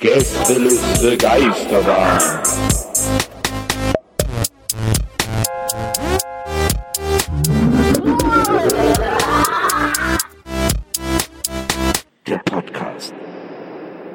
Gästeliste 0.00 1.16
Geisterbahn. 1.16 2.42
Der 12.26 12.38
Podcast. 12.44 13.14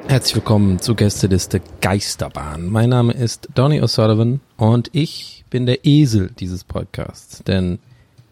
Herzlich 0.06 0.36
willkommen 0.36 0.78
zu 0.78 0.94
Gästeliste 0.94 1.60
Geisterbahn. 1.80 2.68
Mein 2.68 2.90
Name 2.90 3.14
ist 3.14 3.48
Donny 3.56 3.82
O'Sullivan 3.82 4.38
und 4.56 4.90
ich 4.92 5.44
bin 5.50 5.66
der 5.66 5.84
Esel 5.84 6.30
dieses 6.38 6.62
Podcasts. 6.62 7.42
Denn 7.42 7.80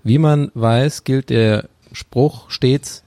wie 0.05 0.18
man 0.18 0.52
weiß, 0.55 1.02
gilt 1.02 1.30
der 1.30 1.68
Spruch 1.92 2.50
stets, 2.50 3.02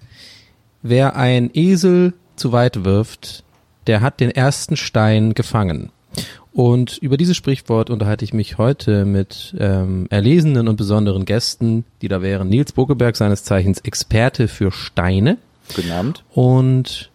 wer 0.84 1.16
ein 1.16 1.50
Esel 1.54 2.14
zu 2.36 2.52
weit 2.52 2.84
wirft, 2.84 3.44
der 3.88 4.02
hat 4.02 4.20
den 4.20 4.30
ersten 4.30 4.78
Stein 4.78 5.34
gefangen. 5.34 5.90
Und 6.52 7.00
über 7.00 7.18
dieses 7.18 7.36
Sprichwort 7.36 7.90
unterhalte 7.90 8.24
ich 8.24 8.34
mich 8.34 8.60
heute 8.60 9.06
mit 9.06 9.56
ähm, 9.58 10.06
erlesenen 10.12 10.68
und 10.68 10.76
besonderen 10.76 11.26
Gästen, 11.26 11.84
die 12.04 12.08
da 12.08 12.22
wären 12.22 12.50
Nils 12.50 12.74
Bokeberg, 12.74 13.16
seines 13.16 13.44
Zeichens 13.44 13.80
Experte 13.80 14.48
für 14.48 14.72
Steine. 14.72 15.40
Guten 15.76 15.92
Abend. 15.92 16.24
Und 16.32 17.10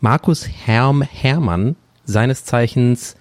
Markus 0.00 0.46
Herm 0.46 1.00
Hermann, 1.00 1.76
seines 2.04 2.44
Zeichens 2.44 3.16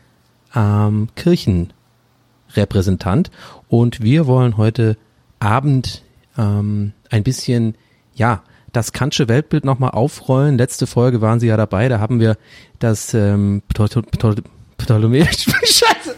ähm, 0.54 1.08
Kirchenrepräsentant. 1.16 3.32
Und 3.70 4.02
wir 4.02 4.28
wollen 4.28 4.58
heute 4.58 4.98
Abend 5.40 6.04
ähm, 6.38 6.92
ein 7.10 7.24
bisschen, 7.24 7.76
ja, 8.14 8.44
das 8.76 8.92
Kantsche 8.92 9.28
Weltbild 9.28 9.66
nochmal 9.66 9.92
aufrollen. 9.92 10.58
Letzte 10.58 10.88
Folge 10.88 11.22
waren 11.22 11.40
sie 11.40 11.48
ja 11.48 11.58
dabei, 11.58 11.88
da 11.90 12.00
haben 12.00 12.20
wir 12.20 12.38
das 12.80 13.14
ähm, 13.14 13.62
Ptol- 13.74 13.90
Ptol- 13.90 14.44
Ptolemäisch, 14.78 15.46
scheiße, 15.64 16.16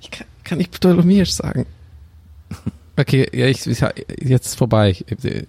ich 0.00 0.10
kann, 0.10 0.26
kann 0.44 0.58
nicht 0.58 0.72
Ptolemäisch 0.72 1.32
sagen. 1.32 1.66
Okay, 2.96 3.26
ja, 3.32 3.46
ich, 3.46 3.66
ich 3.66 3.82
jetzt 4.20 4.56
vorbei. 4.58 4.90
Ich, 4.90 5.04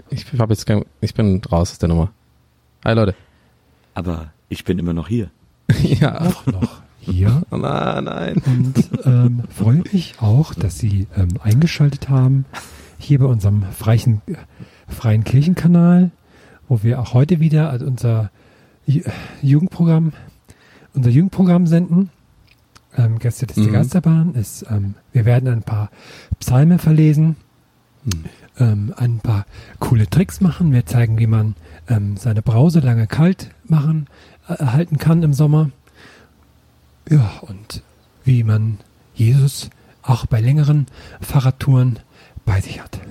ich 0.09 0.25
habe 0.39 0.53
jetzt 0.53 0.65
kein, 0.65 0.85
ich 1.01 1.13
bin 1.13 1.41
raus 1.51 1.71
aus 1.73 1.79
der 1.79 1.89
Nummer. 1.89 2.11
Hi 2.85 2.93
Leute. 2.93 3.13
Aber 3.93 4.31
ich 4.47 4.63
bin 4.63 4.79
immer 4.79 4.93
noch 4.93 5.09
hier. 5.09 5.29
ja. 5.83 6.21
auch 6.21 6.45
noch 6.45 6.81
hier 7.01 7.43
Oh, 7.49 7.57
na, 7.57 7.99
nein. 7.99 8.41
und 8.45 8.89
ähm, 9.05 9.43
freue 9.53 9.81
mich 9.91 10.15
auch, 10.21 10.53
dass 10.53 10.77
Sie 10.79 11.07
ähm, 11.17 11.29
eingeschaltet 11.43 12.07
haben 12.07 12.45
hier 13.01 13.19
bei 13.19 13.25
unserem 13.25 13.63
freien, 13.71 14.21
freien 14.87 15.23
Kirchenkanal, 15.23 16.11
wo 16.67 16.83
wir 16.83 16.99
auch 16.99 17.13
heute 17.13 17.39
wieder 17.39 17.73
unser 17.81 18.29
Ju- 18.87 19.09
Jugendprogramm, 19.41 20.13
unser 20.93 21.09
Jugendprogramm 21.09 21.67
senden. 21.67 22.09
Ähm, 22.97 23.19
Gäste 23.19 23.47
des 23.47 23.57
Mhm. 23.57 23.71
Geisterbahn 23.71 24.35
ist, 24.35 24.65
ähm, 24.69 24.95
wir 25.13 25.23
werden 25.25 25.47
ein 25.49 25.63
paar 25.63 25.89
Psalmen 26.39 26.77
verlesen, 26.77 27.37
Hm. 28.03 28.25
ähm, 28.59 28.93
ein 28.97 29.19
paar 29.19 29.45
coole 29.79 30.09
Tricks 30.09 30.41
machen. 30.41 30.73
Wir 30.73 30.85
zeigen, 30.85 31.17
wie 31.17 31.27
man 31.27 31.55
ähm, 31.87 32.17
seine 32.17 32.41
Brause 32.41 32.79
lange 32.81 33.07
kalt 33.07 33.49
machen, 33.65 34.07
äh, 34.49 34.55
halten 34.65 34.97
kann 34.97 35.23
im 35.23 35.33
Sommer. 35.33 35.69
Ja, 37.09 37.31
und 37.41 37.81
wie 38.25 38.43
man 38.43 38.77
Jesus 39.15 39.69
auch 40.03 40.25
bei 40.25 40.41
längeren 40.41 40.87
Fahrradtouren 41.21 41.99
bei 42.45 42.61
sich 42.61 42.81
hat. 42.81 43.01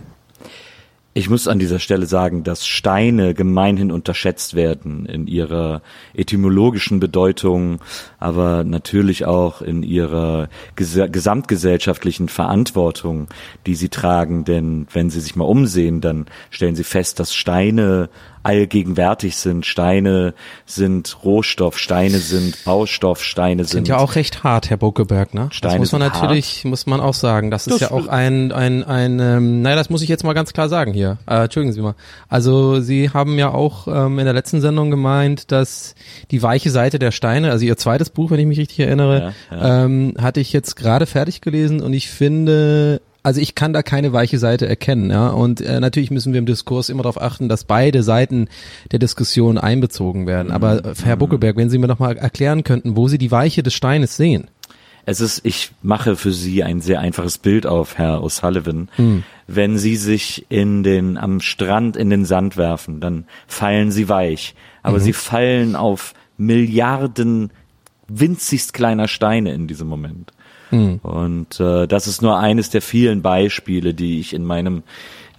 Ich 1.13 1.29
muss 1.29 1.49
an 1.49 1.59
dieser 1.59 1.81
Stelle 1.81 2.07
sagen, 2.07 2.45
dass 2.45 2.69
Steine 2.69 3.35
gemeinhin 3.35 3.91
unterschätzt 3.91 4.55
werden 4.55 5.07
in 5.07 5.27
ihrer 5.27 5.83
etymologischen 6.15 7.01
Bedeutung, 7.01 7.81
aber 8.21 8.63
natürlich 8.63 9.25
auch 9.25 9.61
in 9.61 9.83
ihrer 9.83 10.49
gesa 10.77 11.09
gesamtgesellschaftlichen 11.09 12.29
Verantwortung, 12.29 13.27
die 13.67 13.75
sie 13.75 13.89
tragen. 13.89 14.45
Denn 14.45 14.87
wenn 14.93 15.11
sie 15.11 15.21
sich 15.21 15.35
mal 15.35 15.47
umsehen, 15.47 16.01
dann 16.01 16.27
stellen 16.49 16.77
sie 16.77 16.85
fest, 16.85 17.19
dass 17.19 17.35
Steine 17.35 18.09
allgegenwärtig 18.43 19.37
sind. 19.37 19.67
Steine 19.67 20.35
sind 20.67 21.19
Rohstoff, 21.25 21.79
Steine 21.79 22.19
sind 22.19 22.65
Baustoff, 22.65 23.23
Steine 23.23 23.65
sind, 23.65 23.71
Sind 23.87 23.89
ja 23.89 23.99
auch 23.99 24.15
recht 24.15 24.43
hart, 24.45 24.71
Herr 24.71 24.77
Bokeberg, 24.77 25.35
ne? 25.35 25.49
Steine 25.51 25.75
das 25.75 25.79
muss 25.79 25.93
man 25.93 26.01
natürlich, 26.01 26.65
muss 26.65 26.87
man 26.87 27.01
auch 27.01 27.15
sagen. 27.15 27.51
Das 27.51 27.67
ist 27.67 27.75
Das- 27.75 27.81
ja 27.83 27.91
auch 27.91 28.07
ein, 28.09 28.53
ein, 28.53 28.83
ein, 28.85 29.19
ähm, 29.21 29.63
naja, 29.63 29.77
das 29.77 29.91
muss 29.91 30.03
ich 30.03 30.09
jetzt 30.09 30.25
mal 30.25 30.33
ganz 30.33 30.53
klar 30.53 30.69
sagen 30.69 30.93
hier. 30.93 31.19
Äh, 31.27 31.45
entschuldigen 31.45 31.73
Sie 31.73 31.81
mal. 31.83 31.95
Also 32.29 32.81
Sie 32.81 33.11
haben 33.11 33.39
ja 33.39 33.51
auch 33.53 33.87
ähm, 33.89 34.19
in 34.19 34.25
der 34.25 34.35
letzten 34.35 34.61
Sendung 34.61 34.91
gemeint, 34.91 35.53
dass 35.53 35.95
die 36.31 36.43
weiche 36.43 36.71
Seite 36.71 36.99
der 36.99 37.11
Steine, 37.13 37.51
also 37.51 37.65
Ihr 37.65 37.77
zweites 37.77 38.11
Buch, 38.11 38.31
wenn 38.31 38.41
ich 38.41 38.47
mich 38.47 38.59
richtig 38.59 38.81
erinnere, 38.81 39.33
Ja, 39.51 39.85
Ähm, 39.85 40.15
hatte 40.21 40.41
ich 40.41 40.53
jetzt 40.53 40.77
gerade 40.77 41.07
fertig 41.07 41.41
gelesen 41.41 41.81
und 41.83 41.93
ich 41.93 42.09
finde, 42.09 43.01
also 43.23 43.41
ich 43.41 43.55
kann 43.55 43.73
da 43.73 43.83
keine 43.83 44.13
weiche 44.13 44.39
Seite 44.39 44.69
erkennen, 44.69 45.11
ja. 45.11 45.29
Und 45.29 45.61
äh, 45.61 45.81
natürlich 45.81 46.11
müssen 46.11 46.33
wir 46.33 46.39
im 46.39 46.47
Diskurs 46.47 46.89
immer 46.89 47.03
darauf 47.03 47.21
achten, 47.21 47.49
dass 47.49 47.65
beide 47.65 48.03
Seiten 48.03 48.49
der 48.93 48.99
Diskussion 48.99 49.59
einbezogen 49.59 50.27
werden. 50.27 50.51
Aber 50.53 50.85
äh, 50.85 50.95
Herr 51.05 51.17
Buckelberg, 51.17 51.57
wenn 51.57 51.71
Sie 51.71 51.79
mir 51.79 51.89
noch 51.89 51.99
mal 51.99 52.17
erklären 52.17 52.65
könnten, 52.65 52.97
wo 52.97 53.09
Sie 53.09 53.19
die 53.19 53.31
Weiche 53.31 53.63
des 53.63 53.75
Steines 53.75 54.17
sehen. 54.17 54.49
Es 55.07 55.21
ist, 55.21 55.45
ich 55.45 55.73
mache 55.83 56.15
für 56.15 56.33
Sie 56.33 56.63
ein 56.63 56.81
sehr 56.81 57.01
einfaches 57.01 57.39
Bild 57.39 57.67
auf, 57.67 57.97
Herr 57.99 58.23
O'Sullivan. 58.23 58.89
Wenn 59.47 59.79
Sie 59.79 59.97
sich 59.97 60.47
in 60.51 60.83
den, 60.83 61.17
am 61.17 61.41
Strand 61.41 61.97
in 61.97 62.11
den 62.11 62.25
Sand 62.25 62.57
werfen, 62.57 63.01
dann 63.01 63.25
fallen 63.47 63.91
Sie 63.91 64.09
weich. 64.09 64.55
Aber 64.83 65.01
Sie 65.01 65.13
fallen 65.13 65.75
auf 65.75 66.15
Milliarden 66.37 67.51
winzigst 68.09 68.73
kleiner 68.73 69.09
Steine 69.09 69.53
in 69.53 69.67
diesem 69.67 69.89
Moment. 69.89 70.33
Und 70.71 71.61
äh, 71.61 71.87
das 71.87 72.07
ist 72.07 72.23
nur 72.23 72.39
eines 72.39 72.71
der 72.71 72.83
vielen 72.83 73.23
Beispiele, 73.23 73.95
die 73.95 74.21
ich 74.21 74.35
in 74.35 74.45
meinem 74.45 74.83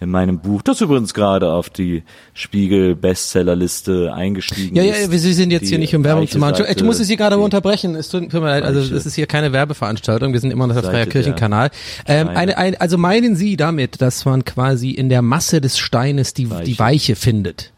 in 0.02 0.10
meinem 0.10 0.40
Buch, 0.40 0.64
das 0.64 0.82
übrigens 0.82 1.14
gerade 1.14 1.54
auf 1.54 1.70
die 1.70 2.02
Spiegel 2.34 2.96
Bestsellerliste 2.96 4.12
eingestiegen 4.12 4.76
Ja, 4.76 4.82
ja, 4.82 4.96
ist. 4.96 5.12
Sie 5.12 5.34
sind 5.34 5.52
jetzt 5.52 5.70
hier 5.70 5.78
nicht 5.78 5.96
um 5.96 6.04
Werbung 6.04 6.28
zu 6.28 6.40
machen. 6.40 6.56
Seite, 6.56 6.74
Ich 6.76 6.84
muss 6.84 7.00
es 7.00 7.08
hier 7.08 7.18
gerade 7.18 7.38
unterbrechen. 7.38 7.94
Es 7.94 8.10
tut 8.10 8.34
mir 8.34 8.40
leid, 8.40 8.64
also 8.64 8.80
es 8.80 9.06
ist 9.06 9.14
hier 9.14 9.28
keine 9.28 9.54
Werbeveranstaltung. 9.54 10.34
Wir 10.34 10.40
sind 10.40 10.50
immer 10.50 10.66
noch 10.66 10.74
der 10.74 10.82
Seite 10.84 10.96
Freie 10.96 11.06
der 11.06 11.12
Kirchenkanal. 11.12 11.70
Ähm, 12.08 12.30
eine, 12.30 12.58
ein, 12.58 12.82
also 12.82 12.98
meinen 12.98 13.36
Sie 13.36 13.58
damit, 13.58 14.02
dass 14.02 14.26
man 14.26 14.44
quasi 14.44 14.90
in 14.90 15.10
der 15.10 15.22
Masse 15.22 15.62
des 15.62 15.78
Steines 15.78 16.34
die, 16.34 16.50
die 16.66 16.80
Weiche 16.80 17.16
findet? 17.16 17.72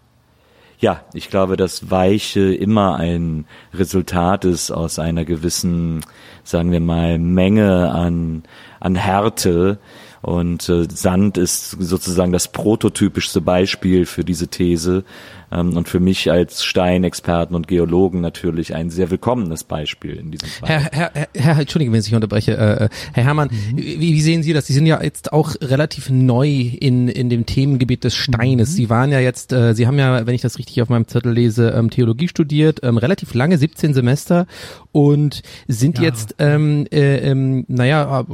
Ja, 0.84 1.06
ich 1.14 1.30
glaube, 1.30 1.56
dass 1.56 1.92
Weiche 1.92 2.54
immer 2.54 2.98
ein 2.98 3.46
Resultat 3.74 4.44
ist 4.44 4.70
aus 4.70 5.00
einer 5.00 5.24
gewissen, 5.24 6.02
sagen 6.44 6.74
wir 6.74 6.82
mal, 6.82 7.20
Menge 7.20 7.90
an, 7.90 8.44
an 8.82 8.96
Härte. 8.96 9.80
Und 10.22 10.68
äh, 10.68 10.86
Sand 10.94 11.38
ist 11.38 11.70
sozusagen 11.80 12.34
das 12.34 12.50
prototypischste 12.50 13.40
Beispiel 13.40 14.06
für 14.06 14.26
diese 14.26 14.50
These. 14.50 15.06
Ähm, 15.54 15.78
und 15.78 15.88
für 15.88 16.00
mich 16.00 16.32
als 16.32 16.64
Steinexperten 16.64 17.56
und 17.56 17.68
Geologen 17.68 18.22
natürlich 18.22 18.74
ein 18.74 18.90
sehr 18.90 19.12
willkommenes 19.12 19.64
Beispiel 19.64 20.14
in 20.16 20.32
diesem 20.32 20.48
Fall. 20.50 20.70
Herr, 20.70 20.82
Herr, 20.92 21.12
Herr, 21.14 21.28
Herr 21.36 21.60
Entschuldigung, 21.60 21.94
wenn 21.94 22.00
ich 22.02 22.14
unterbreche. 22.16 22.54
Äh, 22.58 22.90
Herr 23.14 23.24
Herrmann, 23.24 23.50
Mhm. 23.52 23.78
wie, 23.78 24.00
wie 24.00 24.22
sehen 24.22 24.42
Sie 24.44 24.54
das? 24.54 24.66
Sie 24.68 24.74
sind 24.74 24.86
ja 24.86 25.02
jetzt 25.04 25.32
auch 25.34 25.56
relativ 25.62 26.10
neu 26.10 26.48
in, 26.50 27.08
in 27.08 27.30
dem 27.30 27.46
Themengebiet 27.46 28.04
des 28.04 28.16
Steines. 28.16 28.72
Mhm. 28.72 28.76
Sie 28.76 28.90
waren 28.90 29.12
ja 29.12 29.20
jetzt, 29.20 29.54
äh, 29.54 29.74
Sie 29.76 29.86
haben 29.86 30.00
ja, 30.00 30.26
wenn 30.26 30.34
ich 30.36 30.42
das 30.42 30.58
richtig 30.58 30.82
auf 30.82 30.90
meinem 30.90 31.08
Zettel 31.08 31.34
lese, 31.34 31.70
ähm, 31.72 31.90
Theologie 31.90 32.28
studiert, 32.28 32.80
ähm, 32.84 32.98
relativ 32.98 33.34
lange, 33.34 33.58
17 33.58 33.94
Semester 33.94 34.48
und 34.92 35.42
sind 35.68 35.98
Ja. 36.00 36.06
jetzt, 36.06 36.36
ähm, 36.40 36.88
äh, 36.92 37.18
ähm, 37.18 37.66
naja, 37.68 38.26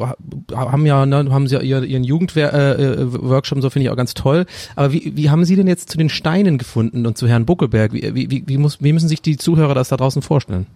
haben 0.53 0.85
ja, 0.85 1.05
ne, 1.05 1.27
haben 1.31 1.47
Sie 1.47 1.55
ja 1.55 1.61
ihr- 1.61 1.83
Ihren 1.83 2.03
Jugendworkshop, 2.03 2.53
äh, 2.53 2.73
äh, 3.01 3.13
Workshop, 3.23 3.61
so 3.61 3.69
finde 3.69 3.85
ich 3.85 3.89
auch 3.91 3.97
ganz 3.97 4.13
toll. 4.13 4.45
Aber 4.75 4.93
wie, 4.93 5.11
wie 5.15 5.29
haben 5.29 5.43
Sie 5.45 5.55
denn 5.55 5.67
jetzt 5.67 5.89
zu 5.89 5.97
den 5.97 6.09
Steinen 6.09 6.57
gefunden 6.57 7.05
und 7.09 7.17
zu 7.17 7.27
Herrn 7.27 7.45
Buckelberg? 7.45 7.91
Wie, 7.91 8.15
wie, 8.15 8.47
wie, 8.47 8.57
muss, 8.57 8.81
wie 8.81 8.93
müssen 8.93 9.09
sich 9.09 9.21
die 9.21 9.37
Zuhörer 9.37 9.73
das 9.75 9.89
da 9.89 9.97
draußen 9.97 10.21
vorstellen? 10.21 10.67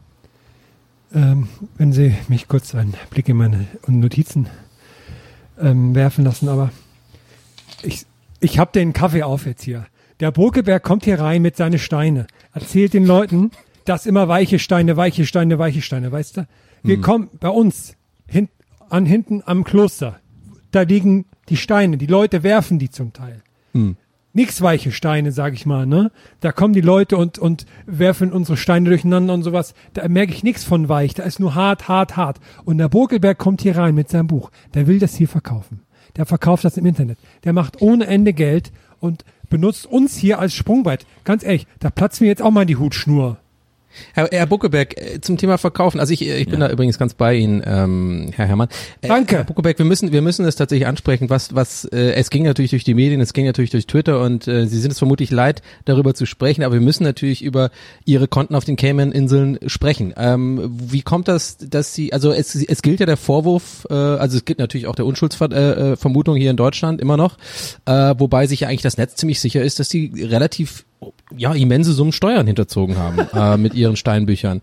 Ähm, 1.13 1.47
wenn 1.77 1.93
Sie 1.93 2.13
mich 2.27 2.47
kurz 2.47 2.75
einen 2.75 2.95
Blick 3.09 3.29
in 3.29 3.37
meine 3.37 3.67
Notizen 3.87 4.47
ähm, 5.59 5.95
werfen 5.95 6.25
lassen, 6.25 6.49
aber 6.49 6.71
ich, 7.83 8.05
ich 8.39 8.59
habe 8.59 8.71
den 8.73 8.93
Kaffee 8.93 9.23
auf 9.23 9.45
jetzt 9.45 9.63
hier. 9.63 9.85
Der 10.19 10.31
Burkeberg 10.31 10.83
kommt 10.83 11.05
hier 11.05 11.19
rein 11.19 11.41
mit 11.41 11.55
seinen 11.55 11.79
Steine, 11.79 12.27
erzählt 12.53 12.93
den 12.93 13.05
Leuten, 13.05 13.51
dass 13.85 14.05
immer 14.05 14.27
weiche 14.27 14.59
Steine, 14.59 14.97
weiche 14.97 15.25
Steine, 15.25 15.59
weiche 15.59 15.81
Steine, 15.81 16.11
weißt 16.11 16.37
du? 16.37 16.47
Wir 16.81 16.99
kommen 17.01 17.29
bei 17.39 17.49
uns 17.49 17.95
hin, 18.27 18.49
an 18.89 19.05
hinten 19.05 19.41
am 19.45 19.63
Kloster. 19.63 20.19
Da 20.71 20.81
liegen 20.81 21.25
die 21.49 21.57
Steine, 21.57 21.97
die 21.97 22.07
Leute 22.07 22.43
werfen 22.43 22.79
die 22.79 22.89
zum 22.89 23.13
Teil. 23.13 23.41
Nix 24.35 24.61
weiche 24.63 24.91
Steine, 24.91 25.31
sag 25.31 25.53
ich 25.53 25.67
mal, 25.67 25.85
ne? 25.85 26.11
Da 26.39 26.51
kommen 26.51 26.73
die 26.73 26.81
Leute 26.81 27.17
und, 27.17 27.37
und 27.37 27.67
werfen 27.85 28.33
unsere 28.33 28.57
Steine 28.57 28.89
durcheinander 28.89 29.33
und 29.35 29.43
sowas. 29.43 29.75
Da 29.93 30.07
merke 30.07 30.33
ich 30.33 30.43
nichts 30.43 30.63
von 30.63 30.89
weich. 30.89 31.13
Da 31.13 31.21
ist 31.21 31.39
nur 31.39 31.53
hart, 31.53 31.87
hart, 31.87 32.17
hart. 32.17 32.39
Und 32.65 32.79
der 32.79 32.89
Burkelberg 32.89 33.37
kommt 33.37 33.61
hier 33.61 33.77
rein 33.77 33.93
mit 33.93 34.09
seinem 34.09 34.25
Buch. 34.25 34.49
Der 34.73 34.87
will 34.87 34.97
das 34.97 35.15
hier 35.15 35.27
verkaufen. 35.27 35.81
Der 36.15 36.25
verkauft 36.25 36.65
das 36.65 36.77
im 36.77 36.85
Internet. 36.87 37.19
Der 37.43 37.53
macht 37.53 37.81
ohne 37.81 38.07
Ende 38.07 38.33
Geld 38.33 38.71
und 38.99 39.23
benutzt 39.49 39.85
uns 39.85 40.17
hier 40.17 40.39
als 40.39 40.53
Sprungbrett. 40.53 41.05
Ganz 41.25 41.43
ehrlich, 41.43 41.67
da 41.79 41.91
platzt 41.91 42.19
mir 42.19 42.27
jetzt 42.27 42.41
auch 42.41 42.51
mal 42.51 42.65
die 42.65 42.77
Hutschnur. 42.77 43.37
Herr, 44.13 44.29
Herr 44.31 44.45
Buckeberg, 44.45 44.97
äh, 44.97 45.21
zum 45.21 45.37
Thema 45.37 45.57
Verkaufen. 45.57 45.99
Also 45.99 46.13
ich, 46.13 46.21
äh, 46.21 46.37
ich 46.37 46.47
bin 46.47 46.59
da 46.59 46.69
übrigens 46.69 46.97
ganz 46.97 47.13
bei 47.13 47.35
Ihnen, 47.35 47.61
ähm, 47.65 48.31
Herr 48.35 48.47
Herrmann. 48.47 48.69
Äh, 49.01 49.07
Danke. 49.07 49.37
Herr 49.37 49.43
Buckeberg, 49.43 49.77
wir 49.77 49.85
müssen, 49.85 50.11
wir 50.11 50.21
müssen 50.21 50.45
es 50.45 50.55
tatsächlich 50.55 50.87
ansprechen, 50.87 51.29
was, 51.29 51.55
was, 51.55 51.85
äh, 51.85 52.13
es 52.13 52.29
ging 52.29 52.43
natürlich 52.43 52.71
durch 52.71 52.83
die 52.83 52.93
Medien, 52.93 53.21
es 53.21 53.33
ging 53.33 53.45
natürlich 53.45 53.71
durch 53.71 53.87
Twitter 53.87 54.21
und 54.21 54.47
äh, 54.47 54.67
Sie 54.67 54.79
sind 54.79 54.91
es 54.91 54.99
vermutlich 54.99 55.31
leid, 55.31 55.61
darüber 55.85 56.13
zu 56.13 56.25
sprechen, 56.25 56.63
aber 56.63 56.73
wir 56.73 56.81
müssen 56.81 57.03
natürlich 57.03 57.43
über 57.43 57.71
Ihre 58.05 58.27
Konten 58.27 58.55
auf 58.55 58.65
den 58.65 58.75
Cayman-Inseln 58.75 59.59
sprechen. 59.67 60.13
Ähm, 60.17 60.71
wie 60.73 61.01
kommt 61.01 61.27
das, 61.27 61.57
dass 61.57 61.93
Sie, 61.93 62.13
also 62.13 62.31
es, 62.31 62.55
es 62.55 62.81
gilt 62.81 62.99
ja 62.99 63.05
der 63.05 63.17
Vorwurf, 63.17 63.85
äh, 63.89 63.93
also 63.93 64.37
es 64.37 64.45
gilt 64.45 64.59
natürlich 64.59 64.87
auch 64.87 64.95
der 64.95 65.05
Unschuldsvermutung 65.05 65.93
äh, 65.93 65.95
Vermutung 65.97 66.35
hier 66.35 66.51
in 66.51 66.57
Deutschland 66.57 67.01
immer 67.01 67.17
noch, 67.17 67.37
äh, 67.85 68.15
wobei 68.17 68.47
sich 68.47 68.61
ja 68.61 68.67
eigentlich 68.67 68.81
das 68.81 68.97
Netz 68.97 69.15
ziemlich 69.15 69.39
sicher 69.39 69.61
ist, 69.63 69.79
dass 69.79 69.89
Sie 69.89 70.11
relativ 70.15 70.85
ja, 71.35 71.53
immense 71.53 71.93
Summen 71.93 72.11
Steuern 72.11 72.45
hinterzogen 72.47 72.97
haben 72.97 73.19
äh, 73.33 73.57
mit 73.61 73.73
ihren 73.73 73.95
Steinbüchern. 73.95 74.61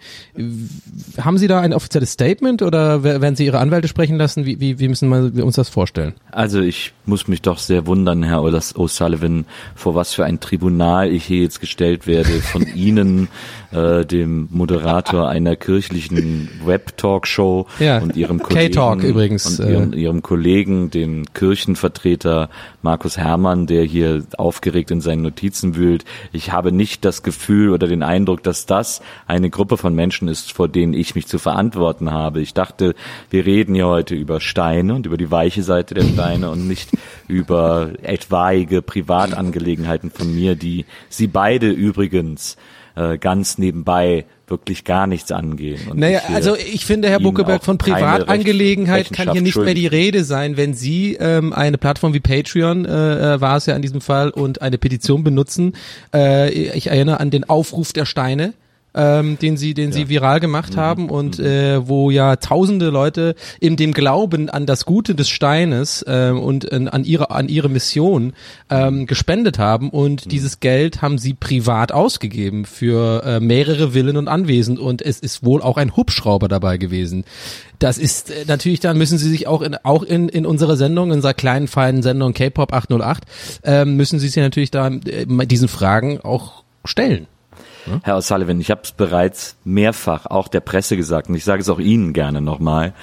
Haben 1.19 1.39
Sie 1.39 1.49
da 1.49 1.61
ein 1.61 1.73
offizielles 1.73 2.13
Statement 2.13 2.63
oder 2.63 3.03
wer- 3.03 3.21
werden 3.21 3.37
Sie 3.37 3.45
Ihre 3.45 3.59
Anwälte 3.59 3.89
sprechen 3.89 4.17
lassen? 4.17 4.45
Wie, 4.47 4.61
wie, 4.61 4.79
wie 4.79 4.89
müssen 4.89 5.35
wir 5.35 5.45
uns 5.45 5.57
das 5.57 5.69
vorstellen? 5.69 6.15
Also 6.31 6.61
ich 6.61 6.93
muss 7.07 7.29
mich 7.29 7.43
doch 7.43 7.59
sehr 7.59 7.87
wundern, 7.87 8.23
Herr 8.23 8.41
O'Sullivan, 8.43 9.45
vor 9.75 9.95
was 9.95 10.15
für 10.15 10.25
ein 10.25 10.41
Tribunal 10.41 11.11
ich 11.11 11.25
hier 11.25 11.43
jetzt 11.43 11.61
gestellt 11.61 12.07
werde 12.07 12.31
von 12.41 12.67
Ihnen, 12.75 13.29
äh, 13.73 14.05
dem 14.05 14.49
Moderator 14.51 15.29
einer 15.29 15.57
kirchlichen 15.57 16.49
Web-Talkshow 16.65 17.67
Ja, 17.79 17.99
und 17.99 18.17
Ihrem 18.17 18.43
Kollegen 18.43 18.73
K-Talk 18.73 19.03
übrigens, 19.03 19.61
und 19.61 19.67
äh. 19.67 19.73
ihrem, 19.73 19.93
Ihrem 19.93 20.23
Kollegen, 20.23 20.91
dem 20.91 21.25
Kirchenvertreter 21.35 22.51
Markus 22.83 23.17
Herrmann, 23.17 23.67
der 23.67 23.85
hier 23.85 24.25
aufgeregt 24.37 24.91
in 24.91 25.01
seinen 25.01 25.23
Notizen 25.23 25.77
wühlt. 25.77 26.05
Ich 26.33 26.53
habe 26.53 26.73
nicht 26.73 27.05
das 27.05 27.23
Gefühl 27.23 27.71
oder 27.71 27.87
den 27.87 28.03
Eindruck, 28.03 28.43
dass 28.43 28.67
das 28.67 29.03
eine 29.27 29.51
Gruppe 29.51 29.77
von 29.77 29.95
Menschen 29.95 30.29
ist, 30.29 30.53
vor 30.53 30.69
denen 30.69 30.95
ich 30.95 31.15
mich 31.15 31.27
zu 31.27 31.39
verantworten 31.39 32.11
habe. 32.11 32.41
Ich 32.41 32.55
dachte, 32.55 32.95
wir 33.31 33.47
reden 33.47 33.75
hier 33.75 33.87
heute 33.87 34.15
über 34.15 34.41
Steine 34.41 34.95
und 34.95 35.07
über 35.07 35.17
die 35.17 35.31
weiche 35.31 35.63
Seite 35.63 35.95
der 35.95 36.05
Steine 36.05 36.51
und 36.51 36.67
nicht 36.67 36.91
über 37.29 37.91
etwaige 38.03 38.83
Privatangelegenheiten 38.83 40.11
von 40.11 40.35
mir, 40.35 40.57
die 40.57 40.87
Sie 41.09 41.27
beide 41.27 41.71
übrigens 41.71 42.57
äh, 42.97 43.19
ganz 43.19 43.59
nebenbei 43.59 44.25
wirklich 44.51 44.85
gar 44.85 45.07
nichts 45.07 45.33
angehen. 45.33 45.81
Und 45.89 45.99
Naja, 45.99 46.21
ich, 46.25 46.31
äh, 46.31 46.35
also 46.35 46.57
ich 46.57 46.85
finde, 46.85 47.09
Herr 47.09 47.21
Buckeberg, 47.21 47.65
von 47.65 47.79
Privatangelegenheit 47.79 49.13
kann 49.13 49.33
hier 49.33 49.43
nicht 49.43 49.57
mehr 49.57 49.75
die 49.75 49.87
Rede 49.87 50.25
sein, 50.25 50.57
wenn 50.57 50.75
Sie 50.75 51.15
ähm, 51.15 51.53
eine 51.53 51.79
Plattform 51.79 52.13
wie 52.13 52.21
Patreon, 52.21 52.85
äh, 52.85 53.35
äh, 53.35 53.41
war 53.41 53.57
es 53.57 53.67
ja 53.67 53.77
in 53.77 53.83
diesem 53.83 54.01
Fall, 54.01 54.31
und 54.31 54.61
eine 54.61 54.77
Petition 54.77 55.25
benutzen. 55.25 55.75
Äh, 56.13 56.51
ich 56.51 56.89
erinnere 56.89 57.21
an 57.21 57.31
den 57.31 57.49
Aufruf 57.49 57.93
der 57.93 58.05
Steine. 58.05 58.55
Ähm, 58.93 59.39
den 59.39 59.57
sie, 59.57 59.75
den 59.75 59.93
sie 59.93 60.09
viral 60.09 60.41
gemacht 60.41 60.77
haben 60.77 61.11
und 61.11 61.39
äh, 61.39 61.87
wo 61.87 62.11
ja 62.11 62.35
tausende 62.37 62.91
Leute 62.91 63.37
in 63.61 63.77
dem 63.77 63.93
Glauben 63.93 64.51
an 64.51 64.67
das 64.67 64.85
Gute 64.85 65.15
des 65.15 65.29
Steines 65.29 66.05
ähm, 66.09 66.41
und 66.41 66.73
an, 66.73 66.89
an 66.89 67.05
ihre 67.05 67.31
an 67.31 67.49
ihre 67.49 67.69
Mission 67.69 68.33
ähm, 68.69 69.07
gespendet 69.07 69.59
haben. 69.59 69.91
Und 69.91 70.33
dieses 70.33 70.59
Geld 70.59 71.03
haben 71.03 71.19
sie 71.19 71.35
privat 71.35 71.93
ausgegeben 71.93 72.65
für 72.65 73.23
äh, 73.25 73.41
mehrere 73.41 73.93
Villen 73.93 74.17
und 74.17 74.29
Anwesen. 74.29 74.79
Und 74.79 75.03
es 75.03 75.21
ist 75.21 75.45
wohl 75.45 75.63
auch 75.63 75.77
ein 75.77 75.97
Hubschrauber 75.97 76.49
dabei 76.49 76.77
gewesen. 76.77 77.25
Das 77.79 77.97
ist 77.97 78.31
äh, 78.31 78.45
natürlich, 78.47 78.81
dann 78.81 78.99
müssen 78.99 79.19
Sie 79.19 79.29
sich 79.29 79.47
auch 79.47 79.63
in, 79.63 79.77
auch 79.83 80.03
in, 80.03 80.29
in 80.29 80.47
unserer 80.47 80.77
Sendung, 80.77 81.09
in 81.09 81.17
unserer 81.17 81.35
kleinen, 81.35 81.67
feinen 81.69 82.03
Sendung 82.03 82.35
K-Pop 82.35 82.73
808, 82.73 83.25
ähm, 83.65 83.97
müssen 83.97 84.19
Sie 84.19 84.29
sich 84.29 84.37
natürlich 84.37 84.71
da 84.71 84.89
äh, 84.89 85.27
diesen 85.47 85.69
Fragen 85.69 86.21
auch 86.21 86.63
stellen. 86.85 87.27
Herr 88.03 88.17
O'Sullivan, 88.17 88.61
ich 88.61 88.71
habe 88.71 88.83
es 88.85 88.93
bereits 88.93 89.57
mehrfach 89.65 90.27
auch 90.27 90.49
der 90.49 90.61
Presse 90.61 90.97
gesagt 90.97 91.29
und 91.29 91.35
ich 91.35 91.45
sage 91.45 91.63
es 91.63 91.69
auch 91.69 91.79
Ihnen 91.79 92.13
gerne 92.13 92.41
nochmal. 92.41 92.95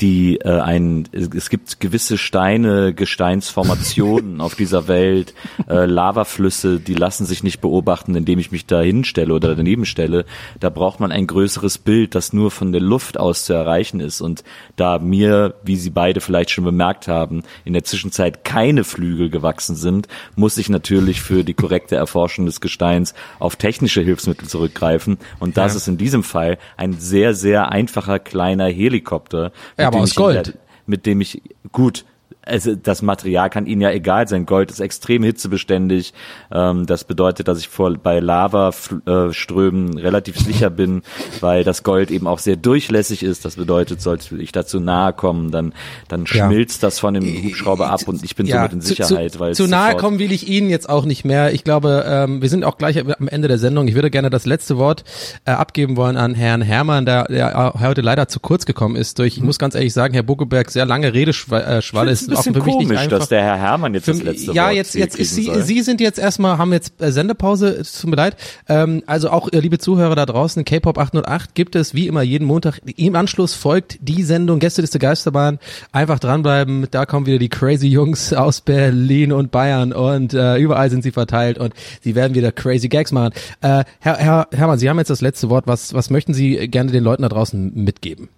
Die 0.00 0.38
äh, 0.40 0.60
ein 0.60 1.08
es 1.12 1.48
gibt 1.48 1.80
gewisse 1.80 2.18
Steine, 2.18 2.92
Gesteinsformationen 2.92 4.40
auf 4.40 4.54
dieser 4.54 4.88
Welt, 4.88 5.34
äh, 5.68 5.86
Lavaflüsse, 5.86 6.80
die 6.80 6.94
lassen 6.94 7.24
sich 7.24 7.42
nicht 7.42 7.60
beobachten, 7.60 8.14
indem 8.14 8.38
ich 8.38 8.52
mich 8.52 8.66
da 8.66 8.80
hinstelle 8.80 9.32
oder 9.32 9.54
daneben 9.54 9.86
stelle. 9.86 10.26
Da 10.60 10.68
braucht 10.68 11.00
man 11.00 11.12
ein 11.12 11.26
größeres 11.26 11.78
Bild, 11.78 12.14
das 12.14 12.32
nur 12.32 12.50
von 12.50 12.72
der 12.72 12.80
Luft 12.80 13.18
aus 13.18 13.44
zu 13.44 13.54
erreichen 13.54 14.00
ist. 14.00 14.20
Und 14.20 14.44
da 14.76 14.98
mir, 14.98 15.54
wie 15.62 15.76
Sie 15.76 15.90
beide 15.90 16.20
vielleicht 16.20 16.50
schon 16.50 16.64
bemerkt 16.64 17.08
haben, 17.08 17.42
in 17.64 17.72
der 17.72 17.84
Zwischenzeit 17.84 18.44
keine 18.44 18.84
Flügel 18.84 19.30
gewachsen 19.30 19.76
sind, 19.76 20.08
muss 20.34 20.58
ich 20.58 20.68
natürlich 20.68 21.20
für 21.22 21.44
die 21.44 21.54
korrekte 21.54 21.96
Erforschung 21.96 22.46
des 22.46 22.60
Gesteins 22.60 23.14
auf 23.38 23.56
technische 23.56 24.02
Hilfsmittel 24.02 24.48
zurückgreifen. 24.48 25.18
Und 25.38 25.56
das 25.56 25.72
Ja. 25.72 25.76
ist 25.78 25.88
in 25.88 25.96
diesem 25.96 26.22
Fall 26.22 26.58
ein 26.76 26.94
sehr, 26.94 27.34
sehr 27.34 27.70
einfacher 27.70 28.18
kleiner 28.18 28.66
Helikopter. 28.66 29.52
Ja, 29.86 29.88
aber 29.88 30.00
aus 30.00 30.14
Gold. 30.14 30.58
mit 30.86 31.06
dem 31.06 31.20
ich, 31.20 31.42
gut, 31.72 32.04
also 32.46 32.74
das 32.74 33.02
Material 33.02 33.50
kann 33.50 33.66
Ihnen 33.66 33.80
ja 33.82 33.90
egal 33.90 34.26
sein. 34.28 34.46
Gold 34.46 34.70
ist 34.70 34.80
extrem 34.80 35.22
hitzebeständig. 35.22 36.14
Ähm, 36.52 36.86
das 36.86 37.04
bedeutet, 37.04 37.48
dass 37.48 37.58
ich 37.58 37.68
vor, 37.68 37.92
bei 37.94 38.20
Lavaströmen 38.20 39.98
relativ 39.98 40.38
sicher 40.38 40.70
bin, 40.70 41.02
weil 41.40 41.64
das 41.64 41.82
Gold 41.82 42.10
eben 42.10 42.26
auch 42.26 42.38
sehr 42.38 42.56
durchlässig 42.56 43.22
ist. 43.22 43.44
Das 43.44 43.56
bedeutet, 43.56 44.00
sollte 44.00 44.36
ich 44.36 44.52
dazu 44.52 44.80
nahe 44.80 45.12
kommen, 45.12 45.50
dann, 45.50 45.72
dann 46.08 46.24
Ja. 46.32 46.46
schmilzt 46.46 46.82
das 46.82 46.98
von 46.98 47.14
dem 47.14 47.24
Hubschrauber 47.44 47.90
ab 47.90 48.02
und 48.06 48.22
ich 48.24 48.36
bin 48.36 48.46
somit 48.46 48.72
in 48.72 48.80
zu- 48.80 48.88
Sicherheit. 48.88 49.32
Zu, 49.32 49.40
weil 49.40 49.50
es 49.52 49.56
zu 49.56 49.66
nahe 49.66 49.96
kommen 49.96 50.18
will 50.18 50.32
ich 50.32 50.48
Ihnen 50.48 50.70
jetzt 50.70 50.88
auch 50.88 51.04
nicht 51.04 51.24
mehr. 51.24 51.52
Ich 51.52 51.64
glaube, 51.64 52.04
ähm, 52.06 52.42
wir 52.42 52.48
sind 52.48 52.64
auch 52.64 52.78
gleich 52.78 52.98
am 52.98 53.28
Ende 53.28 53.48
der 53.48 53.58
Sendung. 53.58 53.88
Ich 53.88 53.94
würde 53.94 54.10
gerne 54.10 54.30
das 54.30 54.46
letzte 54.46 54.76
Wort 54.78 55.04
äh, 55.44 55.50
abgeben 55.50 55.96
wollen 55.96 56.16
an 56.16 56.34
Herrn 56.34 56.62
Herrmann, 56.62 57.06
der, 57.06 57.24
der 57.24 57.74
heute 57.80 58.00
leider 58.00 58.28
zu 58.28 58.40
kurz 58.40 58.66
gekommen 58.66 58.96
ist. 58.96 59.18
Durch, 59.18 59.36
ich 59.36 59.42
muss 59.42 59.58
ganz 59.58 59.74
ehrlich 59.74 59.92
sagen, 59.92 60.14
Herr 60.14 60.22
Buckeberg, 60.22 60.70
sehr 60.70 60.86
lange 60.86 61.12
Redeschwalle 61.12 62.10
äh, 62.10 62.12
ist 62.12 62.30
bisschen 62.36 62.54
für 62.54 62.62
mich 62.62 62.76
nicht 62.76 62.88
komisch, 62.88 63.08
dass 63.08 63.28
der 63.28 63.42
Herr 63.42 63.56
Herrmann 63.58 63.94
jetzt 63.94 64.08
das 64.08 64.18
Für- 64.18 64.24
letzte 64.24 64.52
ja, 64.52 64.66
Wort 64.66 64.74
jetzt, 64.74 64.94
jetzt 64.94 65.18
ist 65.18 65.34
Sie, 65.34 65.44
soll. 65.44 65.62
Sie 65.62 65.82
sind 65.82 66.00
jetzt 66.00 66.18
erstmal, 66.18 66.58
haben 66.58 66.72
jetzt 66.72 67.00
äh, 67.00 67.12
Sendepause, 67.12 67.68
es 67.68 68.00
tut 68.00 68.10
mir 68.10 68.16
leid. 68.16 68.36
Ähm, 68.68 69.02
also 69.06 69.30
auch, 69.30 69.52
äh, 69.52 69.58
liebe 69.60 69.78
Zuhörer 69.78 70.14
da 70.14 70.26
draußen, 70.26 70.64
K-Pop 70.64 70.98
808 70.98 71.54
gibt 71.54 71.76
es 71.76 71.94
wie 71.94 72.06
immer 72.06 72.22
jeden 72.22 72.46
Montag. 72.46 72.80
Im 72.96 73.14
Anschluss 73.14 73.54
folgt 73.54 73.98
die 74.00 74.22
Sendung 74.22 74.58
Gästeliste 74.58 74.98
Geisterbahn. 74.98 75.58
Einfach 75.92 76.18
dranbleiben, 76.18 76.86
da 76.90 77.06
kommen 77.06 77.26
wieder 77.26 77.38
die 77.38 77.48
crazy 77.48 77.88
Jungs 77.88 78.32
aus 78.32 78.60
Berlin 78.60 79.32
und 79.32 79.50
Bayern 79.50 79.92
und 79.92 80.34
äh, 80.34 80.56
überall 80.58 80.90
sind 80.90 81.02
sie 81.02 81.12
verteilt 81.12 81.58
und 81.58 81.74
sie 82.02 82.14
werden 82.14 82.34
wieder 82.34 82.52
crazy 82.52 82.88
Gags 82.88 83.12
machen. 83.12 83.32
Äh, 83.60 83.84
Herr, 84.00 84.16
Herr 84.16 84.48
Hermann, 84.52 84.78
Sie 84.78 84.88
haben 84.88 84.98
jetzt 84.98 85.10
das 85.10 85.20
letzte 85.20 85.48
Wort. 85.50 85.66
Was, 85.66 85.94
was 85.94 86.10
möchten 86.10 86.34
Sie 86.34 86.68
gerne 86.68 86.90
den 86.92 87.04
Leuten 87.04 87.22
da 87.22 87.28
draußen 87.28 87.72
mitgeben? 87.74 88.28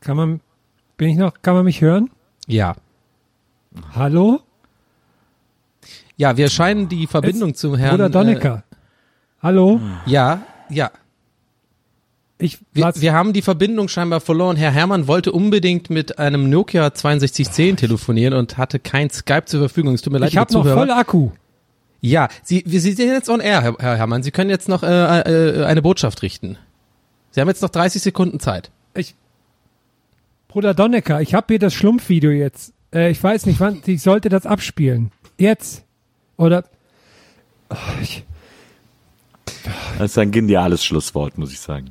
Kann 0.00 0.16
man, 0.16 0.40
bin 0.96 1.08
ich 1.08 1.16
noch, 1.16 1.34
kann 1.42 1.54
man 1.54 1.64
mich 1.64 1.80
hören? 1.80 2.10
Ja. 2.46 2.74
Hallo? 3.94 4.40
Ja, 6.16 6.36
wir 6.36 6.48
scheinen 6.48 6.88
die 6.88 7.06
Verbindung 7.06 7.54
zum 7.54 7.76
Herrn. 7.76 7.90
Bruder 7.92 8.08
Donnecker. 8.08 8.64
Hallo? 9.42 9.80
Äh, 10.06 10.10
ja, 10.10 10.42
ja. 10.70 10.90
Ich, 12.38 12.58
Wir, 12.72 12.92
wir 12.94 13.12
haben 13.14 13.32
die 13.32 13.42
Verbindung 13.42 13.88
scheinbar 13.88 14.20
verloren. 14.20 14.56
Herr 14.56 14.70
Herrmann 14.70 15.06
wollte 15.06 15.32
unbedingt 15.32 15.88
mit 15.88 16.18
einem 16.18 16.50
Nokia 16.50 16.84
6210 16.84 17.76
telefonieren 17.76 18.34
und 18.34 18.58
hatte 18.58 18.78
kein 18.78 19.08
Skype 19.08 19.46
zur 19.46 19.60
Verfügung. 19.60 19.94
Es 19.94 20.02
tut 20.02 20.12
mir 20.12 20.18
leid, 20.18 20.30
ich 20.30 20.36
habe 20.36 20.52
noch 20.52 20.64
voll 20.66 20.90
Akku. 20.90 21.30
Ja, 22.00 22.28
Sie, 22.42 22.62
Sie 22.66 22.78
sind 22.78 22.98
jetzt 22.98 23.30
on 23.30 23.40
air, 23.40 23.62
Herr, 23.62 23.76
Herr 23.78 23.96
Herrmann. 23.96 24.22
Sie 24.22 24.30
können 24.30 24.50
jetzt 24.50 24.68
noch 24.68 24.82
äh, 24.82 25.20
äh, 25.20 25.64
eine 25.64 25.80
Botschaft 25.80 26.22
richten. 26.22 26.58
Sie 27.30 27.40
haben 27.40 27.48
jetzt 27.48 27.62
noch 27.62 27.70
30 27.70 28.02
Sekunden 28.02 28.38
Zeit. 28.38 28.70
Ich, 28.94 29.14
Bruder 30.56 30.72
Donnecker, 30.72 31.20
ich 31.20 31.34
habe 31.34 31.48
hier 31.48 31.58
das 31.58 31.74
Schlumpfvideo 31.74 32.30
jetzt. 32.30 32.72
Äh, 32.90 33.10
ich 33.10 33.22
weiß 33.22 33.44
nicht, 33.44 33.60
wann. 33.60 33.82
Ich 33.84 34.00
sollte 34.00 34.30
das 34.30 34.46
abspielen. 34.46 35.12
Jetzt. 35.36 35.84
Oder. 36.38 36.64
Oh, 37.68 37.76
ich, 38.00 38.24
Das 39.98 40.12
ist 40.12 40.16
ein 40.16 40.30
geniales 40.30 40.82
Schlusswort, 40.82 41.36
muss 41.36 41.52
ich 41.52 41.60
sagen. 41.60 41.90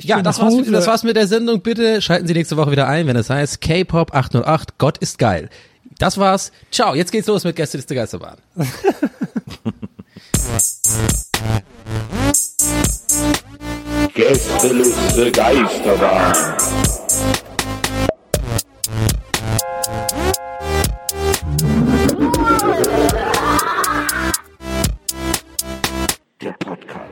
Ja, 0.00 0.16
bin 0.16 0.24
das 0.24 0.40
war's, 0.40 0.54
mit, 0.54 0.72
das 0.72 0.86
war's 0.86 1.02
mit 1.02 1.16
der 1.16 1.26
Sendung. 1.26 1.60
Bitte 1.60 2.00
schalten 2.00 2.26
Sie 2.26 2.32
nächste 2.32 2.56
Woche 2.56 2.70
wieder 2.70 2.88
ein, 2.88 3.06
wenn 3.06 3.16
es 3.16 3.28
heißt 3.28 3.60
K-Pop 3.60 4.14
808, 4.14 4.78
Gott 4.78 4.96
ist 4.96 5.18
geil. 5.18 5.50
Das 5.98 6.16
war's. 6.16 6.50
Ciao, 6.70 6.94
jetzt 6.94 7.12
geht's 7.12 7.26
los 7.26 7.44
mit 7.44 7.56
Gästeliste 7.56 7.94
Geisterbahn. 7.94 8.38
Gästeliste 14.18 15.30
Geisterbahn. 15.30 16.34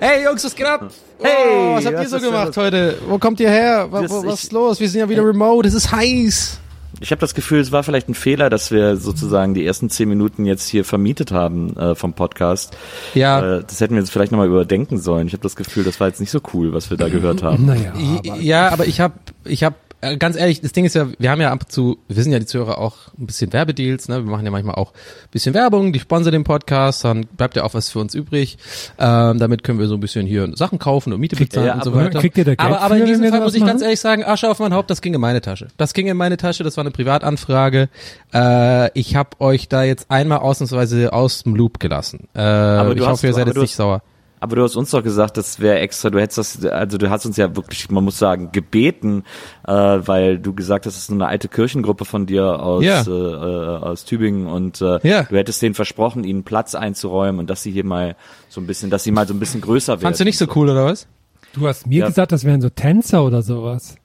Hey 0.01 0.25
Jungs, 0.25 0.45
was 0.45 0.55
geht 0.57 0.67
ab? 0.67 0.91
Hey, 1.23 1.33
oh, 1.49 1.75
was 1.77 1.87
habt 1.87 1.95
ihr 1.95 2.01
was 2.01 2.11
so 2.11 2.19
gemacht 2.19 2.57
heute? 2.57 2.99
Wo 3.07 3.19
kommt 3.19 3.39
ihr 3.39 3.51
her? 3.51 3.87
Was 3.91 4.11
ich- 4.25 4.33
ist 4.33 4.53
los? 4.53 4.81
Wir 4.81 4.89
sind 4.89 4.99
ja 5.01 5.09
wieder 5.09 5.25
remote, 5.25 5.69
es 5.69 5.75
ist 5.75 5.93
heiß. 5.93 6.59
Ich 7.01 7.11
habe 7.11 7.21
das 7.21 7.35
Gefühl, 7.35 7.61
es 7.61 7.73
war 7.73 7.83
vielleicht 7.83 8.09
ein 8.09 8.15
Fehler, 8.15 8.49
dass 8.49 8.71
wir 8.71 8.97
sozusagen 8.97 9.53
die 9.53 9.67
ersten 9.67 9.91
zehn 9.91 10.09
Minuten 10.09 10.47
jetzt 10.47 10.67
hier 10.69 10.85
vermietet 10.85 11.31
haben 11.31 11.77
äh, 11.77 11.95
vom 11.95 12.15
Podcast. 12.15 12.77
Ja. 13.15 13.59
Äh, 13.59 13.65
das 13.67 13.81
hätten 13.81 13.95
wir 13.95 14.01
jetzt 14.01 14.11
vielleicht 14.11 14.33
nochmal 14.33 14.47
überdenken 14.49 14.99
sollen. 14.99 15.27
Ich 15.27 15.35
habe 15.35 15.43
das 15.43 15.57
Gefühl, 15.57 15.85
das 15.85 16.01
war 16.01 16.09
jetzt 16.09 16.21
nicht 16.21 16.31
so 16.31 16.41
cool, 16.55 16.73
was 16.73 16.89
wir 16.91 16.97
da 16.97 17.09
gehört 17.09 17.43
haben. 17.43 17.67
naja. 17.67 17.93
I- 17.99 18.43
ja, 18.43 18.71
aber 18.71 18.87
ich 18.87 19.01
habe, 19.01 19.15
ich 19.45 19.63
habe, 19.63 19.75
äh, 19.77 19.86
ganz 20.19 20.37
ehrlich, 20.37 20.61
das 20.61 20.73
Ding 20.73 20.85
ist 20.85 20.95
ja, 20.95 21.07
wir 21.19 21.31
haben 21.31 21.41
ja 21.41 21.51
ab 21.51 21.61
und 21.63 21.73
zu, 21.73 21.99
wir 22.09 22.17
wissen 22.17 22.33
ja 22.33 22.39
die 22.39 22.47
Zuhörer 22.47 22.79
auch 22.79 23.09
ein 23.19 23.27
bisschen 23.27 23.53
Werbedeals, 23.53 24.09
ne? 24.09 24.25
Wir 24.25 24.31
machen 24.31 24.45
ja 24.45 24.51
manchmal 24.51 24.75
auch 24.77 24.93
ein 24.93 25.31
bisschen 25.31 25.55
Werbung, 25.55 25.93
die 25.93 26.01
sponsern 26.01 26.33
den 26.33 26.45
Podcast, 26.45 27.05
dann 27.05 27.27
bleibt 27.27 27.57
ja 27.57 27.65
auch 27.65 27.75
was 27.75 27.91
für 27.91 27.99
uns 27.99 28.15
übrig. 28.15 28.59
Ähm, 28.99 29.39
damit 29.39 29.65
können 29.65 29.79
wir 29.79 29.87
so 29.87 29.95
ein 29.95 30.01
bisschen 30.01 30.27
hier 30.27 30.51
Sachen 30.55 30.79
kaufen 30.79 31.13
und 31.13 31.21
Miete 31.21 31.37
bezahlen 31.37 31.67
ja, 31.67 31.75
und 31.75 31.85
so 31.85 31.91
aber 31.91 32.05
weiter. 32.05 32.21
kriegt 32.21 32.37
ihr 32.39 32.45
da 32.45 32.55
Geld 32.55 32.61
aber, 32.61 32.81
aber 32.81 32.97
in 32.99 33.07
diesem 33.07 33.29
Fall 33.29 33.41
muss 33.41 33.55
ich 33.55 33.61
ganz 33.61 33.75
machen? 33.75 33.85
ehrlich 33.85 34.01
sagen, 34.01 34.25
Asche 34.25 34.51
auf 34.51 34.59
mein 34.59 34.75
Haupt, 34.75 34.91
das 34.91 35.01
ging 35.01 35.15
in 35.15 35.21
meine 35.21 35.41
Tasche. 35.41 35.69
Das 35.77 35.95
ging 35.95 36.07
in 36.07 36.17
meine 36.17 36.37
Tasche, 36.37 36.63
das 36.63 36.77
war 36.77 36.85
eine 36.85 36.91
Privatanfrage. 36.91 37.89
Äh, 38.35 38.99
ich 38.99 39.17
habe 39.17 39.31
euch 39.41 39.69
da 39.69 39.83
jetzt 39.83 40.11
einmal 40.11 40.39
ausnahmsweise 40.39 41.13
aus 41.13 41.43
dem 41.43 41.55
Loop 41.55 41.81
gelassen. 41.81 42.29
Äh, 42.35 42.39
du 42.39 42.93
ich 42.95 43.07
hoffe, 43.07 43.27
ihr 43.27 43.33
seid 43.33 43.43
aber 43.43 43.53
jetzt 43.53 43.61
nicht 43.63 43.77
sauer. 43.77 44.03
Aber 44.47 44.55
du 44.57 44.63
hast 44.63 44.77
uns 44.77 44.93
doch 44.93 45.03
gesagt, 45.03 45.37
das 45.37 45.59
wäre 45.59 45.81
extra, 45.81 46.09
du 46.09 46.21
hättest 46.21 46.39
das, 46.63 46.65
also 46.67 46.99
du 46.99 47.11
hast 47.11 47.27
uns 47.27 47.37
ja 47.37 47.57
wirklich, 47.57 47.91
man 47.91 48.05
muss 48.05 48.17
sagen, 48.17 48.51
gebeten, 48.53 49.25
äh, 49.67 49.73
weil 49.73 50.39
du 50.39 50.55
gesagt 50.55 50.87
hast, 50.87 50.95
es 50.97 51.03
ist 51.03 51.11
eine 51.11 51.27
alte 51.27 51.49
Kirchengruppe 51.49 52.05
von 52.05 52.27
dir 52.27 52.61
aus, 52.63 52.85
Ja. 52.85 53.03
äh, 53.03 53.11
äh, 53.11 53.79
aus 53.79 54.05
Tübingen 54.05 54.47
und 54.47 54.81
äh, 54.81 55.01
Ja. 55.03 55.25
du 55.25 55.37
hättest 55.37 55.61
denen 55.63 55.75
versprochen, 55.75 56.23
ihnen 56.23 56.45
Platz 56.45 56.77
einzuräumen 56.77 57.41
und 57.41 57.51
dass 57.51 57.65
sie 57.65 57.73
hier 57.73 57.85
mal 57.85 58.15
so 58.49 58.61
ein 58.61 58.69
bisschen, 58.69 58.89
dass 58.89 59.03
sie 59.03 59.11
mal 59.11 59.27
so 59.27 59.35
ein 59.35 59.41
bisschen 59.41 59.61
größer 59.61 59.95
werden. 59.95 60.03
Fandst 60.03 60.21
du 60.21 60.25
nicht 60.25 60.39
so 60.39 60.47
cool, 60.55 60.71
oder 60.71 60.85
was? 60.85 61.09
Du 61.53 61.67
hast 61.67 61.89
mir 61.89 62.01
Ja. 62.01 62.07
gesagt, 62.07 62.31
das 62.31 62.45
wären 62.45 62.61
so 62.61 62.71
Tänzer 62.71 63.25
oder 63.25 63.43
sowas. 63.43 63.97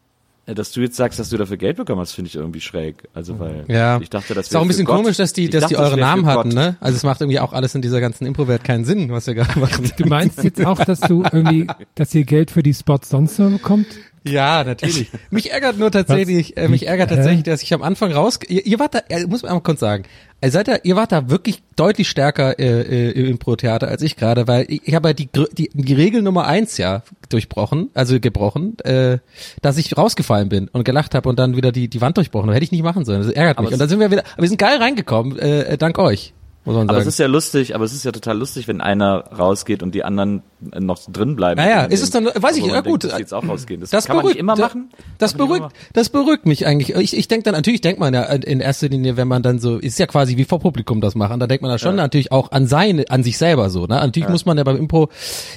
Dass 0.56 0.72
du 0.72 0.82
jetzt 0.82 0.96
sagst, 0.96 1.20
dass 1.20 1.30
du 1.30 1.38
dafür 1.38 1.58
Geld 1.58 1.78
bekommen 1.78 2.00
hast, 2.02 2.12
finde 2.14 2.28
ich 2.30 2.36
irgendwie 2.36 2.62
schräg. 2.62 3.08
Also 3.14 3.40
weil 3.40 3.66
Ja. 3.68 4.00
ich 4.02 4.10
dachte, 4.10 4.34
das 4.34 4.48
ist 4.48 4.56
auch 4.56 4.62
ein 4.62 4.68
bisschen 4.68 4.86
komisch, 4.86 5.18
dass 5.18 5.34
die, 5.34 5.46
Ich 5.46 5.50
dass 5.52 5.68
die 5.68 5.74
dachte, 5.76 5.84
das 5.84 5.92
eure 5.94 6.00
Namen 6.00 6.26
hatten, 6.26 6.50
ne? 6.50 6.76
Also 6.80 6.96
es 6.98 7.04
macht 7.04 7.22
irgendwie 7.22 7.40
auch 7.40 7.54
alles 7.54 7.76
in 7.76 7.82
dieser 7.82 8.02
ganzen 8.02 8.26
Impro-Welt 8.26 8.64
keinen 8.64 8.86
Sinn, 8.86 9.10
was 9.12 9.28
wir 9.28 9.36
gerade 9.36 9.60
machen. 9.60 9.92
Du 9.98 10.06
meinst 10.08 10.44
jetzt 10.44 10.66
auch, 10.66 10.84
dass 10.84 11.00
du 11.02 11.24
irgendwie, 11.24 11.68
dass 11.96 12.14
ihr 12.16 12.24
Geld 12.24 12.52
für 12.52 12.64
die 12.64 12.74
Spots 12.74 13.10
sonst 13.10 13.36
so 13.36 13.50
bekommt? 13.50 13.88
Ja, 14.24 14.64
natürlich. 14.64 15.10
Mich 15.32 15.52
ärgert 15.52 15.80
nur 15.80 15.92
tatsächlich, 15.92 16.56
äh, 16.56 16.68
mich 16.68 16.88
ärgert 16.88 17.10
tatsächlich, 17.10 17.44
dass 17.44 17.64
ich 17.64 17.74
am 17.74 17.82
Anfang 17.82 18.12
raus, 18.12 18.40
ihr, 18.48 18.66
ihr 18.66 18.78
wart 18.78 18.94
da, 18.94 19.00
äh, 19.10 19.26
muss 19.26 19.42
man 19.42 19.50
einmal 19.50 19.64
kurz 19.64 19.80
sagen, 19.80 20.04
ihr 20.44 20.52
seid 20.52 20.68
da, 20.68 20.76
ihr 20.84 20.96
wart 20.96 21.12
da 21.12 21.30
wirklich 21.30 21.64
deutlich 21.76 22.08
stärker 22.08 22.60
äh, 22.60 22.82
äh, 22.82 23.12
im 23.12 23.26
Impro-Theater 23.26 23.88
als 23.88 24.04
ich 24.04 24.16
gerade, 24.16 24.48
weil 24.48 24.66
ich, 24.68 24.88
ich 24.88 24.94
habe 24.94 25.10
ja 25.10 25.14
die, 25.14 25.28
die, 25.54 25.72
die 25.74 25.94
Regel 25.94 26.22
Nummer 26.22 26.46
eins 26.46 26.78
ja 26.78 27.02
durchbrochen, 27.30 27.90
also 27.96 28.20
gebrochen, 28.20 28.78
äh, 28.82 29.18
dass 29.64 29.78
ich 29.78 29.98
rausgefallen 29.98 30.50
bin 30.50 30.68
und 30.68 30.84
gelacht 30.84 31.16
habe 31.16 31.28
und 31.28 31.40
dann 31.40 31.56
wieder 31.56 31.72
die, 31.72 31.88
die 31.88 32.02
Wand 32.02 32.18
durchbrochen. 32.18 32.52
Hätte 32.52 32.64
ich 32.64 32.72
nicht 32.72 32.84
machen 32.84 33.06
sollen. 33.06 33.24
Das 33.24 33.32
ärgert 33.32 33.58
Aber 33.58 33.66
mich. 33.66 33.74
Und 33.74 33.80
dann 33.80 33.90
sind 33.90 34.00
wir 34.00 34.12
wieder, 34.12 34.24
aber 34.34 34.44
wir 34.44 34.50
sind 34.50 34.60
geil 34.60 34.78
reingekommen, 34.78 35.40
äh, 35.40 35.62
äh, 35.62 35.78
dank 35.78 35.98
euch, 35.98 36.34
muss 36.64 36.76
man 36.76 36.90
Aber 36.90 37.00
sagen. 37.00 37.08
es 37.08 37.16
ist 37.16 37.20
ja 37.20 37.28
lustig, 37.28 37.74
aber 37.74 37.86
es 37.86 37.94
ist 37.94 38.06
ja 38.06 38.12
total 38.12 38.38
lustig, 38.38 38.68
wenn 38.68 38.82
einer 38.82 39.24
rausgeht 39.38 39.82
und 39.82 39.96
die 39.96 40.04
anderen 40.04 40.44
äh, 40.72 40.80
noch 40.80 41.00
drin 41.12 41.36
bleiben. 41.36 41.60
Naja, 41.60 41.86
ist 41.86 42.04
es 42.04 42.12
dann, 42.12 42.26
weiß 42.26 42.56
ich, 42.58 42.62
man 42.62 42.70
ja 42.70 42.82
denkt, 42.82 43.04
gut. 43.04 43.04
die 43.12 43.18
jetzt 43.18 43.34
auch 43.34 43.48
rausgehen. 43.48 43.82
Das, 43.82 43.90
Das 43.90 44.06
kann 44.06 44.16
man 44.16 44.24
beruhigt, 44.24 44.36
nicht 44.36 44.42
immer 44.42 44.56
machen. 44.56 44.90
Das 45.18 45.36
man 45.36 45.48
nicht 45.48 45.58
beruhigt, 45.58 45.76
das 45.94 46.10
beruhigt 46.10 46.46
mich 46.46 46.68
eigentlich. 46.68 46.96
Ich, 46.96 47.18
ich 47.18 47.28
denke 47.28 47.46
dann, 47.46 47.56
natürlich 47.56 47.82
denkt 47.82 48.00
man 48.00 48.14
ja 48.14 48.24
in 48.24 48.60
erster 48.60 48.90
Linie, 48.90 49.18
wenn 49.18 49.28
man 49.28 49.42
dann 49.42 49.58
so, 49.60 49.78
ist 49.78 49.98
ja 49.98 50.06
quasi 50.06 50.38
wie 50.38 50.46
vor 50.46 50.60
Publikum 50.60 51.02
das 51.02 51.16
machen, 51.16 51.40
da 51.40 51.48
denkt 51.48 51.64
man 51.64 51.72
da 51.72 51.80
schon 51.80 51.96
natürlich 51.96 52.32
auch 52.32 52.52
an 52.52 52.68
seine, 52.68 53.10
an 53.10 53.24
sich 53.24 53.38
selber 53.40 53.70
so, 53.70 53.82
ne? 53.82 53.96
Natürlich 53.96 54.30
muss 54.30 54.46
man 54.46 54.58
ja 54.58 54.64
beim 54.64 54.78
Impro, 54.78 55.10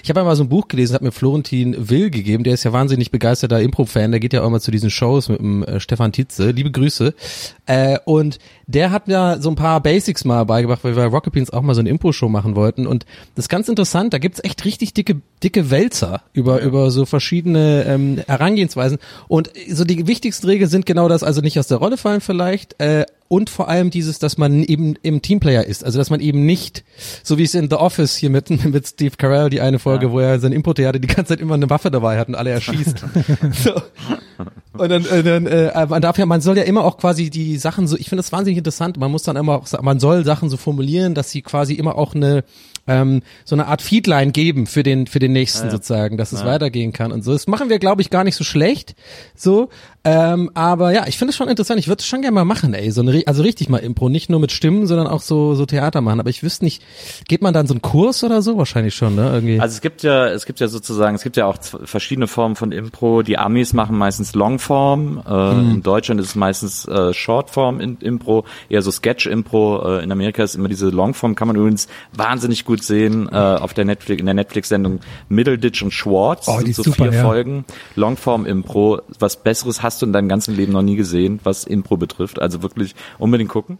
ich 0.02 0.08
habe 0.08 0.20
ja 0.20 0.24
mal 0.24 0.36
so 0.36 0.44
ein 0.44 0.48
Buch 0.48 0.68
gelesen, 0.68 0.94
hat 0.94 1.02
mir 1.02 1.12
Florentin 1.12 1.90
Will 1.90 2.08
gegeben, 2.10 2.44
der 2.44 2.54
ist 2.54 2.64
ja 2.64 2.72
wahnsinnig 2.72 3.10
begeisterter 3.10 3.60
Impro-Fan, 3.60 4.10
der 4.10 4.20
geht 4.20 4.32
ja 4.32 4.42
auch 4.42 4.46
immer 4.46 4.60
zu 4.60 4.70
diesen 4.70 4.90
Shows 4.90 5.28
mit 5.28 5.38
dem 5.38 5.62
äh, 5.64 5.80
Stefan 5.80 6.12
Tietze, 6.12 6.50
liebe 6.50 6.70
Grüße. 6.70 7.14
Äh, 7.66 7.98
und 8.04 8.38
der 8.66 8.90
hat 8.90 9.08
mir 9.08 9.38
so 9.40 9.50
ein 9.50 9.56
paar 9.56 9.80
Basics 9.82 10.24
mal 10.24 10.44
beigebracht, 10.44 10.80
weil 10.82 10.93
wir 10.96 11.04
bei 11.04 11.10
Rocket 11.10 11.32
Beans 11.32 11.50
auch 11.50 11.62
mal 11.62 11.74
so 11.74 11.80
eine 11.80 11.90
Impro-Show 11.90 12.28
machen 12.28 12.56
wollten. 12.56 12.86
Und 12.86 13.04
das 13.34 13.46
ist 13.46 13.48
ganz 13.48 13.68
interessant, 13.68 14.12
da 14.12 14.18
gibt's 14.18 14.42
echt 14.42 14.64
richtig 14.64 14.94
dicke, 14.94 15.20
dicke 15.42 15.70
Wälzer 15.70 16.22
über, 16.32 16.60
über 16.62 16.90
so 16.90 17.04
verschiedene 17.06 17.84
ähm, 17.86 18.22
Herangehensweisen. 18.26 18.98
Und 19.28 19.50
so 19.68 19.84
die 19.84 20.06
wichtigsten 20.06 20.46
Regeln 20.46 20.70
sind 20.70 20.86
genau 20.86 21.08
das, 21.08 21.22
also 21.22 21.40
nicht 21.40 21.58
aus 21.58 21.66
der 21.66 21.78
Rolle 21.78 21.96
fallen 21.96 22.20
vielleicht, 22.20 22.80
äh, 22.80 23.06
und 23.34 23.50
vor 23.50 23.68
allem 23.68 23.90
dieses, 23.90 24.20
dass 24.20 24.38
man 24.38 24.62
eben 24.62 24.94
im 25.02 25.20
Teamplayer 25.20 25.64
ist. 25.64 25.84
Also 25.84 25.98
dass 25.98 26.08
man 26.08 26.20
eben 26.20 26.46
nicht, 26.46 26.84
so 27.24 27.36
wie 27.36 27.42
es 27.42 27.54
in 27.54 27.68
The 27.68 27.76
Office 27.76 28.14
hier 28.14 28.30
mit, 28.30 28.48
mit 28.64 28.86
Steve 28.86 29.16
Carell, 29.16 29.50
die 29.50 29.60
eine 29.60 29.80
Folge, 29.80 30.12
wo 30.12 30.20
er 30.20 30.38
sein 30.38 30.52
Impro-Theater 30.52 31.00
die 31.00 31.08
ganze 31.08 31.30
Zeit 31.30 31.40
immer 31.40 31.54
eine 31.54 31.68
Waffe 31.68 31.90
dabei 31.90 32.16
hat 32.16 32.28
und 32.28 32.36
alle 32.36 32.50
erschießt. 32.50 33.04
so. 33.64 33.72
Und 34.78 34.88
dann, 34.88 35.04
äh, 35.06 35.22
dann 35.24 35.46
äh, 35.46 35.86
man 35.88 36.00
darf 36.00 36.16
ja, 36.16 36.26
man 36.26 36.40
soll 36.40 36.56
ja 36.56 36.62
immer 36.62 36.84
auch 36.84 36.96
quasi 36.96 37.28
die 37.28 37.56
Sachen 37.56 37.88
so, 37.88 37.96
ich 37.96 38.08
finde 38.08 38.22
das 38.22 38.30
wahnsinnig 38.30 38.58
interessant, 38.58 38.98
man 38.98 39.10
muss 39.10 39.24
dann 39.24 39.34
immer 39.34 39.56
auch, 39.56 39.82
man 39.82 39.98
soll 39.98 40.24
Sachen 40.24 40.48
so 40.48 40.56
formulieren, 40.56 41.14
dass 41.14 41.30
sie 41.30 41.42
quasi 41.42 41.74
immer 41.74 41.96
auch 41.98 42.14
eine 42.14 42.44
ähm, 42.86 43.22
so 43.44 43.54
eine 43.54 43.66
Art 43.66 43.82
Feedline 43.82 44.32
geben 44.32 44.66
für 44.66 44.82
den 44.82 45.06
für 45.06 45.18
den 45.18 45.32
nächsten 45.32 45.70
sozusagen, 45.70 46.16
dass 46.16 46.32
es 46.32 46.44
weitergehen 46.44 46.92
kann 46.92 47.12
und 47.12 47.22
so. 47.22 47.32
Das 47.32 47.46
machen 47.46 47.68
wir, 47.70 47.78
glaube 47.78 48.02
ich, 48.02 48.10
gar 48.10 48.24
nicht 48.24 48.36
so 48.36 48.44
schlecht, 48.44 48.94
so. 49.34 49.68
Ähm, 50.06 50.50
aber 50.52 50.92
ja, 50.92 51.06
ich 51.06 51.16
finde 51.16 51.30
es 51.30 51.36
schon 51.36 51.48
interessant. 51.48 51.80
Ich 51.80 51.88
würde 51.88 52.00
es 52.00 52.06
schon 52.06 52.20
gerne 52.20 52.34
mal 52.34 52.44
machen, 52.44 52.74
ey, 52.74 52.90
so 52.90 53.00
eine, 53.00 53.22
also 53.26 53.42
richtig 53.42 53.70
mal 53.70 53.78
Impro, 53.78 54.10
nicht 54.10 54.28
nur 54.28 54.38
mit 54.38 54.52
Stimmen, 54.52 54.86
sondern 54.86 55.06
auch 55.06 55.22
so 55.22 55.54
so 55.54 55.64
Theater 55.64 56.02
machen. 56.02 56.20
Aber 56.20 56.28
ich 56.28 56.42
wüsste 56.42 56.64
nicht, 56.66 56.82
geht 57.26 57.40
man 57.40 57.54
dann 57.54 57.66
so 57.66 57.72
einen 57.72 57.80
Kurs 57.80 58.22
oder 58.22 58.42
so? 58.42 58.58
Wahrscheinlich 58.58 58.94
schon, 58.94 59.14
ne? 59.14 59.30
Irgendwie. 59.32 59.60
Also 59.60 59.74
es 59.74 59.80
gibt 59.80 60.02
ja, 60.02 60.28
es 60.28 60.44
gibt 60.44 60.60
ja 60.60 60.68
sozusagen, 60.68 61.14
es 61.14 61.22
gibt 61.22 61.38
ja 61.38 61.46
auch 61.46 61.56
verschiedene 61.84 62.26
Formen 62.26 62.54
von 62.54 62.70
Impro. 62.70 63.22
Die 63.22 63.38
Amis 63.38 63.72
machen 63.72 63.96
meistens 63.96 64.34
Longform. 64.34 65.22
Äh, 65.26 65.54
Mhm. 65.54 65.70
In 65.70 65.82
Deutschland 65.82 66.20
ist 66.20 66.28
es 66.28 66.34
meistens 66.34 66.86
äh, 66.86 67.12
Shortform 67.12 67.80
Impro, 67.80 68.44
eher 68.68 68.82
so 68.82 68.90
Sketch-Impro. 68.90 69.98
Äh, 69.98 70.04
in 70.04 70.12
Amerika 70.12 70.42
ist 70.42 70.54
immer 70.54 70.68
diese 70.68 70.88
Longform, 70.88 71.34
kann 71.34 71.48
man 71.48 71.56
übrigens 71.56 71.88
wahnsinnig 72.12 72.64
gut 72.64 72.73
sehen 72.82 73.28
äh, 73.30 73.36
auf 73.36 73.74
der 73.74 73.84
Netflix, 73.84 74.18
in 74.20 74.26
der 74.26 74.34
Netflix-Sendung 74.34 75.00
Middleditch 75.28 75.82
und 75.82 75.92
Schwartz. 75.92 76.48
Oh, 76.48 76.58
die 76.60 76.72
sind 76.72 76.76
so 76.76 76.82
super, 76.84 77.04
vier 77.10 77.12
ja. 77.12 77.22
Folgen. 77.24 77.64
Longform-Impro. 77.94 79.00
Was 79.18 79.36
Besseres 79.42 79.82
hast 79.82 80.02
du 80.02 80.06
in 80.06 80.12
deinem 80.12 80.28
ganzen 80.28 80.56
Leben 80.56 80.72
noch 80.72 80.82
nie 80.82 80.96
gesehen, 80.96 81.40
was 81.44 81.64
Impro 81.64 81.96
betrifft. 81.96 82.40
Also 82.40 82.62
wirklich 82.62 82.94
unbedingt 83.18 83.50
gucken. 83.50 83.78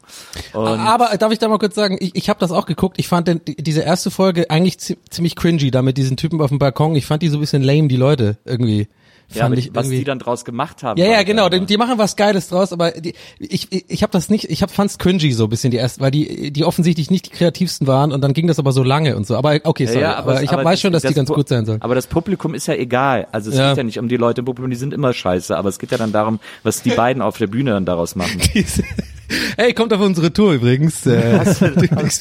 Und 0.53 0.67
Aber 0.67 1.17
darf 1.19 1.33
ich 1.33 1.39
da 1.39 1.49
mal 1.49 1.59
kurz 1.59 1.75
sagen, 1.75 1.97
ich, 2.01 2.15
ich 2.15 2.29
habe 2.29 2.39
das 2.41 2.53
auch 2.53 2.67
geguckt. 2.67 2.99
Ich 2.99 3.09
fand 3.09 3.29
denn 3.29 3.41
die- 3.47 3.57
diese 3.57 3.81
erste 3.81 4.11
Folge 4.11 4.51
eigentlich 4.51 4.79
zi 4.79 4.97
ziemlich 5.11 5.37
cringy, 5.37 5.71
da 5.71 5.83
mit 5.83 5.97
diesen 5.97 6.17
Typen 6.17 6.41
auf 6.41 6.51
dem 6.51 6.59
Balkon. 6.59 6.95
Ich 6.97 7.07
fand 7.07 7.23
die 7.23 7.29
so 7.29 7.39
ein 7.39 7.41
bisschen 7.41 7.63
lame, 7.63 7.89
die 7.89 7.97
Leute 7.97 8.37
irgendwie. 8.45 8.89
Fand 9.29 9.37
ja, 9.39 9.47
aber 9.47 9.55
ich 9.57 9.75
was 9.75 9.87
irgendwie. 9.87 9.99
die 9.99 10.05
dann 10.05 10.19
draus 10.19 10.45
gemacht 10.45 10.83
haben. 10.83 11.01
ja, 11.01 11.07
ja, 11.07 11.23
genau. 11.23 11.49
Die, 11.49 11.65
die 11.65 11.77
machen 11.77 11.99
was 11.99 12.15
Geiles 12.17 12.49
draus, 12.49 12.73
aber 12.73 12.91
die, 12.93 13.15
ich, 13.39 13.67
ich, 13.73 13.85
ich 13.89 14.03
habe 14.03 14.13
das 14.13 14.29
nicht. 14.29 14.51
Ich 14.51 14.63
hab, 14.63 14.71
fand's 14.71 14.99
cringy 14.99 15.33
so 15.33 15.45
ein 15.45 15.51
bisschen 15.51 15.71
die 15.71 15.79
erste, 15.79 16.01
weil 16.01 16.11
die, 16.11 16.51
die 16.53 16.65
offensichtlich 16.65 17.11
nicht 17.11 17.27
die 17.27 17.31
kreativsten 17.31 17.87
waren 17.87 18.13
und 18.13 18.21
dann 18.21 18.33
ging 18.35 18.47
das 18.47 18.59
aber 18.59 18.73
so 18.73 18.83
lange 18.83 19.17
und 19.17 19.27
so. 19.27 19.37
Aber 19.37 19.59
okay, 19.65 19.87
sorry. 19.87 20.05
aber, 20.05 20.43
ich 20.43 20.51
hab, 20.53 20.63
weiß 20.65 20.81
schon, 20.81 20.93
dass 20.93 21.03
die 21.03 21.15
ganz 21.15 21.31
Pu- 21.31 21.35
gut 21.37 21.49
sein 21.49 21.65
sollen. 21.67 21.81
Aber 21.83 21.95
das 21.95 22.07
Publikum 22.07 22.55
ist 22.55 22.67
ja 22.69 22.75
egal. 22.75 23.27
Also 23.33 23.51
es 23.51 23.57
Ja. 23.57 23.71
geht 23.71 23.79
ja 23.79 23.83
nicht 23.85 23.99
um 23.99 24.09
die 24.09 24.17
Leute 24.17 24.41
im 24.43 24.45
Publikum, 24.45 24.71
die 24.71 24.77
sind 24.77 24.93
immer 24.95 25.13
scheiße. 25.13 25.57
Aber 25.57 25.69
es 25.69 25.79
geht 25.79 25.91
ja 25.91 25.99
dann 25.99 26.13
darum, 26.13 26.39
was 26.63 26.83
die 26.83 26.91
beiden 26.91 27.23
auf 27.23 27.39
der 27.39 27.47
Bühne 27.47 27.71
dann 27.73 27.85
daraus 27.87 28.15
machen. 28.17 28.41
Hey, 29.57 29.73
kommt 29.73 29.93
auf 29.93 30.01
unsere 30.01 30.33
Tour 30.33 30.55
übrigens. 30.55 31.07
Äh, 31.07 31.39
also 31.45 31.67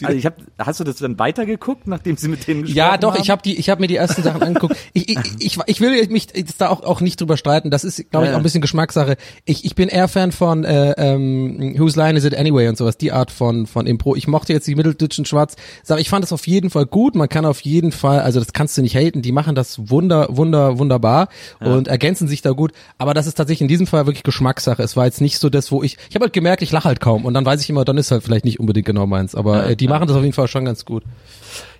ich 0.10 0.26
hab, 0.26 0.38
hast 0.58 0.80
du 0.80 0.84
das 0.84 0.98
dann 0.98 1.20
weitergeguckt, 1.20 1.88
nachdem 1.88 2.18
sie 2.18 2.28
mit 2.28 2.48
denen 2.48 2.62
gesprochen 2.62 2.78
ja, 2.78 2.98
doch, 2.98 3.14
haben? 3.14 3.22
ich 3.22 3.30
habe 3.30 3.42
die, 3.42 3.58
ich 3.58 3.70
habe 3.70 3.82
mir 3.82 3.88
die 3.88 3.96
ersten 3.96 4.24
Sachen 4.24 4.42
angeguckt. 4.42 4.76
Ich, 4.94 5.10
ich, 5.10 5.18
ich, 5.40 5.60
ich 5.66 5.82
will 5.82 6.08
mich 6.08 6.28
jetzt 6.34 6.62
da 6.62 6.70
auch, 6.70 6.84
auch 6.84 7.02
nicht 7.02 7.20
drüber 7.20 7.38
streiten. 7.38 7.70
Das 7.72 7.84
ist, 7.84 8.10
glaube 8.12 8.26
ich, 8.26 8.30
Ja. 8.30 8.36
auch 8.36 8.40
ein 8.40 8.44
bisschen 8.44 8.62
Geschmackssache. 8.62 9.18
Ich, 9.46 9.66
ich 9.66 9.76
bin 9.76 9.90
eher 9.90 10.08
Fan 10.08 10.32
von 10.32 10.64
äh, 10.64 10.92
ähm, 10.98 11.76
Whose 11.78 12.00
Line 12.00 12.18
Is 12.18 12.26
It 12.26 12.36
Anyway 12.36 12.68
und 12.68 12.78
sowas, 12.78 12.98
die 12.98 13.12
Art 13.12 13.32
von 13.32 13.68
von 13.68 13.88
Impro. 13.88 14.16
Ich 14.16 14.28
mochte 14.28 14.54
jetzt 14.54 14.68
die 14.68 14.76
Mitteldeutschen 14.76 15.26
Schwarz. 15.26 15.56
Sag, 15.84 16.00
ich 16.00 16.10
fand 16.10 16.24
das 16.24 16.32
auf 16.32 16.48
jeden 16.48 16.70
Fall 16.70 16.86
gut. 16.86 17.16
Man 17.16 17.30
kann 17.30 17.46
auf 17.46 17.62
jeden 17.62 17.92
Fall, 17.92 18.20
also 18.20 18.40
das 18.40 18.54
kannst 18.54 18.78
du 18.78 18.82
nicht 18.82 18.96
haten. 18.96 19.22
Die 19.22 19.32
machen 19.32 19.56
das 19.56 19.90
wunder, 19.90 20.28
wunder, 20.30 20.78
wunderbar 20.80 21.30
und 21.60 21.88
ergänzen 21.88 22.28
sich 22.28 22.42
da 22.42 22.52
gut. 22.52 22.72
Aber 22.98 23.14
das 23.14 23.28
ist 23.28 23.36
tatsächlich 23.36 23.62
in 23.62 23.68
diesem 23.68 23.88
Fall 23.88 24.06
wirklich 24.06 24.24
Geschmackssache. 24.24 24.82
Es 24.84 24.96
war 24.96 25.06
jetzt 25.06 25.22
nicht 25.22 25.40
so 25.40 25.50
das, 25.50 25.72
wo 25.72 25.84
ich, 25.84 25.98
ich 26.10 26.16
habe 26.16 26.26
halt 26.26 26.34
gemerkt, 26.34 26.62
ich 26.62 26.72
lache 26.72 26.93
halt 26.94 27.02
kaum 27.02 27.26
und 27.26 27.34
dann 27.34 27.46
weiß 27.46 27.62
ich 27.62 27.70
immer, 27.70 27.86
dann 27.86 27.98
ist 27.98 28.12
halt 28.12 28.24
vielleicht 28.24 28.46
nicht 28.46 28.60
unbedingt 28.60 28.86
genau 28.86 29.06
meins. 29.08 29.36
Aber 29.36 29.70
äh, 29.70 29.76
die 29.76 29.88
machen 29.88 30.08
das 30.08 30.16
auf 30.16 30.24
jeden 30.24 30.34
Fall 30.34 30.48
schon 30.48 30.66
ganz 30.66 30.86
gut. 30.86 31.04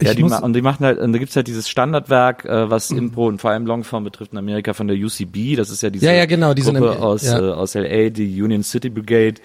Ja, 0.02 0.14
die 0.14 0.22
muss- 0.22 0.32
ma 0.32 0.40
und 0.40 0.54
die 0.54 0.62
machen 0.62 0.86
halt, 0.86 1.00
und 1.00 1.14
da 1.14 1.20
gibt's 1.20 1.36
halt 1.36 1.48
dieses 1.48 1.68
Standardwerk, 1.70 2.46
äh, 2.46 2.70
was 2.70 2.92
Impro 2.92 3.28
und 3.28 3.40
vor 3.42 3.52
allem 3.52 3.66
Longform 3.66 4.04
betrifft 4.04 4.32
in 4.34 4.38
Amerika 4.38 4.74
von 4.74 4.88
der 4.88 4.98
UCB. 4.98 5.56
Das 5.56 5.70
ist 5.70 5.82
ja 5.82 5.90
diese 5.90 6.06
Ja, 6.06 6.12
ja, 6.14 6.26
genau, 6.26 6.54
die 6.54 6.62
sind 6.62 6.78
Gruppe 6.78 6.94
im- 6.96 7.02
aus, 7.02 7.24
ja. 7.24 7.40
äh, 7.40 7.52
aus 7.54 7.74
LA, 7.76 8.10
die 8.10 8.42
Union 8.42 8.62
City 8.64 8.90
Brigade. 8.90 9.36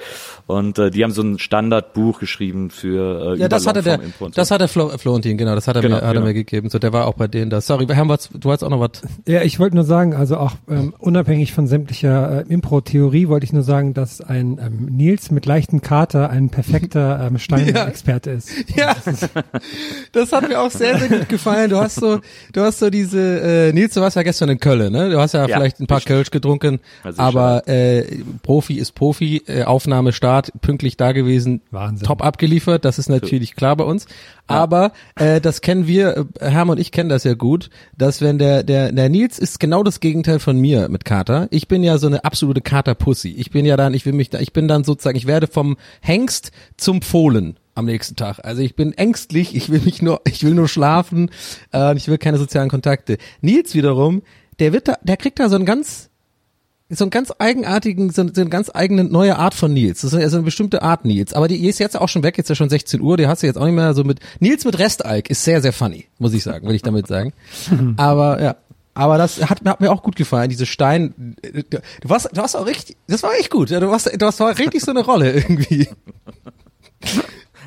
Und 0.47 0.79
äh, 0.79 0.91
die 0.91 1.05
haben 1.05 1.13
so 1.13 1.23
ein 1.23 1.39
Standardbuch 1.39 2.19
geschrieben 2.21 2.71
für 2.71 3.35
äh, 3.37 3.39
Ja, 3.39 3.49
das 3.49 3.67
hatte 3.67 3.83
der, 3.83 4.01
so. 4.19 4.29
das 4.29 4.51
hat 4.51 4.61
der 4.61 4.69
Flo, 4.69 4.89
Florentin, 4.99 5.37
genau, 5.39 5.55
das 5.55 5.69
hat 5.69 5.77
er, 5.77 5.83
Genau, 5.83 5.97
mir, 5.97 6.03
hat 6.03 6.09
er 6.09 6.15
genau. 6.15 6.27
mir 6.27 6.35
gegeben. 6.35 6.69
So, 6.71 6.79
der 6.79 6.93
war 6.93 7.07
auch 7.07 7.15
bei 7.15 7.29
denen 7.29 7.51
da. 7.51 7.61
Sorry, 7.61 7.89
wir 7.89 7.97
haben 7.97 8.09
was, 8.09 8.29
du 8.33 8.51
hast 8.51 8.63
auch 8.63 8.71
noch 8.71 8.81
was. 8.81 8.91
Ja, 9.27 9.43
ich 9.43 9.59
wollte 9.59 9.77
nur 9.77 9.85
sagen, 9.85 10.15
also 10.15 10.37
auch 10.39 10.53
ähm, 10.69 10.95
unabhängig 10.99 11.53
von 11.53 11.67
sämtlicher 11.67 12.41
äh, 12.41 12.53
Impro-Theorie, 12.53 13.29
wollte 13.29 13.45
ich 13.45 13.53
nur 13.53 13.63
sagen, 13.63 13.95
dass 13.95 14.21
ein 14.21 14.59
ähm, 14.61 14.89
Nils 14.97 15.31
mit 15.31 15.47
leichten 15.59 15.81
Kater 15.81 16.31
ein 16.31 16.51
perfekter 16.51 17.27
ähm, 17.27 17.39
Stein-Experte 17.39 18.31
ist. 18.31 18.51
Ja, 18.77 18.95
das 20.13 20.33
hat 20.33 20.49
mir 20.49 20.61
auch 20.61 20.71
sehr, 20.71 20.99
sehr 20.99 21.09
gut 21.09 21.29
gefallen. 21.29 21.71
Du 21.71 21.79
hast 21.79 21.97
so, 21.97 22.21
du 22.53 22.61
hast 22.61 22.79
so 22.79 22.91
diese, 22.91 23.41
äh, 23.69 23.73
Nils, 23.73 23.95
du 23.95 24.01
warst 24.01 24.15
ja 24.17 24.23
gestern 24.23 24.51
in 24.51 24.61
Köln, 24.61 24.93
ne? 24.93 25.11
Du 25.11 25.19
hast 25.19 25.33
ja, 25.35 25.47
Ja, 25.49 25.57
vielleicht 25.59 25.81
ein 25.81 25.87
paar. 25.87 25.99
Kölsch 26.01 26.31
getrunken, 26.31 26.79
Ja, 27.05 27.11
sicher. 27.13 27.23
aber 27.25 27.67
äh, 27.69 28.05
Profi 28.43 28.75
ist 28.75 28.93
Profi, 28.95 29.43
äh, 29.49 29.65
Aufnahme, 29.65 30.13
Start, 30.13 30.53
pünktlich 30.63 30.97
da 30.97 31.11
gewesen, 31.11 31.61
Wahnsinn. 31.73 32.07
top 32.07 32.25
abgeliefert, 32.25 32.85
das 32.85 32.99
ist 33.01 33.09
natürlich 33.09 33.57
klar 33.57 33.75
bei 33.77 33.83
uns. 33.85 34.07
Aber 34.47 34.93
äh, 35.17 35.41
das 35.43 35.61
kennen 35.61 35.87
wir, 35.89 36.25
äh, 36.41 36.51
Herm 36.51 36.71
und 36.71 36.79
ich 36.81 36.93
kennen 36.93 37.11
das 37.11 37.25
ja 37.25 37.35
gut, 37.35 37.69
dass 37.99 38.23
wenn 38.23 38.39
der, 38.39 38.63
der, 38.63 38.93
der 38.93 39.09
Nils 39.11 39.39
ist 39.41 39.59
genau 39.61 39.83
das 39.83 39.99
Gegenteil 40.01 40.39
von 40.39 40.59
mir 40.59 40.89
mit 40.89 41.05
Kater. 41.05 41.49
Ich 41.51 41.67
bin 41.69 41.83
ja 41.83 41.99
so 41.99 42.07
eine 42.07 42.25
absolute 42.25 42.61
Kater-Pussy. 42.63 43.31
Ich 43.37 43.51
bin 43.51 43.67
ja 43.67 43.77
dann, 43.77 43.93
ich 43.93 44.07
will 44.07 44.13
mich 44.15 44.31
da, 44.31 44.39
ich 44.39 44.53
bin 44.53 44.69
dann 44.69 44.85
sozusagen, 44.85 45.19
ich 45.19 45.27
werde 45.27 45.48
vom 45.49 45.77
Hengst 46.01 46.53
zum 46.77 47.03
Fohlen 47.03 47.59
am 47.75 47.87
nächsten 47.87 48.17
Tag. 48.17 48.41
Also 48.45 48.61
ich 48.61 48.75
bin 48.75 48.93
ängstlich, 48.93 49.55
ich 49.55 49.71
will 49.71 49.81
mich 49.81 50.03
nur, 50.03 50.21
ich 50.27 50.43
will 50.43 50.55
nur 50.55 50.69
schlafen, 50.69 51.31
äh, 51.73 51.97
ich 51.97 52.09
will 52.09 52.19
keine 52.19 52.39
sozialen 52.39 52.69
Kontakte. 52.69 53.19
Nils 53.41 53.75
wiederum, 53.75 54.23
der 54.59 54.73
wird 54.73 54.89
da, 54.89 54.97
der 55.03 55.17
kriegt 55.17 55.39
da 55.39 55.49
so 55.49 55.55
einen 55.55 55.65
ganz, 55.65 56.11
so 56.89 57.05
einen 57.05 57.11
ganz 57.11 57.33
eigenartigen, 57.39 58.11
so, 58.11 58.27
so 58.27 58.41
eine 58.41 58.51
ganz 58.51 58.71
eigene 58.75 59.05
neue 59.05 59.37
Art 59.37 59.55
von 59.55 59.73
Nils. 59.73 60.01
Das 60.01 60.13
ist 60.13 60.21
ja 60.21 60.29
so 60.29 60.39
eine 60.39 60.45
bestimmte 60.45 60.83
Art 60.83 61.05
Nils. 61.05 61.33
Aber 61.35 61.47
die 61.47 61.69
ist 61.69 61.79
jetzt 61.79 61.99
auch 61.99 62.09
schon 62.09 62.25
weg, 62.25 62.37
jetzt 62.37 62.47
ist 62.47 62.51
ja 62.51 62.55
schon 62.57 62.71
16 62.71 63.01
Uhr, 63.01 63.17
die 63.17 63.29
hast 63.29 63.43
du 63.43 63.47
jetzt 63.47 63.57
auch 63.57 63.65
nicht 63.65 63.75
mehr 63.75 63.95
so 63.95 64.03
mit, 64.03 64.19
Nils 64.41 64.65
mit 64.65 64.79
Restalk 64.79 65.31
ist 65.31 65.45
sehr, 65.45 65.63
sehr 65.63 65.73
funny, 65.73 66.07
muss 66.19 66.35
ich 66.35 66.43
sagen, 66.43 66.67
will 66.67 66.75
ich 66.75 66.83
damit 66.83 67.07
sagen. 67.07 67.33
Aber, 67.97 68.43
ja. 68.43 68.57
Aber 68.99 69.17
das 69.17 69.49
hat, 69.49 69.61
hat 69.65 69.81
mir 69.81 69.93
auch 69.93 70.03
gut 70.03 70.17
gefallen, 70.17 70.49
diese 70.51 70.67
Stein, 70.67 71.37
du 71.41 72.09
warst, 72.09 72.29
du 72.33 72.37
warst 72.41 72.57
auch 72.57 72.67
richtig, 72.67 72.97
das 73.07 73.23
war 73.23 73.33
echt 73.39 73.49
gut, 73.49 73.71
du 73.71 73.89
warst, 73.89 74.07
du 74.13 74.27
warst 74.27 74.41
war 74.41 74.59
richtig 74.59 74.83
so 74.83 74.91
eine 74.91 75.05
Rolle 75.05 75.31
irgendwie. 75.35 75.89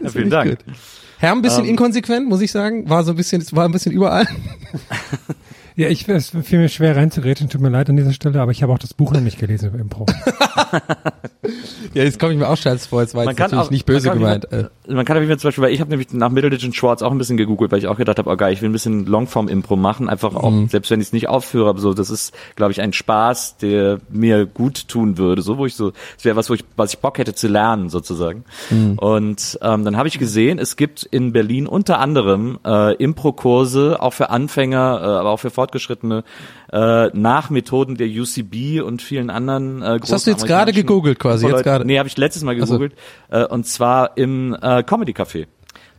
ja, 0.02 0.10
vielen 0.10 0.30
Dank. 0.30 0.50
Gut. 0.50 0.76
Herr, 1.20 1.32
ein 1.32 1.42
bisschen 1.42 1.64
Ähm. 1.64 1.70
inkonsequent, 1.70 2.28
muss 2.28 2.42
ich 2.42 2.52
sagen. 2.52 2.90
War 2.90 3.06
so 3.06 3.12
ein 3.12 3.16
bisschen, 3.16 3.46
war 3.54 3.64
ein 3.64 3.72
bisschen 3.72 3.94
überall. 3.94 4.28
Ja, 5.76 5.88
ich 5.88 6.08
es 6.08 6.32
fiel 6.44 6.60
mir 6.60 6.70
schwer 6.70 6.96
reinzugrätschen, 6.96 7.50
tut 7.50 7.62
mir 7.62 7.70
leid 7.70 7.90
an 7.90 7.96
dieser 7.96 8.14
Stelle, 8.14 8.42
aber 8.42 8.52
ich 8.52 8.62
habe 8.64 8.74
auch 8.74 8.80
das 8.80 8.94
Buch 8.94 9.14
noch 9.14 9.22
nicht 9.22 9.40
gelesen 9.40 9.70
über 9.70 9.80
Impro. 9.80 10.06
Ja, 11.94 12.04
jetzt 12.04 12.20
komme 12.20 12.32
ich 12.34 12.40
mir 12.40 12.48
auch 12.48 12.56
scheiße 12.56 12.88
vor, 12.88 13.02
jetzt 13.02 13.16
war 13.16 13.26
Man 13.26 13.32
jetzt 13.32 13.38
kann 13.38 13.52
natürlich 13.52 13.68
auch, 13.68 13.72
nicht 13.72 13.86
böse 13.86 14.10
man 14.10 14.20
gemeint. 14.20 14.52
Äh. 14.52 14.70
Man 14.88 15.06
kann 15.06 15.18
Fall 15.28 15.40
zum 15.40 15.48
Beispiel, 15.50 15.64
weil 15.64 15.74
ich 15.74 15.82
habe 15.82 15.90
nämlich 15.90 16.14
nach 16.14 16.30
Middleditch 16.30 16.74
Schwartz 16.74 17.02
auch 17.02 17.12
ein 17.12 17.18
bisschen 17.18 17.36
gegoogelt, 17.36 17.72
weil 17.72 17.80
ich 17.80 17.88
auch 17.88 17.98
gedacht 17.98 18.18
habe, 18.18 18.30
oh 18.30 18.36
geil, 18.38 18.54
ich 18.54 18.62
will 18.62 18.70
ein 18.70 18.72
bisschen 18.72 19.06
Longform-Impro 19.06 19.76
machen, 19.76 20.08
einfach 20.08 20.36
auch, 20.36 20.52
Mhm. 20.52 20.68
selbst 20.70 20.90
wenn 20.92 21.02
ich 21.02 21.08
es 21.08 21.14
nicht 21.14 21.28
aufführe, 21.28 21.70
aber 21.70 21.80
so, 21.80 21.94
das 21.94 22.10
ist, 22.10 22.34
glaube 22.56 22.72
ich, 22.72 22.82
ein 22.82 22.94
Spaß, 22.94 23.58
der 23.58 24.00
mir 24.10 24.46
gut 24.46 24.88
tun 24.88 25.18
würde, 25.18 25.42
so 25.42 25.58
wo 25.58 25.66
ich 25.66 25.76
so, 25.76 25.92
es 26.18 26.24
wäre 26.24 26.36
was, 26.36 26.50
wo 26.50 26.54
ich, 26.54 26.64
was 26.78 26.94
ich 26.94 27.00
Bock 27.00 27.18
hätte 27.18 27.34
zu 27.34 27.48
lernen, 27.48 27.90
sozusagen. 27.90 28.46
Mhm. 28.70 28.98
Und 28.98 29.60
ähm, 29.62 29.84
dann 29.84 29.98
habe 29.98 30.08
ich 30.08 30.18
gesehen, 30.18 30.60
es 30.60 30.76
gibt 30.78 31.04
in 31.04 31.34
Berlin 31.34 31.68
unter 31.68 32.00
anderem 32.00 32.60
äh, 32.66 32.96
Impro-Kurse, 32.96 33.98
auch 34.02 34.14
für 34.14 34.30
Anfänger, 34.30 35.00
äh, 35.02 35.06
aber 35.06 35.32
auch 35.32 35.40
für 35.40 35.50
Fortgeschrittene, 35.62 36.24
äh, 36.74 37.08
nach 37.14 37.52
Methoden 37.52 37.96
der 37.96 38.08
UCB 38.08 38.82
und 38.82 39.04
vielen 39.04 39.30
anderen 39.30 39.84
äh, 39.84 40.00
Das 40.00 40.12
hast 40.12 40.26
du 40.26 40.32
jetzt 40.32 40.48
gerade 40.48 40.74
gegoogelt 40.74 41.20
quasi, 41.20 41.48
jetzt 41.48 41.64
gerade. 41.64 41.86
Nee, 41.86 42.00
habe 42.00 42.10
ich 42.10 42.18
letztes 42.18 42.44
Mal 42.44 42.56
gegoogelt. 42.56 42.94
Äh, 43.30 43.46
und 43.46 43.68
zwar 43.68 44.18
im 44.18 44.58
äh, 44.60 44.82
Comedy 44.82 45.12
Café. 45.12 45.46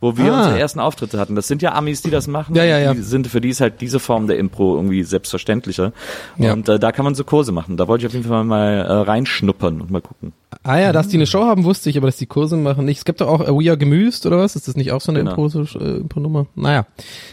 Wo 0.02 0.16
wir 0.18 0.34
Ah. 0.34 0.38
unsere 0.38 0.58
ersten 0.58 0.80
Auftritte 0.80 1.18
hatten. 1.18 1.34
Das 1.36 1.46
sind 1.46 1.62
ja 1.62 1.72
Amis, 1.74 2.02
die 2.02 2.10
das 2.10 2.26
machen. 2.26 2.54
Ja, 2.56 2.64
ja, 2.64 2.78
ja. 2.78 2.92
Die 2.92 3.00
sind, 3.02 3.28
für 3.28 3.40
die 3.40 3.48
ist 3.50 3.60
halt 3.60 3.80
diese 3.80 4.00
Form 4.00 4.26
der 4.26 4.36
Impro 4.36 4.74
irgendwie 4.76 5.04
selbstverständlicher. 5.04 5.92
Ja. 6.38 6.52
Und 6.52 6.68
äh, 6.68 6.78
da 6.80 6.90
kann 6.92 7.04
man 7.04 7.14
so 7.14 7.22
Kurse 7.24 7.52
machen. 7.52 7.76
Da 7.76 7.86
wollte 7.88 8.02
ich 8.02 8.06
auf 8.08 8.12
jeden 8.14 8.26
Fall 8.28 8.42
mal 8.44 8.80
äh, 8.80 8.92
reinschnuppern 8.92 9.80
und 9.80 9.90
mal 9.92 10.00
gucken. 10.02 10.32
Ah 10.64 10.78
ja, 10.78 10.92
dass 10.92 11.08
die 11.08 11.16
eine 11.16 11.26
Show 11.26 11.44
haben, 11.44 11.64
wusste 11.64 11.88
ich, 11.88 11.96
aber 11.96 12.08
dass 12.08 12.16
die 12.16 12.26
Kurse 12.26 12.56
machen 12.56 12.84
nicht. 12.84 12.98
Es 12.98 13.04
gibt 13.04 13.20
doch 13.20 13.28
auch 13.28 13.40
äh, 13.40 13.46
We 13.52 13.70
Are 13.70 13.78
Gemüst 13.78 14.26
oder 14.26 14.38
was? 14.38 14.56
Ist 14.56 14.66
das 14.68 14.76
nicht 14.76 14.90
auch 14.92 15.00
so 15.00 15.12
eine 15.12 15.20
Genau. 15.20 15.36
Impro, 15.46 15.62
äh, 15.78 15.96
Impro-Nummer? 15.98 16.46
Naja. 16.56 16.84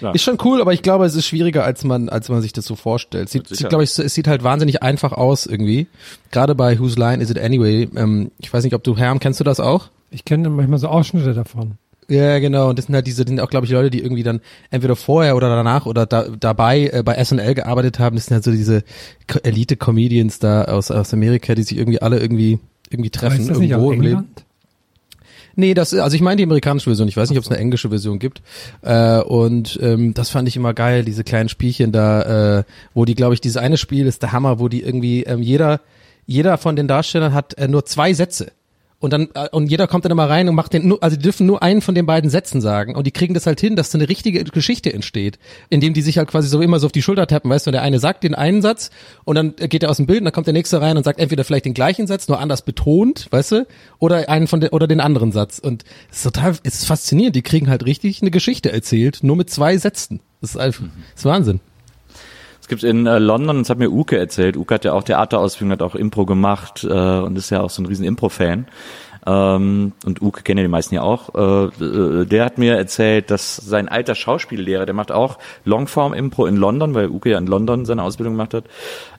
Ja. 0.02 0.12
Ist 0.12 0.22
schon 0.24 0.38
cool, 0.46 0.62
aber 0.62 0.72
ich 0.72 0.84
glaube, 0.84 1.06
es 1.06 1.16
ist 1.16 1.26
schwieriger, 1.26 1.64
als 1.66 1.84
man, 1.84 2.08
als 2.08 2.30
man 2.30 2.42
sich 2.42 2.54
das 2.54 2.66
so 2.66 2.76
vorstellt. 2.76 3.30
Sieht, 3.30 3.48
sieht 3.48 3.68
glaube 3.70 3.84
ich, 3.84 3.98
es 3.98 4.14
sieht 4.14 4.28
halt 4.28 4.44
wahnsinnig 4.44 4.84
einfach 4.84 5.12
aus 5.12 5.48
irgendwie. 5.48 5.88
Gerade 6.32 6.54
bei 6.54 6.80
Whose 6.80 7.00
Line 7.00 7.22
Is 7.24 7.32
It 7.32 7.40
Anyway? 7.40 7.90
Ähm, 7.96 8.30
ich 8.38 8.54
weiß 8.54 8.64
nicht, 8.64 8.76
ob 8.76 8.84
du, 8.84 8.96
Herm, 8.96 9.20
kennst 9.20 9.40
du 9.40 9.44
das 9.44 9.60
auch? 9.60 9.88
Ich 10.12 10.24
kenne 10.24 10.50
manchmal 10.50 10.78
so 10.80 10.88
Ausschnitte 10.88 11.34
davon. 11.34 11.74
Ja, 12.10 12.40
genau. 12.40 12.70
Und 12.70 12.80
das 12.80 12.88
sind 12.88 12.96
halt 12.96 13.08
diese, 13.08 13.24
das 13.24 13.30
sind 13.30 13.40
auch, 13.40 13.50
glaube 13.50 13.66
ich, 13.66 13.72
Leute, 13.72 13.92
die 13.92 14.02
irgendwie 14.02 14.24
dann 14.24 14.42
entweder 14.72 14.96
vorher 14.96 15.36
oder 15.36 15.48
danach 15.50 15.86
oder 15.86 16.06
da, 16.06 16.26
dabei 16.40 16.90
äh, 16.92 17.04
bei 17.04 17.24
SNL 17.24 17.54
gearbeitet 17.54 18.00
haben. 18.00 18.16
Das 18.16 18.26
sind 18.26 18.34
halt 18.36 18.44
so 18.44 18.52
diese 18.52 18.84
Elite-Comedians 19.44 20.40
da 20.40 20.64
aus, 20.64 20.90
aus 20.90 21.14
Amerika, 21.14 21.54
die 21.56 21.64
sich 21.64 21.78
irgendwie 21.78 22.02
alle 22.02 22.20
irgendwie 22.20 22.60
irgendwie 22.90 23.12
treffen 23.12 23.46
nicht 23.46 23.50
irgendwo 23.50 23.90
aus 23.90 23.94
im 23.94 24.02
Leben. 24.02 24.28
Nee, 25.56 25.74
das, 25.74 25.94
also 25.94 26.16
ich 26.16 26.22
meine 26.22 26.38
die 26.38 26.44
amerikanische 26.44 26.90
Version. 26.90 27.08
Ich 27.08 27.18
weiß 27.18 27.30
nicht, 27.30 27.38
ob 27.38 27.44
es 27.44 27.52
eine 27.52 27.60
englische 27.60 27.90
Version 27.90 28.18
gibt. 28.18 28.42
Äh, 28.82 29.20
und 29.20 29.78
ähm, 29.82 30.14
das 30.14 30.30
fand 30.30 30.48
ich 30.48 30.56
immer 30.56 30.74
geil, 30.74 31.04
diese 31.04 31.24
kleinen 31.24 31.50
Spielchen 31.50 31.92
da, 31.92 32.60
äh, 32.60 32.64
wo 32.94 33.06
die, 33.06 33.16
glaube 33.16 33.34
ich, 33.34 33.42
dieses 33.42 33.58
eine 33.58 33.78
Spiel 33.78 34.08
ist 34.08 34.22
der 34.24 34.32
Hammer, 34.32 34.60
wo 34.60 34.70
die 34.70 34.82
irgendwie 34.82 35.24
ähm, 35.24 35.42
jeder, 35.42 35.82
jeder 36.26 36.58
von 36.58 36.76
den 36.76 36.88
Darstellern 36.88 37.34
hat 37.34 37.56
äh, 37.56 37.68
nur 37.68 37.86
zwei 37.86 38.14
Sätze. 38.14 38.52
Und 39.00 39.14
dann 39.14 39.30
äh, 39.34 39.48
und 39.52 39.68
jeder 39.68 39.88
kommt 39.88 40.04
dann 40.06 40.12
immer 40.12 40.30
rein 40.30 40.50
und 40.50 40.56
macht 40.56 40.74
den 40.74 40.88
nur, 40.88 41.02
also 41.02 41.16
die 41.16 41.22
dürfen 41.22 41.48
nur 41.48 41.64
einen 41.64 41.82
von 41.82 41.96
den 41.96 42.06
beiden 42.06 42.30
Sätzen 42.30 42.60
sagen 42.60 42.96
und 42.96 43.08
die 43.08 43.12
kriegen 43.12 43.34
das 43.34 43.46
halt 43.46 43.62
hin, 43.62 43.76
dass 43.78 43.92
so 43.92 43.98
eine 43.98 44.10
richtige 44.10 44.44
Geschichte 44.44 44.94
entsteht, 44.94 45.40
indem 45.70 45.94
die 45.94 46.02
sich 46.02 46.18
halt 46.18 46.30
quasi 46.30 46.50
so 46.50 46.62
immer 46.62 46.80
so 46.80 46.88
auf 46.88 46.92
die 46.92 47.02
Schulter 47.02 47.26
tappen, 47.26 47.50
weißt 47.50 47.66
du, 47.66 47.70
und 47.70 47.74
der 47.74 47.82
eine 47.82 48.00
sagt 48.00 48.24
den 48.24 48.36
einen 48.36 48.62
Satz 48.62 48.92
und 49.24 49.36
dann 49.36 49.56
geht 49.56 49.84
er 49.84 49.90
aus 49.90 49.98
dem 49.98 50.06
Bild 50.06 50.20
und 50.20 50.26
dann 50.26 50.34
kommt 50.34 50.48
der 50.48 50.54
nächste 50.54 50.82
rein 50.82 50.98
und 50.98 51.04
sagt 51.04 51.20
entweder 51.20 51.46
vielleicht 51.46 51.66
den 51.66 51.74
gleichen 51.74 52.08
Satz, 52.08 52.28
nur 52.28 52.40
anders 52.40 52.62
betont, 52.64 53.28
weißt 53.32 53.52
du, 53.54 53.68
oder 54.00 54.28
einen 54.28 54.48
von 54.48 54.60
den 54.60 54.70
oder 54.72 54.88
den 54.88 55.00
anderen 55.00 55.32
Satz 55.32 55.60
und 55.60 55.84
es 56.12 56.18
ist 56.18 56.24
total 56.24 56.58
es 56.64 56.76
ist 56.76 56.86
faszinierend, 56.86 57.36
die 57.38 57.42
kriegen 57.42 57.70
halt 57.70 57.86
richtig 57.86 58.22
eine 58.22 58.32
Geschichte 58.32 58.72
erzählt, 58.72 59.20
nur 59.22 59.38
mit 59.38 59.50
zwei 59.50 59.78
Sätzen. 59.78 60.20
Das 60.42 60.52
ist 60.52 60.58
einfach, 60.58 60.84
das 61.14 61.22
ist 61.22 61.26
Wahnsinn. 61.26 61.60
Es 62.70 62.82
gibt 62.82 62.84
in 62.84 63.08
äh, 63.08 63.18
London, 63.18 63.58
das 63.58 63.72
hat 63.72 63.80
mir 63.80 63.90
Uke 63.90 64.16
erzählt, 64.16 64.56
Uke 64.56 64.76
hat 64.76 64.86
ja 64.86 64.94
auch 64.94 65.02
Theaterausbildung, 65.02 65.72
hat 65.72 65.82
auch 65.82 65.96
Impro 65.96 66.28
gemacht 66.28 66.84
äh, 66.84 66.88
und 66.88 67.36
ist 67.36 67.50
ja 67.50 67.62
auch 67.62 67.72
so 67.72 67.82
ein 67.82 67.88
riesen 67.88 68.06
Impro-Fan. 68.06 68.68
Ähm, 69.26 69.94
und 70.06 70.22
Uke 70.22 70.44
kennen 70.44 70.60
ja 70.60 70.64
die 70.64 70.70
meisten 70.70 70.96
ja 70.96 71.02
auch. 71.02 71.36
Äh, 71.36 71.84
äh, 71.84 72.26
der 72.26 72.46
hat 72.46 72.58
mir 72.58 72.78
erzählt, 72.78 73.32
dass 73.32 73.56
sein 73.58 73.90
alter 73.90 74.16
Schauspiellehrer, 74.16 74.86
der 74.86 74.96
macht 74.96 75.12
auch 75.12 75.40
Longform-Impro 75.66 76.46
in 76.46 76.56
London, 76.56 76.94
weil 76.94 77.10
Uke 77.10 77.32
ja 77.32 77.38
in 77.38 77.48
London 77.48 77.86
seine 77.86 78.04
Ausbildung 78.04 78.34
gemacht 78.34 78.54
hat. 78.54 78.66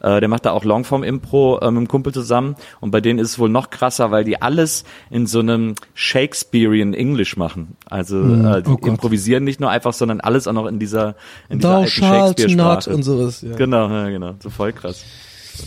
Äh, 0.00 0.20
der 0.20 0.28
macht 0.28 0.46
da 0.46 0.52
auch 0.52 0.64
Longform-Impro 0.64 1.58
äh, 1.58 1.70
mit 1.70 1.78
einem 1.78 1.88
Kumpel 1.88 2.12
zusammen. 2.12 2.56
Und 2.80 2.90
bei 2.90 3.00
denen 3.00 3.18
ist 3.18 3.30
es 3.30 3.38
wohl 3.38 3.48
noch 3.48 3.70
krasser, 3.70 4.10
weil 4.10 4.24
die 4.24 4.40
alles 4.40 4.84
in 5.10 5.26
so 5.26 5.40
einem 5.40 5.74
Shakespearean 5.94 6.94
English 6.94 7.36
machen. 7.36 7.76
Also 7.86 8.20
äh, 8.20 8.62
die 8.62 8.70
oh 8.70 8.86
improvisieren 8.86 9.44
nicht 9.44 9.60
nur 9.60 9.70
einfach, 9.70 9.92
sondern 9.92 10.20
alles 10.20 10.46
auch 10.46 10.52
noch 10.52 10.66
in 10.66 10.78
dieser, 10.78 11.14
in 11.48 11.58
dieser 11.58 11.76
alten 11.76 11.88
Shakespeare-Sprache. 11.88 12.94
und 12.94 13.02
sowas. 13.02 13.42
Ja. 13.42 13.56
Genau, 13.56 13.88
ja, 13.88 14.08
genau. 14.08 14.34
So 14.42 14.50
voll 14.50 14.72
krass. 14.72 15.04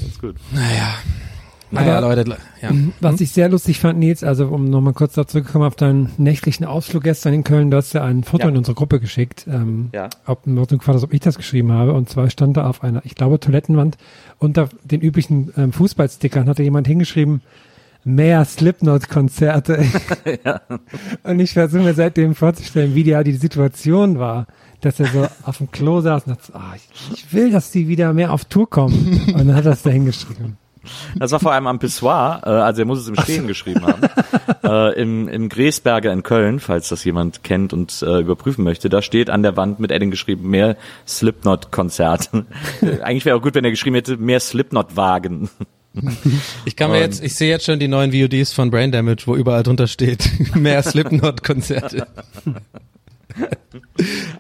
Ganz 0.02 0.20
gut. 0.20 0.36
Naja. 0.52 0.96
Naja, 1.74 1.98
Aber- 1.98 2.16
Leute, 2.16 2.38
ja. 2.62 2.72
Was 3.02 3.20
ich 3.22 3.32
sehr 3.32 3.50
lustig 3.50 3.80
fand, 3.80 4.00
Nils, 4.00 4.24
also 4.24 4.48
um 4.48 4.66
nochmal 4.70 4.94
kurz 4.94 5.14
dazu 5.14 5.32
zurückzukommen 5.34 5.66
auf 5.66 5.76
deinen 5.76 6.12
nächtlichen 6.18 6.66
Ausflug 6.66 7.04
gestern 7.04 7.34
in 7.34 7.44
Köln, 7.44 7.72
du 7.72 7.78
hast 7.78 7.94
ja 7.94 8.04
ein 8.04 8.24
Foto 8.24 8.44
Ja. 8.44 8.50
in 8.50 8.58
unsere 8.58 8.76
Gruppe 8.76 9.00
geschickt, 9.00 9.46
ähm, 9.50 9.90
Ja. 9.94 10.10
ob, 10.26 10.48
ob 10.48 11.14
ich 11.14 11.20
das 11.22 11.38
geschrieben 11.38 11.72
habe, 11.72 11.94
und 11.94 12.10
zwar 12.10 12.30
stand 12.30 12.58
da 12.58 12.68
auf 12.68 12.84
einer, 12.84 13.02
ich 13.06 13.16
glaube, 13.16 13.40
Toilettenwand 13.40 13.98
unter 14.38 14.70
den 14.84 15.02
üblichen 15.02 15.52
ähm, 15.58 15.74
Fußballstickern 15.74 16.48
hatte 16.48 16.64
jemand 16.64 16.88
hingeschrieben, 16.88 17.42
mehr 18.04 18.46
Slipknot-Konzerte. 18.46 19.84
ja. 20.46 20.62
Und 21.24 21.40
ich 21.40 21.54
versuche 21.54 21.82
mir 21.84 21.94
seitdem 21.94 22.36
vorzustellen, 22.36 22.96
wie 22.96 23.04
die, 23.04 23.18
die 23.24 23.34
Situation 23.34 24.20
war, 24.20 24.48
dass 24.82 25.00
er 25.00 25.08
so 25.08 25.28
auf 25.44 25.58
dem 25.60 25.72
Klo 25.72 26.02
saß 26.02 26.28
und 26.28 26.38
dachte, 26.38 26.52
oh, 26.56 26.76
ich, 26.76 27.14
ich 27.14 27.34
will, 27.34 27.52
dass 27.52 27.72
die 27.72 27.88
wieder 27.88 28.14
mehr 28.14 28.34
auf 28.34 28.46
Tour 28.46 28.70
kommen. 28.70 29.22
Und 29.34 29.48
dann 29.48 29.56
hat 29.56 29.66
er 29.66 29.72
es 29.72 29.82
da 29.82 29.90
hingeschrieben. 29.90 30.58
Das 31.16 31.32
war 31.32 31.40
vor 31.40 31.54
allem 31.54 31.68
am 31.68 31.80
Pissoir, 31.80 32.42
äh, 32.46 32.50
also 32.50 32.82
er 32.82 32.86
muss 32.86 33.00
es 33.00 33.08
im 33.08 33.16
Stehen 33.16 33.48
geschrieben 33.48 33.86
haben. 33.86 34.02
äh, 34.64 35.02
im, 35.02 35.28
Im 35.28 35.50
Gräsberger 35.50 36.12
in 36.12 36.24
Köln, 36.24 36.60
falls 36.60 36.90
das 36.90 37.04
jemand 37.04 37.44
kennt 37.44 37.74
und 37.74 38.02
äh, 38.02 38.20
überprüfen 38.20 38.64
möchte, 38.64 38.90
da 38.90 39.02
steht 39.02 39.30
an 39.30 39.44
der 39.44 39.56
Wand 39.58 39.80
mit 39.80 39.92
Edding 39.92 40.12
geschrieben, 40.12 40.50
mehr 40.50 40.76
Slipknot-Konzerte. 41.08 42.46
Eigentlich 43.02 43.26
wäre 43.26 43.38
auch 43.38 43.42
gut, 43.42 43.56
wenn 43.56 43.64
er 43.64 43.72
geschrieben 43.72 43.96
hätte, 43.96 44.18
mehr 44.18 44.40
Slipknot-Wagen. 44.40 45.50
Ich 46.66 46.76
kann 46.76 46.90
mir 46.90 47.00
jetzt, 47.00 47.24
ich 47.24 47.36
sehe 47.36 47.50
jetzt 47.50 47.66
schon 47.66 47.78
die 47.78 47.88
neuen 47.88 48.12
VODs 48.12 48.52
von 48.52 48.72
Brain 48.72 48.92
Damage, 48.92 49.28
wo 49.28 49.36
überall 49.36 49.62
drunter 49.62 49.86
steht, 49.86 50.28
mehr 50.56 50.82
Slipknot-Konzerte. 50.82 52.08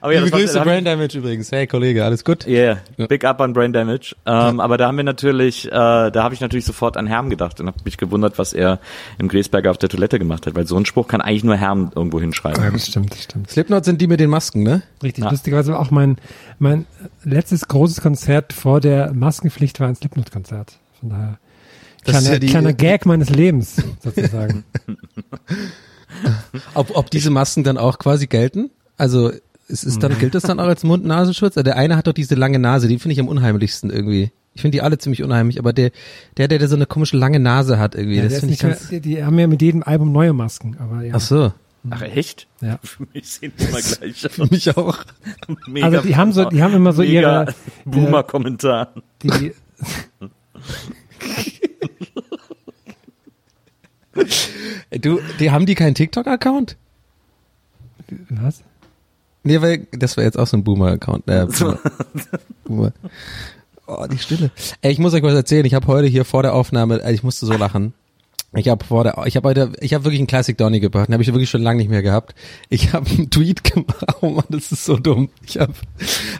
Aber 0.01 0.13
ja, 0.13 0.21
Liebe 0.21 0.37
Grüße, 0.37 0.59
Brain 0.61 0.83
Damage 0.83 1.17
übrigens. 1.17 1.51
Hey 1.51 1.67
Kollege, 1.67 2.03
alles 2.03 2.23
gut? 2.23 2.47
Yeah, 2.47 2.79
big 3.07 3.23
up 3.23 3.39
an 3.39 3.53
Brain 3.53 3.71
Damage. 3.71 4.15
Ähm, 4.25 4.57
ja. 4.57 4.63
Aber 4.63 4.77
da 4.77 4.87
haben 4.87 4.97
wir 4.97 5.03
natürlich, 5.03 5.67
äh, 5.67 5.69
da 5.71 6.11
habe 6.15 6.33
ich 6.33 6.41
natürlich 6.41 6.65
sofort 6.65 6.97
an 6.97 7.05
Herm 7.05 7.29
gedacht 7.29 7.59
und 7.59 7.67
habe 7.67 7.77
mich 7.85 7.97
gewundert, 7.97 8.39
was 8.39 8.53
er 8.53 8.79
im 9.19 9.27
Gräsberger 9.27 9.69
auf 9.69 9.77
der 9.77 9.89
Toilette 9.89 10.17
gemacht 10.17 10.47
hat, 10.47 10.55
weil 10.55 10.65
so 10.65 10.75
ein 10.75 10.85
Spruch 10.85 11.07
kann 11.07 11.21
eigentlich 11.21 11.43
nur 11.43 11.55
Herm 11.55 11.91
irgendwo 11.95 12.19
hinschreiben. 12.19 12.63
Ja, 12.63 12.71
das 12.71 12.87
stimmt, 12.87 13.11
das 13.11 13.23
stimmt. 13.23 13.49
Slipknot 13.51 13.85
sind 13.85 14.01
die 14.01 14.07
mit 14.07 14.19
den 14.19 14.29
Masken, 14.29 14.63
ne? 14.63 14.81
Richtig, 15.03 15.23
ja. 15.23 15.29
lustigerweise 15.29 15.77
auch 15.77 15.91
mein, 15.91 16.17
mein 16.57 16.87
letztes 17.23 17.67
großes 17.67 18.01
Konzert 18.01 18.53
vor 18.53 18.79
der 18.79 19.13
Maskenpflicht 19.13 19.79
war 19.79 19.87
ein 19.87 19.95
Slipknot-Konzert. 19.95 20.79
Von 20.99 21.09
daher, 21.09 21.37
kleiner, 22.03 22.33
ja 22.33 22.39
die, 22.39 22.47
kleiner 22.47 22.73
Gag 22.73 23.05
meines 23.05 23.29
Lebens, 23.29 23.75
sozusagen. 23.99 24.63
ob, 26.73 26.95
ob 26.95 27.11
diese 27.11 27.29
Masken 27.29 27.63
dann 27.63 27.77
auch 27.77 27.99
quasi 27.99 28.25
gelten? 28.25 28.71
Also 28.97 29.31
es 29.67 29.83
ist 29.83 30.03
dann, 30.03 30.17
gilt 30.19 30.35
das 30.35 30.43
dann 30.43 30.59
auch 30.59 30.67
als 30.67 30.83
Mund-Nasenschutz? 30.83 31.55
Der 31.55 31.75
eine 31.77 31.95
hat 31.95 32.07
doch 32.07 32.13
diese 32.13 32.35
lange 32.35 32.59
Nase, 32.59 32.87
die 32.87 32.99
finde 32.99 33.13
ich 33.13 33.19
am 33.19 33.27
unheimlichsten 33.27 33.89
irgendwie. 33.89 34.31
Ich 34.55 34.61
finde 34.61 34.75
die 34.77 34.81
alle 34.81 34.97
ziemlich 34.99 35.23
unheimlich, 35.23 35.57
aber 35.57 35.73
der, 35.73 35.91
der, 36.37 36.47
der, 36.47 36.59
der 36.59 36.67
so 36.67 36.75
eine 36.75 36.85
komische 36.85 37.17
lange 37.17 37.39
Nase 37.39 37.79
hat 37.79 37.95
irgendwie, 37.95 38.17
ja, 38.17 38.23
das 38.23 38.39
finde 38.39 38.53
ich 38.53 38.59
ganz. 38.59 38.91
Mehr, 38.91 38.99
die 38.99 39.23
haben 39.23 39.39
ja 39.39 39.47
mit 39.47 39.61
jedem 39.61 39.81
Album 39.81 40.11
neue 40.11 40.33
Masken, 40.33 40.77
aber 40.79 41.01
ja. 41.03 41.15
Ach 41.15 41.21
so. 41.21 41.53
Ach 41.89 42.01
echt? 42.01 42.47
Ja. 42.61 42.79
Für 42.83 43.07
mich 43.13 43.29
sehen 43.29 43.51
die 43.57 43.65
immer 43.65 43.81
gleich 43.81 44.21
Für 44.29 44.45
mich 44.51 44.77
auch. 44.77 44.99
Mega 45.67 45.87
also 45.87 46.01
die 46.01 46.15
haben 46.15 46.31
so, 46.31 46.45
die 46.45 46.61
haben 46.61 46.75
immer 46.75 46.93
so 46.93 47.01
ihre 47.01 47.53
Boomer-Kommentar. 47.85 48.93
Die. 49.23 49.53
du, 54.99 55.19
die 55.39 55.51
haben 55.51 55.65
die 55.65 55.75
keinen 55.75 55.95
TikTok-Account? 55.95 56.77
Was? 58.29 58.63
Nee, 59.43 59.61
weil 59.61 59.87
das 59.91 60.17
war 60.17 60.23
jetzt 60.23 60.39
auch 60.39 60.47
so 60.47 60.57
ein 60.57 60.63
Boomer-Account. 60.63 61.27
Äh, 61.27 61.45
Boomer. 61.47 61.79
Boomer. 62.63 62.93
Oh, 63.85 64.05
die 64.09 64.17
Stille. 64.17 64.51
Ey, 64.81 64.91
ich 64.91 64.99
muss 64.99 65.13
euch 65.13 65.23
was 65.23 65.33
erzählen. 65.33 65.65
Ich 65.65 65.73
habe 65.73 65.87
heute 65.87 66.07
hier 66.07 66.23
vor 66.23 66.41
der 66.43 66.53
Aufnahme, 66.53 66.95
also 66.95 67.09
ich 67.13 67.23
musste 67.23 67.45
so 67.45 67.53
lachen. 67.53 67.93
Ich 68.55 68.69
habe 68.69 68.85
vor 68.85 69.03
der, 69.03 69.17
ich 69.25 69.35
habe 69.35 69.49
heute, 69.49 69.71
ich 69.79 69.93
habe 69.93 70.05
wirklich 70.05 70.19
einen 70.19 70.27
Classic 70.27 70.57
Donny 70.57 70.79
gebracht. 70.79 71.07
Den 71.09 71.13
habe 71.13 71.23
ich 71.23 71.33
wirklich 71.33 71.49
schon 71.49 71.63
lange 71.63 71.79
nicht 71.79 71.89
mehr 71.89 72.03
gehabt. 72.03 72.35
Ich 72.69 72.93
habe 72.93 73.09
einen 73.09 73.29
Tweet 73.29 73.63
gemacht. 73.73 74.05
Oh 74.21 74.29
Mann, 74.29 74.45
das 74.49 74.71
ist 74.71 74.85
so 74.85 74.95
dumm. 74.95 75.29
Ich 75.45 75.57
habe, 75.57 75.73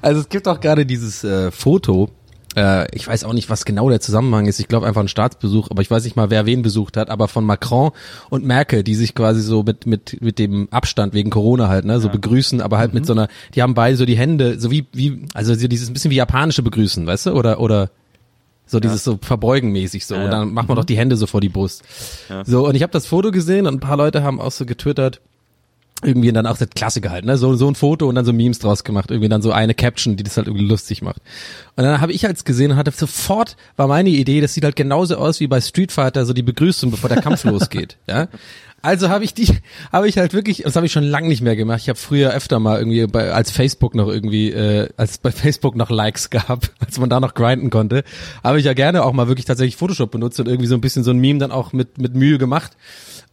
also 0.01 0.21
es 0.21 0.29
gibt 0.29 0.47
auch 0.47 0.59
gerade 0.59 0.85
dieses 0.85 1.23
äh, 1.23 1.51
Foto 1.51 2.09
äh, 2.55 2.87
ich 2.95 3.07
weiß 3.07 3.23
auch 3.23 3.33
nicht, 3.33 3.49
was 3.49 3.65
genau 3.65 3.89
der 3.89 3.99
Zusammenhang 3.99 4.45
ist. 4.45 4.59
Ich 4.59 4.67
glaube 4.67 4.87
einfach 4.87 5.01
ein 5.01 5.07
Staatsbesuch, 5.07 5.71
aber 5.71 5.81
ich 5.81 5.89
weiß 5.89 6.03
nicht 6.03 6.15
mal, 6.15 6.29
wer 6.29 6.45
wen 6.45 6.61
besucht 6.61 6.97
hat, 6.97 7.09
aber 7.09 7.27
von 7.27 7.45
Macron 7.45 7.91
und 8.29 8.45
Merkel, 8.45 8.83
die 8.83 8.95
sich 8.95 9.15
quasi 9.15 9.41
so 9.41 9.63
mit 9.63 9.85
mit 9.85 10.21
mit 10.21 10.39
dem 10.39 10.67
Abstand 10.71 11.13
wegen 11.13 11.29
Corona 11.29 11.67
halt, 11.67 11.85
ne, 11.85 11.99
so 11.99 12.07
ja. 12.07 12.13
begrüßen, 12.13 12.61
aber 12.61 12.77
halt 12.77 12.93
mhm. 12.93 12.99
mit 12.99 13.05
so 13.05 13.13
einer, 13.13 13.27
die 13.55 13.61
haben 13.61 13.73
beide 13.73 13.97
so 13.97 14.05
die 14.05 14.17
Hände, 14.17 14.59
so 14.59 14.71
wie 14.71 14.85
wie 14.93 15.25
also 15.33 15.55
dieses 15.55 15.89
ein 15.89 15.93
bisschen 15.93 16.11
wie 16.11 16.15
japanische 16.15 16.63
begrüßen, 16.63 17.05
weißt 17.05 17.27
du, 17.27 17.31
oder 17.31 17.59
oder 17.59 17.89
so 18.65 18.79
dieses 18.79 19.05
ja. 19.05 19.13
so 19.13 19.19
verbeugen 19.21 19.71
mäßig 19.71 20.05
so 20.05 20.15
ja, 20.15 20.23
und 20.25 20.31
dann 20.31 20.53
macht 20.53 20.67
man 20.67 20.75
mhm. 20.75 20.81
doch 20.81 20.85
die 20.85 20.97
Hände 20.97 21.17
so 21.17 21.27
vor 21.27 21.41
die 21.41 21.49
Brust. 21.49 21.83
So 22.45 22.67
und 22.67 22.75
ich 22.75 22.83
habe 22.83 22.93
das 22.93 23.05
Foto 23.05 23.31
gesehen 23.31 23.67
und 23.67 23.75
ein 23.75 23.79
paar 23.79 23.97
Leute 23.97 24.23
haben 24.23 24.39
auch 24.39 24.51
so 24.51 24.65
getwittert 24.65 25.21
irgendwie 26.03 26.31
dann 26.31 26.45
auch 26.45 26.57
das 26.57 26.69
Klassiker 26.69 27.09
halt, 27.09 27.25
ne? 27.25 27.37
So, 27.37 27.55
so 27.55 27.67
ein 27.67 27.75
Foto 27.75 28.07
und 28.07 28.15
dann 28.15 28.25
so 28.25 28.33
Memes 28.33 28.59
draus 28.59 28.83
gemacht, 28.83 29.11
irgendwie 29.11 29.29
dann 29.29 29.41
so 29.41 29.51
eine 29.51 29.73
Caption, 29.73 30.15
die 30.15 30.23
das 30.23 30.37
halt 30.37 30.47
irgendwie 30.47 30.65
lustig 30.65 31.01
macht. 31.01 31.21
Und 31.75 31.83
dann 31.83 32.01
habe 32.01 32.11
ich 32.11 32.25
als 32.25 32.45
gesehen 32.45 32.71
und 32.71 32.77
hatte 32.77 32.91
sofort 32.91 33.55
war 33.75 33.87
meine 33.87 34.09
Idee, 34.09 34.41
das 34.41 34.53
sieht 34.53 34.63
halt 34.63 34.75
genauso 34.75 35.17
aus 35.17 35.39
wie 35.39 35.47
bei 35.47 35.61
Street 35.61 35.91
Fighter, 35.91 36.25
so 36.25 36.33
die 36.33 36.43
Begrüßung, 36.43 36.91
bevor 36.91 37.09
der 37.09 37.21
Kampf 37.21 37.43
losgeht. 37.43 37.97
Ja. 38.07 38.27
Also 38.85 39.07
habe 39.07 39.23
ich 39.23 39.33
die, 39.33 39.47
habe 39.91 40.09
ich 40.09 40.17
halt 40.17 40.33
wirklich, 40.33 40.63
das 40.63 40.75
habe 40.75 40.85
ich 40.85 40.91
schon 40.91 41.05
lange 41.05 41.29
nicht 41.29 41.41
mehr 41.41 41.55
gemacht. 41.55 41.79
Ich 41.81 41.89
habe 41.89 41.97
früher 41.97 42.31
öfter 42.31 42.59
mal 42.59 42.77
irgendwie 42.77 43.07
bei, 43.07 43.31
als 43.31 43.49
Facebook 43.49 43.95
noch 43.95 44.09
irgendwie, 44.09 44.51
äh, 44.51 44.89
als 44.97 45.17
bei 45.17 45.31
Facebook 45.31 45.75
noch 45.75 45.89
Likes 45.89 46.29
gab, 46.29 46.69
als 46.79 46.99
man 46.99 47.09
da 47.09 47.19
noch 47.19 47.33
grinden 47.33 47.69
konnte, 47.69 48.03
habe 48.43 48.59
ich 48.59 48.65
ja 48.65 48.73
gerne 48.73 49.03
auch 49.03 49.13
mal 49.13 49.27
wirklich 49.27 49.45
tatsächlich 49.45 49.77
Photoshop 49.77 50.11
benutzt 50.11 50.39
und 50.39 50.47
irgendwie 50.47 50.67
so 50.67 50.75
ein 50.75 50.81
bisschen 50.81 51.03
so 51.03 51.11
ein 51.11 51.17
Meme 51.17 51.39
dann 51.39 51.51
auch 51.51 51.71
mit 51.71 51.97
mit 51.97 52.13
Mühe 52.13 52.37
gemacht. 52.37 52.73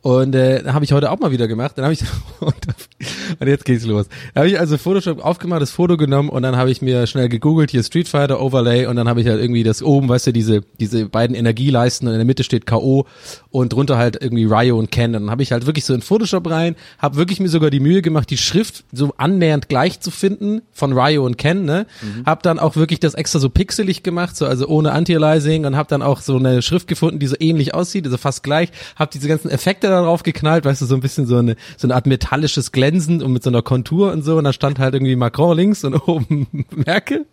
Und 0.03 0.35
äh, 0.35 0.65
habe 0.67 0.85
ich 0.85 0.93
heute 0.93 1.11
auch 1.11 1.19
mal 1.19 1.31
wieder 1.31 1.47
gemacht. 1.47 1.77
Dann 1.77 1.85
habe 1.85 1.93
ich 1.93 2.03
und, 2.41 3.47
jetzt 3.47 3.67
geht's 3.67 3.85
los. 3.85 4.07
Habe 4.35 4.49
ich 4.49 4.59
also 4.59 4.79
Photoshop 4.79 5.23
aufgemacht, 5.23 5.61
das 5.61 5.71
Foto 5.71 5.99
genommen 5.99 6.31
und 6.31 6.43
dann 6.43 6.57
habe 6.57 6.71
ich 6.71 6.81
mir 6.81 7.07
schnell 7.07 7.29
gegoogelt 7.29 7.71
hier 7.71 7.83
Street 7.83 8.09
Fighter 8.09 8.41
Overlay 8.41 8.87
und 8.87 8.97
dann 8.97 9.09
habe 9.09 9.21
ich 9.21 9.27
halt 9.27 9.41
irgendwie 9.41 9.63
das 9.63 9.83
oben, 9.83 10.09
weißt 10.09 10.29
du, 10.29 10.33
diese 10.33 10.63
diese 10.79 11.07
beiden 11.07 11.37
Energieleisten 11.37 12.09
und 12.09 12.15
in 12.15 12.19
der 12.19 12.27
Mitte 12.27 12.45
steht 12.45 12.67
KO 12.67 13.07
und 13.51 13.75
drunter 13.75 13.99
halt 13.99 14.17
irgendwie 14.21 14.45
Ryo 14.45 14.79
und 14.79 14.91
Ken. 14.91 15.15
Und 15.15 15.25
dann 15.25 15.31
habe 15.31 15.43
ich 15.43 15.53
halt 15.53 15.67
wirklich 15.67 15.85
so 15.85 15.93
in 15.93 16.01
Photoshop 16.01 16.49
rein, 16.49 16.77
habe 16.99 17.17
wirklich 17.17 17.39
mir 17.39 17.49
sogar 17.49 17.69
die 17.69 17.81
Mühe 17.81 18.01
gemacht, 18.01 18.31
die 18.31 18.39
Schrift 18.39 18.85
so 18.93 19.13
annähernd 19.19 19.69
gleich 19.69 20.01
zu 20.01 20.11
finden 20.11 20.63
von 20.73 20.95
Ryo 20.95 21.27
und 21.27 21.37
Ken, 21.37 21.67
ne? 21.67 21.87
Mhm. 22.01 22.25
Hab 22.25 22.43
dann 22.43 22.59
auch 22.59 22.77
wirklich 22.77 23.01
das 23.01 23.13
extra 23.13 23.39
so 23.39 23.51
pixelig 23.51 24.03
gemacht, 24.03 24.35
so 24.35 24.47
also 24.47 24.67
ohne 24.67 24.93
Anti-Aliasing 24.93 25.67
und 25.67 25.77
habe 25.77 25.91
dann 25.91 26.01
auch 26.01 26.21
so 26.21 26.37
eine 26.37 26.63
Schrift 26.63 26.89
gefunden, 26.89 27.19
die 27.19 27.27
so 27.27 27.37
ähnlich 27.39 27.75
aussieht, 27.75 28.07
also 28.07 28.17
fast 28.17 28.43
gleich, 28.43 28.71
habe 28.97 29.11
diese 29.13 29.29
ganzen 29.29 29.51
Effekte 29.51 29.90
darauf 29.91 30.23
geknallt, 30.23 30.65
weißt 30.65 30.83
du, 30.83 30.87
so 30.87 30.95
ein 30.95 31.01
bisschen 31.01 31.27
so 31.27 31.37
eine, 31.37 31.57
so 31.77 31.87
eine 31.87 31.95
Art 31.95 32.07
metallisches 32.07 32.73
Glänzen 32.73 33.23
und 33.23 33.33
mit 33.33 33.43
so 33.43 33.51
einer 33.51 33.63
Kontur 33.63 34.13
und 34.13 34.23
so. 34.23 34.39
Und 34.39 34.45
da 34.45 34.53
stand 34.53 34.79
halt 34.79 34.95
irgendwie 34.95 35.17
Macron 35.17 35.57
links 35.57 35.85
und 35.85 35.95
oben 36.09 36.47
Merkel. 36.75 37.27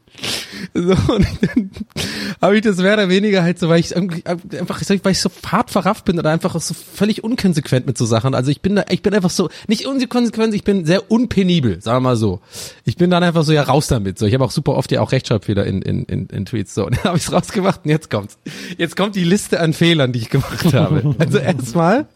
So, 0.73 1.13
und 1.13 1.27
dann 1.41 1.71
habe 2.41 2.55
ich 2.55 2.61
das 2.61 2.77
mehr 2.77 2.93
oder 2.93 3.09
weniger 3.09 3.43
halt 3.43 3.59
so, 3.59 3.69
weil 3.69 3.79
ich 3.79 3.95
einfach, 3.95 4.81
weil 5.03 5.11
ich 5.11 5.19
so 5.19 5.29
hart 5.45 5.69
verrafft 5.71 6.05
bin 6.05 6.17
oder 6.19 6.29
einfach 6.29 6.59
so 6.59 6.73
völlig 6.73 7.23
unkonsequent 7.23 7.85
mit 7.85 7.97
so 7.97 8.05
Sachen. 8.05 8.33
Also 8.33 8.51
ich 8.51 8.61
bin 8.61 8.75
da, 8.75 8.85
ich 8.89 9.01
bin 9.01 9.13
einfach 9.13 9.29
so, 9.29 9.49
nicht 9.67 9.85
unkonsequent, 9.85 10.53
ich 10.53 10.63
bin 10.63 10.85
sehr 10.85 11.11
unpenibel, 11.11 11.81
sagen 11.81 11.97
wir 11.97 12.09
mal 12.09 12.15
so. 12.15 12.41
Ich 12.85 12.97
bin 12.97 13.09
dann 13.09 13.23
einfach 13.23 13.43
so, 13.43 13.53
ja, 13.53 13.63
raus 13.63 13.87
damit. 13.87 14.17
So, 14.19 14.25
ich 14.25 14.33
habe 14.33 14.43
auch 14.43 14.51
super 14.51 14.75
oft 14.75 14.91
ja 14.91 15.01
auch 15.01 15.11
Rechtschreibfehler 15.11 15.65
in, 15.65 15.81
in, 15.81 16.03
in, 16.03 16.27
in 16.27 16.45
Tweets. 16.45 16.73
So, 16.73 16.85
und 16.85 16.97
dann 16.97 17.03
habe 17.05 17.17
ich 17.17 17.23
es 17.23 17.31
rausgemacht 17.31 17.81
und 17.83 17.91
jetzt 17.91 18.09
kommt's. 18.09 18.37
Jetzt 18.77 18.95
kommt 18.95 19.15
die 19.15 19.23
Liste 19.23 19.59
an 19.59 19.73
Fehlern, 19.73 20.13
die 20.13 20.19
ich 20.19 20.29
gemacht 20.29 20.73
habe. 20.73 21.15
Also 21.19 21.37
erstmal, 21.37 22.07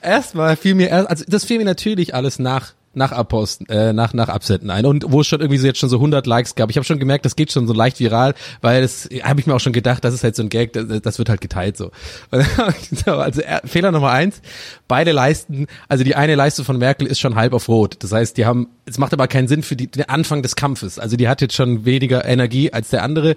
erstmal 0.00 0.56
fiel 0.56 0.74
mir 0.74 0.92
also 1.08 1.24
das 1.26 1.44
fiel 1.44 1.58
mir 1.58 1.64
natürlich 1.64 2.14
alles 2.14 2.38
nach 2.38 2.72
nach 2.94 3.12
Abposten, 3.12 3.68
äh, 3.68 3.92
nach 3.92 4.12
nach 4.12 4.28
Absenden 4.28 4.70
ein 4.70 4.84
und 4.86 5.06
wo 5.08 5.20
es 5.20 5.26
schon 5.26 5.40
irgendwie 5.40 5.58
so 5.58 5.66
jetzt 5.66 5.78
schon 5.78 5.88
so 5.88 5.96
100 5.96 6.26
Likes 6.26 6.54
gab. 6.54 6.70
Ich 6.70 6.76
habe 6.76 6.84
schon 6.84 6.98
gemerkt, 6.98 7.24
das 7.24 7.36
geht 7.36 7.50
schon 7.52 7.66
so 7.66 7.72
leicht 7.72 8.00
viral, 8.00 8.34
weil 8.60 8.82
das 8.82 9.08
habe 9.22 9.40
ich 9.40 9.46
mir 9.46 9.54
auch 9.54 9.60
schon 9.60 9.72
gedacht, 9.72 10.04
das 10.04 10.14
ist 10.14 10.24
halt 10.24 10.36
so 10.36 10.42
ein 10.42 10.48
Gag, 10.48 10.72
das, 10.72 11.00
das 11.00 11.18
wird 11.18 11.28
halt 11.28 11.40
geteilt 11.40 11.76
so. 11.76 11.90
also 12.30 13.42
äh, 13.42 13.60
Fehler 13.64 13.92
Nummer 13.92 14.10
eins: 14.10 14.42
Beide 14.88 15.12
Leisten, 15.12 15.66
also 15.88 16.04
die 16.04 16.14
eine 16.16 16.34
Leiste 16.34 16.64
von 16.64 16.78
Merkel 16.78 17.06
ist 17.06 17.20
schon 17.20 17.34
halb 17.34 17.52
auf 17.52 17.68
Rot. 17.68 17.96
Das 18.00 18.12
heißt, 18.12 18.36
die 18.36 18.46
haben, 18.46 18.68
es 18.84 18.98
macht 18.98 19.12
aber 19.12 19.28
keinen 19.28 19.48
Sinn 19.48 19.62
für 19.62 19.76
die, 19.76 19.86
den 19.86 20.08
Anfang 20.08 20.42
des 20.42 20.56
Kampfes. 20.56 20.98
Also 20.98 21.16
die 21.16 21.28
hat 21.28 21.40
jetzt 21.40 21.54
schon 21.54 21.84
weniger 21.84 22.24
Energie 22.24 22.72
als 22.72 22.90
der 22.90 23.02
andere 23.02 23.36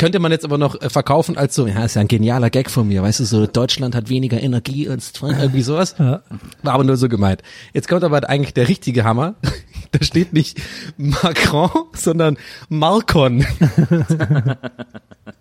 könnte 0.00 0.18
man 0.18 0.32
jetzt 0.32 0.46
aber 0.46 0.56
noch 0.56 0.80
äh, 0.80 0.88
verkaufen 0.88 1.36
als 1.36 1.54
so, 1.54 1.66
ja, 1.66 1.84
ist 1.84 1.94
ja 1.94 2.00
ein 2.00 2.08
genialer 2.08 2.48
Gag 2.48 2.70
von 2.70 2.88
mir, 2.88 3.02
weißt 3.02 3.20
du, 3.20 3.24
so 3.24 3.46
Deutschland 3.46 3.94
hat 3.94 4.08
weniger 4.08 4.40
Energie 4.40 4.88
als 4.88 5.12
irgendwie 5.20 5.60
sowas. 5.60 5.94
Ja. 5.98 6.22
War 6.62 6.72
aber 6.72 6.84
nur 6.84 6.96
so 6.96 7.10
gemeint. 7.10 7.42
Jetzt 7.74 7.86
kommt 7.86 8.02
aber 8.02 8.26
eigentlich 8.26 8.54
der 8.54 8.66
richtige 8.68 9.04
Hammer. 9.04 9.34
Da 9.92 10.04
steht 10.04 10.32
nicht 10.32 10.62
Macron, 10.96 11.68
sondern 11.94 12.38
Malcon. 12.68 13.44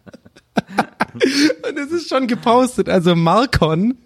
Und 1.70 1.78
es 1.78 1.92
ist 1.92 2.10
schon 2.10 2.28
gepostet, 2.28 2.90
also 2.90 3.16
Marcon 3.16 3.98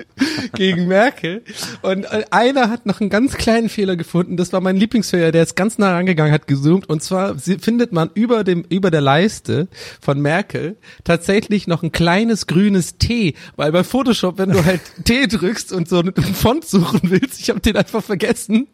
gegen 0.55 0.87
Merkel. 0.87 1.43
Und 1.81 2.05
einer 2.31 2.69
hat 2.69 2.85
noch 2.85 3.01
einen 3.01 3.09
ganz 3.09 3.35
kleinen 3.35 3.69
Fehler 3.69 3.95
gefunden. 3.95 4.37
Das 4.37 4.53
war 4.53 4.61
mein 4.61 4.77
Lieblingsfehler, 4.77 5.31
der 5.31 5.43
ist 5.43 5.55
ganz 5.55 5.77
nah 5.77 5.93
rangegangen, 5.93 6.31
hat 6.33 6.47
gezoomt. 6.47 6.89
Und 6.89 7.03
zwar 7.03 7.37
findet 7.37 7.91
man 7.91 8.09
über 8.13 8.43
dem, 8.43 8.65
über 8.69 8.91
der 8.91 9.01
Leiste 9.01 9.67
von 10.01 10.19
Merkel 10.19 10.77
tatsächlich 11.03 11.67
noch 11.67 11.83
ein 11.83 11.91
kleines 11.91 12.47
grünes 12.47 12.97
T. 12.97 13.35
Weil 13.55 13.71
bei 13.71 13.83
Photoshop, 13.83 14.37
wenn 14.37 14.49
du 14.49 14.65
halt 14.65 14.81
T 15.03 15.27
drückst 15.27 15.71
und 15.73 15.87
so 15.87 15.99
einen 15.99 16.13
Font 16.13 16.65
suchen 16.65 17.01
willst, 17.03 17.39
ich 17.39 17.49
habe 17.49 17.59
den 17.59 17.77
einfach 17.77 18.03
vergessen. 18.03 18.67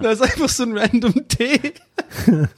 Da 0.00 0.12
ist 0.12 0.22
einfach 0.22 0.48
so 0.48 0.62
ein 0.62 0.76
random 0.76 1.28
T. 1.28 1.60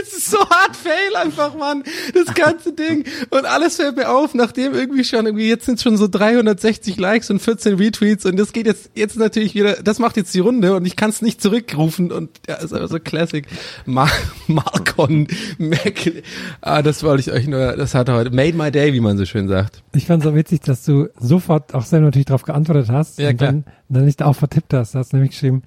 Es 0.00 0.14
ist 0.16 0.30
so 0.30 0.38
hart 0.38 0.74
fail 0.74 1.16
einfach, 1.16 1.54
Mann. 1.54 1.84
Das 2.14 2.34
ganze 2.34 2.72
Ding. 2.72 3.04
Und 3.30 3.44
alles 3.44 3.76
fällt 3.76 3.96
mir 3.96 4.08
auf, 4.10 4.34
nachdem 4.34 4.74
irgendwie 4.74 5.04
schon, 5.04 5.26
irgendwie 5.26 5.48
jetzt 5.48 5.66
sind 5.66 5.80
schon 5.80 5.96
so 5.98 6.08
360 6.08 6.96
Likes 6.98 7.30
und 7.30 7.40
14 7.40 7.74
Retweets 7.76 8.24
und 8.24 8.36
das 8.38 8.52
geht 8.52 8.66
jetzt, 8.66 8.90
jetzt 8.94 9.16
natürlich 9.18 9.54
wieder, 9.54 9.74
das 9.82 9.98
macht 9.98 10.16
jetzt 10.16 10.34
die 10.34 10.40
Runde 10.40 10.74
und 10.74 10.86
ich 10.86 10.96
kann 10.96 11.10
es 11.10 11.20
nicht 11.22 11.42
zurückrufen 11.42 12.10
und 12.10 12.30
ja, 12.48 12.56
ist 12.56 12.72
einfach 12.72 12.88
so 12.88 12.98
Classic. 12.98 13.46
Mar 13.84 14.10
Marcon 14.46 15.28
Merkel. 15.58 16.22
Ah, 16.60 16.82
das 16.82 17.02
wollte 17.02 17.20
ich 17.20 17.32
euch 17.32 17.46
nur, 17.46 17.76
das 17.76 17.94
hat 17.94 18.08
heute, 18.08 18.30
made 18.30 18.56
my 18.56 18.70
day, 18.70 18.92
wie 18.92 19.00
man 19.00 19.18
so 19.18 19.24
schön 19.26 19.48
sagt. 19.48 19.82
Ich 19.94 20.06
fand 20.06 20.22
so 20.22 20.34
witzig, 20.34 20.60
dass 20.62 20.84
du 20.84 21.08
sofort 21.18 21.74
auch 21.74 21.84
selber 21.84 22.06
natürlich 22.06 22.26
darauf 22.26 22.42
geantwortet 22.42 22.88
hast 22.90 23.18
Ja, 23.18 23.30
und 23.30 23.36
klar. 23.36 23.52
dann, 23.52 23.64
dann 23.88 24.04
nicht 24.06 24.22
auch 24.22 24.34
vertippt 24.36 24.72
hast. 24.72 24.94
Du 24.94 24.98
hast 24.98 25.12
nämlich 25.12 25.32
geschrieben, 25.32 25.62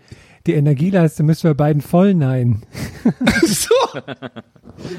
die 0.46 0.54
Energieleiste 0.54 1.24
müssen 1.24 1.44
wir 1.44 1.54
beiden 1.54 1.82
voll 1.82 2.14
nein. 2.14 2.64
So. 3.46 4.02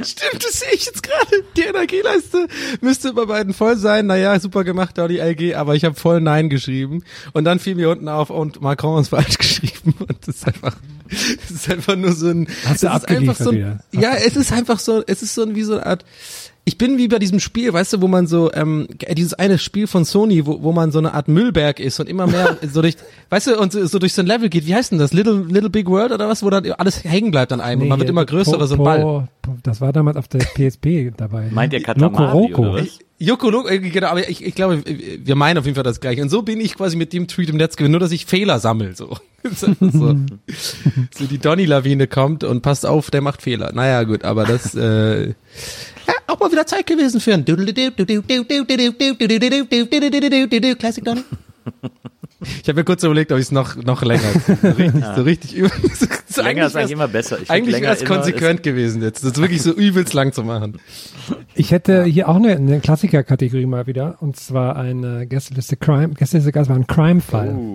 Stimmt, 0.03 0.45
das 0.45 0.61
sehe 0.61 0.73
ich 0.73 0.87
jetzt 0.87 1.03
gerade. 1.03 1.45
Die 1.57 1.63
Energieleiste 1.63 2.47
müsste 2.81 3.13
bei 3.13 3.25
beiden 3.27 3.53
voll 3.53 3.77
sein. 3.77 4.07
Naja, 4.07 4.39
super 4.39 4.63
gemacht, 4.65 4.97
Dolly 4.97 5.19
LG, 5.19 5.55
aber 5.57 5.75
ich 5.75 5.85
habe 5.85 5.95
voll 5.95 6.21
Nein 6.21 6.49
geschrieben. 6.49 7.03
Und 7.33 7.45
dann 7.45 7.59
fiel 7.59 7.75
mir 7.75 7.91
unten 7.91 8.09
auf 8.09 8.31
und 8.31 8.63
Macron 8.63 9.01
ist 9.01 9.09
falsch 9.09 9.39
geschrieben. 9.39 9.95
Und 9.99 10.27
das 10.27 10.37
ist 10.37 10.47
einfach, 10.47 10.77
das 11.09 11.51
ist 11.51 11.71
einfach 11.71 11.97
nur 11.97 12.13
so 12.13 12.29
ein. 12.29 12.47
Hast 12.65 12.65
du 12.65 12.69
es 12.69 12.73
ist 12.73 12.85
einfach 12.85 13.03
abgeliefert 13.03 13.39
so 13.39 13.51
ein. 13.51 13.81
Ja, 13.93 14.15
es 14.15 14.37
ist 14.37 14.53
einfach 14.53 14.79
so, 14.79 15.03
es 15.07 15.23
ist 15.23 15.35
so 15.35 15.43
ein, 15.43 15.55
wie 15.55 15.65
so 15.65 15.75
eine 15.75 15.87
Art. 15.87 16.05
Ich 16.66 16.79
bin 16.79 16.96
wie 16.96 17.09
bei 17.09 17.18
diesem 17.18 17.40
Spiel, 17.40 17.72
weißt 17.72 17.92
du, 17.92 18.00
wo 18.00 18.09
man 18.09 18.27
so, 18.27 18.50
ähm, 18.55 18.88
dieses 19.12 19.35
eine 19.35 19.59
Spiel 19.59 19.87
von 19.87 20.07
Sony, 20.07 20.46
wo, 20.46 20.62
wo 20.62 20.72
man 20.72 20.92
so 20.92 20.98
eine 20.98 21.12
Art 21.12 21.29
Müllberg 21.29 21.79
ist 21.79 22.00
und 22.00 22.09
immer 22.09 22.27
mehr 22.27 22.57
so 22.72 22.81
durch, 22.81 22.96
weißt 23.29 23.48
du, 23.48 23.61
und 23.61 23.72
so, 23.72 23.85
so 23.87 23.98
durch 23.98 24.14
so 24.14 24.22
ein 24.22 24.27
Level 24.27 24.48
geht. 24.48 24.66
Wie 24.66 24.74
heißt 24.74 24.90
denn 24.90 24.98
das? 24.98 25.12
Little, 25.12 25.44
Little 25.46 25.68
Big 25.68 25.88
World 25.88 26.12
oder 26.12 26.29
was, 26.29 26.42
wo 26.42 26.48
dann 26.48 26.64
alles 26.72 27.05
hängen 27.05 27.31
bleibt 27.31 27.53
an 27.53 27.61
einem 27.61 27.83
und 27.83 27.88
man 27.88 27.98
wird 27.98 28.09
immer 28.09 28.24
größer 28.24 28.55
oder 28.57 28.66
so 28.66 28.77
ein 28.77 28.83
Ball. 28.83 29.29
Po, 29.42 29.57
das 29.62 29.83
war 29.83 29.92
damals 29.92 30.16
auf 30.16 30.29
der 30.29 30.40
PSP 30.40 31.12
dabei. 31.16 31.48
Meint 31.50 31.74
ihr 31.74 31.83
Katamari 31.83 32.55
oder 32.55 32.74
was? 32.74 32.98
Joko 33.18 33.68
äh, 33.68 33.79
genau, 33.79 34.09
aber 34.09 34.29
ich, 34.29 34.44
ich 34.44 34.55
glaube, 34.55 34.83
wir 34.85 35.35
meinen 35.37 35.59
auf 35.59 35.66
jeden 35.66 35.74
Fall 35.74 35.85
das 35.85 36.00
gleiche. 36.00 36.20
Und 36.22 36.31
so 36.31 36.42
bin 36.42 36.61
ich 36.61 36.77
quasi 36.77 36.96
mit 36.96 37.12
dem 37.12 37.29
Tweet 37.29 37.48
im 37.50 37.57
Netz 37.57 37.77
gewesen, 37.77 37.92
nur 37.92 38.00
dass 38.00 38.11
ich 38.11 38.27
Fehler 38.27 38.59
sammel, 38.59 38.96
so. 38.96 39.16
so, 39.55 39.74
so 39.81 41.27
die 41.27 41.38
Donny-Lawine 41.38 42.07
kommt 42.07 42.44
und 42.44 42.62
passt 42.62 42.87
auf, 42.87 43.11
der 43.11 43.20
macht 43.20 43.42
Fehler. 43.42 43.72
Naja, 43.72 44.03
gut, 44.05 44.24
aber 44.24 44.44
das, 44.44 44.74
äh, 44.74 45.29
ja, 45.29 45.35
auch 46.27 46.41
mal 46.41 46.51
wieder 46.51 46.67
Zeit 46.67 46.87
gewesen 46.87 47.21
für 47.21 47.35
ein 47.35 47.45
Classic 50.79 51.05
Donny. 51.05 51.23
Ich 52.63 52.69
habe 52.69 52.81
mir 52.81 52.85
kurz 52.85 53.03
überlegt, 53.03 53.33
ob 53.33 53.39
ich 53.39 53.47
es 53.47 53.53
noch, 53.53 53.77
noch 53.77 54.03
länger, 54.03 54.29
so 54.63 54.71
richtig, 54.71 55.05
so 55.17 55.23
richtig 55.23 55.55
übel. 55.55 55.71
So 56.27 56.43
Länger 56.43 56.67
ist 56.67 56.77
eigentlich 56.77 56.91
immer 56.91 57.09
besser. 57.09 57.39
Ich 57.41 57.51
Eigentlich 57.51 57.81
wäre 57.81 57.95
es 57.95 58.05
konsequent 58.05 58.63
gewesen 58.63 59.03
jetzt, 59.03 59.25
das 59.25 59.37
wirklich 59.37 59.63
so 59.63 59.73
übelst 59.73 60.13
lang 60.15 60.33
zu 60.33 60.43
machen. 60.43 60.79
Ich 61.55 61.71
hätte 61.71 62.05
hier 62.05 62.29
auch 62.29 62.37
eine, 62.37 62.57
eine 62.57 62.81
Klassiker-Kategorie 62.81 63.67
mal 63.67 63.87
wieder, 63.87 64.17
und 64.21 64.37
zwar 64.37 64.77
eine 64.77 65.27
Gästeliste 65.27 65.77
Crime, 65.77 66.11
Gästeliste 66.11 66.53
Gast 66.53 66.69
war 66.69 66.77
ein 66.77 66.87
Crime-Fall. 66.87 67.75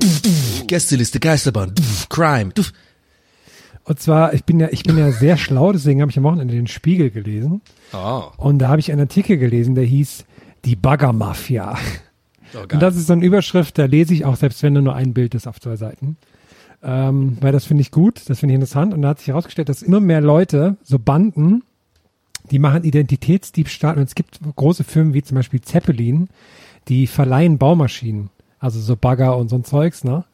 Gästeliste, 0.68 1.20
Geisterbahn, 1.20 1.74
Crime, 2.10 2.52
Und 3.86 4.00
zwar, 4.00 4.34
ich 4.34 4.44
bin 4.44 4.60
ja, 4.60 4.68
ich 4.72 4.84
bin 4.84 4.98
ja 4.98 5.12
sehr 5.12 5.38
schlau, 5.38 5.72
deswegen 5.72 6.02
habe 6.02 6.12
ich 6.12 6.18
am 6.18 6.24
Wochenende 6.24 6.54
den 6.54 6.68
Spiegel 6.68 7.10
gelesen. 7.10 7.62
Oh, 7.94 8.24
Und 8.38 8.60
da 8.60 8.70
habe 8.70 8.80
ich 8.80 8.92
einen 8.92 9.02
Artikel 9.02 9.38
gelesen, 9.38 9.76
der 9.76 9.86
hieß 9.86 10.26
Die 10.66 10.76
Bagger-Mafia. 10.76 11.78
oh 12.54 12.60
Und 12.62 12.82
das 12.82 12.96
ist 12.96 13.08
so 13.08 13.14
eine 13.14 13.26
Überschrift, 13.26 13.78
da 13.78 13.86
lese 13.86 14.14
ich 14.14 14.26
auch, 14.26 14.36
selbst 14.36 14.62
wenn 14.64 14.76
da 14.76 14.82
nur 14.82 14.96
ein 14.96 15.14
Bild 15.14 15.36
ist 15.36 15.48
auf 15.48 15.60
zwei 15.60 15.76
Seiten. 15.76 16.18
Ähm, 16.82 17.38
weil 17.42 17.52
das 17.52 17.66
finde 17.66 17.82
ich 17.82 17.92
gut, 17.92 18.30
das 18.30 18.40
finde 18.40 18.54
ich 18.54 18.56
interessant. 18.56 18.94
Und 18.94 19.02
da 19.02 19.10
hat 19.10 19.20
sich 19.20 19.30
herausgestellt, 19.30 19.70
dass 19.70 19.82
immer 19.82 20.00
mehr 20.00 20.22
Leute, 20.22 20.78
so 20.84 21.00
Banden, 21.00 21.64
die 22.52 22.60
machen 22.60 22.84
Identitätsdiebstahl. 22.84 23.98
Und 23.98 24.04
es 24.04 24.16
gibt 24.16 24.40
große 24.56 24.84
Firmen 24.84 25.14
wie 25.14 25.24
zum 25.24 25.36
Beispiel 25.36 25.62
Zeppelin, 25.62 26.30
die 26.88 27.08
verleihen 27.08 27.58
Baumaschinen. 27.58 28.30
Also 28.60 28.80
so 28.80 28.96
Bagger 28.96 29.38
und 29.38 29.50
so 29.50 29.56
ein 29.56 29.64
Zeugs, 29.64 30.04
ne? 30.04 30.26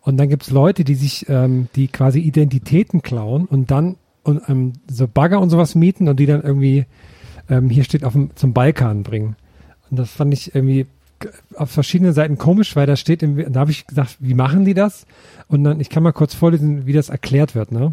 Und 0.00 0.18
dann 0.18 0.28
gibt's 0.28 0.50
Leute, 0.50 0.84
die 0.84 0.94
sich, 0.94 1.28
ähm, 1.28 1.66
die 1.74 1.88
quasi 1.88 2.20
Identitäten 2.20 3.02
klauen 3.02 3.46
und 3.46 3.72
dann 3.72 3.96
und, 4.26 4.48
ähm, 4.48 4.72
so 4.88 5.06
Bagger 5.06 5.40
und 5.40 5.50
sowas 5.50 5.74
mieten 5.74 6.08
und 6.08 6.18
die 6.18 6.26
dann 6.26 6.42
irgendwie, 6.42 6.86
ähm, 7.48 7.70
hier 7.70 7.84
steht, 7.84 8.04
auf 8.04 8.12
dem, 8.12 8.30
zum 8.34 8.52
Balkan 8.52 9.02
bringen. 9.02 9.36
Und 9.90 9.98
das 9.98 10.10
fand 10.10 10.34
ich 10.34 10.54
irgendwie 10.54 10.86
auf 11.54 11.70
verschiedenen 11.70 12.12
Seiten 12.12 12.36
komisch, 12.36 12.76
weil 12.76 12.86
da 12.86 12.96
steht, 12.96 13.22
im, 13.22 13.52
da 13.52 13.60
habe 13.60 13.70
ich 13.70 13.86
gesagt, 13.86 14.16
wie 14.18 14.34
machen 14.34 14.64
die 14.64 14.74
das? 14.74 15.06
Und 15.48 15.64
dann, 15.64 15.80
ich 15.80 15.88
kann 15.88 16.02
mal 16.02 16.12
kurz 16.12 16.34
vorlesen, 16.34 16.86
wie 16.86 16.92
das 16.92 17.08
erklärt 17.08 17.54
wird, 17.54 17.72
ne? 17.72 17.90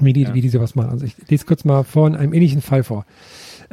Wie 0.00 0.12
die, 0.12 0.34
wie 0.34 0.40
die 0.40 0.48
sowas 0.48 0.74
machen. 0.74 0.90
Also 0.90 1.04
ich 1.04 1.14
lese 1.28 1.44
kurz 1.44 1.64
mal 1.64 1.84
vor 1.84 2.08
in 2.08 2.16
einem 2.16 2.32
ähnlichen 2.32 2.62
Fall 2.62 2.82
vor. 2.82 3.06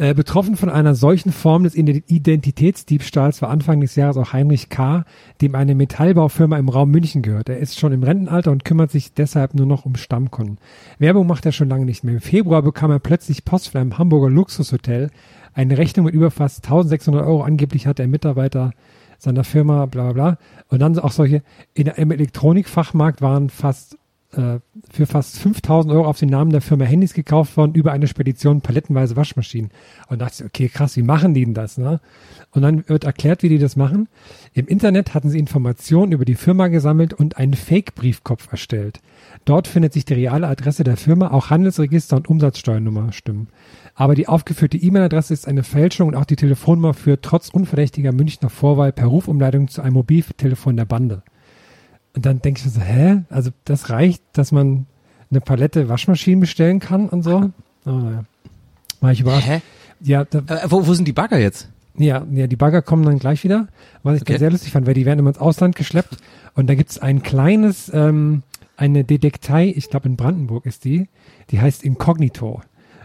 Äh, 0.02 0.16
betroffen 0.16 0.58
von 0.58 0.70
einer 0.70 0.96
solchen 0.96 1.32
Form 1.32 1.64
des 1.64 1.76
Ident- 1.76 2.06
Identitätsdiebstahls 2.08 3.44
war 3.44 3.52
Anfang 3.52 3.82
des 3.82 3.96
Jahres 3.96 4.18
auch 4.18 4.34
Heinrich 4.34 4.70
K., 4.70 5.06
dem 5.42 5.54
eine 5.54 5.76
Metallbaufirma 5.76 6.58
im 6.58 6.70
Raum 6.70 6.90
München 6.90 7.22
gehört. 7.22 7.50
Er 7.50 7.60
ist 7.60 7.80
schon 7.80 7.94
im 7.94 8.02
Rentenalter 8.02 8.50
und 8.50 8.66
kümmert 8.66 8.90
sich 8.90 9.14
deshalb 9.14 9.54
nur 9.54 9.68
noch 9.68 9.86
um 9.86 9.96
Stammkunden. 9.96 10.58
Werbung 10.98 11.28
macht 11.28 11.46
er 11.46 11.52
schon 11.52 11.70
lange 11.70 11.86
nicht 11.86 12.04
mehr. 12.04 12.16
Im 12.16 12.20
Februar 12.20 12.64
bekam 12.64 12.90
er 12.90 12.98
plötzlich 12.98 13.46
Post 13.46 13.70
von 13.70 13.80
einem 13.80 14.00
Hamburger 14.00 14.32
Luxushotel. 14.32 15.12
Eine 15.54 15.78
Rechnung 15.78 16.08
mit 16.08 16.16
über 16.16 16.32
fast 16.32 16.64
1600 16.66 17.24
Euro. 17.24 17.44
Angeblich 17.44 17.86
hat 17.86 18.00
der 18.00 18.08
Mitarbeiter 18.08 18.72
seiner 19.20 19.44
Firma, 19.44 19.86
bla 19.86 20.14
bla 20.14 20.14
bla. 20.14 20.38
Und 20.70 20.80
dann 20.80 20.98
auch 20.98 21.12
solche, 21.12 21.44
in, 21.76 21.86
im 21.86 22.10
Elektronikfachmarkt 22.10 23.22
waren 23.22 23.52
fast 23.52 24.00
äh, 24.34 24.60
für 24.90 25.06
fast 25.06 25.40
5000 25.40 25.94
Euro 25.94 26.06
auf 26.08 26.20
den 26.20 26.30
Namen 26.30 26.52
der 26.52 26.62
Firma 26.62 26.86
Handys 26.86 27.14
gekauft 27.14 27.58
worden, 27.58 27.74
über 27.74 27.92
eine 27.92 28.08
Spedition 28.08 28.62
palettenweise 28.62 29.16
Waschmaschinen. 29.16 29.72
Und 30.08 30.20
dachte 30.20 30.44
ich, 30.44 30.46
okay, 30.46 30.70
krass, 30.70 30.96
wie 30.98 31.04
machen 31.04 31.34
die 31.34 31.46
denn 31.46 31.54
das? 31.54 31.78
Ne? 31.78 32.00
Und 32.52 32.62
dann 32.62 32.88
wird 32.88 33.04
erklärt, 33.04 33.44
wie 33.44 33.50
die 33.50 33.58
das 33.58 33.76
machen. 33.76 34.08
Im 34.54 34.68
Internet 34.68 35.14
hatten 35.14 35.30
sie 35.30 35.40
Informationen 35.40 36.12
über 36.12 36.26
die 36.26 36.36
Firma 36.36 36.68
gesammelt 36.68 37.14
und 37.14 37.38
einen 37.38 37.54
Fake-Briefkopf 37.54 38.52
erstellt. 38.52 39.00
Dort 39.46 39.68
findet 39.68 39.94
sich 39.94 40.06
die 40.06 40.14
reale 40.14 40.48
Adresse 40.48 40.84
der 40.84 40.98
Firma, 40.98 41.32
auch 41.32 41.50
Handelsregister 41.50 42.16
und 42.18 42.30
Umsatzsteuernummer 42.30 43.12
stimmen. 43.14 43.48
Aber 43.96 44.16
die 44.16 44.28
aufgeführte 44.28 44.78
E-Mail-Adresse 44.78 45.34
ist 45.34 45.48
eine 45.48 45.64
Fälschung 45.64 46.10
und 46.10 46.16
auch 46.16 46.26
die 46.26 46.36
Telefonnummer 46.36 46.94
führt 46.94 47.24
trotz 47.24 47.50
unverdächtiger 47.50 48.12
Münchner 48.12 48.50
Vorwahl 48.50 48.92
per 48.92 49.08
Rufumleitung 49.08 49.68
zu 49.68 49.82
einem 49.82 49.94
Mobiltelefon 49.94 50.78
der 50.78 50.86
Bande. 50.86 51.24
Und 52.16 52.26
dann 52.26 52.42
denke 52.42 52.60
ich 52.60 52.66
mir 52.66 52.72
so, 52.72 52.82
hä? 52.82 53.22
Also 53.30 53.52
das 53.66 53.90
reicht, 53.90 54.22
dass 54.34 54.52
man 54.52 54.86
eine 55.30 55.42
Palette 55.42 55.88
Waschmaschinen 55.90 56.40
bestellen 56.42 56.80
kann 56.80 57.08
und 57.10 57.24
so? 57.24 57.50
Oh, 57.84 57.90
naja. 57.90 58.26
War 59.00 59.12
ich 59.12 59.22
überrascht. 59.22 59.48
Hä? 59.48 59.62
Ja, 60.02 60.24
da, 60.26 60.40
Äh, 60.40 60.70
wo, 60.70 60.86
wo 60.86 60.94
sind 60.94 61.08
die 61.08 61.14
Bagger 61.14 61.40
jetzt? 61.40 61.68
ja, 61.98 62.26
ja, 62.32 62.46
die 62.46 62.56
Bagger 62.56 62.84
kommen 62.84 63.04
dann 63.04 63.18
gleich 63.18 63.44
wieder. 63.44 63.68
Was 64.04 64.18
ich 64.18 64.22
Okay. 64.22 64.38
sehr 64.38 64.52
lustig 64.52 64.72
fand, 64.72 64.86
weil 64.86 64.94
die 64.94 65.06
werden 65.08 65.18
immer 65.18 65.30
ins 65.32 65.40
Ausland 65.40 65.76
geschleppt. 65.76 66.16
Und 66.54 66.70
da 66.70 66.76
gibt's 66.76 67.00
ein 67.00 67.24
kleines, 67.24 67.92
ähm, 67.92 68.44
eine 68.78 69.04
Detektei, 69.04 69.74
ich 69.76 69.90
glaube 69.90 70.08
in 70.10 70.16
Brandenburg 70.16 70.68
ist 70.68 70.86
die, 70.86 71.10
die 71.50 71.60
heißt 71.60 71.84
Incognito. 71.84 72.62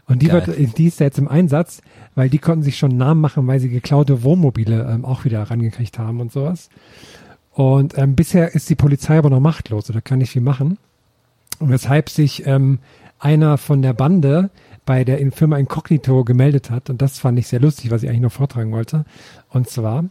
Und 0.07 0.21
die, 0.21 0.27
Geil. 0.29 0.47
wird, 0.47 0.77
die 0.79 0.87
ist 0.87 1.01
jetzt 1.01 1.19
im 1.19 1.27
Einsatz, 1.29 1.81
weil 2.15 2.29
die 2.29 2.39
konnten 2.39 2.63
sich 2.63 2.77
schon 2.77 2.97
Namen 2.99 3.23
machen, 3.23 3.47
weil 3.47 3.61
sie 3.61 3.71
geklaute 3.71 4.23
Wohnmobile 4.23 4.87
ähm, 4.91 5.07
auch 5.07 5.25
wieder 5.25 5.43
rangekriegt 5.43 5.99
haben 5.99 6.21
und 6.21 6.33
sowas. 6.33 6.69
Und 7.57 7.97
ähm, 7.97 8.15
bisher 8.15 8.55
ist 8.55 8.69
die 8.69 8.75
Polizei 8.75 9.17
aber 9.17 9.31
noch 9.31 9.41
machtlos 9.41 9.89
oder 9.89 10.03
kann 10.03 10.19
nicht 10.19 10.33
viel 10.33 10.43
machen. 10.43 10.77
Und 11.59 11.71
weshalb 11.71 12.11
sich 12.11 12.47
ähm, 12.47 12.81
einer 13.19 13.57
von 13.57 13.81
der 13.81 13.95
Bande 13.95 14.51
bei 14.85 15.05
der 15.05 15.19
Firma 15.33 15.57
Incognito 15.57 16.23
gemeldet 16.23 16.71
hat. 16.71 16.91
Und 16.91 17.01
das 17.01 17.19
fand 17.19 17.39
ich 17.39 17.47
sehr 17.47 17.61
lustig, 17.61 17.91
was 17.91 18.03
ich 18.03 18.11
eigentlich 18.11 18.21
noch 18.21 18.33
vortragen 18.33 18.73
wollte. 18.73 19.07
Und 19.49 19.71
zwar, 19.71 20.05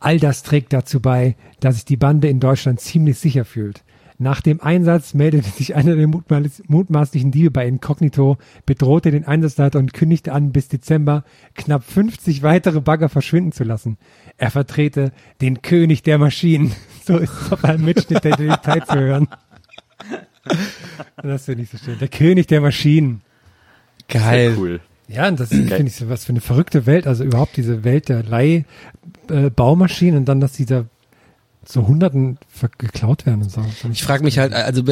all 0.00 0.20
das 0.20 0.42
trägt 0.42 0.74
dazu 0.74 1.00
bei, 1.00 1.34
dass 1.60 1.76
sich 1.76 1.86
die 1.86 1.96
Bande 1.96 2.28
in 2.28 2.40
Deutschland 2.40 2.78
ziemlich 2.78 3.18
sicher 3.18 3.46
fühlt. 3.46 3.82
Nach 4.22 4.42
dem 4.42 4.60
Einsatz 4.60 5.14
meldete 5.14 5.48
sich 5.48 5.74
einer 5.74 5.96
der 5.96 6.06
mutmaß- 6.06 6.64
mutmaßlichen 6.68 7.30
Diebe 7.30 7.50
bei 7.50 7.66
Incognito, 7.66 8.36
bedrohte 8.66 9.10
den 9.10 9.24
Einsatzleiter 9.24 9.78
und 9.78 9.94
kündigte 9.94 10.34
an, 10.34 10.52
bis 10.52 10.68
Dezember 10.68 11.24
knapp 11.54 11.84
50 11.84 12.42
weitere 12.42 12.82
Bagger 12.82 13.08
verschwinden 13.08 13.52
zu 13.52 13.64
lassen. 13.64 13.96
Er 14.40 14.50
vertrete 14.50 15.12
den 15.42 15.60
König 15.60 16.02
der 16.02 16.18
Maschinen. 16.18 16.74
So 17.02 17.16
ist 17.16 17.32
es 17.32 17.50
auf 17.50 17.64
einem 17.64 17.86
Mitschnitt 17.86 18.22
der 18.22 18.36
Detail 18.36 18.84
zu 18.86 18.94
hören. 18.94 19.28
Das 21.22 21.46
finde 21.46 21.64
ich 21.64 21.70
so 21.70 21.78
schön. 21.78 21.98
Der 21.98 22.08
König 22.08 22.46
der 22.46 22.60
Maschinen. 22.60 23.22
Geil. 24.06 24.50
Sehr 24.50 24.58
cool. 24.58 24.80
Ja, 25.08 25.26
und 25.26 25.40
das 25.40 25.48
finde 25.48 25.82
ich 25.82 25.96
so 25.96 26.08
was 26.08 26.24
für 26.26 26.30
eine 26.30 26.42
verrückte 26.42 26.86
Welt. 26.86 27.08
Also 27.08 27.24
überhaupt 27.24 27.56
diese 27.56 27.82
Welt 27.82 28.10
der 28.10 28.22
Leih-Baumaschinen 28.22 30.18
und 30.18 30.24
dann, 30.26 30.40
dass 30.40 30.52
die 30.52 30.66
da 30.66 30.84
so 31.64 31.88
Hunderten 31.88 32.38
geklaut 32.78 33.26
werden 33.26 33.42
und 33.42 33.50
so. 33.50 33.64
Ich 33.90 34.04
frage 34.04 34.22
mich 34.22 34.38
halt, 34.38 34.52
also 34.52 34.84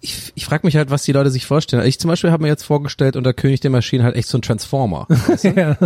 ich, 0.00 0.32
ich 0.34 0.44
frage 0.44 0.66
mich 0.66 0.76
halt, 0.76 0.90
was 0.90 1.02
die 1.02 1.12
Leute 1.12 1.30
sich 1.30 1.46
vorstellen. 1.46 1.84
Ich 1.86 1.98
zum 1.98 2.08
Beispiel 2.08 2.30
habe 2.30 2.42
mir 2.42 2.48
jetzt 2.48 2.64
vorgestellt, 2.64 3.16
unter 3.16 3.32
König 3.32 3.60
der 3.60 3.70
Maschinen 3.70 4.04
halt 4.04 4.14
echt 4.14 4.28
so 4.28 4.38
ein 4.38 4.42
Transformer. 4.42 5.06
Weißt 5.08 5.44
du? 5.44 5.46
Ja. 5.56 5.76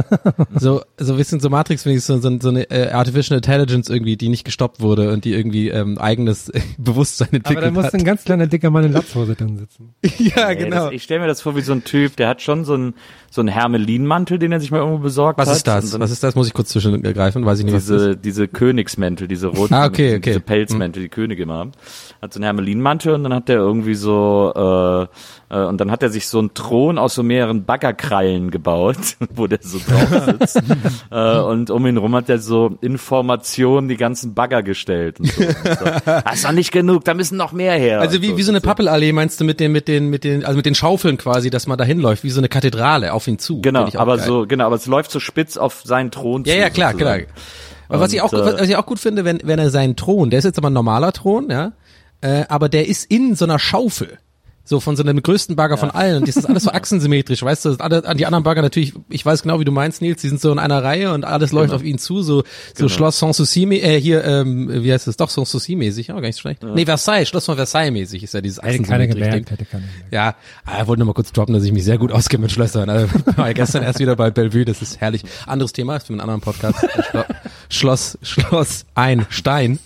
So, 0.55 0.83
so 0.99 1.13
ein 1.13 1.17
bisschen 1.17 1.39
so 1.39 1.49
Matrix, 1.49 1.85
finde 1.85 1.99
ich, 1.99 2.05
so, 2.05 2.19
so, 2.19 2.39
so 2.41 2.49
eine 2.49 2.69
äh, 2.71 2.91
Artificial 2.91 3.37
Intelligence 3.37 3.89
irgendwie, 3.89 4.17
die 4.17 4.29
nicht 4.29 4.45
gestoppt 4.45 4.81
wurde 4.81 5.13
und 5.13 5.25
die 5.25 5.33
irgendwie 5.33 5.69
ähm, 5.69 5.97
eigenes 5.99 6.51
Bewusstsein 6.79 7.29
Aber 7.29 7.37
entwickelt 7.37 7.67
da 7.67 7.71
muss 7.71 7.85
hat. 7.87 7.95
ein 7.95 8.05
ganz 8.05 8.25
kleiner 8.25 8.47
dicker 8.47 8.71
Mann 8.71 8.85
in 8.85 8.93
Latzhose 8.93 9.37
drin 9.37 9.59
sitzen. 9.59 9.95
ja, 10.19 10.49
Nee, 10.49 10.57
genau. 10.57 10.87
Das, 10.87 10.93
ich 10.93 11.03
stelle 11.03 11.21
mir 11.21 11.27
das 11.29 11.41
vor 11.43 11.55
wie 11.57 11.61
so 11.61 11.73
ein 11.73 11.85
Typ, 11.85 12.17
der 12.17 12.29
hat 12.29 12.43
schon 12.43 12.65
so 12.65 12.75
einen 12.75 12.95
so 13.33 13.41
einen 13.41 13.49
Hermelinmantel, 13.49 14.41
den 14.41 14.51
er 14.51 14.59
sich 14.59 14.73
mal 14.73 14.79
irgendwo 14.79 14.99
besorgt 14.99 15.39
was 15.39 15.49
hat. 15.49 15.57
ist 15.57 15.67
das? 15.67 15.91
Dann 15.93 16.01
Was 16.01 16.11
ist 16.11 16.23
das? 16.23 16.35
Muss 16.35 16.49
ich 16.49 16.53
kurz 16.53 16.71
zwischengreifen, 16.71 17.47
weiß 17.47 17.61
ich 17.61 17.65
nicht, 17.65 17.75
was 17.75 17.87
diese, 17.87 18.17
diese 18.17 18.49
Königsmäntel, 18.49 19.29
diese 19.29 19.47
roten, 19.47 19.73
Ah, 19.73 19.87
okay, 19.87 20.17
okay. 20.17 20.31
diese 20.31 20.41
Pelzmäntel, 20.41 21.03
die 21.05 21.09
Könige 21.09 21.45
immer 21.45 21.55
haben. 21.59 21.73
Hat 22.21 22.33
so 22.33 22.39
einen 22.39 22.45
Hermelinmantel 22.45 23.15
und 23.15 23.23
dann 23.23 23.33
hat 23.33 23.49
der 23.49 23.57
irgendwie 23.57 23.95
so, 23.95 24.53
äh, 25.49 25.55
äh, 25.57 25.65
und 25.65 25.81
dann 25.81 25.93
hat 25.93 26.03
er 26.03 26.11
sich 26.11 26.27
so 26.27 26.41
einen 26.41 26.55
Thron 26.55 26.99
aus 26.99 27.15
so 27.15 27.23
mehreren 27.23 27.65
Baggerkrallen 27.65 28.51
gebaut, 28.51 28.97
wo 29.35 29.47
der 29.47 29.61
so 29.63 29.79
drauf 29.79 30.25
sitzt. 30.27 30.63
äh, 31.13 31.39
und 31.39 31.71
um 31.71 31.87
ihn 31.87 31.99
rum 31.99 32.17
hat 32.17 32.29
er 32.29 32.39
so 32.41 32.79
Informationen, 32.81 33.89
die 33.89 33.97
ganzen 33.97 34.35
Bagger 34.35 34.65
gestellt. 34.65 35.21
Und 35.21 35.27
so. 35.33 35.45
Und 35.45 35.57
so. 35.57 35.85
Das 36.05 36.35
ist 36.35 36.45
doch 36.45 36.53
nicht 36.53 36.73
genug, 36.73 37.05
da 37.05 37.15
müssen 37.15 37.37
noch 37.37 37.53
mehr 37.53 37.75
her. 37.75 38.01
Also 38.01 38.23
wie, 38.23 38.37
wie 38.37 38.43
so 38.43 38.51
eine 38.51 38.61
Pappelallee 38.61 39.13
meinst 39.13 39.41
du 39.41 39.45
mit 39.45 39.61
den, 39.61 39.71
mit 39.71 39.87
den, 39.87 40.09
mit 40.11 40.25
den, 40.25 40.45
also 40.45 40.57
mit 40.57 40.67
den 40.67 40.75
Schaufeln 40.75 41.17
quasi, 41.17 41.51
dass 41.51 41.67
man 41.67 41.79
da 41.79 41.85
hinläuft, 41.85 42.25
wie 42.25 42.31
so 42.31 42.41
eine 42.41 42.49
Kathedrale 42.49 43.13
auf 43.21 43.29
ihn 43.29 43.39
zu. 43.39 43.61
Genau, 43.61 43.87
aber 43.95 44.17
geil. 44.17 44.27
so, 44.27 44.47
genau, 44.47 44.67
aber 44.67 44.77
es 44.77 44.87
läuft 44.87 45.11
so 45.11 45.21
spitz 45.21 45.57
auf 45.57 45.83
seinen 45.85 46.11
Thron 46.11 46.45
Ja, 46.45 46.55
zu. 46.55 46.59
ja, 46.61 46.71
klar, 46.71 46.95
klar. 46.95 47.19
sozusagen. 47.19 47.27
Aber 47.89 48.01
was 48.01 48.13
ich 48.13 48.23
auch, 48.23 48.33
Und, 48.33 48.41
äh, 48.41 48.59
was 48.61 48.69
ich 48.69 48.77
auch 48.77 48.87
gut 48.87 48.99
finde, 49.01 49.25
wenn, 49.25 49.41
wenn 49.45 49.59
er 49.59 49.71
seinen 49.71 49.97
Thron, 49.97 50.31
der 50.31 50.39
ist 50.39 50.45
jetzt 50.45 50.59
aber 50.59 50.71
ein 50.71 50.73
normaler 50.75 51.13
Thron, 51.13 51.51
ja, 51.51 51.73
äh, 52.21 52.45
aber 52.49 52.69
der 52.69 52.89
ist 52.89 53.05
in 53.11 53.35
so 53.35 53.45
einer 53.45 53.59
Schaufel. 53.59 54.19
So 54.71 54.79
von 54.79 54.95
so 54.95 55.03
einem 55.03 55.21
größten 55.21 55.57
Bagger 55.57 55.77
von 55.77 55.91
allen. 55.91 56.19
Und 56.19 56.29
das 56.29 56.37
ist 56.37 56.47
alles 56.47 56.63
so 56.63 56.71
achsensymmetrisch, 56.73 57.43
weißt 57.43 57.65
du? 57.65 57.77
Alle, 57.81 58.05
an 58.05 58.17
die 58.17 58.25
anderen 58.25 58.45
Bagger 58.45 58.63
natürlich, 58.63 58.93
ich 59.09 59.27
weiß 59.27 59.43
genau, 59.43 59.59
wie 59.59 59.65
du 59.65 59.73
meinst, 59.73 60.01
Nils, 60.01 60.23
die 60.23 60.29
sind 60.29 60.41
so 60.41 60.53
in 60.53 60.61
einer 60.61 60.85
Reihe 60.85 61.13
und 61.13 61.25
alles 61.25 61.51
läuft 61.51 61.75
auf 61.75 61.83
ihn 61.83 61.99
zu, 61.99 62.23
so, 62.23 62.45
so 62.79 62.89
Schloss 62.89 63.19
Sanssouci, 63.19 63.65
äh, 63.65 64.01
hier, 64.01 64.23
ähm, 64.23 64.85
wie 64.85 64.93
heißt 64.93 65.09
das? 65.09 65.17
Doch, 65.17 65.29
Sanssouci-mäßig, 65.29 66.13
auch 66.13 66.15
gar 66.15 66.21
nicht 66.21 66.37
so 66.37 66.43
schlecht. 66.43 66.63
Nee, 66.63 66.85
Versailles, 66.85 67.29
Schloss 67.29 67.47
von 67.47 67.57
Versailles-mäßig 67.57 68.23
ist 68.23 68.33
ja 68.33 68.41
dieses 68.41 68.63
Hätte 68.63 68.81
keiner 68.85 69.03
achsensymmetrisch 69.03 69.15
Ding. 69.15 69.45
gemerkt, 69.45 69.51
hätte 69.51 69.65
keiner 69.65 69.87
gemerkt. 69.87 70.13
Ja, 70.13 70.37
aber 70.65 70.83
ich 70.83 70.87
wollte 70.87 71.01
nur 71.01 71.07
mal 71.09 71.15
kurz 71.15 71.33
droppen, 71.33 71.53
dass 71.53 71.65
ich 71.65 71.73
mich 71.73 71.83
sehr 71.83 71.99
gut 71.99 72.13
auskenne 72.13 72.43
mit 72.43 72.53
Schlössern. 72.53 72.89
Also, 72.89 73.09
war 73.37 73.49
ja 73.49 73.53
gestern 73.53 73.83
erst 73.83 73.99
wieder 73.99 74.15
bei 74.15 74.31
Bellevue, 74.31 74.65
das 74.65 74.83
ist 74.83 75.01
herrlich. 75.01 75.25
Anderes 75.49 75.73
Thema, 75.73 75.97
ist 75.97 76.07
für 76.07 76.13
einen 76.13 76.21
anderen 76.21 76.43
Podcast. 76.43 76.79
Schlo 77.11 77.25
Schloss, 77.69 78.19
Schloss, 78.23 78.85
ein 78.95 79.27
Stein. 79.31 79.81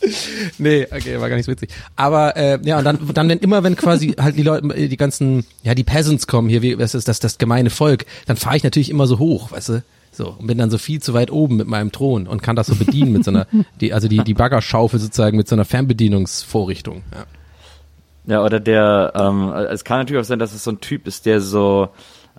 nee, 0.58 0.86
okay, 0.90 1.20
war 1.20 1.28
gar 1.28 1.36
nicht 1.36 1.46
so 1.46 1.52
witzig. 1.52 1.70
Aber 1.96 2.36
äh, 2.36 2.58
ja, 2.62 2.78
und 2.78 2.84
dann, 2.84 2.98
dann 3.14 3.28
wenn 3.28 3.38
immer 3.38 3.64
wenn 3.64 3.76
quasi 3.76 4.14
halt 4.18 4.36
die 4.36 4.42
Leute, 4.42 4.88
die 4.88 4.96
ganzen, 4.96 5.44
ja, 5.62 5.74
die 5.74 5.84
Peasants 5.84 6.26
kommen 6.26 6.48
hier, 6.48 6.62
wie 6.62 6.78
was 6.78 6.94
ist 6.94 7.08
das, 7.08 7.20
das 7.20 7.38
gemeine 7.38 7.70
Volk, 7.70 8.06
dann 8.26 8.36
fahre 8.36 8.56
ich 8.56 8.64
natürlich 8.64 8.90
immer 8.90 9.06
so 9.06 9.18
hoch, 9.18 9.52
weißt 9.52 9.68
du? 9.70 9.82
So, 10.10 10.34
und 10.38 10.46
bin 10.46 10.58
dann 10.58 10.70
so 10.70 10.78
viel 10.78 11.00
zu 11.00 11.14
weit 11.14 11.30
oben 11.30 11.56
mit 11.56 11.68
meinem 11.68 11.92
Thron 11.92 12.26
und 12.26 12.42
kann 12.42 12.56
das 12.56 12.66
so 12.66 12.74
bedienen 12.74 13.12
mit 13.12 13.24
so 13.24 13.30
einer, 13.30 13.46
die, 13.80 13.92
also 13.92 14.08
die, 14.08 14.18
die 14.18 14.34
Baggerschaufel 14.34 14.98
sozusagen 14.98 15.36
mit 15.36 15.48
so 15.48 15.54
einer 15.54 15.64
Fernbedienungsvorrichtung. 15.64 17.02
Ja. 17.12 17.24
Ja, 18.26 18.44
oder 18.44 18.60
der, 18.60 19.12
ähm, 19.14 19.52
es 19.70 19.84
kann 19.84 20.00
natürlich 20.00 20.20
auch 20.20 20.26
sein, 20.26 20.38
dass 20.38 20.52
es 20.52 20.62
so 20.62 20.72
ein 20.72 20.80
Typ 20.80 21.06
ist, 21.06 21.24
der 21.24 21.40
so, 21.40 21.88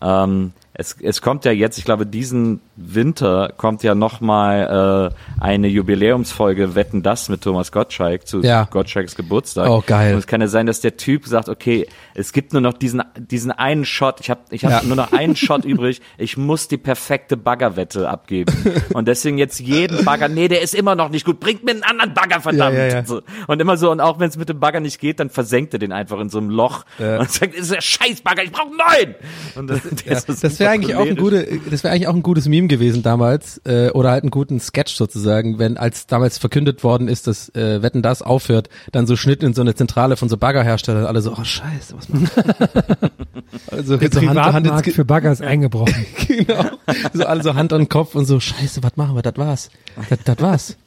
ähm, 0.01 0.53
es, 0.79 0.95
es 1.01 1.21
kommt 1.21 1.43
ja 1.43 1.51
jetzt, 1.51 1.77
ich 1.77 1.83
glaube, 1.83 2.05
diesen 2.05 2.61
Winter 2.77 3.51
kommt 3.57 3.83
ja 3.83 3.95
nochmal 3.95 5.11
äh, 5.11 5.43
eine 5.43 5.67
Jubiläumsfolge 5.67 6.73
Wetten 6.73 7.03
das 7.03 7.27
mit 7.27 7.41
Thomas 7.41 7.73
Gottschalk 7.73 8.25
zu 8.25 8.41
Ja. 8.41 8.63
Gottschalks 8.63 9.15
Geburtstag. 9.15 9.69
Oh, 9.69 9.83
geil. 9.85 10.13
Und 10.13 10.19
es 10.19 10.27
kann 10.27 10.39
ja 10.39 10.47
sein, 10.47 10.67
dass 10.67 10.79
der 10.79 10.95
Typ 10.95 11.27
sagt, 11.27 11.49
okay, 11.49 11.85
es 12.15 12.31
gibt 12.31 12.53
nur 12.53 12.61
noch 12.61 12.71
diesen 12.73 13.03
diesen 13.17 13.51
einen 13.51 13.83
Shot, 13.83 14.21
ich 14.21 14.29
habe 14.29 14.39
ich 14.51 14.63
hab 14.63 14.71
Ja. 14.71 14.83
nur 14.83 14.95
noch 14.95 15.11
einen 15.11 15.35
Shot 15.35 15.65
übrig, 15.65 16.01
ich 16.17 16.37
muss 16.37 16.69
die 16.69 16.77
perfekte 16.77 17.35
Baggerwette 17.35 18.07
abgeben. 18.09 18.53
Und 18.93 19.09
deswegen 19.09 19.37
jetzt 19.37 19.59
jeden 19.59 20.05
Bagger, 20.05 20.29
nee, 20.29 20.47
der 20.47 20.61
ist 20.61 20.73
immer 20.73 20.95
noch 20.95 21.09
nicht 21.09 21.25
gut, 21.25 21.41
bringt 21.41 21.65
mir 21.65 21.71
einen 21.71 21.83
anderen 21.83 22.13
Bagger, 22.13 22.39
verdammt. 22.39 22.77
Ja, 22.77 23.03
so. 23.03 23.21
und 23.47 23.59
immer 23.61 23.75
so, 23.75 23.91
und 23.91 23.99
auch 23.99 24.19
wenn 24.19 24.29
es 24.29 24.37
mit 24.37 24.47
dem 24.47 24.61
Bagger 24.61 24.79
nicht 24.79 24.99
geht, 24.99 25.19
dann 25.19 25.29
versenkt 25.29 25.73
er 25.73 25.79
den 25.79 25.91
einfach 25.91 26.21
in 26.21 26.29
so 26.29 26.37
einem 26.37 26.49
Loch 26.49 26.85
und 26.99 27.29
sagt, 27.29 27.53
das 27.53 27.63
ist 27.63 27.71
der 27.73 27.81
Scheißbagger, 27.81 28.43
ich 28.43 28.51
brauche 28.53 28.69
neuen. 28.69 29.15
Und 29.55 29.69
das, 29.69 29.83
ist 29.85 30.27
so 30.27 30.47
das 30.47 30.57
wäre 30.69 30.73
eigentlich 30.73 30.95
auch 30.95 31.05
ein 31.05 31.15
gute, 31.15 31.59
das 31.69 31.83
wäre 31.83 31.93
eigentlich 31.93 32.07
auch 32.07 32.15
ein 32.15 32.23
gutes 32.23 32.47
Meme 32.47 32.67
gewesen 32.67 33.03
damals 33.03 33.61
äh, 33.65 33.89
oder 33.91 34.11
halt 34.11 34.23
einen 34.23 34.31
guten 34.31 34.59
Sketch 34.59 34.95
sozusagen, 34.95 35.59
wenn 35.59 35.77
als 35.77 36.07
damals 36.07 36.37
verkündet 36.37 36.83
worden 36.83 37.07
ist, 37.07 37.27
dass 37.27 37.49
äh, 37.55 37.81
Wetten 37.81 38.01
das 38.01 38.21
aufhört, 38.21 38.69
dann 38.91 39.07
so 39.07 39.15
Schnitt 39.15 39.43
in 39.43 39.53
so 39.53 39.61
eine 39.61 39.75
Zentrale 39.75 40.17
von 40.17 40.29
so 40.29 40.37
Baggerherstellern, 40.37 41.05
alle 41.05 41.21
so, 41.21 41.33
oh 41.33 41.43
Scheiße, 41.43 41.95
was 41.95 42.09
machen 42.09 42.29
wir? 42.35 43.11
Also 43.71 43.97
Der 43.97 44.11
so 44.11 44.21
Hand, 44.21 44.67
Hand 44.67 44.85
für 44.87 45.05
Bagger 45.05 45.31
ist 45.31 45.41
eingebrochen. 45.49 46.05
genau, 46.27 46.65
so 47.13 47.25
alle 47.25 47.41
so 47.41 47.55
Hand 47.55 47.73
an 47.73 47.89
Kopf 47.89 48.15
und 48.15 48.25
so 48.25 48.39
Scheiße, 48.39 48.83
was 48.83 48.95
machen 48.95 49.15
wir? 49.15 49.21
Das 49.21 49.37
war's, 49.37 49.69
das 50.25 50.39
war's. 50.39 50.77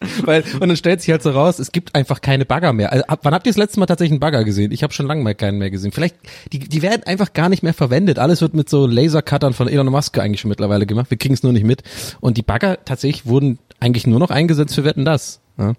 Weil, 0.24 0.44
und 0.60 0.68
dann 0.68 0.76
stellt 0.76 1.00
sich 1.00 1.10
halt 1.10 1.22
so 1.22 1.30
raus, 1.30 1.58
es 1.58 1.72
gibt 1.72 1.94
einfach 1.94 2.20
keine 2.20 2.44
Bagger 2.44 2.72
mehr. 2.72 2.92
Also, 2.92 3.04
ab, 3.06 3.20
wann 3.22 3.34
habt 3.34 3.46
ihr 3.46 3.50
das 3.50 3.56
letzte 3.56 3.80
Mal 3.80 3.86
tatsächlich 3.86 4.12
einen 4.12 4.20
Bagger 4.20 4.44
gesehen? 4.44 4.72
Ich 4.72 4.82
habe 4.82 4.92
schon 4.92 5.06
lange 5.06 5.22
mal 5.22 5.34
keinen 5.34 5.58
mehr 5.58 5.70
gesehen. 5.70 5.92
Vielleicht, 5.92 6.16
die, 6.52 6.58
die 6.58 6.82
werden 6.82 7.02
einfach 7.04 7.32
gar 7.32 7.48
nicht 7.48 7.62
mehr 7.62 7.74
verwendet. 7.74 8.18
Alles 8.18 8.40
wird 8.40 8.54
mit 8.54 8.68
so 8.68 8.86
Lasercuttern 8.86 9.52
von 9.52 9.68
Elon 9.68 9.86
Musk 9.86 10.18
eigentlich 10.18 10.40
schon 10.40 10.48
mittlerweile 10.48 10.86
gemacht. 10.86 11.10
Wir 11.10 11.18
kriegen 11.18 11.34
es 11.34 11.42
nur 11.42 11.52
nicht 11.52 11.64
mit. 11.64 11.82
Und 12.20 12.36
die 12.36 12.42
Bagger 12.42 12.84
tatsächlich 12.84 13.26
wurden 13.26 13.58
eigentlich 13.80 14.06
nur 14.06 14.18
noch 14.18 14.30
eingesetzt 14.30 14.74
für 14.74 14.84
Wetten 14.84 15.04
das. 15.04 15.40
Ja. 15.58 15.74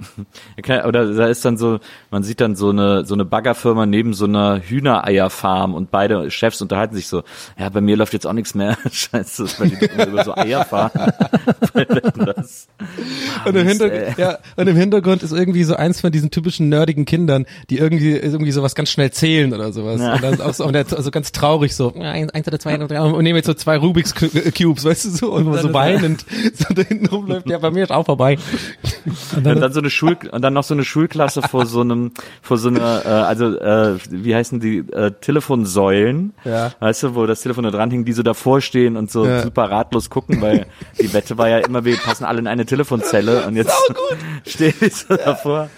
Okay, 0.58 0.82
Oder 0.86 1.12
da 1.14 1.26
ist 1.26 1.44
dann 1.44 1.56
so, 1.56 1.80
man 2.10 2.22
sieht 2.22 2.40
dann 2.40 2.54
so 2.54 2.70
eine 2.70 3.04
so 3.04 3.14
eine 3.14 3.24
Baggerfirma 3.24 3.86
neben 3.86 4.12
so 4.14 4.26
einer 4.26 4.60
Hühnereierfarm 4.60 5.74
und 5.74 5.90
beide 5.90 6.30
Chefs 6.30 6.60
unterhalten 6.60 6.94
sich 6.94 7.08
so, 7.08 7.22
ja, 7.58 7.68
bei 7.68 7.80
mir 7.80 7.96
läuft 7.96 8.12
jetzt 8.12 8.26
auch 8.26 8.32
nichts 8.32 8.54
mehr. 8.54 8.76
Scheiße, 8.90 9.46
weil 9.58 9.70
die 9.70 10.08
über 10.10 10.24
so 10.24 10.34
Eier 10.34 10.64
fahren. 10.64 11.12
das, 12.16 12.68
Und 13.46 13.56
im, 13.56 13.66
Hintergrund, 13.66 14.18
ja, 14.18 14.38
und 14.56 14.68
im 14.68 14.76
Hintergrund 14.76 15.22
ist 15.22 15.32
irgendwie 15.32 15.64
so 15.64 15.76
eins 15.76 16.00
von 16.00 16.12
diesen 16.12 16.30
typischen 16.30 16.68
nerdigen 16.68 17.04
Kindern, 17.04 17.46
die 17.70 17.78
irgendwie 17.78 18.16
irgendwie 18.16 18.52
sowas 18.52 18.74
ganz 18.74 18.90
schnell 18.90 19.10
zählen 19.10 19.52
oder 19.54 19.72
sowas. 19.72 20.00
Ja. 20.00 20.14
Und 20.14 20.22
dann 20.22 20.40
auch 20.40 20.54
so, 20.54 20.64
und 20.64 20.72
der, 20.74 20.86
so 20.86 21.10
ganz 21.10 21.32
traurig 21.32 21.74
so, 21.74 21.94
eins, 21.94 22.32
eins 22.32 22.46
oder 22.46 22.58
zwei 22.58 22.74
oder 22.74 22.88
drei 22.88 23.00
und 23.00 23.22
nehmen 23.22 23.36
jetzt 23.36 23.46
so 23.46 23.54
zwei 23.54 23.76
Rubik's 23.76 24.12
äh, 24.22 24.50
Cubes, 24.52 24.84
weißt 24.84 25.06
du 25.06 25.10
so, 25.10 25.32
und 25.32 25.52
so 25.58 25.72
weinend 25.72 26.24
so 26.54 26.74
da 26.74 26.82
hinten 26.82 27.06
rumläuft. 27.06 27.48
Ja, 27.48 27.58
bei 27.58 27.70
mir 27.70 27.84
ist 27.84 27.92
auch 27.92 28.06
vorbei. 28.06 28.38
Und 29.36 29.40
Und 29.40 29.46
dann, 29.46 29.60
dann 29.60 29.72
so 29.72 29.80
eine 29.80 29.89
Schul 29.90 30.16
und 30.30 30.42
dann 30.42 30.54
noch 30.54 30.64
so 30.64 30.74
eine 30.74 30.84
Schulklasse 30.84 31.42
vor 31.42 31.66
so 31.66 31.80
einem 31.82 32.12
vor 32.42 32.56
so 32.56 32.68
einer 32.68 33.04
äh, 33.04 33.08
also 33.08 33.58
äh, 33.58 33.98
wie 34.10 34.34
heißen 34.34 34.60
die 34.60 34.78
äh, 34.78 35.10
Telefonsäulen, 35.20 36.32
Ja. 36.44 36.72
weißt 36.80 37.02
du, 37.02 37.14
wo 37.14 37.26
das 37.26 37.42
Telefon 37.42 37.64
da 37.64 37.70
dran 37.70 37.90
hing, 37.90 38.04
die 38.04 38.12
so 38.12 38.22
davor 38.22 38.60
stehen 38.60 38.96
und 38.96 39.10
so 39.10 39.26
Ja. 39.26 39.42
super 39.42 39.70
ratlos 39.70 40.08
gucken, 40.10 40.40
weil 40.40 40.66
die 41.00 41.12
Wette 41.12 41.36
war 41.38 41.48
ja 41.48 41.58
immer, 41.58 41.84
wir 41.84 41.96
passen 41.96 42.24
alle 42.24 42.38
in 42.38 42.46
eine 42.46 42.64
Telefonzelle 42.66 43.46
und 43.46 43.56
jetzt 43.56 43.74
stehen 44.46 44.74
die 44.80 44.88
so 44.90 45.16
davor. 45.16 45.68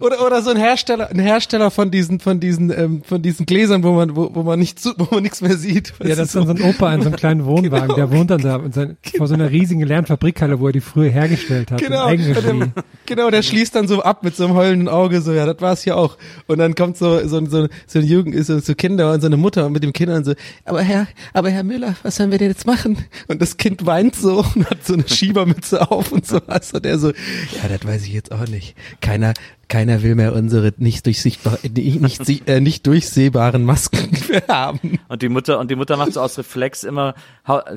Oder 0.00 0.24
oder 0.24 0.42
so 0.42 0.50
ein 0.50 0.56
Hersteller, 0.56 1.10
ein 1.10 1.18
Hersteller 1.18 1.70
von 1.70 1.90
diesen 1.90 2.20
von 2.20 2.40
diesen 2.40 2.70
ähm, 2.70 3.02
von 3.02 3.22
diesen 3.22 3.46
Gläsern, 3.46 3.82
wo 3.82 3.92
man 3.92 4.14
wo, 4.16 4.30
wo 4.34 4.42
man 4.42 4.58
nicht 4.58 4.78
so, 4.80 4.92
wo 4.96 5.06
man 5.10 5.22
nichts 5.22 5.40
mehr 5.40 5.56
sieht. 5.56 5.92
ja, 6.02 6.14
das 6.14 6.28
ist 6.28 6.36
dann 6.36 6.46
so 6.46 6.52
ein 6.54 6.62
Opa 6.62 6.92
in 6.94 7.02
so 7.02 7.08
einem 7.08 7.16
kleinen 7.16 7.44
Wohnwagen, 7.44 7.84
Genau. 7.94 7.94
der 7.96 8.10
wohnt 8.10 8.30
dann 8.30 8.40
da 8.42 8.56
und 8.56 8.74
sein, 8.74 8.96
vor 9.16 9.26
so 9.26 9.34
einer 9.34 9.50
riesigen 9.50 9.82
Lernfabrikhalle, 9.82 10.60
wo 10.60 10.66
er 10.68 10.72
die 10.72 10.80
früher 10.80 11.10
hergestellt 11.10 11.70
hat. 11.70 11.80
Genau, 11.80 12.08
der, 12.08 12.72
genau, 13.06 13.30
der 13.30 13.42
schließt 13.42 13.74
dann 13.74 13.88
so 13.88 14.02
ab 14.02 14.22
mit 14.22 14.36
so 14.36 14.44
einem 14.44 14.54
heulenden 14.54 14.88
Auge, 14.88 15.20
so, 15.20 15.32
ja, 15.32 15.46
das 15.46 15.60
war's 15.60 15.82
hier 15.82 15.96
auch. 15.96 16.16
Und 16.46 16.58
dann 16.58 16.74
kommt 16.74 16.96
so, 16.96 17.26
so, 17.26 17.44
so, 17.46 17.68
so 17.86 17.98
ein 17.98 18.04
Jugend, 18.04 18.44
so, 18.44 18.58
so 18.58 18.74
Kinder 18.74 19.12
und 19.12 19.20
so 19.20 19.26
eine 19.26 19.36
Mutter 19.36 19.68
mit 19.70 19.82
dem 19.82 19.92
Kind 19.92 20.10
und 20.10 20.24
so, 20.24 20.34
aber 20.64 20.82
Herr, 20.82 21.06
aber 21.32 21.50
Herr 21.50 21.62
Müller, 21.64 21.94
was 22.02 22.16
sollen 22.16 22.30
wir 22.30 22.38
denn 22.38 22.48
jetzt 22.48 22.66
machen? 22.66 22.98
Und 23.28 23.40
das 23.42 23.56
Kind 23.56 23.86
weint 23.86 24.14
so 24.16 24.44
und 24.54 24.68
hat 24.70 24.84
so 24.84 24.94
eine 24.94 25.08
Schiebermütze 25.08 25.90
auf 25.90 26.12
und 26.12 26.26
so 26.26 26.40
was. 26.46 26.72
Und 26.72 26.84
er 26.86 26.98
so, 26.98 27.08
ja, 27.08 27.68
das 27.68 27.84
weiß 27.86 28.02
ich 28.06 28.12
jetzt 28.12 28.32
auch 28.32 28.46
nicht. 28.48 28.74
Keiner, 29.00 29.34
keiner 29.74 30.04
will 30.04 30.14
mehr 30.14 30.34
unsere 30.34 30.72
nicht 30.76 31.04
durchsichtbar, 31.04 31.58
nicht, 31.68 32.48
äh, 32.48 32.60
nicht 32.60 32.86
durchsehbaren 32.86 33.64
Masken 33.64 34.08
haben. 34.48 35.00
Und 35.08 35.20
die 35.20 35.28
Mutter 35.28 35.58
und 35.58 35.68
die 35.68 35.74
Mutter 35.74 35.96
macht 35.96 36.12
so 36.12 36.20
aus 36.20 36.38
Reflex 36.38 36.84
immer 36.84 37.14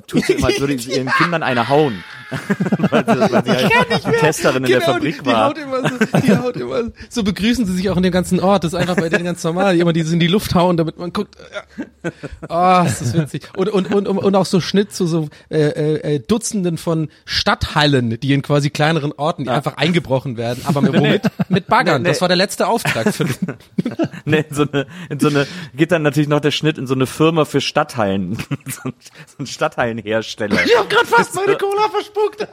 tut 0.07 0.25
sie 0.25 0.33
immer, 0.33 0.47
als 0.47 0.59
würde 0.61 0.77
sie 0.77 0.91
ihren 0.91 1.09
Kindern 1.09 1.43
eine 1.43 1.67
hauen. 1.67 2.03
weil 2.89 3.05
sie, 3.05 3.33
weil 3.33 3.43
sie 3.43 3.51
halt 3.51 4.19
Testerin 4.19 4.63
in 4.63 4.71
der 4.71 4.81
Fabrik 4.81 5.23
Genau, 5.23 5.51
die, 5.51 5.59
die 5.59 5.65
war. 5.65 5.79
haut 5.79 5.81
immer 5.81 5.89
so, 5.89 6.19
die 6.19 6.37
haut 6.37 6.55
immer 6.55 6.83
so, 6.83 6.91
so 7.09 7.23
begrüßen 7.23 7.65
sie 7.65 7.73
sich 7.73 7.89
auch 7.89 7.97
in 7.97 8.03
dem 8.03 8.11
ganzen 8.11 8.39
Ort. 8.39 8.63
Das 8.63 8.73
ist 8.73 8.79
einfach 8.79 8.95
bei 8.95 9.09
denen 9.09 9.25
ganz 9.25 9.43
normal. 9.43 9.75
Jemand, 9.75 9.97
die 9.97 10.03
sie 10.03 10.13
in 10.13 10.19
die 10.19 10.27
Luft 10.27 10.55
hauen, 10.55 10.77
damit 10.77 10.97
man 10.97 11.11
guckt. 11.11 11.35
Ja. 12.03 12.11
Oh, 12.47 12.87
ist 12.87 13.01
das 13.01 13.13
witzig. 13.13 13.49
Und, 13.57 13.69
und, 13.69 13.91
und, 13.91 14.07
und 14.07 14.35
auch 14.35 14.45
so 14.45 14.61
Schnitt 14.61 14.93
zu 14.93 15.05
so 15.05 15.27
äh, 15.49 15.57
äh, 15.57 16.15
äh, 16.15 16.19
Dutzenden 16.19 16.77
von 16.77 17.09
Stadthallen, 17.25 18.19
die 18.19 18.33
in 18.33 18.41
quasi 18.41 18.69
kleineren 18.69 19.11
Orten 19.11 19.43
die 19.43 19.49
einfach 19.49 19.75
eingebrochen 19.75 20.37
werden, 20.37 20.61
aber 20.65 20.81
mit, 20.81 20.93
womit? 20.97 21.21
Mit 21.49 21.67
Baggern. 21.67 21.86
Nee, 21.93 21.99
nee. 21.99 22.09
Das 22.09 22.21
war 22.21 22.27
der 22.27 22.37
letzte 22.37 22.67
Auftrag 22.67 23.13
für 23.13 23.25
den. 23.25 23.35
Nee, 24.25 24.43
in 24.49 24.53
so 24.53 24.65
eine, 24.69 24.87
in 25.09 25.19
so 25.21 25.29
eine, 25.29 25.47
geht 25.73 25.93
dann 25.93 26.01
natürlich 26.01 26.27
noch 26.27 26.41
der 26.41 26.51
Schnitt 26.51 26.77
in 26.77 26.85
so 26.85 26.93
eine 26.93 27.07
Firma 27.07 27.45
für 27.45 27.61
Stadthallen. 27.61 28.35
so 28.65 28.81
ein, 28.83 28.93
so 29.25 29.35
ein 29.39 29.47
Stadthallenhersteller. 29.47 30.65
Ich 30.65 30.77
hab 30.77 30.89
grad 30.89 31.07
fast 31.07 31.33
meine 31.33 31.55
Cola 31.55 31.87
verspuckt. 31.89 32.45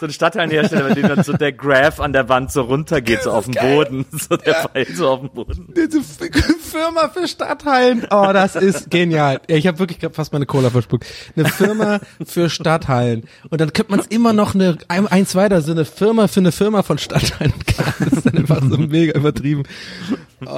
So 0.00 0.06
ein 0.06 0.12
Stadtteilenhersteller, 0.12 0.88
bei 0.88 0.94
dem 0.94 1.08
dann 1.08 1.22
so 1.24 1.32
der 1.32 1.52
Graph 1.52 2.00
an 2.00 2.12
der 2.12 2.28
Wand 2.28 2.52
so 2.52 2.62
runtergeht, 2.62 3.22
so 3.22 3.30
auf 3.32 3.46
dem 3.46 3.54
Boden, 3.54 4.06
so 4.12 4.36
der 4.36 4.54
Pfeil 4.54 4.86
so 4.94 5.08
auf 5.08 5.20
dem 5.20 5.30
Boden. 5.30 5.72
Diese 5.76 6.02
Firma 6.02 7.08
für 7.08 7.26
Stadthallen. 7.28 8.06
Oh, 8.10 8.30
das 8.32 8.56
ist 8.56 8.90
genial. 8.90 9.40
Ja, 9.48 9.56
ich 9.56 9.66
habe 9.66 9.78
wirklich 9.78 9.98
grad 10.00 10.14
fast 10.14 10.32
meine 10.32 10.46
Cola 10.46 10.70
verspuckt. 10.70 11.06
Eine 11.36 11.48
Firma 11.48 12.00
für 12.24 12.50
Stadthallen. 12.50 13.24
Und 13.50 13.60
dann 13.60 13.72
könnte 13.72 13.90
man 13.92 14.00
es 14.00 14.06
immer 14.06 14.32
noch 14.32 14.54
eine, 14.54 14.78
ein, 14.88 15.06
eins 15.06 15.34
weiter, 15.34 15.60
so 15.62 15.72
eine 15.72 15.84
Firma 15.84 16.28
für 16.28 16.40
eine 16.40 16.52
Firma 16.52 16.82
von 16.82 16.98
Stadthallen. 16.98 17.52
Das 17.98 18.12
ist 18.12 18.26
dann 18.26 18.38
einfach 18.38 18.60
so 18.62 18.76
mega 18.76 19.16
übertrieben. 19.18 19.62
Oh, 20.44 20.48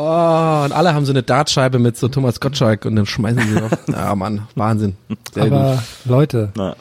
und 0.64 0.72
alle 0.72 0.94
haben 0.94 1.04
so 1.04 1.12
eine 1.12 1.22
Dartscheibe 1.22 1.78
mit 1.78 1.96
so 1.96 2.08
Thomas 2.08 2.40
Gottschalk 2.40 2.84
und 2.86 2.96
dann 2.96 3.06
schmeißen 3.06 3.40
sie 3.42 3.54
drauf. 3.60 3.70
Ja, 3.88 4.14
Mann, 4.14 4.48
Wahnsinn. 4.54 4.96
Sehr 5.34 5.44
Aber 5.44 5.72
gut. 5.74 6.10
Leute, 6.10 6.52
Na, 6.56 6.76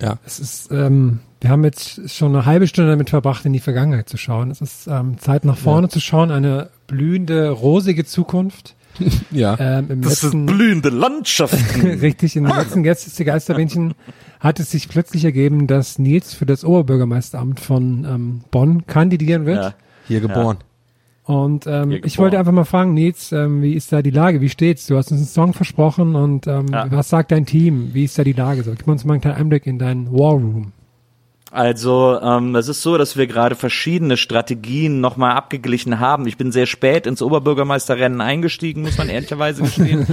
Ja. 0.00 0.18
es 0.24 0.40
ist, 0.40 0.70
ähm, 0.72 1.20
wir 1.40 1.50
haben 1.50 1.64
jetzt 1.64 2.10
schon 2.10 2.34
eine 2.34 2.46
halbe 2.46 2.66
Stunde 2.66 2.90
damit 2.90 3.10
verbracht, 3.10 3.44
in 3.44 3.52
die 3.52 3.60
Vergangenheit 3.60 4.08
zu 4.08 4.16
schauen. 4.16 4.50
Es 4.50 4.60
ist 4.60 4.86
ähm, 4.88 5.18
Zeit 5.18 5.44
nach 5.44 5.56
vorne 5.56 5.88
zu 5.88 6.00
schauen, 6.00 6.30
eine 6.30 6.70
blühende, 6.86 7.50
rosige 7.50 8.04
Zukunft. 8.04 8.74
Ja. 9.30 9.56
Ähm, 9.60 9.86
Im 9.90 10.02
das 10.02 10.22
sind 10.22 10.46
letzten, 10.46 10.46
blühende 10.46 10.88
Landschaften. 10.88 11.86
richtig, 12.00 12.34
in 12.34 12.42
den 12.44 12.56
letzten 12.56 12.82
Gäste 12.82 13.24
Geisterbändchen 13.24 13.94
hat 14.40 14.58
es 14.58 14.72
sich 14.72 14.88
plötzlich 14.88 15.24
ergeben, 15.24 15.68
dass 15.68 16.00
Nils 16.00 16.34
für 16.34 16.46
das 16.46 16.64
Oberbürgermeisteramt 16.64 17.60
von 17.60 18.04
ähm, 18.04 18.40
Bonn 18.50 18.86
kandidieren 18.88 19.46
wird. 19.46 19.62
Ja. 19.62 19.74
Hier 20.08 20.20
geboren. 20.20 20.56
Und 21.22 21.66
ähm, 21.68 21.90
Hier 21.90 22.04
ich 22.04 22.18
wollte 22.18 22.40
einfach 22.40 22.50
mal 22.50 22.64
fragen, 22.64 22.94
Nils, 22.94 23.30
ähm, 23.30 23.62
wie 23.62 23.74
ist 23.74 23.92
da 23.92 24.02
die 24.02 24.10
Lage? 24.10 24.40
Wie 24.40 24.48
steht's? 24.48 24.86
Du 24.86 24.96
hast 24.96 25.12
uns 25.12 25.20
einen 25.20 25.28
Song 25.28 25.52
versprochen 25.52 26.16
und 26.16 26.48
ähm, 26.48 26.66
Ja. 26.72 26.90
was 26.90 27.08
sagt 27.08 27.30
dein 27.30 27.46
Team? 27.46 27.90
Wie 27.92 28.04
ist 28.04 28.18
da 28.18 28.24
die 28.24 28.32
Lage? 28.32 28.64
So, 28.64 28.72
gib 28.72 28.88
uns 28.88 29.04
mal 29.04 29.14
einen 29.14 29.20
kleinen 29.20 29.36
Einblick 29.36 29.66
in 29.68 29.78
deinen 29.78 30.10
War 30.10 30.32
Room. 30.32 30.72
Also, 31.50 32.18
ähm, 32.20 32.54
es 32.56 32.68
ist 32.68 32.82
so, 32.82 32.98
dass 32.98 33.16
wir 33.16 33.26
gerade 33.26 33.54
verschiedene 33.54 34.16
Strategien 34.16 35.00
nochmal 35.00 35.32
abgeglichen 35.32 35.98
haben. 35.98 36.26
Ich 36.26 36.36
bin 36.36 36.52
sehr 36.52 36.66
spät 36.66 37.06
ins 37.06 37.22
Oberbürgermeisterrennen 37.22 38.20
eingestiegen, 38.20 38.82
muss 38.82 38.98
man 38.98 39.08
ehrlicherweise 39.08 39.62
gestehen. 39.62 40.06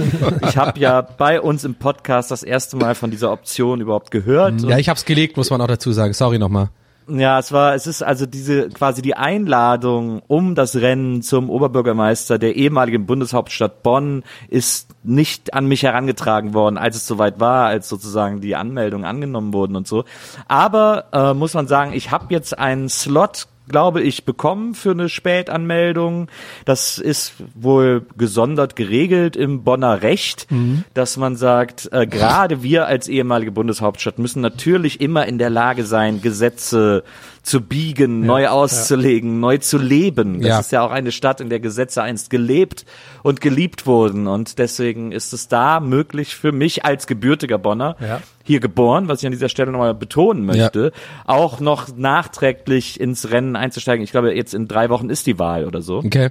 Ich 0.48 0.56
habe 0.56 0.80
ja 0.80 1.02
bei 1.02 1.40
uns 1.40 1.64
im 1.64 1.74
Podcast 1.74 2.30
das 2.30 2.42
erste 2.42 2.76
Mal 2.76 2.94
von 2.94 3.10
dieser 3.10 3.32
Option 3.32 3.80
überhaupt 3.80 4.10
gehört. 4.10 4.62
Ja, 4.62 4.78
ich 4.78 4.88
hab's 4.88 5.04
gelegt, 5.04 5.36
muss 5.36 5.50
man 5.50 5.60
auch 5.60 5.66
dazu 5.66 5.92
sagen. 5.92 6.14
Sorry 6.14 6.38
nochmal. 6.38 6.70
Ja, 7.08 7.38
es 7.38 7.52
war, 7.52 7.74
es 7.74 7.86
ist 7.86 8.02
also 8.02 8.26
diese 8.26 8.68
quasi 8.68 9.00
die 9.00 9.16
Einladung 9.16 10.22
um 10.26 10.56
das 10.56 10.74
Rennen 10.74 11.22
zum 11.22 11.50
Oberbürgermeister 11.50 12.36
der 12.36 12.56
ehemaligen 12.56 13.06
Bundeshauptstadt 13.06 13.84
Bonn 13.84 14.24
ist 14.48 14.88
nicht 15.04 15.54
an 15.54 15.66
mich 15.66 15.84
herangetragen 15.84 16.52
worden, 16.52 16.78
als 16.78 16.96
es 16.96 17.06
soweit 17.06 17.38
war, 17.38 17.66
als 17.66 17.88
sozusagen 17.88 18.40
die 18.40 18.56
Anmeldungen 18.56 19.06
angenommen 19.06 19.52
wurden 19.52 19.76
und 19.76 19.86
so. 19.86 20.04
Aber 20.48 21.04
äh, 21.12 21.32
muss 21.32 21.54
man 21.54 21.68
sagen, 21.68 21.92
ich 21.92 22.10
habe 22.10 22.26
jetzt 22.30 22.58
einen 22.58 22.88
Slot 22.88 23.46
glaube 23.68 24.02
ich, 24.02 24.24
bekommen 24.24 24.74
für 24.74 24.92
eine 24.92 25.08
Spätanmeldung. 25.08 26.28
Das 26.64 26.98
ist 26.98 27.34
wohl 27.54 28.06
gesondert 28.16 28.76
geregelt 28.76 29.36
im 29.36 29.64
Bonner 29.64 30.02
Recht, 30.02 30.46
dass 30.94 31.16
man 31.16 31.36
sagt, 31.36 31.88
äh, 31.92 32.06
gerade 32.06 32.62
wir 32.62 32.86
als 32.86 33.08
ehemalige 33.08 33.52
Bundeshauptstadt 33.52 34.18
müssen 34.18 34.40
natürlich 34.40 35.00
immer 35.00 35.26
in 35.26 35.38
der 35.38 35.50
Lage 35.50 35.84
sein, 35.84 36.20
Gesetze 36.20 37.04
zu 37.46 37.60
biegen, 37.60 38.26
neu 38.26 38.48
auszulegen, 38.48 39.38
neu 39.38 39.58
zu 39.58 39.78
leben. 39.78 40.40
Das 40.40 40.48
Ja. 40.48 40.58
ist 40.60 40.72
ja 40.72 40.82
auch 40.84 40.90
eine 40.90 41.12
Stadt, 41.12 41.40
in 41.40 41.48
der 41.48 41.60
Gesetze 41.60 42.02
einst 42.02 42.28
gelebt 42.28 42.84
und 43.22 43.40
geliebt 43.40 43.86
wurden. 43.86 44.26
Und 44.26 44.58
deswegen 44.58 45.12
ist 45.12 45.32
es 45.32 45.46
da 45.46 45.78
möglich 45.78 46.34
für 46.34 46.50
mich 46.50 46.84
als 46.84 47.06
gebürtiger 47.06 47.58
Bonner, 47.58 47.94
Ja. 48.00 48.20
hier 48.42 48.58
geboren, 48.58 49.06
was 49.06 49.20
ich 49.22 49.26
an 49.26 49.32
dieser 49.32 49.48
Stelle 49.48 49.70
nochmal 49.70 49.94
betonen 49.94 50.44
möchte, 50.44 50.90
auch 51.24 51.60
noch 51.60 51.96
nachträglich 51.96 52.98
ins 53.00 53.30
Rennen 53.30 53.54
einzusteigen. 53.54 54.02
Ich 54.02 54.10
glaube, 54.10 54.34
jetzt 54.34 54.52
in 54.52 54.66
drei 54.66 54.90
Wochen 54.90 55.08
ist 55.08 55.26
die 55.26 55.38
Wahl 55.38 55.66
oder 55.66 55.82
so. 55.82 55.98
Okay. 55.98 56.30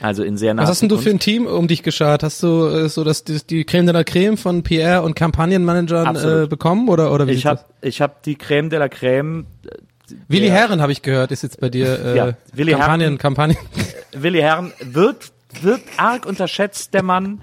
Also 0.00 0.22
in 0.22 0.36
sehr 0.36 0.54
naher 0.54 0.64
Was 0.64 0.70
hast 0.70 0.82
denn 0.82 0.90
du 0.90 0.98
für 0.98 1.10
ein 1.10 1.18
Team 1.18 1.46
um 1.46 1.66
dich 1.66 1.82
geschart? 1.82 2.22
Hast 2.22 2.42
du 2.42 2.66
äh, 2.66 2.88
so 2.88 3.04
das, 3.04 3.24
die, 3.24 3.38
die 3.44 3.64
Creme 3.64 3.86
de 3.86 3.94
la 3.94 4.04
Creme 4.04 4.36
von 4.36 4.62
PR 4.62 5.02
und 5.02 5.16
Kampagnenmanagern 5.16 6.16
äh, 6.44 6.46
bekommen 6.46 6.88
oder 6.88 7.12
oder 7.12 7.26
wie 7.26 7.32
Ich 7.32 7.46
habe 7.46 7.60
ich 7.80 8.00
hab 8.00 8.22
die 8.22 8.36
Creme 8.36 8.68
de 8.70 8.78
la 8.78 8.88
Creme. 8.88 9.46
Willi 10.28 10.46
der- 10.46 10.54
Herren 10.54 10.80
habe 10.82 10.92
ich 10.92 11.02
gehört, 11.02 11.30
ist 11.32 11.42
jetzt 11.42 11.60
bei 11.60 11.68
dir 11.68 12.04
äh, 12.04 12.16
Ja, 12.16 12.32
Willi 12.52 12.72
Kampagnen 12.72 13.00
Herren- 13.00 13.18
Kampagnen. 13.18 13.56
Willi 14.12 14.40
Herren 14.40 14.72
wird 14.80 15.32
wird 15.60 15.80
arg 15.96 16.26
unterschätzt, 16.26 16.94
der 16.94 17.02
Mann. 17.02 17.42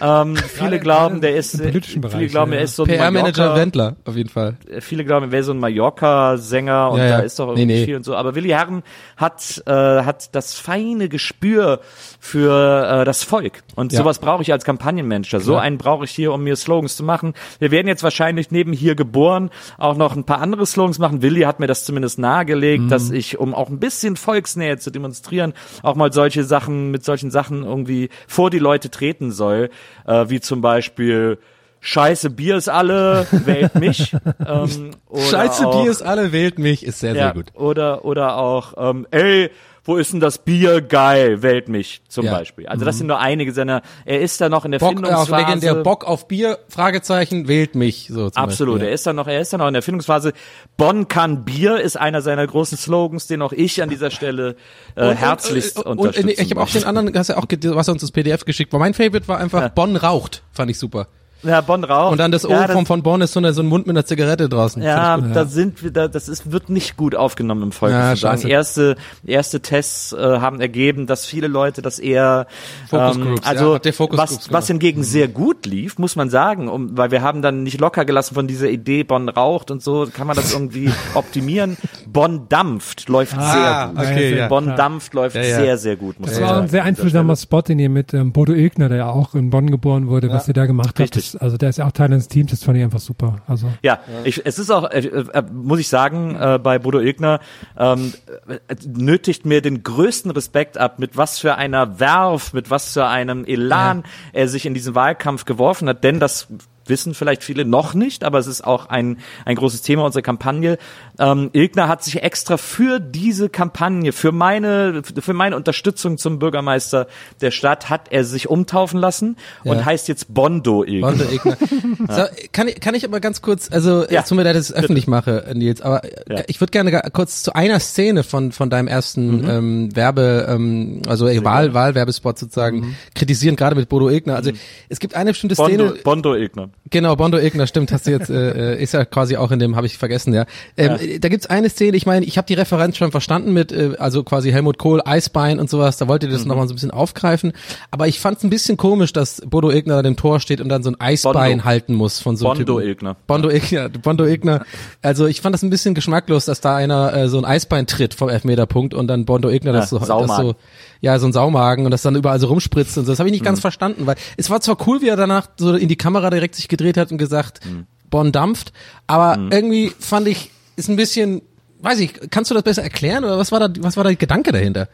Ähm, 0.00 0.34
viele 0.36 0.80
glauben, 0.80 1.20
der 1.20 1.36
ist, 1.36 1.54
im 1.54 1.60
politischen 1.70 2.02
viele 2.02 2.08
Bereich, 2.08 2.30
glauben, 2.30 2.52
ja. 2.52 2.58
er 2.58 2.64
ist 2.64 2.74
so 2.76 2.82
ein 2.84 2.88
PR-Manager 2.88 3.54
Wendler 3.54 3.96
auf 4.04 4.16
jeden 4.16 4.30
Fall. 4.30 4.56
viele 4.80 5.04
glauben, 5.04 5.26
er 5.26 5.32
wäre 5.32 5.42
so 5.44 5.52
ein 5.52 5.58
Mallorca-Sänger 5.60 6.90
und 6.90 6.98
Ja, 6.98 7.04
ja. 7.06 7.16
da 7.18 7.22
ist 7.22 7.38
doch 7.38 7.54
Nee, 7.54 7.62
irgendwie 7.62 7.78
nee. 7.80 7.84
viel 7.84 7.96
und 7.96 8.04
so. 8.04 8.16
Aber 8.16 8.34
Willi 8.34 8.48
Herren 8.48 8.82
hat, 9.16 9.62
äh, 9.66 9.70
hat 9.72 10.34
das 10.34 10.54
feine 10.54 11.08
Gespür 11.08 11.80
für 12.18 13.00
äh, 13.02 13.04
das 13.04 13.22
Volk. 13.22 13.62
Und 13.76 13.92
Ja. 13.92 13.98
sowas 13.98 14.18
brauche 14.18 14.42
ich 14.42 14.52
als 14.52 14.64
Kampagnenmanager. 14.64 15.40
So 15.40 15.56
einen 15.56 15.78
brauche 15.78 16.04
ich 16.04 16.10
hier, 16.10 16.32
um 16.32 16.42
mir 16.42 16.56
Slogans 16.56 16.96
zu 16.96 17.04
machen. 17.04 17.34
Wir 17.58 17.70
werden 17.70 17.86
jetzt 17.86 18.02
wahrscheinlich 18.02 18.50
neben 18.50 18.72
hier 18.72 18.94
geboren 18.94 19.50
auch 19.78 19.96
noch 19.96 20.16
ein 20.16 20.24
paar 20.24 20.40
andere 20.40 20.66
Slogans 20.66 20.98
machen. 20.98 21.22
Willi 21.22 21.42
hat 21.42 21.60
mir 21.60 21.66
das 21.66 21.84
zumindest 21.84 22.18
nahegelegt, 22.18 22.90
dass 22.90 23.10
Mhm. 23.10 23.14
ich, 23.16 23.38
um 23.38 23.54
auch 23.54 23.68
ein 23.68 23.78
bisschen 23.78 24.16
Volksnähe 24.16 24.78
zu 24.78 24.90
demonstrieren, 24.90 25.52
auch 25.82 25.94
mal 25.94 26.12
solche 26.12 26.44
Sachen, 26.44 26.90
mit 26.90 27.04
solchen 27.04 27.30
Sachen 27.30 27.41
irgendwie 27.50 28.08
vor 28.26 28.50
die 28.50 28.58
Leute 28.58 28.90
treten 28.90 29.32
soll, 29.32 29.70
äh, 30.06 30.26
wie 30.28 30.40
zum 30.40 30.60
Beispiel 30.60 31.38
Scheiße, 31.84 32.30
Bier 32.30 32.56
ist 32.56 32.68
alle, 32.68 33.26
wählt 33.32 33.74
mich. 33.74 34.14
ähm, 34.46 34.92
oder 35.08 35.22
Scheiße, 35.22 35.66
auch, 35.66 35.82
Bier 35.82 35.90
ist 35.90 36.02
alle, 36.02 36.30
wählt 36.30 36.60
mich, 36.60 36.86
ist 36.86 37.00
sehr, 37.00 37.14
ja, 37.14 37.24
sehr 37.24 37.32
gut. 37.34 37.46
Oder, 37.54 38.04
oder 38.04 38.36
auch, 38.36 38.74
ähm, 38.76 39.06
ey, 39.10 39.50
wo 39.84 39.96
ist 39.96 40.12
denn 40.12 40.20
das 40.20 40.38
Bier? 40.38 40.80
Geil, 40.80 41.42
wählt 41.42 41.68
mich 41.68 42.02
zum 42.08 42.24
Ja. 42.24 42.32
Mhm. 42.32 42.36
Beispiel. 42.36 42.66
Also 42.68 42.84
das 42.84 42.98
sind 42.98 43.08
nur 43.08 43.18
einige 43.18 43.52
seiner, 43.52 43.82
er 44.04 44.20
ist 44.20 44.40
da 44.40 44.48
noch 44.48 44.64
in 44.64 44.70
der 44.70 44.78
Bock 44.78 44.90
auf 44.90 44.94
Findungsphase. 44.96 45.36
legendär 45.36 45.74
Bock 45.76 46.04
auf 46.04 46.28
Bier, 46.28 46.58
Fragezeichen, 46.68 47.48
wählt 47.48 47.74
mich. 47.74 48.08
So 48.08 48.30
Absolut, 48.34 48.74
Beispiel. 48.74 48.88
er 48.88 48.94
ist 48.94 49.06
dann 49.06 49.16
noch, 49.16 49.26
er 49.26 49.40
ist 49.40 49.52
dann 49.52 49.58
noch 49.60 49.66
in 49.66 49.74
der 49.74 49.82
Findungsphase. 49.82 50.32
Bonn 50.76 51.08
kann 51.08 51.44
Bier 51.44 51.80
ist 51.80 51.96
einer 51.96 52.22
seiner 52.22 52.46
großen 52.46 52.78
Slogans, 52.78 53.26
den 53.26 53.42
auch 53.42 53.52
ich 53.52 53.82
an 53.82 53.88
dieser 53.88 54.10
Stelle 54.10 54.56
äh, 54.94 55.14
herzlichst 55.14 55.78
und, 55.78 55.86
und, 55.86 55.98
unterstützen 55.98 56.28
und, 56.28 56.40
ich 56.40 56.50
habe 56.50 56.60
auch 56.60 56.70
den 56.70 56.84
anderen, 56.84 57.18
hast 57.18 57.28
ja 57.28 57.38
auch, 57.38 57.46
was 57.48 57.88
er 57.88 57.92
uns 57.92 58.02
das 58.02 58.12
PDF 58.12 58.44
geschickt. 58.44 58.72
war. 58.72 58.80
Mein 58.80 58.94
Favorite 58.94 59.26
war 59.26 59.38
einfach 59.38 59.68
Bonn 59.70 59.96
raucht, 59.96 60.42
fand 60.52 60.70
ich 60.70 60.78
super. 60.78 61.08
Ja, 61.42 61.60
Bonn 61.60 61.84
raucht. 61.84 62.12
Und 62.12 62.18
dann 62.18 62.30
das 62.30 62.44
O 62.46 62.50
ja, 62.50 62.68
vom 62.68 62.86
von 62.86 63.02
Bonn 63.02 63.20
ist 63.20 63.32
so, 63.32 63.40
eine, 63.40 63.52
so 63.52 63.62
ein 63.62 63.66
Mund 63.66 63.86
mit 63.86 63.96
einer 63.96 64.04
Zigarette 64.04 64.48
draußen. 64.48 64.82
Ja, 64.82 65.16
gut. 65.16 65.34
da 65.34 65.44
sind 65.44 65.82
wir, 65.82 65.90
da, 65.90 66.08
das 66.08 66.28
ist, 66.28 66.52
wird 66.52 66.68
nicht 66.70 66.96
gut 66.96 67.14
aufgenommen 67.14 67.62
im 67.64 67.72
Volk. 67.72 67.92
Ja, 67.92 68.14
scheiße. 68.14 68.48
Erste, 68.48 68.96
erste 69.26 69.60
Tests 69.60 70.12
äh, 70.12 70.16
haben 70.18 70.60
ergeben, 70.60 71.06
dass 71.06 71.26
viele 71.26 71.48
Leute 71.48 71.82
das 71.82 71.98
eher, 71.98 72.46
ähm, 72.92 73.36
also 73.44 73.76
ja, 73.76 73.92
was, 74.10 74.52
was 74.52 74.66
hingegen 74.68 75.02
sehr 75.02 75.28
gut 75.28 75.66
lief, 75.66 75.98
muss 75.98 76.16
man 76.16 76.30
sagen, 76.30 76.68
um, 76.68 76.96
weil 76.96 77.10
wir 77.10 77.22
haben 77.22 77.42
dann 77.42 77.62
nicht 77.62 77.80
locker 77.80 78.04
gelassen 78.04 78.34
von 78.34 78.46
dieser 78.46 78.68
Idee, 78.70 79.02
Bonn 79.04 79.28
raucht 79.28 79.70
und 79.70 79.82
so, 79.82 80.06
kann 80.12 80.26
man 80.26 80.36
das 80.36 80.52
irgendwie 80.54 80.90
optimieren. 81.14 81.76
Bonn 82.06 82.46
dampft, 82.48 83.08
läuft 83.08 83.36
Ah, 83.36 83.52
sehr 83.52 84.04
gut. 84.04 84.12
okay, 84.12 84.38
ja. 84.38 84.48
Bonn 84.48 84.76
dampft 84.76 85.14
läuft 85.14 85.36
Ja, 85.36 85.42
ja. 85.42 85.56
sehr, 85.56 85.78
sehr 85.78 85.96
gut. 85.96 86.20
Muss 86.20 86.30
Das 86.30 86.40
war 86.40 86.48
sagen. 86.48 86.62
ein 86.62 86.68
sehr 86.68 86.84
einfühlsamer 86.84 87.36
Spot, 87.36 87.62
den 87.62 87.78
ihr 87.78 87.88
mit 87.88 88.14
ähm, 88.14 88.32
Bodo 88.32 88.52
Ilgner, 88.52 88.88
der 88.88 88.98
ja 88.98 89.08
auch 89.10 89.34
in 89.34 89.50
Bonn 89.50 89.70
geboren 89.70 90.08
wurde, 90.08 90.28
was 90.30 90.48
ihr 90.48 90.54
da 90.54 90.66
gemacht 90.66 90.90
habt. 90.90 91.00
Richtig. 91.00 91.31
Also 91.36 91.56
der 91.56 91.70
ist 91.70 91.78
ja 91.78 91.86
auch 91.86 91.92
Teil 91.92 92.08
des 92.08 92.28
Teams, 92.28 92.50
das 92.50 92.64
fand 92.64 92.78
ich 92.78 92.84
einfach 92.84 93.00
super. 93.00 93.36
Also 93.46 93.68
Ja, 93.82 94.00
ich, 94.24 94.44
es 94.44 94.58
ist 94.58 94.70
auch, 94.70 94.90
äh, 94.90 95.00
äh, 95.00 95.42
muss 95.52 95.80
ich 95.80 95.88
sagen, 95.88 96.36
äh, 96.36 96.58
bei 96.62 96.78
Bodo 96.78 97.00
Ilgner 97.00 97.40
ähm, 97.78 98.12
äh, 98.48 98.58
nötigt 98.86 99.46
mir 99.46 99.62
den 99.62 99.82
größten 99.82 100.30
Respekt 100.30 100.78
ab, 100.78 100.98
mit 100.98 101.16
was 101.16 101.38
für 101.38 101.56
einer 101.56 102.00
Werf, 102.00 102.52
mit 102.52 102.70
was 102.70 102.92
für 102.92 103.06
einem 103.06 103.44
Elan 103.44 104.04
er 104.32 104.48
sich 104.48 104.66
in 104.66 104.74
diesen 104.74 104.94
Wahlkampf 104.94 105.44
geworfen 105.44 105.88
hat, 105.88 106.04
denn 106.04 106.20
das 106.20 106.48
wissen 106.86 107.14
vielleicht 107.14 107.42
viele 107.44 107.64
noch 107.64 107.94
nicht, 107.94 108.24
aber 108.24 108.38
es 108.38 108.46
ist 108.46 108.64
auch 108.64 108.86
ein, 108.86 109.18
ein 109.44 109.56
großes 109.56 109.82
Thema 109.82 110.04
unserer 110.04 110.22
Kampagne. 110.22 110.78
Ähm, 111.18 111.50
Ilgner 111.52 111.88
hat 111.88 112.02
sich 112.04 112.22
extra 112.22 112.56
für 112.56 113.00
diese 113.00 113.48
Kampagne, 113.48 114.12
für 114.12 114.32
meine, 114.32 115.02
für 115.04 115.32
meine 115.32 115.56
Unterstützung 115.56 116.18
zum 116.18 116.38
Bürgermeister 116.38 117.06
der 117.40 117.50
Stadt, 117.50 117.90
hat 117.90 118.10
er 118.10 118.24
sich 118.24 118.48
umtaufen 118.48 118.98
lassen 119.00 119.36
Ja. 119.64 119.72
und 119.72 119.84
heißt 119.84 120.08
jetzt 120.08 120.32
Bondo 120.32 120.84
Ilgner. 120.84 121.08
Bondo 121.12 121.24
Egner. 121.24 121.56
So, 122.08 122.22
kann, 122.52 122.68
ich, 122.68 122.80
kann 122.80 122.94
ich 122.94 123.04
aber 123.04 123.20
ganz 123.20 123.42
kurz, 123.42 123.70
also 123.70 124.02
Ja. 124.04 124.10
ja. 124.10 124.22
tut 124.22 124.36
mir 124.36 124.42
leid, 124.44 124.56
dass 124.56 124.70
ich 124.70 124.76
es 124.76 124.82
öffentlich 124.82 125.06
mache, 125.06 125.50
Nils, 125.54 125.80
aber 125.82 126.02
Ja. 126.28 126.42
ich 126.46 126.60
würde 126.60 126.70
gerne 126.70 127.02
kurz 127.12 127.42
zu 127.42 127.54
einer 127.54 127.80
Szene 127.80 128.22
von 128.22 128.52
von 128.52 128.70
deinem 128.70 128.88
ersten 128.88 129.48
ähm, 129.48 129.96
Werbe, 129.96 130.46
ähm, 130.48 131.02
also 131.06 131.26
äh, 131.28 131.42
Wahl, 131.44 131.74
Wahlwerbespot 131.74 132.38
sozusagen 132.38 132.96
kritisieren, 133.14 133.56
gerade 133.56 133.76
mit 133.76 133.88
Bodo 133.88 134.10
Egner. 134.10 134.36
Also 134.36 134.50
es 134.88 134.98
gibt 135.00 135.14
eine 135.14 135.30
bestimmte 135.30 135.54
Bondo, 135.56 135.88
Szene, 135.88 136.02
Bondo 136.02 136.34
Ilgner. 136.34 136.70
Genau, 136.90 137.14
Bondo 137.14 137.38
Egner, 137.38 137.66
stimmt, 137.66 137.92
hast 137.92 138.06
du 138.06 138.10
jetzt, 138.10 138.28
äh, 138.28 138.74
äh, 138.74 138.82
ist 138.82 138.92
ja 138.92 139.04
quasi 139.04 139.36
auch 139.36 139.52
in 139.52 139.60
dem, 139.60 139.76
habe 139.76 139.86
ich 139.86 139.96
vergessen, 139.96 140.34
ja. 140.34 140.46
Ähm, 140.76 140.98
ja. 141.00 141.18
Da 141.20 141.28
gibt's 141.28 141.46
eine 141.46 141.70
Szene, 141.70 141.96
ich 141.96 142.06
meine, 142.06 142.26
ich 142.26 142.36
habe 142.36 142.46
die 142.46 142.54
Referenz 142.54 142.96
schon 142.96 143.12
verstanden 143.12 143.52
mit, 143.52 143.70
äh, 143.70 143.92
also 143.98 144.24
quasi 144.24 144.50
Helmut 144.50 144.78
Kohl, 144.78 145.00
Eisbein 145.04 145.60
und 145.60 145.70
sowas, 145.70 145.96
da 145.96 146.08
wollte 146.08 146.26
ihr 146.26 146.32
das 146.32 146.42
mhm. 146.42 146.48
nochmal 146.48 146.66
so 146.66 146.72
ein 146.72 146.76
bisschen 146.76 146.90
aufgreifen, 146.90 147.52
aber 147.92 148.08
ich 148.08 148.18
fand's 148.18 148.42
ein 148.42 148.50
bisschen 148.50 148.76
komisch, 148.76 149.12
dass 149.12 149.40
Bodo 149.46 149.70
Egner 149.70 149.98
an 149.98 150.04
dem 150.04 150.16
Tor 150.16 150.40
steht 150.40 150.60
und 150.60 150.68
dann 150.68 150.82
so 150.82 150.90
ein 150.90 151.00
Eisbein 151.00 151.34
Bondo. 151.34 151.64
halten 151.64 151.94
muss 151.94 152.18
von 152.18 152.36
so 152.36 152.50
einem 152.50 152.64
Bondo 152.64 152.80
Egner. 152.80 153.16
Bondo 153.28 153.48
Egner, 153.48 153.88
Bondo 153.88 154.24
Egner. 154.26 154.64
Also 155.02 155.26
ich 155.26 155.40
fand 155.40 155.54
das 155.54 155.62
ein 155.62 155.70
bisschen 155.70 155.94
geschmacklos, 155.94 156.46
dass 156.46 156.60
da 156.60 156.74
einer 156.74 157.14
äh, 157.14 157.28
so 157.28 157.38
ein 157.38 157.44
Eisbein 157.44 157.86
tritt 157.86 158.12
vom 158.12 158.28
Elfmeterpunkt 158.28 158.92
und 158.92 159.06
dann 159.06 159.24
Bondo 159.24 159.48
Egner 159.48 159.72
das, 159.72 159.92
ja, 159.92 160.00
so, 160.00 160.26
das 160.26 160.36
so, 160.36 160.56
ja, 161.02 161.18
so 161.18 161.26
ein 161.26 161.32
Saumagen 161.32 161.84
und 161.84 161.90
das 161.90 162.02
dann 162.02 162.14
überall 162.14 162.38
so 162.38 162.46
rumspritzt 162.46 162.96
und 162.96 163.04
so. 163.04 163.12
Das 163.12 163.18
habe 163.18 163.28
ich 163.28 163.32
nicht 163.32 163.42
mhm. 163.42 163.46
ganz 163.46 163.60
verstanden, 163.60 164.06
weil 164.06 164.14
es 164.36 164.48
war 164.48 164.60
zwar 164.60 164.78
cool, 164.86 165.02
wie 165.02 165.08
er 165.08 165.16
danach 165.16 165.48
so 165.56 165.74
in 165.74 165.88
die 165.88 165.96
Kamera 165.96 166.30
direkt 166.30 166.54
sich 166.54 166.68
gedreht 166.68 166.96
hat 166.96 167.10
und 167.10 167.18
gesagt, 167.18 167.66
mhm. 167.66 167.86
Bonn 168.08 168.30
dampft, 168.30 168.72
aber 169.08 169.36
mhm. 169.36 169.50
irgendwie 169.50 169.92
fand 169.98 170.28
ich, 170.28 170.50
ist 170.76 170.88
ein 170.88 170.96
bisschen, 170.96 171.42
weiß 171.80 171.98
ich, 171.98 172.30
kannst 172.30 172.52
du 172.52 172.54
das 172.54 172.62
besser 172.62 172.84
erklären 172.84 173.24
oder 173.24 173.36
was 173.36 173.50
war 173.50 173.58
da, 173.58 173.68
was 173.80 173.96
war 173.96 174.04
der 174.04 174.14
Gedanke 174.14 174.52
dahinter? 174.52 174.88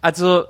Also, 0.00 0.44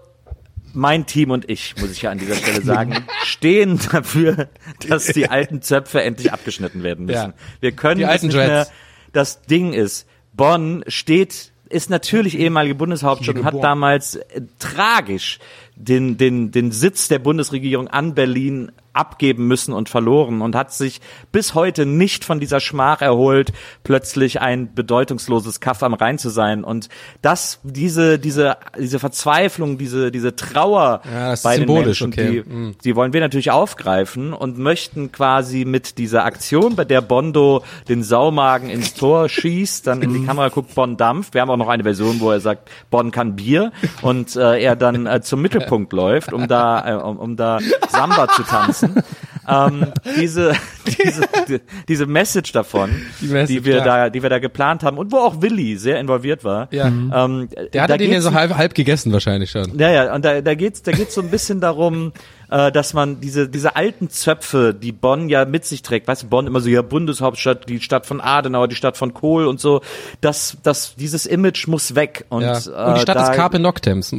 mein 0.72 1.04
Team 1.04 1.30
und 1.30 1.48
ich, 1.48 1.74
muss 1.78 1.90
ich 1.90 2.02
ja 2.02 2.10
an 2.10 2.18
dieser 2.18 2.36
Stelle 2.36 2.62
sagen, 2.62 3.04
stehen 3.24 3.78
dafür, 3.92 4.48
dass 4.88 5.06
die 5.06 5.28
alten 5.28 5.60
Zöpfe 5.60 6.02
endlich 6.02 6.32
abgeschnitten 6.32 6.82
werden 6.82 7.04
müssen. 7.04 7.32
Ja. 7.32 7.34
Wir 7.60 7.72
können 7.72 7.98
die 7.98 8.06
alten 8.06 8.28
nicht 8.28 8.36
mehr, 8.36 8.66
das 9.12 9.42
Ding 9.42 9.74
ist, 9.74 10.06
Bonn 10.32 10.84
steht 10.88 11.52
ist 11.68 11.90
natürlich 11.90 12.38
ehemalige 12.38 12.74
Bundeshauptstadt 12.74 13.36
und 13.36 13.44
hat 13.44 13.62
damals 13.62 14.16
äh, 14.16 14.42
tragisch 14.58 15.38
den, 15.76 16.16
den, 16.16 16.50
den 16.50 16.72
Sitz 16.72 17.08
der 17.08 17.18
Bundesregierung 17.18 17.88
an 17.88 18.14
Berlin 18.14 18.72
abgeben 18.96 19.46
müssen 19.46 19.74
und 19.74 19.90
verloren 19.90 20.40
und 20.40 20.56
hat 20.56 20.72
sich 20.72 21.02
bis 21.30 21.54
heute 21.54 21.84
nicht 21.84 22.24
von 22.24 22.40
dieser 22.40 22.60
Schmach 22.60 23.02
erholt, 23.02 23.52
plötzlich 23.84 24.40
ein 24.40 24.74
bedeutungsloses 24.74 25.60
Kaff 25.60 25.82
am 25.82 25.92
Rhein 25.92 26.18
zu 26.18 26.30
sein. 26.30 26.64
Und 26.64 26.88
das, 27.20 27.60
diese, 27.62 28.18
diese, 28.18 28.56
diese 28.78 28.98
Verzweiflung, 28.98 29.76
diese, 29.76 30.10
diese 30.10 30.34
Trauer 30.34 31.02
ja, 31.04 31.34
bei 31.42 31.58
den 31.58 31.70
Menschen, 31.70 32.08
okay. 32.08 32.42
die, 32.46 32.50
mhm. 32.50 32.76
die 32.82 32.96
wollen 32.96 33.12
wir 33.12 33.20
natürlich 33.20 33.50
aufgreifen 33.50 34.32
und 34.32 34.56
möchten 34.56 35.12
quasi 35.12 35.66
mit 35.66 35.98
dieser 35.98 36.24
Aktion, 36.24 36.74
bei 36.74 36.86
der 36.86 37.02
Bondo 37.02 37.64
den 37.90 38.02
Saumagen 38.02 38.70
ins 38.70 38.94
Tor 38.94 39.28
schießt, 39.28 39.86
dann 39.86 40.02
in 40.02 40.12
die. 40.12 40.16
Kamera 40.26 40.48
guckt, 40.48 40.74
Bonn 40.74 40.96
dampft. 40.96 41.34
Wir 41.34 41.42
haben 41.42 41.50
auch 41.50 41.56
noch 41.56 41.68
eine 41.68 41.84
Version, 41.84 42.18
wo 42.18 42.32
er 42.32 42.40
sagt, 42.40 42.68
Bonn 42.90 43.12
kann 43.12 43.36
Bier 43.36 43.70
und 44.02 44.34
äh, 44.34 44.60
er 44.60 44.74
dann 44.74 45.06
äh, 45.06 45.20
zum 45.20 45.40
Mittelpunkt 45.40 45.65
Mittelpunkt 45.66 45.92
läuft, 45.92 46.32
um 46.32 46.48
da, 46.48 46.88
äh, 46.88 46.94
um, 46.94 47.18
um 47.18 47.36
da 47.36 47.58
Samba 47.88 48.28
zu 48.28 48.42
tanzen. 48.42 49.02
ähm, 49.48 49.92
diese, 50.18 50.54
diese, 50.86 51.22
die, 51.48 51.60
diese 51.88 52.06
Message 52.06 52.52
davon, 52.52 52.90
die, 53.20 53.26
Message, 53.26 53.58
die 53.58 53.64
wir 53.64 53.82
klar. 53.82 53.84
da, 54.04 54.10
die 54.10 54.22
wir 54.22 54.30
da 54.30 54.38
geplant 54.38 54.82
haben 54.82 54.98
und 54.98 55.12
wo 55.12 55.18
auch 55.18 55.42
Willi 55.42 55.76
sehr 55.76 56.00
involviert 56.00 56.44
war. 56.44 56.68
Ja. 56.70 56.86
Ähm, 56.86 57.48
der 57.72 57.82
hat 57.82 58.00
den 58.00 58.12
ja 58.12 58.20
so 58.20 58.32
halb, 58.32 58.56
halb 58.56 58.74
gegessen 58.74 59.12
wahrscheinlich 59.12 59.50
schon. 59.50 59.78
Ja, 59.78 59.90
ja, 59.90 60.14
und 60.14 60.24
da, 60.24 60.40
da 60.40 60.54
geht's, 60.54 60.82
da 60.82 60.92
geht's 60.92 61.14
so 61.14 61.20
ein 61.20 61.30
bisschen 61.30 61.60
darum, 61.60 62.12
äh, 62.50 62.70
dass 62.72 62.94
man 62.94 63.20
diese, 63.20 63.48
diese 63.48 63.76
alten 63.76 64.10
Zöpfe, 64.10 64.74
die 64.74 64.92
Bonn 64.92 65.28
ja 65.28 65.44
mit 65.44 65.64
sich 65.64 65.82
trägt, 65.82 66.08
weißt 66.08 66.24
du, 66.24 66.26
Bonn 66.28 66.46
immer 66.46 66.60
so, 66.60 66.68
ja, 66.68 66.82
Bundeshauptstadt, 66.82 67.68
die 67.68 67.80
Stadt 67.80 68.06
von 68.06 68.20
Adenauer, 68.20 68.68
die 68.68 68.76
Stadt 68.76 68.96
von 68.96 69.14
Kohl 69.14 69.46
und 69.46 69.60
so, 69.60 69.80
dass, 70.20 70.56
dass 70.62 70.94
dieses 70.96 71.26
Image 71.26 71.66
muss 71.66 71.94
weg. 71.94 72.26
Und, 72.28 72.42
ja. 72.42 72.52
und 72.54 72.96
die 72.96 73.00
Stadt 73.00 73.16
äh, 73.16 73.20
des 73.20 73.32
Carpe 73.32 73.58
Noctems. 73.58 74.14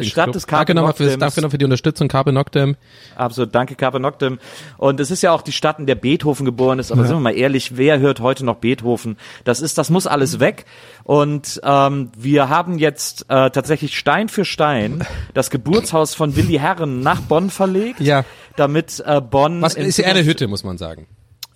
Stadt 0.00 0.34
des 0.34 0.46
Carpe 0.46 0.66
danke 0.66 0.74
nochmal 0.74 0.94
für, 0.94 1.16
danke 1.16 1.40
noch 1.40 1.50
für 1.50 1.58
die 1.58 1.64
Unterstützung, 1.64 2.08
Carpe 2.08 2.32
Noctem. 2.32 2.76
Absolut, 3.16 3.54
danke 3.54 3.74
Carpe 3.74 4.00
Noctem. 4.00 4.38
Und 4.76 5.00
es 5.00 5.10
ist 5.10 5.22
ja 5.22 5.32
auch 5.32 5.42
die 5.42 5.52
Stadt, 5.52 5.78
in 5.78 5.86
der 5.86 5.94
Beethoven 5.94 6.44
geboren 6.44 6.78
ist, 6.78 6.92
aber 6.92 7.02
ja. 7.02 7.08
sind 7.08 7.16
wir 7.16 7.20
mal 7.20 7.36
ehrlich, 7.36 7.76
wer 7.76 8.00
hört 8.00 8.20
heute 8.20 8.44
noch 8.44 8.56
Beethoven? 8.56 9.16
Das 9.44 9.60
ist, 9.60 9.78
das 9.78 9.90
muss 9.90 10.06
alles 10.06 10.40
weg. 10.40 10.64
Und 11.04 11.60
ähm, 11.64 12.10
wir 12.16 12.48
haben 12.48 12.78
jetzt 12.78 13.26
äh, 13.28 13.50
tatsächlich 13.50 13.96
Stein 13.96 14.28
für 14.28 14.44
Stein 14.44 15.04
das 15.34 15.50
Geburtshaus 15.50 16.14
von 16.14 16.36
Willi 16.36 16.58
Herren 16.58 17.00
nach 17.00 17.27
Bonn 17.28 17.50
verlegt, 17.50 18.00
ja. 18.00 18.24
damit 18.56 19.02
äh, 19.06 19.20
Bonn. 19.20 19.62
Was 19.62 19.74
ist 19.74 19.98
ja 19.98 20.06
eine 20.06 20.24
Hütte, 20.24 20.48
muss 20.48 20.64
man 20.64 20.78
sagen. 20.78 21.06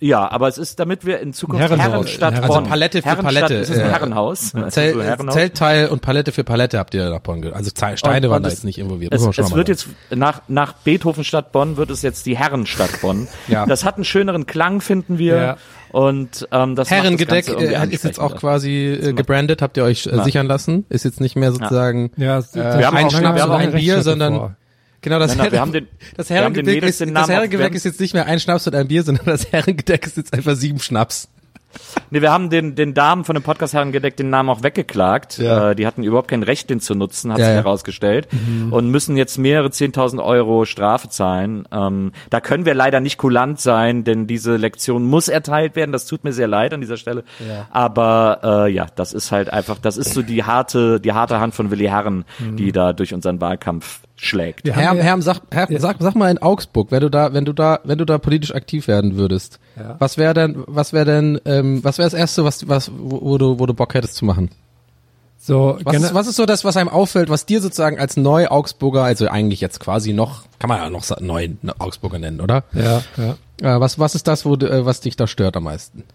Ja, 0.03 0.29
aber 0.29 0.49
es 0.49 0.57
ist, 0.57 0.81
damit 0.81 1.05
wir 1.05 1.21
in 1.21 1.31
Zukunft 1.31 1.61
Herrenhaus. 1.61 1.87
Herrenstadt 1.87 2.33
Herren 2.33 2.47
Bonn. 2.47 2.57
Also 2.57 2.69
Palette 2.69 3.01
für 3.01 3.15
Palette. 3.15 3.53
Ist 3.53 3.69
es 3.69 3.79
ein 3.79 3.89
Herrenhaus. 3.89 4.51
Zelt, 4.67 4.97
also 4.97 5.27
Zeltteil 5.27 5.87
und 5.87 6.01
Palette 6.01 6.33
für 6.33 6.43
Palette 6.43 6.77
habt 6.77 6.93
ihr 6.93 7.09
nach 7.09 7.19
Bonn. 7.19 7.53
Also 7.53 7.71
Steine 7.73 8.27
und, 8.27 8.33
waren 8.33 8.43
da 8.43 8.49
jetzt 8.49 8.65
nicht 8.65 8.79
involviert. 8.79 9.13
Es, 9.13 9.25
es 9.25 9.55
wird 9.55 9.69
jetzt 9.69 9.87
nach 10.13 10.41
nach 10.49 10.73
Beethovenstadt 10.73 11.53
Bonn 11.53 11.77
wird 11.77 11.89
es 11.89 12.01
jetzt 12.01 12.25
die 12.25 12.37
Herrenstadt 12.37 12.99
Bonn. 12.99 13.29
ja. 13.47 13.65
Das 13.65 13.85
hat 13.85 13.95
einen 13.95 14.03
schöneren 14.03 14.45
Klang, 14.45 14.81
finden 14.81 15.19
wir. 15.19 15.37
Ja. 15.37 15.57
Und 15.93 16.49
ähm, 16.51 16.75
das 16.75 16.91
Herrengedeck 16.91 17.47
äh, 17.47 17.87
ist 17.87 18.03
jetzt 18.03 18.19
auch 18.19 18.35
quasi 18.35 18.87
äh, 18.87 19.13
gebrandet, 19.13 19.61
habt 19.61 19.77
ihr 19.77 19.85
euch 19.85 20.05
äh, 20.07 20.21
sichern 20.23 20.47
lassen. 20.47 20.85
Ist 20.89 21.05
jetzt 21.05 21.21
nicht 21.21 21.37
mehr 21.37 21.53
sozusagen 21.53 22.11
ja. 22.17 22.39
äh, 22.39 22.79
wir 22.79 22.87
haben 22.87 22.97
ein 22.97 23.09
Schnaps 23.09 23.41
oder 23.41 23.55
ein 23.55 23.71
Bier, 23.71 24.01
sondern 24.01 24.35
vor. 24.35 24.55
Genau, 25.03 25.19
das, 25.19 25.31
nein, 25.31 25.37
nein, 25.37 25.51
wir 25.51 25.59
haben 25.59 25.73
den, 25.73 25.87
das 26.15 26.29
Herrengedeck, 26.29 26.81
ist, 26.81 27.01
das 27.01 27.29
Herrengedeck 27.29 27.75
ist 27.75 27.83
jetzt 27.83 27.99
nicht 27.99 28.13
mehr 28.13 28.25
ein 28.25 28.39
Schnaps 28.39 28.65
und 28.67 28.73
ein 28.73 28.87
Bier, 28.87 29.03
sondern 29.03 29.25
das 29.25 29.51
Herrengedeck 29.51 30.07
ist 30.07 30.15
jetzt 30.15 30.33
einfach 30.33 30.55
sieben 30.55 30.79
Schnaps. 30.79 31.27
Nee, 32.09 32.21
wir 32.21 32.31
haben 32.31 32.49
den, 32.49 32.75
den 32.75 32.93
Damen 32.93 33.23
von 33.23 33.35
dem 33.35 33.43
Podcast 33.43 33.73
Herrengedeck 33.73 34.15
den 34.15 34.29
Namen 34.29 34.49
auch 34.49 34.63
weggeklagt. 34.63 35.39
Ja. 35.39 35.71
Äh, 35.71 35.75
die 35.75 35.87
hatten 35.87 36.03
überhaupt 36.03 36.29
kein 36.29 36.43
Recht, 36.43 36.69
den 36.69 36.79
zu 36.79 36.95
nutzen, 36.95 37.31
hat 37.31 37.39
ja, 37.39 37.45
sich 37.45 37.55
ja. 37.55 37.63
herausgestellt. 37.63 38.27
Mhm. 38.31 38.71
Und 38.71 38.89
müssen 38.89 39.17
jetzt 39.17 39.37
mehrere 39.37 39.69
10.000 39.69 40.23
Euro 40.23 40.65
Strafe 40.65 41.09
zahlen. 41.09 41.67
Ähm, 41.71 42.11
da 42.29 42.39
können 42.39 42.65
wir 42.65 42.75
leider 42.75 42.99
nicht 42.99 43.17
kulant 43.17 43.59
sein, 43.59 44.03
denn 44.03 44.27
diese 44.27 44.55
Lektion 44.55 45.03
muss 45.03 45.27
erteilt 45.27 45.75
werden. 45.75 45.91
Das 45.91 46.05
tut 46.05 46.23
mir 46.23 46.33
sehr 46.33 46.47
leid 46.47 46.73
an 46.73 46.81
dieser 46.81 46.97
Stelle. 46.97 47.23
Ja. 47.45 47.67
Aber 47.71 48.39
äh, 48.67 48.71
ja, 48.71 48.87
das 48.95 49.13
ist 49.13 49.31
halt 49.31 49.51
einfach, 49.51 49.79
das 49.79 49.97
ist 49.97 50.13
so 50.13 50.21
die 50.21 50.43
harte, 50.43 50.99
die 50.99 51.13
harte 51.13 51.39
Hand 51.39 51.55
von 51.55 51.71
Willi 51.71 51.85
Herren, 51.85 52.25
mhm. 52.39 52.55
die 52.55 52.71
da 52.71 52.93
durch 52.93 53.13
unseren 53.13 53.41
Wahlkampf 53.41 54.01
schlägt. 54.25 54.67
Ja, 54.67 54.75
Herr, 54.75 54.95
Herr, 54.95 55.21
sag, 55.21 55.41
Herr, 55.51 55.71
ja. 55.71 55.79
sag, 55.79 55.97
sag 55.99 56.15
mal 56.15 56.31
in 56.31 56.37
Augsburg, 56.37 56.91
wenn 56.91 57.01
du 57.01 57.09
da, 57.09 57.33
wenn 57.33 57.45
du 57.45 57.53
da, 57.53 57.79
wenn 57.83 57.97
du 57.97 58.05
da 58.05 58.17
politisch 58.17 58.53
aktiv 58.53 58.87
werden 58.87 59.17
würdest, 59.17 59.59
ja. 59.77 59.95
was 59.99 60.17
wäre 60.17 60.33
denn, 60.33 60.63
was 60.67 60.93
wäre 60.93 61.05
denn, 61.05 61.39
ähm, 61.45 61.83
was 61.83 61.97
wäre 61.97 62.09
das 62.09 62.17
erste, 62.17 62.43
was, 62.43 62.67
was, 62.67 62.91
wo, 62.95 63.21
wo, 63.21 63.37
du, 63.37 63.59
wo 63.59 63.65
du 63.65 63.73
Bock 63.73 63.93
hättest 63.93 64.15
zu 64.15 64.25
machen? 64.25 64.49
So, 65.37 65.77
was 65.83 66.01
ist, 66.01 66.13
was 66.13 66.27
ist 66.27 66.37
so 66.37 66.45
das, 66.45 66.63
was 66.63 66.77
einem 66.77 66.87
auffällt, 66.87 67.29
was 67.29 67.45
dir 67.45 67.59
sozusagen 67.59 67.99
als 67.99 68.15
neu 68.15 68.47
Augsburger, 68.47 69.03
also 69.03 69.27
eigentlich 69.27 69.59
jetzt 69.59 69.81
quasi 69.81 70.13
noch, 70.13 70.43
kann 70.57 70.69
man 70.69 70.77
ja 70.77 70.89
noch 70.89 71.03
neu 71.19 71.49
Augsburger 71.79 72.17
nennen, 72.17 72.39
oder? 72.39 72.63
Ja, 72.71 73.01
ja. 73.17 73.75
Äh, 73.75 73.79
was, 73.81 73.99
was 73.99 74.15
ist 74.15 74.27
das, 74.27 74.45
wo, 74.45 74.53
äh, 74.55 74.85
was 74.85 75.01
dich 75.01 75.17
da 75.17 75.27
stört 75.27 75.57
am 75.57 75.65
meisten? 75.65 76.05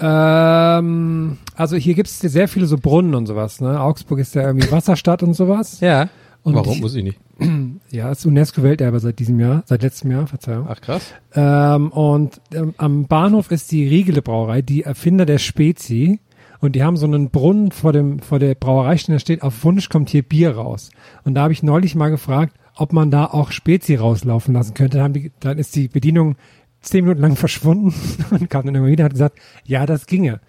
Ähm, 0.00 1.38
also 1.56 1.76
hier 1.76 1.94
gibt 1.94 2.08
es 2.08 2.20
sehr 2.20 2.46
viele 2.46 2.66
so 2.66 2.78
Brunnen 2.78 3.16
und 3.16 3.26
sowas, 3.26 3.60
ne? 3.60 3.80
Augsburg 3.80 4.20
ist 4.20 4.36
ja 4.36 4.42
irgendwie 4.42 4.70
Wasserstadt 4.70 5.24
und 5.24 5.34
sowas. 5.34 5.80
Ja. 5.80 6.08
Und 6.42 6.54
Warum? 6.54 6.80
Muss 6.80 6.94
ich 6.94 7.04
nicht. 7.04 7.18
Ja, 7.90 8.10
ist 8.10 8.26
UNESCO-Welterbe 8.26 9.00
seit 9.00 9.18
diesem 9.18 9.40
Jahr, 9.40 9.62
seit 9.64 9.82
letztem 9.82 10.10
Jahr, 10.10 10.26
Verzeihung. 10.26 10.66
Ach 10.68 10.80
krass. 10.80 11.14
Ähm, 11.34 11.90
und 11.90 12.40
ähm, 12.52 12.74
am 12.76 13.06
Bahnhof 13.06 13.50
ist 13.50 13.72
die 13.72 13.88
Riegele 13.88 14.20
Brauerei, 14.20 14.60
die 14.60 14.82
Erfinder 14.82 15.24
der 15.24 15.38
Spezi. 15.38 16.20
Und 16.60 16.74
die 16.74 16.82
haben 16.82 16.96
so 16.96 17.06
einen 17.06 17.30
Brunnen 17.30 17.70
vor 17.70 17.92
dem 17.92 18.18
vor 18.18 18.40
der 18.40 18.54
Brauerei 18.54 18.98
stehen, 18.98 19.14
da 19.14 19.20
steht, 19.20 19.42
auf 19.42 19.64
Wunsch 19.64 19.88
kommt 19.88 20.10
hier 20.10 20.22
Bier 20.22 20.56
raus. 20.56 20.90
Und 21.24 21.34
da 21.34 21.42
habe 21.42 21.52
ich 21.52 21.62
neulich 21.62 21.94
mal 21.94 22.10
gefragt, 22.10 22.54
ob 22.76 22.92
man 22.92 23.10
da 23.10 23.26
auch 23.26 23.52
Spezi 23.52 23.94
rauslaufen 23.94 24.52
lassen 24.52 24.74
könnte. 24.74 24.98
Dann, 24.98 25.04
haben 25.04 25.12
die, 25.14 25.32
dann 25.40 25.58
ist 25.58 25.74
die 25.76 25.88
Bedienung 25.88 26.36
zehn 26.80 27.04
Minuten 27.04 27.22
lang 27.22 27.36
verschwunden 27.36 27.94
und 28.30 28.50
kam 28.50 28.66
dann 28.66 28.74
immer 28.74 28.86
wieder 28.86 29.04
und 29.04 29.06
hat 29.06 29.12
gesagt, 29.12 29.38
ja, 29.64 29.86
das 29.86 30.06
ginge. 30.06 30.40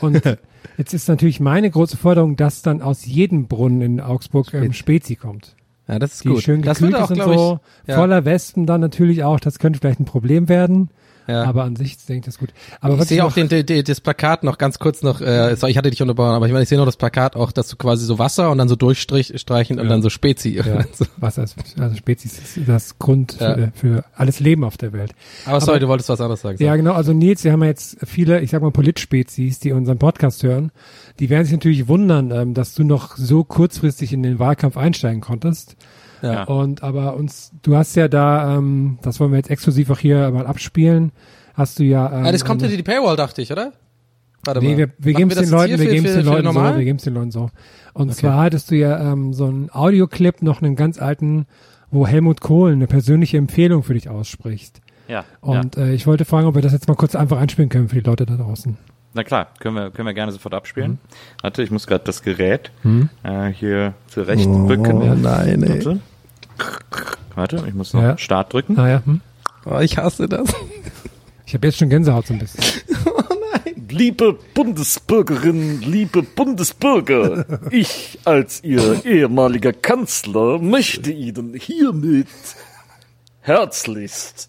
Und 0.00 0.22
Jetzt 0.76 0.94
ist 0.94 1.08
natürlich 1.08 1.40
meine 1.40 1.70
große 1.70 1.96
Forderung, 1.96 2.36
dass 2.36 2.62
dann 2.62 2.82
aus 2.82 3.04
jedem 3.04 3.46
Brunnen 3.48 3.80
in 3.82 4.00
Augsburg 4.00 4.52
ähm, 4.54 4.72
Spezi 4.72 5.16
kommt. 5.16 5.56
Ja, 5.88 5.98
das 5.98 6.14
ist 6.14 6.24
die 6.24 6.28
gut. 6.28 6.42
schön 6.42 6.62
das 6.62 6.80
wird 6.80 6.94
auch, 6.94 7.08
sind 7.08 7.22
so, 7.22 7.58
ich, 7.82 7.88
ja. 7.88 7.96
voller 7.96 8.24
Wespen 8.24 8.66
dann 8.66 8.80
natürlich 8.80 9.24
auch. 9.24 9.40
Das 9.40 9.58
könnte 9.58 9.80
vielleicht 9.80 10.00
ein 10.00 10.04
Problem 10.04 10.48
werden. 10.48 10.90
Ja. 11.26 11.44
Aber 11.44 11.64
an 11.64 11.76
sich 11.76 11.96
denke 12.06 12.20
ich 12.20 12.24
das 12.26 12.38
gut. 12.38 12.50
Aber 12.80 12.98
ich 12.98 13.04
sehe 13.04 13.24
auch 13.24 13.32
den, 13.32 13.48
den, 13.48 13.84
das 13.84 14.00
Plakat 14.00 14.42
noch 14.42 14.58
ganz 14.58 14.78
kurz 14.78 15.02
noch, 15.02 15.20
äh, 15.20 15.54
sorry, 15.56 15.72
ich 15.72 15.78
hatte 15.78 15.90
dich 15.90 16.02
unterbrochen, 16.02 16.34
aber 16.34 16.46
ich 16.46 16.52
meine, 16.52 16.62
ich 16.62 16.68
sehe 16.68 16.78
noch 16.78 16.86
das 16.86 16.96
Plakat 16.96 17.36
auch, 17.36 17.52
dass 17.52 17.68
du 17.68 17.76
quasi 17.76 18.04
so 18.04 18.18
Wasser 18.18 18.50
und 18.50 18.58
dann 18.58 18.68
so 18.68 18.76
durchstreichen 18.76 19.76
ja. 19.76 19.82
und 19.82 19.88
dann 19.88 20.02
so 20.02 20.10
Spezi. 20.10 20.50
Ja. 20.56 20.84
Wasser 21.16 21.44
ist, 21.44 21.56
also 21.78 21.96
Spezies 21.96 22.38
ist 22.38 22.68
das 22.68 22.98
Grund 22.98 23.36
ja. 23.40 23.54
für, 23.54 23.72
für, 23.74 24.04
alles 24.14 24.40
Leben 24.40 24.64
auf 24.64 24.76
der 24.76 24.92
Welt. 24.92 25.12
Aber 25.46 25.60
sorry, 25.60 25.72
aber, 25.72 25.80
du 25.80 25.88
wolltest 25.88 26.08
was 26.08 26.20
anderes 26.20 26.40
sagen. 26.40 26.62
Ja, 26.62 26.76
genau. 26.76 26.92
Also 26.92 27.12
Nils, 27.12 27.44
wir 27.44 27.52
haben 27.52 27.62
ja 27.62 27.68
jetzt 27.68 27.98
viele, 28.04 28.40
ich 28.40 28.50
sag 28.50 28.62
mal, 28.62 28.70
Politspezies, 28.70 29.60
die 29.60 29.72
unseren 29.72 29.98
Podcast 29.98 30.42
hören. 30.42 30.72
Die 31.18 31.30
werden 31.30 31.44
sich 31.44 31.52
natürlich 31.52 31.88
wundern, 31.88 32.30
ähm, 32.30 32.54
dass 32.54 32.74
du 32.74 32.84
noch 32.84 33.16
so 33.16 33.44
kurzfristig 33.44 34.12
in 34.12 34.22
den 34.22 34.38
Wahlkampf 34.38 34.76
einsteigen 34.76 35.20
konntest. 35.20 35.76
Ja. 36.22 36.44
Und 36.44 36.82
aber 36.82 37.16
uns, 37.16 37.52
du 37.62 37.76
hast 37.76 37.94
ja 37.96 38.08
da, 38.08 38.56
ähm, 38.56 38.98
das 39.02 39.20
wollen 39.20 39.32
wir 39.32 39.38
jetzt 39.38 39.50
exklusiv 39.50 39.90
auch 39.90 39.98
hier 39.98 40.30
mal 40.30 40.46
abspielen, 40.46 41.12
hast 41.54 41.78
du 41.78 41.84
ja. 41.84 42.12
Ähm, 42.12 42.24
ja, 42.26 42.32
das 42.32 42.44
kommt 42.44 42.62
ja 42.62 42.68
die 42.68 42.82
Paywall, 42.82 43.16
dachte 43.16 43.42
ich, 43.42 43.52
oder? 43.52 43.72
Warte 44.44 44.60
nee, 44.60 44.70
mal. 44.70 44.78
wir, 44.78 44.90
wir 44.98 45.14
geben 45.14 45.30
es 45.30 45.38
den 45.38 45.50
Leuten, 45.50 45.78
wir 45.78 45.90
geben 45.90 46.06
es 46.06 46.14
den 46.14 46.24
Leuten 46.24 46.52
so, 46.52 46.54
wir 46.54 46.84
geben 46.84 46.96
es 46.96 47.04
den 47.04 47.14
Leuten 47.14 47.30
so. 47.30 47.50
Und 47.92 48.08
okay. 48.08 48.20
zwar 48.20 48.42
hattest 48.44 48.70
du 48.70 48.76
ja 48.76 49.12
ähm, 49.12 49.32
so 49.32 49.46
einen 49.46 49.70
Audioclip, 49.70 50.42
noch 50.42 50.62
einen 50.62 50.76
ganz 50.76 51.00
alten, 51.00 51.46
wo 51.90 52.06
Helmut 52.06 52.40
Kohl 52.40 52.72
eine 52.72 52.86
persönliche 52.86 53.36
Empfehlung 53.36 53.82
für 53.82 53.94
dich 53.94 54.08
ausspricht. 54.08 54.80
Ja, 55.08 55.24
Und 55.40 55.76
Äh, 55.76 55.92
ich 55.92 56.06
wollte 56.06 56.24
fragen, 56.24 56.46
ob 56.46 56.54
wir 56.54 56.62
das 56.62 56.72
jetzt 56.72 56.88
mal 56.88 56.94
kurz 56.94 57.16
einfach 57.16 57.38
einspielen 57.38 57.68
können 57.68 57.88
für 57.88 57.96
die 57.96 58.08
Leute 58.08 58.26
da 58.26 58.36
draußen. 58.36 58.78
Na 59.12 59.24
klar, 59.24 59.48
können 59.58 59.74
wir, 59.74 59.90
können 59.90 60.06
wir 60.06 60.14
gerne 60.14 60.30
sofort 60.30 60.54
abspielen. 60.54 60.98
Warte, 61.42 61.64
ich 61.64 61.72
muss 61.72 61.88
gerade 61.88 62.04
das 62.04 62.22
Gerät 62.22 62.70
äh, 63.24 63.48
hier 63.48 63.94
zurecht 64.06 64.48
bücken. 64.68 65.02
Oh 65.02 65.14
nein, 65.16 65.64
ey. 65.64 65.84
Warte. 65.84 66.00
Warte, 67.34 67.64
ich 67.66 67.74
muss 67.74 67.92
noch 67.94 68.02
Ja. 68.02 68.18
Start 68.18 68.52
drücken. 68.52 68.78
Ah 68.78 68.88
ja, 68.88 69.02
hm? 69.04 69.20
Oh, 69.64 69.78
ich 69.78 69.96
hasse 69.98 70.28
das. 70.28 70.52
Ich 71.46 71.54
habe 71.54 71.66
jetzt 71.66 71.78
schon 71.78 71.88
Gänsehaut 71.88 72.26
so 72.26 72.34
ein 72.34 72.38
bisschen. 72.38 72.64
Liebe 73.88 74.38
Bundesbürgerinnen, 74.54 75.80
liebe 75.82 76.22
Bundesbürger, 76.22 77.44
ich 77.70 78.20
als 78.24 78.62
Ihr 78.62 79.04
ehemaliger 79.04 79.72
Kanzler 79.72 80.58
möchte 80.60 81.10
Ihnen 81.10 81.54
hiermit 81.54 82.28
herzlichst 83.40 84.48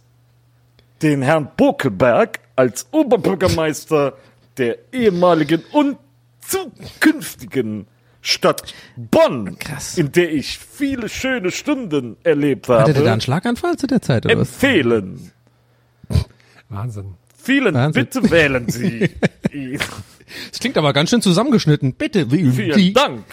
den 1.01 1.23
Herrn 1.23 1.49
Bokeberg 1.57 2.39
als 2.55 2.85
Oberbürgermeister 2.91 4.13
der 4.57 4.77
ehemaligen 4.93 5.63
und 5.71 5.97
zukünftigen 6.41 7.87
Stadt 8.21 8.73
Bonn, 8.95 9.57
Krass. 9.57 9.97
in 9.97 10.11
der 10.11 10.31
ich 10.31 10.57
viele 10.59 11.09
schöne 11.09 11.51
Stunden 11.51 12.17
erlebt 12.23 12.69
habe, 12.69 12.81
Hatte 12.83 12.93
der 12.93 13.03
da 13.03 13.11
einen 13.13 13.21
Schlaganfall 13.21 13.77
zu 13.77 13.87
der 13.87 14.01
Zeit 14.01 14.25
oder 14.25 14.37
was? 14.37 14.49
empfehlen. 14.49 15.31
Wahnsinn. 16.69 17.15
Vielen, 17.35 17.73
Wahnsinn. 17.73 18.05
bitte 18.05 18.29
wählen 18.31 18.69
Sie. 18.69 19.09
Das 20.49 20.59
klingt 20.59 20.77
aber 20.77 20.93
ganz 20.93 21.09
schön 21.09 21.21
zusammengeschnitten. 21.21 21.93
Bitte, 21.95 22.31
wie 22.31 22.49
Vielen 22.51 22.93
Dank, 22.93 23.25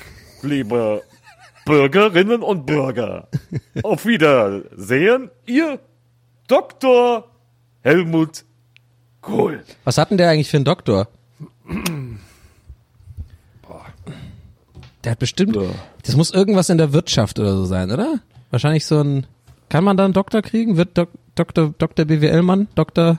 liebe 0.43 1.05
Bürgerinnen 1.64 2.43
und 2.43 2.66
Bürger. 2.66 3.28
Auf 3.84 4.05
Wiedersehen, 4.05 5.30
Ihr 5.47 5.78
Dr. 6.49 7.30
Helmut 7.82 8.45
Kohl. 9.20 9.62
Was 9.84 9.97
hat 9.97 10.11
denn 10.11 10.18
der 10.18 10.30
eigentlich 10.30 10.51
für 10.51 10.57
einen 10.57 10.64
Doktor? 10.64 11.07
Der 15.09 15.12
hat 15.12 15.20
bestimmt, 15.20 15.56
das 16.04 16.16
muss 16.16 16.32
irgendwas 16.32 16.68
in 16.68 16.76
der 16.76 16.92
Wirtschaft 16.92 17.38
oder 17.38 17.56
so 17.56 17.64
sein, 17.64 17.90
oder? 17.90 18.20
Wahrscheinlich 18.50 18.84
so 18.84 19.00
ein, 19.00 19.26
kann 19.70 19.82
man 19.82 19.96
da 19.96 20.04
einen 20.04 20.12
Doktor 20.12 20.42
kriegen? 20.42 20.76
Wird 20.76 20.98
Dok, 20.98 21.09
Doktor, 21.34 21.72
Dr. 21.78 22.04
BWL-Mann? 22.04 22.68
Doktor, 22.74 23.18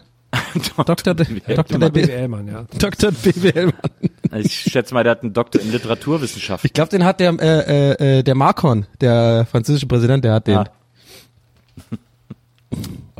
Doktor, 0.86 1.16
Doktor 1.16 1.16
der 1.16 1.90
B, 1.90 2.06
BWL-Mann, 2.06 2.48
ja. 2.48 2.66
Doktor 2.78 3.12
BWL-Mann. 3.12 4.40
Ich 4.40 4.54
schätze 4.54 4.94
mal, 4.94 5.04
der 5.04 5.14
hat 5.14 5.24
einen 5.24 5.34
Doktor 5.34 5.60
in 5.64 5.72
Literaturwissenschaft. 5.72 6.64
Ich 6.64 6.74
glaube, 6.74 6.92
den 6.92 7.04
hat 7.04 7.20
der, 7.20 7.32
äh, 7.40 7.94
äh, 7.96 8.20
äh, 8.20 8.24
der 8.24 8.36
Macron, 8.36 8.86
der 9.02 9.48
französische 9.50 9.88
Präsident, 9.88 10.24
der 10.24 10.34
hat 10.34 10.46
den. 10.46 10.58
Ah. 10.58 10.66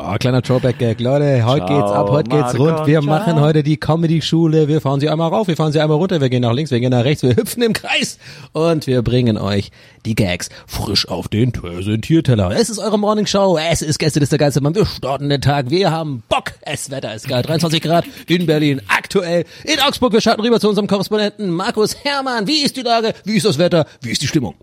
Oh, 0.02 0.16
kleiner 0.18 0.42
Throwback-Gag. 0.42 1.02
Leute, 1.02 1.46
heute 1.46 1.66
Ciao, 1.66 1.78
geht's 1.78 1.92
ab, 1.92 2.10
heute 2.10 2.30
geht's 2.30 2.58
rund. 2.58 2.88
Wir 2.88 3.02
ciao. 3.02 3.10
machen 3.10 3.42
heute 3.42 3.64
die 3.64 3.76
Comedy-Schule. 3.76 4.70
Wir 4.70 4.80
fahren 4.80 5.02
sie 5.02 5.10
einmal 5.10 5.28
rauf, 5.28 5.50
wir 5.50 5.58
fahren 5.58 5.74
sie 5.74 5.82
einmal 5.82 5.98
runter, 5.98 6.22
wir 6.22 6.30
gehen 6.30 6.42
nach 6.42 6.54
links, 6.54 6.72
wir 6.72 6.80
gehen 6.80 6.92
nach 6.92 7.04
rechts, 7.04 7.22
wir 7.22 7.36
hüpfen 7.36 7.62
im 7.64 7.74
Kreis 7.74 8.18
und 8.54 8.88
wir 8.88 9.02
bringen 9.02 9.38
euch 9.38 9.72
die 10.06 10.16
Gags 10.16 10.50
frisch 10.68 11.06
auf 11.10 11.28
den 11.28 11.52
Präsentierteller. 11.52 12.52
Es 12.52 12.70
ist 12.70 12.80
eure 12.80 12.98
Morningshow, 12.98 13.58
es 13.58 13.82
ist 13.82 14.00
Gäste 14.00 14.22
des 14.22 14.30
der 14.30 14.40
Geistermann. 14.40 14.74
Wir 14.74 14.86
starten 14.86 15.28
den 15.28 15.42
Tag, 15.42 15.70
wir 15.70 15.92
haben 15.92 16.24
Bock. 16.30 16.54
Es 16.62 16.90
Wetter 16.90 17.14
ist 17.14 17.28
geil, 17.28 17.42
23 17.42 17.82
Grad 17.82 18.06
in 18.28 18.46
Berlin, 18.46 18.82
aktuell 18.88 19.44
in 19.66 19.82
Augsburg. 19.82 20.14
Wir 20.14 20.22
schalten 20.22 20.42
rüber 20.42 20.62
zu 20.62 20.70
unserem 20.70 20.88
Korrespondenten 20.88 21.50
Markus 21.50 21.98
Hermann. 22.06 22.48
Wie 22.48 22.64
ist 22.64 22.78
die 22.78 22.84
Lage? 22.84 23.14
Wie 23.26 23.36
ist 23.36 23.46
das 23.46 23.58
Wetter? 23.58 23.86
Wie 24.02 24.12
ist 24.12 24.22
die 24.22 24.28
Stimmung? 24.28 24.56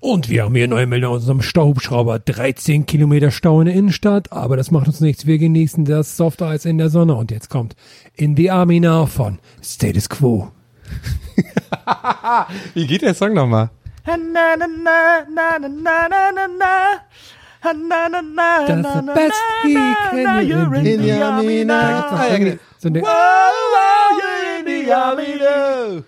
Und 0.00 0.30
wir 0.30 0.44
haben 0.44 0.54
hier 0.54 0.66
neue 0.66 0.86
Meldung 0.86 1.12
aus 1.12 1.20
unserem 1.20 1.42
Stauhubschrauber. 1.42 2.18
13 2.20 2.86
Kilometer 2.86 3.30
Stau 3.30 3.60
in 3.60 3.66
der 3.66 3.74
Innenstadt, 3.74 4.32
aber 4.32 4.56
das 4.56 4.70
macht 4.70 4.86
uns 4.86 5.02
nichts. 5.02 5.26
Wir 5.26 5.36
genießen 5.36 5.84
das 5.84 6.16
Soft 6.16 6.40
Eis 6.40 6.64
in 6.64 6.78
der 6.78 6.88
Sonne. 6.88 7.14
Und 7.16 7.30
jetzt 7.30 7.50
kommt 7.50 7.76
In 8.16 8.34
the 8.34 8.50
Army 8.50 8.80
Now 8.80 9.04
von 9.04 9.38
Status 9.62 10.08
Quo. 10.08 10.50
Wie 12.72 12.86
geht 12.86 13.02
der 13.02 13.12
Song 13.14 13.34
nochmal? 13.34 13.68
Das 14.06 14.16
ist 14.16 14.24
the 18.94 19.12
best 19.14 19.42
he 19.62 19.74
can 19.74 20.48
do. 20.48 20.76
In 20.76 21.02
the 21.02 21.12
Army 21.12 21.62
now. 21.66 21.74
Da 22.80 22.88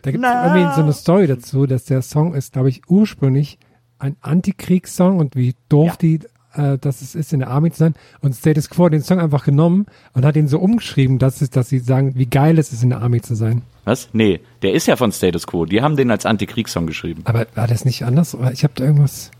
da 0.01 0.11
gibt's 0.11 0.27
irgendwie 0.27 0.75
so 0.75 0.81
eine 0.81 0.93
Story 0.95 1.27
dazu, 1.27 1.67
dass 1.67 1.85
der 1.85 2.01
Song 2.01 2.33
ist, 2.33 2.55
glaube 2.55 2.71
ich, 2.71 2.81
ursprünglich 2.89 3.59
ein 4.03 4.17
Antikriegssong 4.21 5.19
und 5.19 5.37
wie 5.37 5.55
doof 5.69 5.97
die, 5.97 6.21
äh, 6.55 6.77
dass 6.79 7.01
es 7.03 7.15
ist, 7.15 7.33
in 7.33 7.39
der 7.39 7.49
Army 7.51 7.71
zu 7.71 7.79
sein. 7.79 7.95
Und 8.21 8.35
Status 8.35 8.69
Quo 8.69 8.87
hat 8.87 8.93
den 8.93 9.03
Song 9.03 9.21
einfach 9.21 9.45
genommen 9.45 9.87
und 10.13 10.25
hat 10.25 10.37
ihn 10.37 10.49
so 10.49 10.59
umgeschrieben, 10.59 11.19
dass, 11.19 11.41
es, 11.41 11.51
dass 11.51 11.69
sie 11.69 11.79
sagen, 11.79 12.13
wie 12.17 12.27
geil 12.27 12.59
es 12.59 12.73
ist, 12.73 12.83
in 12.83 12.91
der 12.91 13.01
Army 13.01 13.21
zu 13.23 13.35
sein. 13.35 13.63
Was? 13.85 14.09
Nee, 14.13 14.41
der 14.63 14.73
ist 14.75 14.87
ja 14.87 14.97
von 14.97 15.13
Status 15.13 15.47
Quo. 15.47 15.65
Die 15.65 15.83
haben 15.83 15.97
den 15.97 16.11
als 16.11 16.27
Antikriegssong 16.27 16.87
geschrieben. 16.87 17.23
Aber 17.25 17.47
war 17.55 17.67
das 17.67 17.85
nicht 17.85 18.05
anders? 18.05 18.35
Oder 18.35 18.53
Ich 18.53 18.65
habe 18.65 18.75
da 18.77 18.85
irgendwas, 18.85 19.31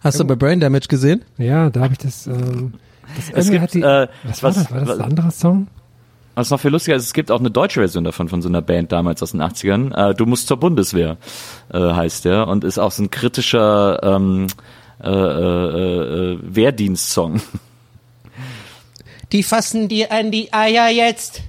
Hast 0.00 0.20
du 0.20 0.24
bei 0.24 0.34
Brain 0.36 0.60
Damage 0.60 0.88
gesehen? 0.88 1.22
ja, 1.38 1.70
da 1.70 1.80
habe 1.80 1.92
ich 1.94 1.98
das, 1.98 2.26
ähm, 2.26 2.74
das 3.16 3.30
Es 3.46 3.50
gibt, 3.50 3.62
hat 3.62 3.74
die, 3.74 3.80
äh, 3.82 4.08
was 4.24 4.42
war 4.42 4.50
was- 4.50 4.56
das? 4.56 4.70
War 4.72 4.80
das 4.80 4.88
was- 4.88 4.98
ein 4.98 5.04
anderer 5.04 5.30
Song? 5.30 5.68
Was 6.36 6.50
noch 6.50 6.60
viel 6.60 6.70
lustiger 6.70 6.96
ist, 6.96 7.04
es 7.04 7.14
gibt 7.14 7.30
auch 7.30 7.40
eine 7.40 7.50
deutsche 7.50 7.80
Version 7.80 8.04
davon, 8.04 8.28
von 8.28 8.42
so 8.42 8.48
einer 8.50 8.60
Band 8.60 8.92
damals 8.92 9.22
aus 9.22 9.32
den 9.32 9.40
80ern. 9.40 10.10
Äh, 10.10 10.14
du 10.14 10.26
musst 10.26 10.48
zur 10.48 10.58
Bundeswehr, 10.58 11.16
äh, 11.72 11.78
heißt 11.78 12.26
der. 12.26 12.46
Und 12.46 12.62
ist 12.62 12.78
auch 12.78 12.92
so 12.92 13.04
ein 13.04 13.10
kritischer 13.10 14.00
ähm, 14.02 14.46
äh, 15.02 15.08
äh, 15.08 16.32
äh, 16.34 16.38
Wehrdienstsong. 16.42 17.40
Die 19.32 19.42
fassen 19.42 19.88
dir 19.88 20.12
an 20.12 20.30
die 20.30 20.52
Eier 20.52 20.90
jetzt. 20.90 21.40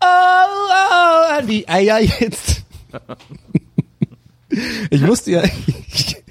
Oh, 0.00 0.06
oh, 0.06 1.38
an 1.38 1.48
die 1.48 1.68
Eier 1.68 2.00
jetzt. 2.00 2.62
Ich 4.90 5.06
wusste 5.06 5.30
ja, 5.30 5.44
ich, 5.44 6.21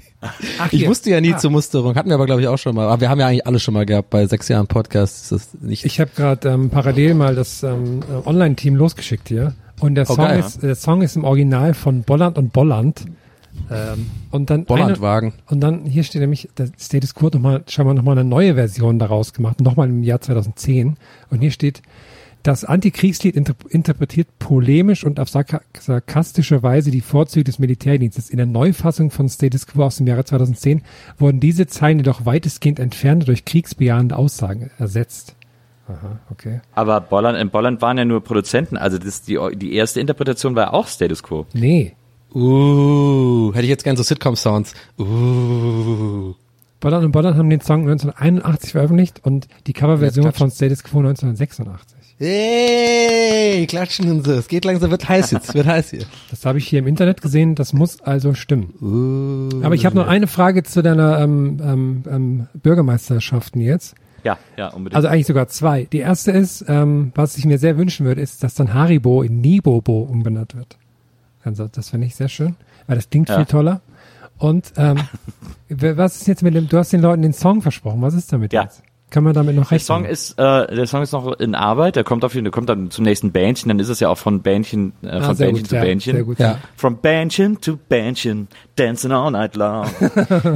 ich 0.70 0.80
hier. 0.80 0.88
wusste 0.88 1.10
ja 1.10 1.20
nie 1.20 1.34
Ah. 1.34 1.38
zur 1.38 1.50
Musterung. 1.50 1.94
Hatten 1.94 2.08
wir 2.08 2.14
aber, 2.14 2.26
glaube 2.26 2.40
ich, 2.42 2.48
auch 2.48 2.58
schon 2.58 2.74
mal. 2.74 2.86
Aber 2.88 3.00
wir 3.00 3.08
haben 3.10 3.20
ja 3.20 3.26
eigentlich 3.26 3.46
alle 3.46 3.58
schon 3.60 3.74
mal 3.74 3.86
gehabt. 3.86 4.10
Bei 4.10 4.26
sechs 4.26 4.48
Jahren 4.48 4.66
Podcast 4.66 5.22
ist 5.24 5.32
das 5.32 5.48
nicht. 5.60 5.84
Ich 5.84 6.00
habe 6.00 6.10
gerade 6.14 6.48
ähm, 6.48 6.70
parallel 6.70 7.14
mal 7.14 7.34
das 7.34 7.62
ähm, 7.62 8.00
äh, 8.08 8.28
Online-Team 8.28 8.74
losgeschickt 8.76 9.28
hier. 9.28 9.54
Und 9.80 9.96
der 9.96 10.04
Oh, 10.08 10.14
Song, 10.14 10.24
geil. 10.26 10.38
ist, 10.40 10.62
der 10.62 10.74
Song 10.76 11.02
ist 11.02 11.16
im 11.16 11.24
Original 11.24 11.74
von 11.74 12.02
Bolland 12.02 12.38
und 12.38 12.52
Bolland. 12.52 13.04
Ähm, 13.70 14.06
und 14.30 14.48
dann 14.48 14.58
eine, 14.60 14.64
Bollandwagen. 14.66 15.34
und 15.50 15.60
dann 15.60 15.84
hier 15.84 16.04
steht 16.04 16.20
nämlich, 16.22 16.48
der 16.56 16.68
Status 16.78 17.14
Quo 17.14 17.26
hat 17.26 17.34
noch 17.34 17.40
mal, 17.42 17.62
scheinbar 17.66 17.92
nochmal 17.94 18.16
eine 18.18 18.26
neue 18.28 18.54
Version 18.54 18.98
daraus 18.98 19.34
gemacht, 19.34 19.60
nochmal 19.60 19.88
im 19.90 20.02
Jahr 20.02 20.20
2010. 20.22 20.96
Und 21.30 21.40
hier 21.40 21.50
steht, 21.50 21.82
das 22.42 22.64
Antikriegslied 22.64 23.36
inter 23.36 23.54
interpretiert 23.68 24.26
polemisch 24.38 25.04
und 25.04 25.20
auf 25.20 25.28
sarka 25.28 25.60
sarkastische 25.78 26.62
Weise 26.62 26.90
die 26.90 27.00
Vorzüge 27.00 27.44
des 27.44 27.58
Militärdienstes. 27.58 28.30
In 28.30 28.38
der 28.38 28.46
Neufassung 28.46 29.10
von 29.10 29.28
Status 29.28 29.66
Quo 29.66 29.84
aus 29.84 29.96
dem 29.96 30.06
Jahre 30.06 30.24
2010 30.24 30.82
wurden 31.18 31.40
diese 31.40 31.66
Zeilen 31.66 31.98
jedoch 31.98 32.26
weitestgehend 32.26 32.78
entfernt 32.78 33.28
durch 33.28 33.44
kriegsbejahende 33.44 34.16
Aussagen 34.16 34.70
ersetzt. 34.78 35.36
Aha, 35.88 36.20
okay. 36.30 36.60
Aber 36.74 37.00
Bolland, 37.00 37.38
in 37.38 37.50
Bolland 37.50 37.82
waren 37.82 37.98
ja 37.98 38.04
nur 38.04 38.22
Produzenten. 38.22 38.76
Also 38.76 38.98
das, 38.98 39.22
die, 39.22 39.38
die 39.54 39.74
erste 39.74 40.00
Interpretation 40.00 40.54
war 40.54 40.74
auch 40.74 40.86
Status 40.86 41.22
Quo. 41.22 41.46
Nee. 41.52 41.94
Uh, 42.34 43.52
hätte 43.52 43.64
ich 43.64 43.68
jetzt 43.68 43.84
gern 43.84 43.96
so 43.96 44.02
Sitcom-Sounds. 44.02 44.74
Uh. 44.98 46.34
Bolland 46.80 47.04
und 47.04 47.12
Bolland 47.12 47.36
haben 47.36 47.50
den 47.50 47.60
Song 47.60 47.82
1981 47.82 48.72
veröffentlicht 48.72 49.20
und 49.24 49.46
die 49.66 49.72
Coverversion 49.72 50.32
von 50.32 50.50
Status 50.50 50.82
Quo 50.82 50.98
1986. 50.98 52.01
Hey, 52.24 53.66
klatschen 53.66 54.08
und 54.08 54.24
so. 54.24 54.32
Es 54.34 54.46
geht 54.46 54.64
langsam, 54.64 54.92
wird 54.92 55.08
heiß 55.08 55.32
jetzt, 55.32 55.54
wird 55.54 55.66
heiß 55.66 55.90
hier. 55.90 56.04
Das 56.30 56.46
habe 56.46 56.58
ich 56.58 56.68
hier 56.68 56.78
im 56.78 56.86
Internet 56.86 57.20
gesehen, 57.20 57.56
das 57.56 57.72
muss 57.72 58.00
also 58.00 58.34
stimmen. 58.34 58.72
Uh. 58.80 59.64
Aber 59.64 59.74
ich 59.74 59.84
habe 59.84 59.96
noch 59.96 60.06
eine 60.06 60.28
Frage 60.28 60.62
zu 60.62 60.84
deiner 60.84 61.18
ähm, 61.18 61.58
ähm, 61.60 62.04
ähm, 62.08 62.46
Bürgermeisterschaften 62.54 63.60
jetzt. 63.60 63.96
Ja, 64.22 64.38
ja, 64.56 64.68
unbedingt. 64.68 64.94
Also 64.94 65.08
eigentlich 65.08 65.26
sogar 65.26 65.48
zwei. 65.48 65.88
Die 65.90 65.98
erste 65.98 66.30
ist, 66.30 66.64
ähm, 66.68 67.10
was 67.16 67.36
ich 67.38 67.44
mir 67.44 67.58
sehr 67.58 67.76
wünschen 67.76 68.06
würde, 68.06 68.20
ist, 68.20 68.44
dass 68.44 68.54
dann 68.54 68.72
Haribo 68.72 69.22
in 69.22 69.40
Nibobo 69.40 70.02
umbenannt 70.02 70.54
wird. 70.54 70.78
Also 71.42 71.66
das 71.66 71.90
finde 71.90 72.06
ich 72.06 72.14
sehr 72.14 72.28
schön, 72.28 72.54
weil 72.86 72.94
das 72.94 73.10
klingt 73.10 73.30
Ja. 73.30 73.36
viel 73.38 73.46
toller. 73.46 73.80
Und 74.38 74.72
ähm, 74.76 74.98
was 75.68 76.18
ist 76.20 76.28
jetzt 76.28 76.44
mit 76.44 76.54
dem, 76.54 76.68
du 76.68 76.78
hast 76.78 76.92
den 76.92 77.00
Leuten 77.00 77.22
den 77.22 77.32
Song 77.32 77.62
versprochen, 77.62 78.00
was 78.00 78.14
ist 78.14 78.32
damit 78.32 78.52
Ja. 78.52 78.62
jetzt? 78.62 78.84
Kann 79.12 79.24
man 79.24 79.34
damit 79.34 79.54
noch 79.54 79.64
Der 79.68 79.72
rechnen? 79.72 79.86
Song 79.86 80.04
ist, 80.06 80.38
äh, 80.38 80.74
der 80.74 80.86
Song 80.86 81.02
ist 81.02 81.12
noch 81.12 81.38
in 81.38 81.54
Arbeit. 81.54 81.96
Der 81.96 82.02
kommt 82.04 82.24
auf 82.24 82.32
jeden, 82.34 82.44
der 82.46 82.50
kommt 82.50 82.68
dann 82.68 82.90
zum 82.90 83.04
nächsten 83.04 83.30
Bändchen. 83.30 83.68
Dann 83.68 83.78
ist 83.78 83.88
es 83.90 84.00
ja 84.00 84.08
auch 84.08 84.16
von 84.18 84.40
Bändchen, 84.40 84.94
äh, 85.02 85.08
Ah, 85.08 85.20
von 85.20 85.36
Bändchen 85.36 85.62
gut, 85.62 85.68
zu 85.68 85.76
ja, 85.76 85.82
Bändchen. 85.82 86.14
sehr 86.16 86.24
gut. 86.24 86.38
Ja. 86.38 86.58
From 86.76 86.96
Bändchen 86.96 87.60
to 87.60 87.78
Bändchen, 87.88 88.48
dancing 88.76 89.12
all 89.12 89.30
night 89.30 89.54
long. 89.56 89.86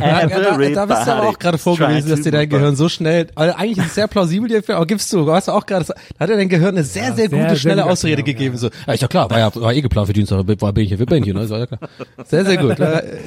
Ja, 0.07 0.27
da, 0.27 0.57
da 0.57 0.87
bist 0.87 1.07
du 1.07 1.13
aber 1.13 1.29
auch 1.29 1.39
gerade 1.39 1.59
vorgelesen, 1.59 2.11
dass 2.11 2.23
dir 2.23 2.31
dein 2.31 2.49
Gehirn 2.49 2.77
so 2.77 2.89
schnell, 2.89 3.29
also 3.35 3.55
eigentlich 3.55 3.79
ist 3.79 3.87
es 3.87 3.95
sehr 3.95 4.09
plausibel, 4.09 4.49
dir, 4.49 4.63
aber 4.75 4.87
gibst 4.87 5.13
du, 5.13 5.25
du 5.25 5.33
hast 5.33 5.49
auch 5.49 5.67
gerade, 5.67 5.85
da 5.87 5.95
hat 6.21 6.31
dir 6.31 6.37
dein 6.37 6.49
Gehirn 6.49 6.71
eine 6.77 6.85
sehr, 6.85 7.13
sehr 7.15 7.15
sehr, 7.15 7.29
gute, 7.29 7.49
sehr 7.51 7.57
schnelle 7.57 7.85
Ausrede 7.85 8.21
abgenommen, 8.21 8.39
gegeben, 8.39 8.57
so, 8.57 8.71
ja, 8.87 8.93
ist 8.95 9.03
ja 9.03 9.09
klar, 9.09 9.31
war 9.31 9.39
ja, 9.39 9.55
war 9.55 9.73
eh 9.73 9.81
geplant 9.83 10.07
für 10.07 10.13
Dienstag, 10.13 10.45
war 10.61 10.73
bin 10.73 10.85
ich 10.85 10.89
hier 10.89 10.99
für 10.99 11.07
Bändchen, 11.07 11.37
ne, 11.37 11.43
ist 11.43 11.51
ja 11.51 11.67
klar. 11.67 11.81
Sehr, 12.25 12.45
sehr 12.45 12.57
gut, 12.57 12.77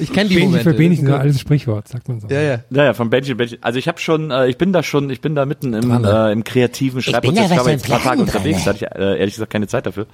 ich 0.00 0.12
kenne 0.12 0.28
die 0.28 0.34
Bähnchen 0.36 0.50
Momente. 0.50 0.74
für 0.74 0.88
Das 0.88 0.98
ist 0.98 1.06
so 1.06 1.14
alles 1.14 1.40
Sprichwort, 1.40 1.88
sagt 1.88 2.08
man 2.08 2.20
so. 2.20 2.28
Ja, 2.28 2.40
ja. 2.40 2.60
Ja, 2.70 2.84
ja, 2.84 2.94
von 2.94 3.10
Bändchen, 3.10 3.36
Bändchen. 3.36 3.58
Also 3.62 3.78
ich 3.78 3.88
habe 3.88 3.98
schon, 3.98 4.30
äh, 4.30 4.48
ich 4.48 4.58
bin 4.58 4.72
da 4.72 4.82
schon, 4.82 5.10
ich 5.10 5.20
ich 5.20 5.22
bin 5.22 5.34
da 5.34 5.44
mitten 5.44 5.74
im, 5.74 5.90
Dran, 5.90 6.00
ne? 6.00 6.28
äh, 6.28 6.32
im 6.32 6.44
kreativen 6.44 7.02
Schreibprozess. 7.02 7.50
Ich, 7.50 7.58
war 7.58 7.68
jetzt 7.68 7.84
ein 7.84 7.90
paar 7.90 8.02
Tage 8.02 8.22
unterwegs, 8.22 8.64
da 8.64 8.70
hatte 8.70 8.86
ich 8.86 8.90
äh, 8.90 9.18
ehrlich 9.18 9.34
gesagt 9.34 9.52
keine 9.52 9.66
Zeit 9.66 9.84
dafür. 9.84 10.06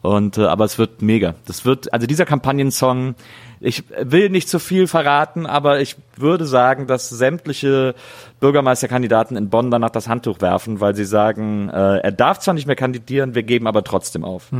Und 0.00 0.38
äh, 0.38 0.46
aber 0.46 0.64
es 0.64 0.78
wird 0.78 1.02
mega. 1.02 1.34
Das 1.44 1.66
wird 1.66 1.92
also 1.92 2.06
dieser 2.06 2.24
Kampagnensong. 2.24 3.14
Ich 3.60 3.84
will 4.02 4.28
nicht 4.30 4.48
zu 4.48 4.58
viel 4.58 4.86
verraten, 4.86 5.46
aber 5.46 5.80
ich 5.80 5.96
würde 6.16 6.44
sagen, 6.46 6.86
dass 6.86 7.08
sämtliche 7.08 7.94
Bürgermeisterkandidaten 8.40 9.36
in 9.36 9.48
Bonn 9.48 9.70
danach 9.70 9.90
das 9.90 10.08
Handtuch 10.08 10.40
werfen, 10.40 10.80
weil 10.80 10.94
sie 10.94 11.04
sagen, 11.04 11.68
äh, 11.70 11.98
er 11.98 12.12
darf 12.12 12.38
zwar 12.40 12.54
nicht 12.54 12.66
mehr 12.66 12.76
kandidieren, 12.76 13.34
wir 13.34 13.42
geben 13.42 13.66
aber 13.66 13.82
trotzdem 13.84 14.24
auf. 14.24 14.50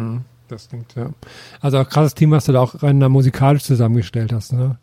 Das 0.49 0.69
klingt, 0.69 0.95
ja. 0.95 1.11
Also 1.61 1.79
auch 1.79 1.89
krasses 1.89 2.15
Team, 2.15 2.31
was 2.31 2.45
du 2.47 2.53
da 2.53 2.61
auch 2.61 2.83
rein 2.83 2.99
musikalisch 2.99 3.65
zusammengestellt 3.65 4.33
hast, 4.33 4.53
ne? 4.53 4.79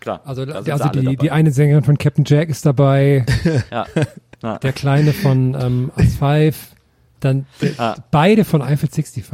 Klar. 0.00 0.20
Also, 0.24 0.42
also 0.42 0.62
die, 0.90 1.02
dabei. 1.04 1.14
die 1.16 1.30
eine 1.30 1.50
Sängerin 1.50 1.82
von 1.84 1.96
Captain 1.96 2.24
Jack 2.26 2.48
ist 2.50 2.66
dabei, 2.66 3.24
ja. 3.70 3.86
Ja. 4.42 4.58
der 4.58 4.72
Kleine 4.72 5.12
von 5.14 5.56
ähm, 5.58 5.90
As 5.96 6.16
Five, 6.16 6.56
dann 7.20 7.46
Ah. 7.78 7.94
beide 8.10 8.44
von 8.44 8.60
Eiffel 8.60 8.88
65. 8.90 9.24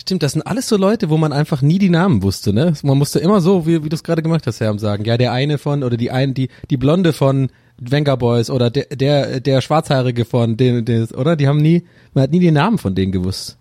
Stimmt, 0.00 0.22
das 0.22 0.32
sind 0.32 0.42
alles 0.42 0.68
so 0.68 0.76
Leute, 0.76 1.10
wo 1.10 1.16
man 1.16 1.32
einfach 1.32 1.60
nie 1.60 1.78
die 1.78 1.90
Namen 1.90 2.22
wusste, 2.22 2.52
ne? 2.52 2.72
Man 2.82 2.98
musste 2.98 3.18
immer 3.18 3.40
so, 3.40 3.66
wie, 3.66 3.84
wie 3.84 3.88
du 3.88 3.94
es 3.96 4.04
gerade 4.04 4.22
gemacht 4.22 4.46
hast, 4.46 4.60
Herm, 4.60 4.78
sagen. 4.78 5.04
Ja, 5.04 5.16
der 5.16 5.32
eine 5.32 5.58
von, 5.58 5.82
oder 5.82 5.96
die 5.96 6.10
ein, 6.10 6.34
die, 6.34 6.48
die 6.70 6.76
Blonde 6.76 7.12
von 7.12 7.50
Venga 7.78 8.16
Boys 8.16 8.50
oder 8.50 8.70
der, 8.70 8.86
der, 8.86 9.40
der 9.40 9.60
Schwarzhaarige 9.60 10.24
von 10.24 10.56
den, 10.56 10.84
des, 10.84 11.14
oder? 11.14 11.36
Die 11.36 11.46
haben 11.46 11.58
nie, 11.60 11.84
man 12.14 12.24
hat 12.24 12.30
nie 12.30 12.40
die 12.40 12.50
Namen 12.50 12.78
von 12.78 12.94
denen 12.94 13.12
gewusst. 13.12 13.58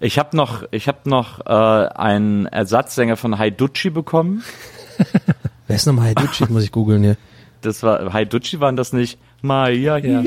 Ich 0.00 0.18
habe 0.18 0.36
noch, 0.36 0.64
ich 0.70 0.88
habe 0.88 1.08
noch 1.08 1.44
äh, 1.46 1.52
einen 1.52 2.46
Ersatzsänger 2.46 3.16
von 3.16 3.38
Haiducci 3.38 3.90
bekommen. 3.90 4.42
Wer 5.66 5.76
ist 5.76 5.86
nochmal 5.86 6.06
Heiducci? 6.06 6.46
Muss 6.48 6.64
ich 6.64 6.72
googeln 6.72 7.02
hier. 7.02 7.16
Das 7.60 7.82
war 7.82 8.12
Haiducci 8.12 8.60
waren 8.60 8.76
das 8.76 8.92
nicht. 8.92 9.18
Maya 9.42 9.98
Ja. 9.98 10.22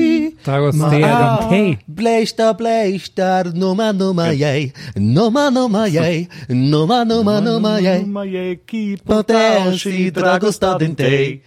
Hi. 0.46 0.50
Dragos 0.50 0.80
Ah. 0.80 0.90
Dea 0.90 1.48
Hey. 1.50 1.78
Bleistar, 1.88 2.54
Bleistar, 2.54 3.52
Nummer, 3.54 3.92
Nummer, 3.92 4.32
yay. 4.32 4.72
Nummer, 4.96 5.50
Nummer, 5.50 5.86
yay. 5.88 6.28
Nummer, 6.48 7.04
Nummer, 7.04 7.40
Nummer, 7.40 7.80
yay. 7.80 8.04
Maya 8.04 8.54
ki 8.66 8.98
Potesi, 9.06 10.10
Dragostar, 10.12 10.78
den 10.78 10.94
Day. 10.94 11.42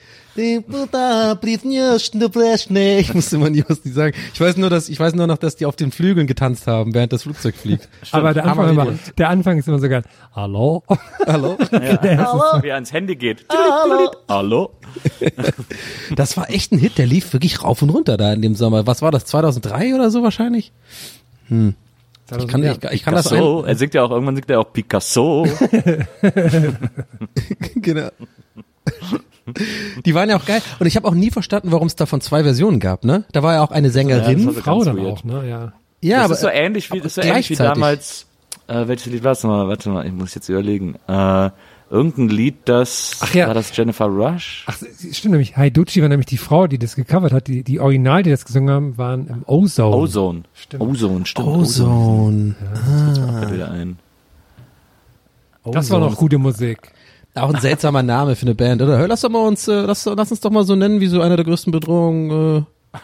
Ich 3.00 3.14
musste 3.14 3.38
immer 3.38 3.50
nie 3.50 3.64
was 3.68 3.82
die 3.82 3.90
sagen. 3.90 4.16
Ich 4.34 4.40
weiß 4.40 4.58
nur, 4.58 4.70
dass, 4.70 4.88
ich 4.88 5.00
weiß 5.00 5.16
nur 5.16 5.26
noch, 5.28 5.38
dass 5.38 5.56
die 5.56 5.66
auf 5.66 5.76
den 5.76 5.92
Flügeln 5.92 6.28
getanzt 6.28 6.68
haben, 6.68 6.94
während 6.94 7.12
das 7.12 7.24
Flugzeug 7.24 7.56
fliegt. 7.56 7.90
Aber 8.12 8.34
der 8.34 8.46
Anfang, 8.46 8.70
immer, 8.70 8.88
der 9.18 9.30
Anfang 9.30 9.58
ist 9.58 9.68
immer 9.68 9.80
so 9.80 9.90
geil. 9.90 10.04
Hallo? 10.34 10.84
Hallo? 11.26 11.58
Wie 11.72 12.68
er 12.68 12.76
ans 12.76 12.94
Handy 12.94 13.16
geht. 13.16 13.46
Hallo. 13.50 14.12
Hallo. 14.30 14.70
Das 16.16 16.38
war 16.38 16.50
echt 16.50 16.72
ein 16.72 16.78
Hit, 16.78 16.98
der 16.98 17.08
lief 17.08 17.34
wirklich 17.34 17.64
rauf 17.64 17.82
und 17.82 17.90
runter 17.90 18.18
da 18.18 18.32
in 18.34 18.42
dem 18.42 18.56
Sommer. 18.56 18.86
Was 18.86 19.02
war 19.02 19.12
das, 19.12 19.26
2003 19.26 19.96
oder 19.96 20.12
so 20.12 20.24
wahrscheinlich? 20.24 20.72
Ich 21.50 22.48
kann, 22.48 22.64
ich, 22.64 22.84
ich 22.92 23.04
kann 23.04 23.16
das 23.16 23.30
Picasso. 23.30 23.62
ein, 23.62 23.70
Er 23.70 23.76
singt 23.76 23.94
ja 23.94 24.04
auch, 24.04 24.12
irgendwann 24.12 24.36
singt 24.36 24.50
er 24.50 24.60
auch 24.60 24.72
Picasso. 24.72 25.48
genau. 27.76 28.10
Die 30.06 30.14
waren 30.14 30.30
ja 30.30 30.38
auch 30.38 30.46
geil. 30.46 30.62
Und 30.80 30.88
ich 30.88 30.96
habe 30.96 31.08
auch 31.08 31.14
nie 31.14 31.32
verstanden, 31.32 31.72
warum 31.72 31.88
es 31.88 31.96
davon 31.96 32.22
zwei 32.22 32.44
Versionen 32.44 32.80
gab, 32.80 33.04
ne? 33.04 33.26
Da 33.32 33.44
war 33.44 33.54
ja 33.54 33.64
auch 33.64 33.72
eine 33.72 33.90
Sängerin. 33.90 34.40
Ja, 34.40 34.52
Frau 34.52 34.84
dann 34.84 34.98
weird. 34.98 35.08
auch, 35.08 35.24
ne? 35.24 35.48
Ja. 35.48 35.74
Ja, 36.02 36.18
das 36.18 36.26
aber 36.26 36.34
ist 36.36 36.42
so 36.42 36.50
ähnlich 36.50 36.92
wie, 36.92 36.98
das 37.00 37.06
ist 37.08 37.16
so 37.16 37.22
ähnlich 37.22 37.50
wie 37.50 37.56
damals, 37.56 38.28
äh, 38.68 38.88
welches 38.88 39.08
Lied 39.08 39.24
war 39.24 39.32
es 39.32 39.44
nochmal? 39.44 39.68
Warte 39.68 39.90
mal, 39.90 40.06
ich 40.06 40.12
muss 40.12 40.36
jetzt 40.36 40.48
überlegen. 40.50 40.96
Äh, 41.08 41.50
irgendein 41.90 42.30
Lied, 42.30 42.56
das, 42.66 43.18
Ach 43.22 43.34
ja. 43.34 43.48
war 43.48 43.54
das 43.54 43.76
Jennifer 43.76 44.06
Rush? 44.06 44.66
Ach, 44.68 44.78
stimmt 45.12 45.32
nämlich. 45.32 45.58
Haiducci 45.58 46.02
war 46.02 46.10
nämlich 46.10 46.26
die 46.26 46.38
Frau, 46.38 46.68
die 46.68 46.78
das 46.78 46.96
gecovert 46.96 47.32
hat. 47.32 47.48
Die, 47.48 47.64
die 47.64 47.80
Original, 47.80 48.24
die 48.24 48.30
das 48.30 48.46
gesungen 48.46 48.70
haben, 48.70 48.98
waren 48.98 49.28
im 49.28 49.44
Ozone. 49.46 49.96
Ozone. 49.96 50.44
Stimmt. 50.54 50.84
Ozone, 50.84 51.26
stimmt. 51.26 51.48
Ozone. 51.48 52.56
Fällt 53.40 53.54
wieder 53.54 53.72
ein. 53.72 54.00
Das 55.64 55.90
war 55.90 56.00
noch 56.00 56.16
gute 56.16 56.38
Musik. 56.38 56.92
Auch 57.38 57.54
ein 57.54 57.62
seltsamer 57.62 58.04
Name 58.04 58.36
für 58.36 58.46
eine 58.46 58.56
Band, 58.56 58.82
oder? 58.82 58.98
Hör, 58.98 59.08
lass 59.08 59.22
doch 59.22 59.30
mal 59.30 59.46
uns, 59.46 59.68
äh, 59.68 59.82
lass, 59.82 60.06
lass 60.06 60.32
uns 60.32 60.40
doch 60.40 60.52
mal 60.52 60.64
so 60.66 60.76
nennen, 60.76 61.00
wie 61.00 61.08
so 61.08 61.22
eine 61.22 61.36
der 61.36 61.46
größten 61.46 61.72
Bedrohungen, 61.72 62.66
äh, 62.66 63.00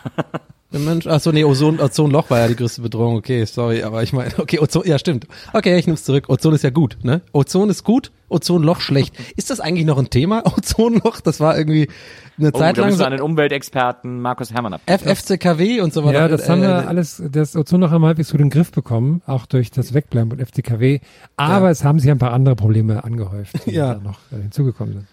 der 0.73 0.79
Mensch. 0.79 1.05
Ach 1.05 1.19
so, 1.19 1.31
nee, 1.31 1.43
Ozon, 1.43 1.79
Ozonloch 1.79 2.29
war 2.29 2.39
ja 2.39 2.47
die 2.47 2.55
größte 2.55 2.81
Bedrohung. 2.81 3.15
Okay, 3.15 3.45
sorry, 3.45 3.83
aber 3.83 4.01
ich 4.01 4.11
meine, 4.11 4.31
okay, 4.39 4.59
Ozon, 4.59 4.83
ja 4.85 4.97
stimmt. 4.97 5.27
Okay, 5.53 5.77
ich 5.77 5.85
nehm's 5.85 6.03
zurück. 6.03 6.29
Ozon 6.29 6.55
ist 6.55 6.63
ja 6.63 6.71
gut, 6.71 6.97
ne? 7.03 7.21
Ozon 7.31 7.69
ist 7.69 7.83
gut, 7.83 8.11
Ozonloch 8.27 8.81
schlecht. 8.81 9.15
Ist 9.35 9.51
das 9.51 9.59
eigentlich 9.59 9.85
noch 9.85 9.99
ein 9.99 10.09
Thema? 10.09 10.43
Ozonloch, 10.57 11.21
das 11.21 11.39
war 11.39 11.57
irgendwie 11.57 11.89
eine 12.37 12.49
Oh, 12.53 12.57
Zeit 12.59 12.77
da 12.77 12.81
lang 12.81 12.89
müssen 12.89 12.99
so 12.99 13.05
an 13.05 13.11
den 13.11 13.21
Umweltexperten 13.21 14.19
Markus 14.21 14.51
Hermann 14.53 14.73
ab. 14.73 14.81
FFCKW 14.87 15.81
und 15.81 15.93
so 15.93 16.03
weiter. 16.03 16.19
Ja, 16.19 16.27
das 16.27 16.49
haben 16.49 16.63
Äh, 16.63 16.67
wir 16.67 16.87
alles, 16.87 17.21
das 17.31 17.55
Ozon 17.55 17.79
noch 17.79 17.91
einmal 17.91 18.09
halbwegs 18.09 18.31
gut 18.31 18.39
in 18.41 18.47
den 18.47 18.51
Griff 18.51 18.71
bekommen, 18.71 19.21
auch 19.27 19.45
durch 19.45 19.69
das 19.71 19.93
Wegbleiben 19.93 20.29
von 20.31 20.39
FCKW. 20.45 20.99
Aber 21.37 21.69
es 21.69 21.83
haben 21.83 21.99
sich 21.99 22.09
ein 22.09 22.17
paar 22.17 22.33
andere 22.33 22.55
Probleme 22.55 23.03
angehäuft, 23.03 23.65
die 23.65 23.71
Ja. 23.75 23.95
da 23.95 23.99
noch 24.01 24.19
äh, 24.31 24.41
hinzugekommen 24.41 24.93
sind. 24.93 25.07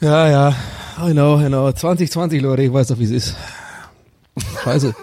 Ja, 0.00 0.28
ja. 0.28 0.54
I 1.08 1.12
know, 1.12 1.40
I 1.40 1.46
know. 1.46 1.70
2020, 1.72 2.42
Leute, 2.42 2.62
ich 2.62 2.72
weiß 2.72 2.88
doch, 2.88 2.98
wie 2.98 3.04
es 3.04 3.10
ist. 3.12 3.36
Scheiße. 4.64 4.94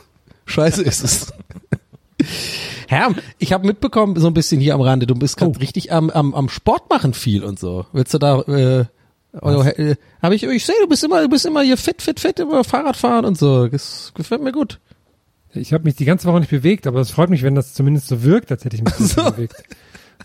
Scheiße 0.45 0.83
ist 0.83 1.03
es. 1.03 1.33
Herr, 2.87 3.13
ich 3.37 3.53
habe 3.53 3.67
mitbekommen, 3.67 4.19
so 4.19 4.27
ein 4.27 4.33
bisschen 4.33 4.59
hier 4.59 4.73
am 4.73 4.81
Rande, 4.81 5.05
du 5.07 5.15
bist 5.15 5.37
gerade 5.37 5.51
Oh. 5.55 5.59
richtig 5.59 5.91
am, 5.91 6.09
am, 6.09 6.33
am 6.33 6.49
Sport 6.49 6.89
machen 6.89 7.13
viel 7.13 7.43
und 7.43 7.59
so. 7.59 7.85
Willst 7.93 8.13
du 8.13 8.17
da, 8.17 8.41
äh, 8.41 8.85
oh, 9.41 9.63
äh, 9.63 9.95
hab 10.21 10.31
ich, 10.31 10.43
ich 10.43 10.65
sehe, 10.65 10.75
du 10.81 10.87
bist 10.87 11.03
immer, 11.03 11.21
du 11.21 11.29
bist 11.29 11.45
immer 11.45 11.61
hier 11.61 11.77
fit, 11.77 12.01
fit, 12.01 12.19
fit, 12.19 12.39
immer 12.39 12.63
Fahrrad 12.63 12.97
fahren 12.97 13.25
und 13.25 13.37
so. 13.37 13.67
Das 13.67 14.11
gefällt 14.15 14.41
mir 14.41 14.51
gut. 14.51 14.79
Ich 15.53 15.73
habe 15.73 15.83
mich 15.83 15.95
die 15.95 16.05
ganze 16.05 16.27
Woche 16.27 16.39
nicht 16.39 16.51
bewegt, 16.51 16.85
aber 16.85 16.99
es 16.99 17.11
freut 17.11 17.29
mich, 17.29 17.43
wenn 17.43 17.55
das 17.55 17.73
zumindest 17.73 18.07
so 18.07 18.23
wirkt, 18.23 18.51
als 18.51 18.65
hätte 18.65 18.75
ich 18.75 18.83
mich 18.83 18.93
So. 18.95 19.31
bewegt. 19.31 19.55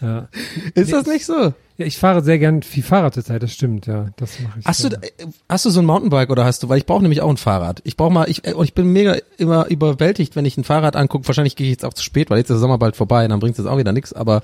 Ja. 0.00 0.28
Ist 0.74 0.92
das 0.92 1.06
nicht 1.06 1.24
so? 1.24 1.54
ja, 1.76 1.86
ich 1.86 1.98
fahre 1.98 2.22
sehr 2.22 2.38
gern 2.38 2.62
viel 2.62 2.82
Fahrrad 2.82 3.14
zur 3.14 3.24
Zeit, 3.24 3.42
das 3.42 3.52
stimmt, 3.52 3.86
ja. 3.86 4.10
Das 4.16 4.38
mache 4.40 4.58
ich. 4.60 4.66
Hast 4.66 4.84
du, 4.84 4.90
gerne. 4.90 5.06
äh, 5.06 5.26
hast 5.48 5.64
du 5.64 5.70
so 5.70 5.80
ein 5.80 5.86
Mountainbike 5.86 6.30
oder 6.30 6.44
hast 6.44 6.62
du, 6.62 6.68
weil 6.68 6.78
ich 6.78 6.86
brauche 6.86 7.02
nämlich 7.02 7.20
auch 7.20 7.30
ein 7.30 7.36
Fahrrad. 7.36 7.80
Ich 7.84 7.96
brauche 7.96 8.12
mal, 8.12 8.28
ich, 8.28 8.44
äh, 8.44 8.54
ich 8.62 8.74
bin 8.74 8.92
mega 8.92 9.16
immer 9.38 9.66
überwältigt, 9.66 10.36
wenn 10.36 10.44
ich 10.44 10.56
ein 10.56 10.64
Fahrrad 10.64 10.96
angucke. 10.96 11.26
Wahrscheinlich 11.28 11.56
gehe 11.56 11.66
ich 11.66 11.72
jetzt 11.72 11.84
auch 11.84 11.94
zu 11.94 12.02
spät, 12.02 12.30
weil 12.30 12.38
jetzt 12.38 12.50
ist 12.50 12.54
der 12.54 12.60
Sommer 12.60 12.78
bald 12.78 12.96
vorbei, 12.96 13.26
dann 13.28 13.40
bringt 13.40 13.58
es 13.58 13.66
auch 13.66 13.78
wieder 13.78 13.92
nichts. 13.92 14.12
Aber 14.12 14.42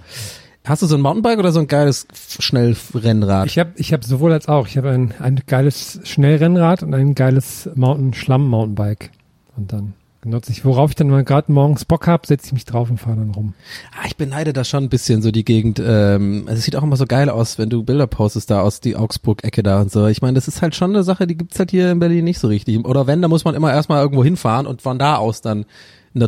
hast 0.64 0.82
du 0.82 0.86
so 0.86 0.96
ein 0.96 1.00
Mountainbike 1.00 1.38
oder 1.38 1.52
so 1.52 1.61
ein 1.61 1.66
geiles 1.66 2.06
Schnellrennrad? 2.38 3.46
Ich 3.46 3.58
habe 3.58 3.72
ich 3.76 3.92
hab 3.92 4.04
sowohl 4.04 4.32
als 4.32 4.48
auch. 4.48 4.66
Ich 4.66 4.76
habe 4.76 4.90
ein, 4.90 5.14
ein 5.18 5.40
geiles 5.46 6.00
Schnellrennrad 6.04 6.82
und 6.82 6.94
ein 6.94 7.14
geiles 7.14 7.68
Mountain-Schlamm-Mountainbike. 7.74 9.11
Und 9.56 9.72
dann 9.72 9.94
nutze 10.24 10.52
ich, 10.52 10.64
worauf 10.64 10.90
ich 10.90 10.96
dann 10.96 11.08
mal 11.08 11.24
gerade 11.24 11.50
morgens 11.50 11.84
Bock 11.84 12.06
hab, 12.06 12.26
setze 12.26 12.46
ich 12.46 12.52
mich 12.52 12.64
drauf 12.66 12.90
und 12.90 12.98
fahre 12.98 13.16
dann 13.16 13.30
rum. 13.30 13.54
Ah, 13.92 14.06
ich 14.06 14.16
beneide 14.16 14.52
da 14.52 14.64
schon 14.64 14.84
ein 14.84 14.88
bisschen 14.90 15.22
so 15.22 15.30
die 15.30 15.44
Gegend. 15.44 15.80
Ähm, 15.84 16.44
also 16.46 16.58
es 16.58 16.64
sieht 16.64 16.76
auch 16.76 16.82
immer 16.82 16.96
so 16.96 17.06
geil 17.06 17.30
aus, 17.30 17.58
wenn 17.58 17.70
du 17.70 17.82
Bilder 17.82 18.06
postest 18.06 18.50
da 18.50 18.61
aus 18.61 18.80
die 18.80 18.96
Augsburg-Ecke 18.96 19.62
da 19.62 19.80
und 19.80 19.90
so. 19.90 20.06
Ich 20.06 20.20
meine, 20.20 20.34
das 20.34 20.48
ist 20.48 20.61
halt 20.61 20.74
schon 20.74 20.90
eine 20.90 21.04
Sache, 21.04 21.26
die 21.26 21.36
gibt's 21.36 21.58
halt 21.58 21.70
hier 21.70 21.90
in 21.90 21.98
Berlin 21.98 22.24
nicht 22.24 22.38
so 22.38 22.48
richtig. 22.48 22.84
Oder 22.84 23.06
wenn, 23.06 23.22
da 23.22 23.28
muss 23.28 23.44
man 23.44 23.54
immer 23.54 23.72
erstmal 23.72 24.02
irgendwo 24.02 24.22
hinfahren 24.22 24.66
und 24.66 24.82
von 24.82 24.98
da 24.98 25.16
aus 25.16 25.40
dann 25.40 25.64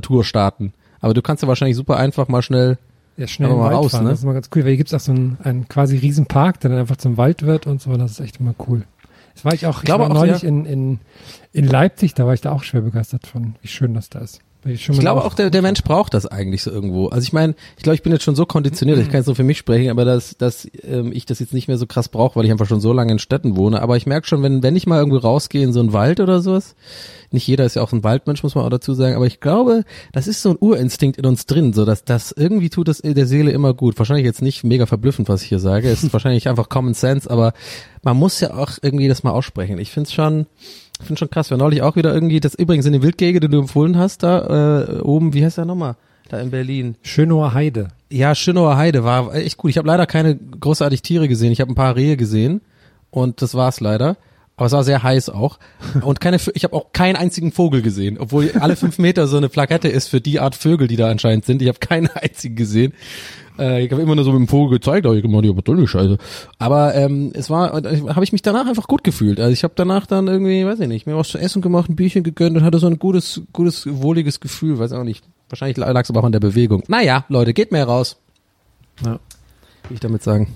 Tour 0.00 0.24
starten. 0.24 0.72
Aber 1.00 1.12
du 1.12 1.20
kannst 1.20 1.42
ja 1.42 1.48
wahrscheinlich 1.48 1.76
super 1.76 1.96
einfach 1.96 2.28
mal 2.28 2.42
schnell. 2.42 2.78
Ja, 3.16 3.26
schnell 3.26 3.50
im 3.50 3.58
Wald 3.58 3.74
raus, 3.74 3.92
fahren, 3.92 4.04
ne? 4.04 4.10
das 4.10 4.20
ist 4.20 4.24
immer 4.24 4.32
ganz 4.32 4.48
cool, 4.54 4.62
weil 4.62 4.70
hier 4.70 4.78
gibt's 4.78 4.94
auch 4.94 5.00
so 5.00 5.12
einen, 5.12 5.36
einen 5.42 5.68
quasi 5.68 5.96
riesen 5.96 6.26
Park, 6.26 6.60
der 6.60 6.70
dann 6.70 6.80
einfach 6.80 6.96
zum 6.96 7.16
Wald 7.18 7.42
wird 7.42 7.66
und 7.66 7.80
so, 7.80 7.94
das 7.96 8.12
ist 8.12 8.20
echt 8.20 8.40
immer 8.40 8.54
cool. 8.66 8.84
Das 9.34 9.44
war 9.44 9.52
ich 9.52 9.66
auch, 9.66 9.78
ich 9.78 9.84
glaube 9.84 10.04
war 10.04 10.10
auch, 10.10 10.14
neulich 10.14 10.42
ja. 10.42 10.48
in, 10.48 10.64
in, 10.64 10.98
in 11.52 11.66
Leipzig, 11.66 12.14
da 12.14 12.26
war 12.26 12.34
ich 12.34 12.40
da 12.40 12.52
auch 12.52 12.62
schwer 12.62 12.80
begeistert 12.80 13.26
von, 13.26 13.56
wie 13.60 13.68
schön 13.68 13.94
das 13.94 14.08
da 14.08 14.20
ist. 14.20 14.40
Ich 14.64 14.88
mal 14.88 14.98
glaube 14.98 15.24
auch, 15.24 15.34
der, 15.34 15.50
der 15.50 15.62
Mensch 15.62 15.82
braucht 15.82 16.14
das 16.14 16.26
eigentlich 16.26 16.62
so 16.62 16.70
irgendwo. 16.70 17.08
Also 17.08 17.24
ich 17.24 17.32
meine, 17.32 17.54
ich 17.76 17.82
glaube, 17.82 17.96
ich 17.96 18.02
bin 18.02 18.12
jetzt 18.12 18.22
schon 18.22 18.36
so 18.36 18.46
konditioniert, 18.46 18.98
ich 18.98 19.06
kann 19.06 19.16
jetzt 19.16 19.26
nur 19.26 19.34
für 19.34 19.42
mich 19.42 19.58
sprechen, 19.58 19.90
aber 19.90 20.04
dass, 20.04 20.36
dass 20.36 20.68
ähm, 20.84 21.10
ich 21.12 21.26
das 21.26 21.40
jetzt 21.40 21.52
nicht 21.52 21.66
mehr 21.66 21.78
so 21.78 21.86
krass 21.86 22.08
brauche, 22.08 22.36
weil 22.36 22.44
ich 22.44 22.52
einfach 22.52 22.66
schon 22.66 22.80
so 22.80 22.92
lange 22.92 23.12
in 23.12 23.18
Städten 23.18 23.56
wohne. 23.56 23.82
Aber 23.82 23.96
ich 23.96 24.06
merke 24.06 24.26
schon, 24.28 24.42
wenn, 24.42 24.62
wenn 24.62 24.76
ich 24.76 24.86
mal 24.86 24.98
irgendwo 24.98 25.18
rausgehe 25.18 25.64
in 25.64 25.72
so 25.72 25.80
einen 25.80 25.92
Wald 25.92 26.20
oder 26.20 26.40
sowas, 26.42 26.76
nicht 27.32 27.46
jeder 27.46 27.64
ist 27.64 27.74
ja 27.74 27.82
auch 27.82 27.92
ein 27.92 28.04
Waldmensch, 28.04 28.42
muss 28.42 28.54
man 28.54 28.64
auch 28.64 28.70
dazu 28.70 28.94
sagen, 28.94 29.16
aber 29.16 29.26
ich 29.26 29.40
glaube, 29.40 29.84
das 30.12 30.28
ist 30.28 30.42
so 30.42 30.50
ein 30.50 30.58
Urinstinkt 30.60 31.18
in 31.18 31.26
uns 31.26 31.46
drin, 31.46 31.72
so 31.72 31.84
dass 31.84 32.04
das 32.04 32.30
irgendwie 32.30 32.70
tut 32.70 32.88
das 32.88 32.98
der 32.98 33.26
Seele 33.26 33.50
immer 33.50 33.74
gut. 33.74 33.98
Wahrscheinlich 33.98 34.26
jetzt 34.26 34.42
nicht 34.42 34.64
mega 34.64 34.86
verblüffend, 34.86 35.28
was 35.28 35.42
ich 35.42 35.48
hier 35.48 35.58
sage. 35.58 35.88
Es 35.88 36.04
ist 36.04 36.12
wahrscheinlich 36.12 36.48
einfach 36.48 36.68
Common 36.68 36.94
Sense, 36.94 37.28
aber 37.28 37.52
man 38.02 38.16
muss 38.16 38.38
ja 38.40 38.54
auch 38.54 38.72
irgendwie 38.80 39.08
das 39.08 39.22
mal 39.22 39.30
aussprechen. 39.30 39.78
Ich 39.78 39.90
finde 39.90 40.08
es 40.08 40.12
schon, 40.12 40.46
ich 40.91 40.91
finde 41.04 41.18
schon 41.18 41.30
krass. 41.30 41.50
Wir 41.50 41.56
neulich 41.56 41.82
auch 41.82 41.96
wieder 41.96 42.12
irgendwie, 42.14 42.40
das 42.40 42.54
übrigens 42.54 42.86
in 42.86 42.92
den 42.92 43.02
Wildgege, 43.02 43.40
den 43.40 43.50
du 43.50 43.58
empfohlen 43.58 43.96
hast, 43.96 44.22
da 44.22 44.82
äh, 44.82 45.00
oben, 45.00 45.34
wie 45.34 45.44
heißt 45.44 45.58
der 45.58 45.64
nochmal? 45.64 45.96
Da 46.28 46.40
in 46.40 46.50
Berlin. 46.50 46.96
Schönower 47.02 47.54
Heide. 47.54 47.88
Ja, 48.10 48.34
Schönauer 48.34 48.76
Heide 48.76 49.04
war 49.04 49.34
echt 49.34 49.56
gut. 49.56 49.70
Ich 49.70 49.78
habe 49.78 49.88
leider 49.88 50.06
keine 50.06 50.36
großartig 50.36 51.02
Tiere 51.02 51.28
gesehen. 51.28 51.52
Ich 51.52 51.60
habe 51.60 51.70
ein 51.70 51.74
paar 51.74 51.96
Rehe 51.96 52.16
gesehen 52.16 52.60
und 53.10 53.42
das 53.42 53.54
war's 53.54 53.80
leider. 53.80 54.16
Aber 54.56 54.66
es 54.66 54.72
war 54.72 54.84
sehr 54.84 55.02
heiß 55.02 55.30
auch. 55.30 55.58
Und 56.02 56.20
keine, 56.20 56.38
ich 56.54 56.64
habe 56.64 56.76
auch 56.76 56.92
keinen 56.92 57.16
einzigen 57.16 57.52
Vogel 57.52 57.80
gesehen, 57.82 58.18
obwohl 58.18 58.52
alle 58.60 58.76
fünf 58.76 58.98
Meter 58.98 59.26
so 59.26 59.38
eine 59.38 59.48
Plakette 59.48 59.88
ist 59.88 60.08
für 60.08 60.20
die 60.20 60.40
Art 60.40 60.54
Vögel, 60.54 60.88
die 60.88 60.96
da 60.96 61.10
anscheinend 61.10 61.46
sind. 61.46 61.62
Ich 61.62 61.68
habe 61.68 61.78
keinen 61.78 62.08
einzigen 62.08 62.54
gesehen. 62.54 62.92
Äh, 63.58 63.84
ich 63.84 63.92
habe 63.92 64.02
immer 64.02 64.14
nur 64.14 64.24
so 64.24 64.32
mit 64.32 64.40
dem 64.40 64.48
Vogel 64.48 64.78
gezeigt, 64.78 65.04
aber 65.06 65.14
ich 65.14 65.22
gemacht, 65.22 65.44
aber 65.46 65.62
tolle 65.62 65.86
Scheiße. 65.86 66.18
Aber 66.58 66.94
ähm, 66.94 67.30
es 67.34 67.50
war, 67.50 67.72
habe 67.72 68.24
ich 68.24 68.32
mich 68.32 68.42
danach 68.42 68.66
einfach 68.66 68.88
gut 68.88 69.04
gefühlt. 69.04 69.38
Also 69.40 69.52
ich 69.52 69.62
habe 69.64 69.74
danach 69.76 70.06
dann 70.06 70.26
irgendwie, 70.28 70.64
weiß 70.64 70.80
ich 70.80 70.88
nicht, 70.88 71.06
mir 71.06 71.16
was 71.16 71.28
zu 71.28 71.38
essen 71.38 71.60
gemacht, 71.62 71.90
ein 71.90 71.96
Bierchen 71.96 72.22
gegönnt 72.22 72.56
und 72.56 72.64
hatte 72.64 72.78
so 72.78 72.86
ein 72.86 72.98
gutes, 72.98 73.42
gutes, 73.52 73.86
wohliges 73.90 74.40
Gefühl, 74.40 74.78
weiß 74.78 74.92
auch 74.92 75.04
nicht. 75.04 75.24
Wahrscheinlich 75.48 75.76
lag 75.76 76.02
es 76.02 76.10
aber 76.10 76.20
auch 76.20 76.24
an 76.24 76.32
der 76.32 76.40
Bewegung. 76.40 76.82
Naja, 76.88 77.24
Leute, 77.28 77.52
geht 77.52 77.72
mehr 77.72 77.84
raus. 77.84 78.16
Ja. 79.04 79.12
Will 79.88 79.94
ich 79.94 80.00
damit 80.00 80.22
sagen. 80.22 80.48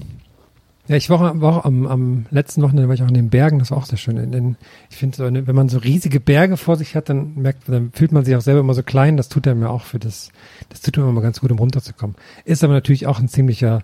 Ja, 0.89 0.95
ich 0.95 1.11
war, 1.11 1.41
war 1.41 1.57
auch 1.57 1.65
am, 1.65 1.85
am 1.89 2.27
letzten 2.31 2.63
Wochenende 2.63 2.87
war 2.87 2.95
ich 2.95 3.03
auch 3.03 3.09
in 3.09 3.15
den 3.15 3.29
Bergen, 3.29 3.59
das 3.59 3.73
war 3.73 3.79
auch 3.79 3.87
sehr 3.87 3.99
schön. 3.99 4.17
In, 4.19 4.31
den, 4.31 4.57
ich 4.89 4.97
finde, 4.97 5.17
so 5.17 5.25
eine- 5.25 5.47
wenn 5.49 5.57
man 5.57 5.69
so 5.69 5.79
riesige 5.79 6.21
Berge 6.21 6.57
vor 6.57 6.77
sich 6.77 6.95
hat, 6.95 7.09
dann 7.09 7.35
merkt, 7.35 7.69
dann 7.69 7.91
fühlt 7.93 8.13
man 8.13 8.25
sich 8.25 8.37
auch 8.37 8.41
selber 8.41 8.61
immer 8.61 8.73
so 8.75 8.85
klein. 8.85 9.17
Das 9.17 9.29
tut 9.29 9.49
einem 9.49 9.63
ja 9.63 9.69
auch 9.69 9.83
für 9.83 9.99
das, 9.99 10.31
das 10.69 10.81
tut 10.81 10.99
einem 10.99 11.09
immer 11.09 11.21
ganz 11.21 11.41
gut, 11.41 11.51
um 11.51 11.59
runterzukommen. 11.59 12.17
Ist 12.45 12.65
aber 12.65 12.73
natürlich 12.73 13.07
auch 13.07 13.19
ein 13.19 13.29
ziemlicher 13.29 13.83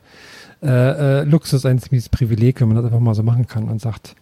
äh, 0.63 1.21
äh, 1.21 1.25
Luxus, 1.25 1.67
ein 1.67 1.79
ziemliches 1.79 2.09
Privileg, 2.09 2.61
wenn 2.61 2.69
man 2.69 2.77
das 2.77 2.87
einfach 2.87 3.01
mal 3.01 3.15
so 3.15 3.23
machen 3.23 3.47
kann 3.47 3.69
und 3.69 3.81
sagt, 3.81 4.15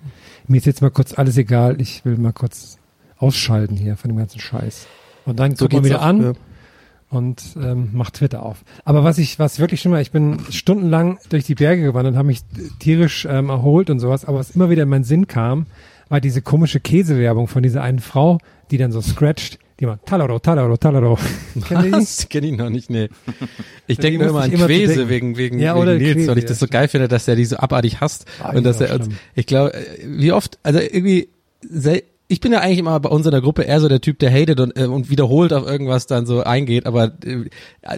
mir 0.48 0.56
ist 0.56 0.66
jetzt 0.66 0.82
mal 0.82 0.90
kurz 0.90 1.16
alles 1.16 1.36
egal, 1.36 1.80
ich 1.80 2.04
will 2.04 2.16
mal 2.16 2.32
kurz 2.32 2.78
ausschalten 3.18 3.76
hier 3.76 3.96
von 3.96 4.10
dem 4.10 4.16
ganzen 4.16 4.40
Scheiß. 4.40 4.86
Und 5.26 5.38
dann 5.38 5.54
guckt 5.54 5.72
man 5.72 5.84
wieder 5.84 6.00
auch, 6.00 6.06
an 6.06 6.22
ja. 6.22 6.32
und 7.10 7.42
ähm, 7.62 7.90
macht 7.92 8.14
Twitter 8.14 8.42
auf. 8.42 8.64
Aber 8.84 9.04
was 9.04 9.18
ich, 9.18 9.38
was 9.38 9.58
wirklich 9.58 9.80
schlimmer, 9.80 10.00
ich 10.00 10.12
bin 10.12 10.38
stundenlang 10.50 11.18
durch 11.28 11.44
die 11.44 11.54
Berge 11.54 11.82
gewandert, 11.82 12.16
habe 12.16 12.28
mich 12.28 12.40
tierisch 12.78 13.26
ähm, 13.30 13.50
erholt 13.50 13.90
und 13.90 14.00
sowas, 14.00 14.24
aber 14.24 14.38
was 14.38 14.50
immer 14.50 14.70
wieder 14.70 14.84
in 14.84 14.88
meinen 14.88 15.04
Sinn 15.04 15.26
kam, 15.26 15.66
war 16.08 16.20
diese 16.20 16.42
komische 16.42 16.80
Käsewerbung 16.80 17.48
von 17.48 17.62
dieser 17.62 17.82
einen 17.82 18.00
Frau, 18.00 18.38
die 18.70 18.78
dann 18.78 18.92
so 18.92 19.00
scratcht, 19.00 19.58
die 19.80 19.86
mal 19.86 19.98
Talaro, 20.04 20.38
Talaro, 20.38 20.76
Talaro. 20.76 21.18
Das 21.90 22.28
kenne 22.28 22.48
ich 22.48 22.56
noch 22.56 22.70
nicht, 22.70 22.90
nee. 22.90 23.08
Ich 23.86 23.98
denke 23.98 24.18
nur 24.18 24.28
immer 24.28 24.42
an 24.42 24.52
immer 24.52 24.68
denken. 24.68 25.08
wegen, 25.08 25.36
wegen, 25.36 25.58
Ja, 25.58 25.74
wegen 25.74 25.82
oder 25.82 25.94
Nils, 25.96 26.14
Quäse, 26.14 26.30
weil 26.30 26.38
ich 26.38 26.44
das 26.44 26.58
so 26.58 26.66
geil 26.66 26.88
finde, 26.88 27.08
dass 27.08 27.26
er 27.26 27.36
die 27.36 27.44
so 27.44 27.56
abartig 27.56 28.00
hasst. 28.00 28.26
Ah, 28.42 28.50
und 28.50 28.64
dass 28.64 28.80
er 28.80 28.94
uns, 28.94 29.06
schlimm. 29.06 29.18
ich 29.34 29.46
glaube, 29.46 29.72
wie 30.04 30.32
oft, 30.32 30.58
also 30.62 30.78
irgendwie, 30.78 31.28
ich 32.30 32.40
bin 32.40 32.52
ja 32.52 32.60
eigentlich 32.60 32.78
immer 32.78 32.98
bei 33.00 33.08
uns 33.08 33.26
in 33.26 33.32
der 33.32 33.40
Gruppe 33.40 33.62
eher 33.62 33.80
so 33.80 33.88
der 33.88 34.00
Typ, 34.00 34.20
der 34.20 34.30
hatet 34.30 34.60
und, 34.60 34.78
äh, 34.78 34.84
und 34.84 35.10
wiederholt 35.10 35.52
auf 35.52 35.66
irgendwas 35.66 36.06
dann 36.06 36.26
so 36.26 36.44
eingeht, 36.44 36.86
aber 36.86 37.12
äh, 37.24 37.46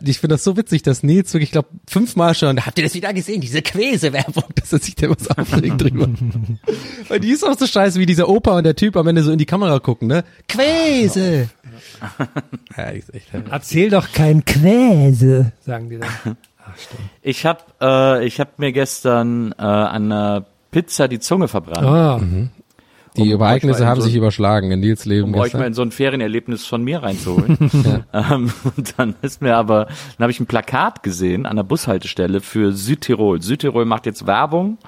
ich 0.04 0.20
finde 0.20 0.34
das 0.34 0.42
so 0.42 0.56
witzig, 0.56 0.82
dass 0.82 1.02
Nils 1.02 1.34
wirklich, 1.34 1.48
ich 1.48 1.52
glaube, 1.52 1.68
fünfmal 1.86 2.34
schon, 2.34 2.64
habt 2.64 2.78
ihr 2.78 2.84
das 2.84 2.94
wieder 2.94 3.12
gesehen, 3.12 3.42
diese 3.42 3.60
Quäse-Werbung, 3.60 4.44
dass 4.54 4.72
er 4.72 4.78
sich 4.78 4.94
da 4.94 5.10
was 5.10 5.28
aufregt 5.28 5.82
drüber. 5.82 6.08
Weil 7.08 7.20
die 7.20 7.30
ist 7.30 7.44
auch 7.44 7.58
so 7.58 7.66
scheiße, 7.66 8.00
wie 8.00 8.06
dieser 8.06 8.28
Opa 8.28 8.56
und 8.56 8.64
der 8.64 8.74
Typ 8.74 8.96
am 8.96 9.06
Ende 9.06 9.22
so 9.22 9.32
in 9.32 9.38
die 9.38 9.44
Kamera 9.44 9.78
gucken, 9.80 10.08
ne? 10.08 10.24
Quäse! 10.48 11.50
Ja, 12.76 12.84
ist 12.90 13.14
echt, 13.14 13.28
Erzähl 13.50 13.90
doch 13.90 14.12
kein 14.12 14.44
Quäse, 14.44 15.52
sagen 15.60 15.90
die 15.90 15.98
dann. 15.98 16.10
Ach, 16.64 16.78
stimmt. 16.78 17.00
Ich 17.22 17.44
habe 17.46 17.60
äh, 17.80 18.26
ich 18.26 18.38
hab 18.40 18.58
mir 18.58 18.72
gestern 18.72 19.52
äh, 19.58 19.62
an 19.62 20.10
einer 20.12 20.44
Pizza 20.70 21.08
die 21.08 21.18
Zunge 21.20 21.48
verbrannt. 21.48 21.86
Ah, 21.86 22.20
Die 23.16 23.20
Um 23.22 23.28
euch 23.28 23.32
Ereignisse 23.40 23.86
haben 23.86 24.00
so- 24.00 24.06
sich 24.06 24.14
überschlagen 24.16 24.70
in 24.70 24.80
Nils 24.80 25.04
Leben. 25.04 25.24
um 25.28 25.34
euch 25.34 25.44
gestern. 25.44 25.60
mal 25.60 25.66
in 25.66 25.74
so 25.74 25.82
ein 25.82 25.90
Ferienerlebnis 25.90 26.64
von 26.66 26.82
mir 26.82 27.02
reinzuholen. 27.02 27.58
ähm, 28.12 28.52
und 28.76 28.94
dann 28.96 29.14
ist 29.22 29.42
mir 29.42 29.56
aber, 29.56 29.86
dann 29.86 30.22
habe 30.24 30.30
ich 30.32 30.40
ein 30.40 30.46
Plakat 30.46 31.02
gesehen 31.02 31.44
an 31.46 31.56
der 31.56 31.64
Bushaltestelle 31.64 32.40
für 32.40 32.72
Südtirol. 32.72 33.42
Südtirol 33.42 33.84
macht 33.84 34.06
jetzt 34.06 34.26
Werbung, 34.26 34.78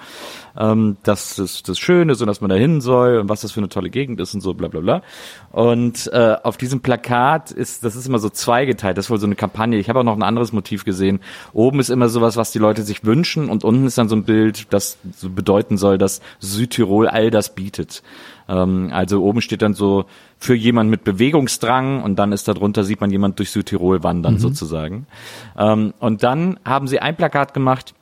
ähm, 0.59 0.97
dass 1.03 1.37
das, 1.37 1.63
das 1.63 1.79
schön 1.79 2.09
ist 2.09 2.21
und 2.21 2.27
dass 2.27 2.41
man 2.41 2.51
da 2.51 2.57
hin 2.57 2.81
soll 2.81 3.19
und 3.19 3.29
was 3.29 3.41
das 3.41 3.53
für 3.53 3.61
eine 3.61 3.69
tolle 3.69 3.91
Gegend 3.91 4.21
ist 4.21 4.35
und 4.35 4.41
so 4.41 4.55
bla 4.55 4.69
bla 4.69 4.81
bla. 4.81 5.03
Und 5.51 6.11
äh, 6.13 6.37
auf 6.43 6.57
diesem 6.57 6.81
Plakat 6.81 7.51
ist, 7.51 7.85
das 7.85 7.97
ist 7.97 8.07
immer 8.07 8.19
so 8.19 8.29
zweigeteilt, 8.29 8.97
das 8.97 9.07
ist 9.07 9.11
wohl 9.11 9.19
so 9.19 9.27
eine 9.27 9.37
Kampagne. 9.37 9.79
Ich 9.79 9.89
habe 9.89 10.01
auch 10.01 10.05
noch 10.05 10.17
ein 10.17 10.23
anderes 10.23 10.53
Motiv 10.53 10.85
gesehen. 10.85 11.21
Oben 11.53 11.81
ist 11.81 11.91
immer 11.91 12.09
sowas, 12.09 12.37
was 12.37 12.53
die 12.53 12.59
Leute 12.59 12.83
sich 12.83 13.05
wünschen 13.05 13.49
und 13.49 13.65
unten 13.65 13.87
ist 13.87 13.99
dann 13.99 14.09
so 14.09 14.17
ein 14.17 14.25
Bild, 14.25 14.73
das 14.73 14.99
so 15.17 15.31
bedeuten 15.31 15.77
soll, 15.77 15.99
dass 15.99 16.21
Südtirol 16.39 17.09
all 17.09 17.31
das 17.31 17.55
bietet. 17.55 18.03
Ähm, 18.49 18.91
also 18.93 19.23
oben 19.23 19.41
steht 19.41 19.63
dann 19.63 19.75
so 19.75 20.05
für 20.39 20.55
jemand 20.55 20.91
mit 20.91 21.05
Bewegungsdrang 21.05 22.03
und 22.03 22.17
dann 22.17 22.33
ist 22.33 22.49
darunter 22.49 22.85
sieht 22.85 23.01
man 23.01 23.11
jemand 23.11 23.39
durch 23.39 23.51
Südtirol 23.51 24.03
wandern 24.03 24.39
sozusagen. 24.39 25.07
Ähm, 25.57 25.95
und 25.99 26.23
dann 26.23 26.59
haben 26.65 26.87
sie 26.87 27.01
ein 27.01 27.17
Plakat 27.17 27.55
gemacht, 27.55 27.95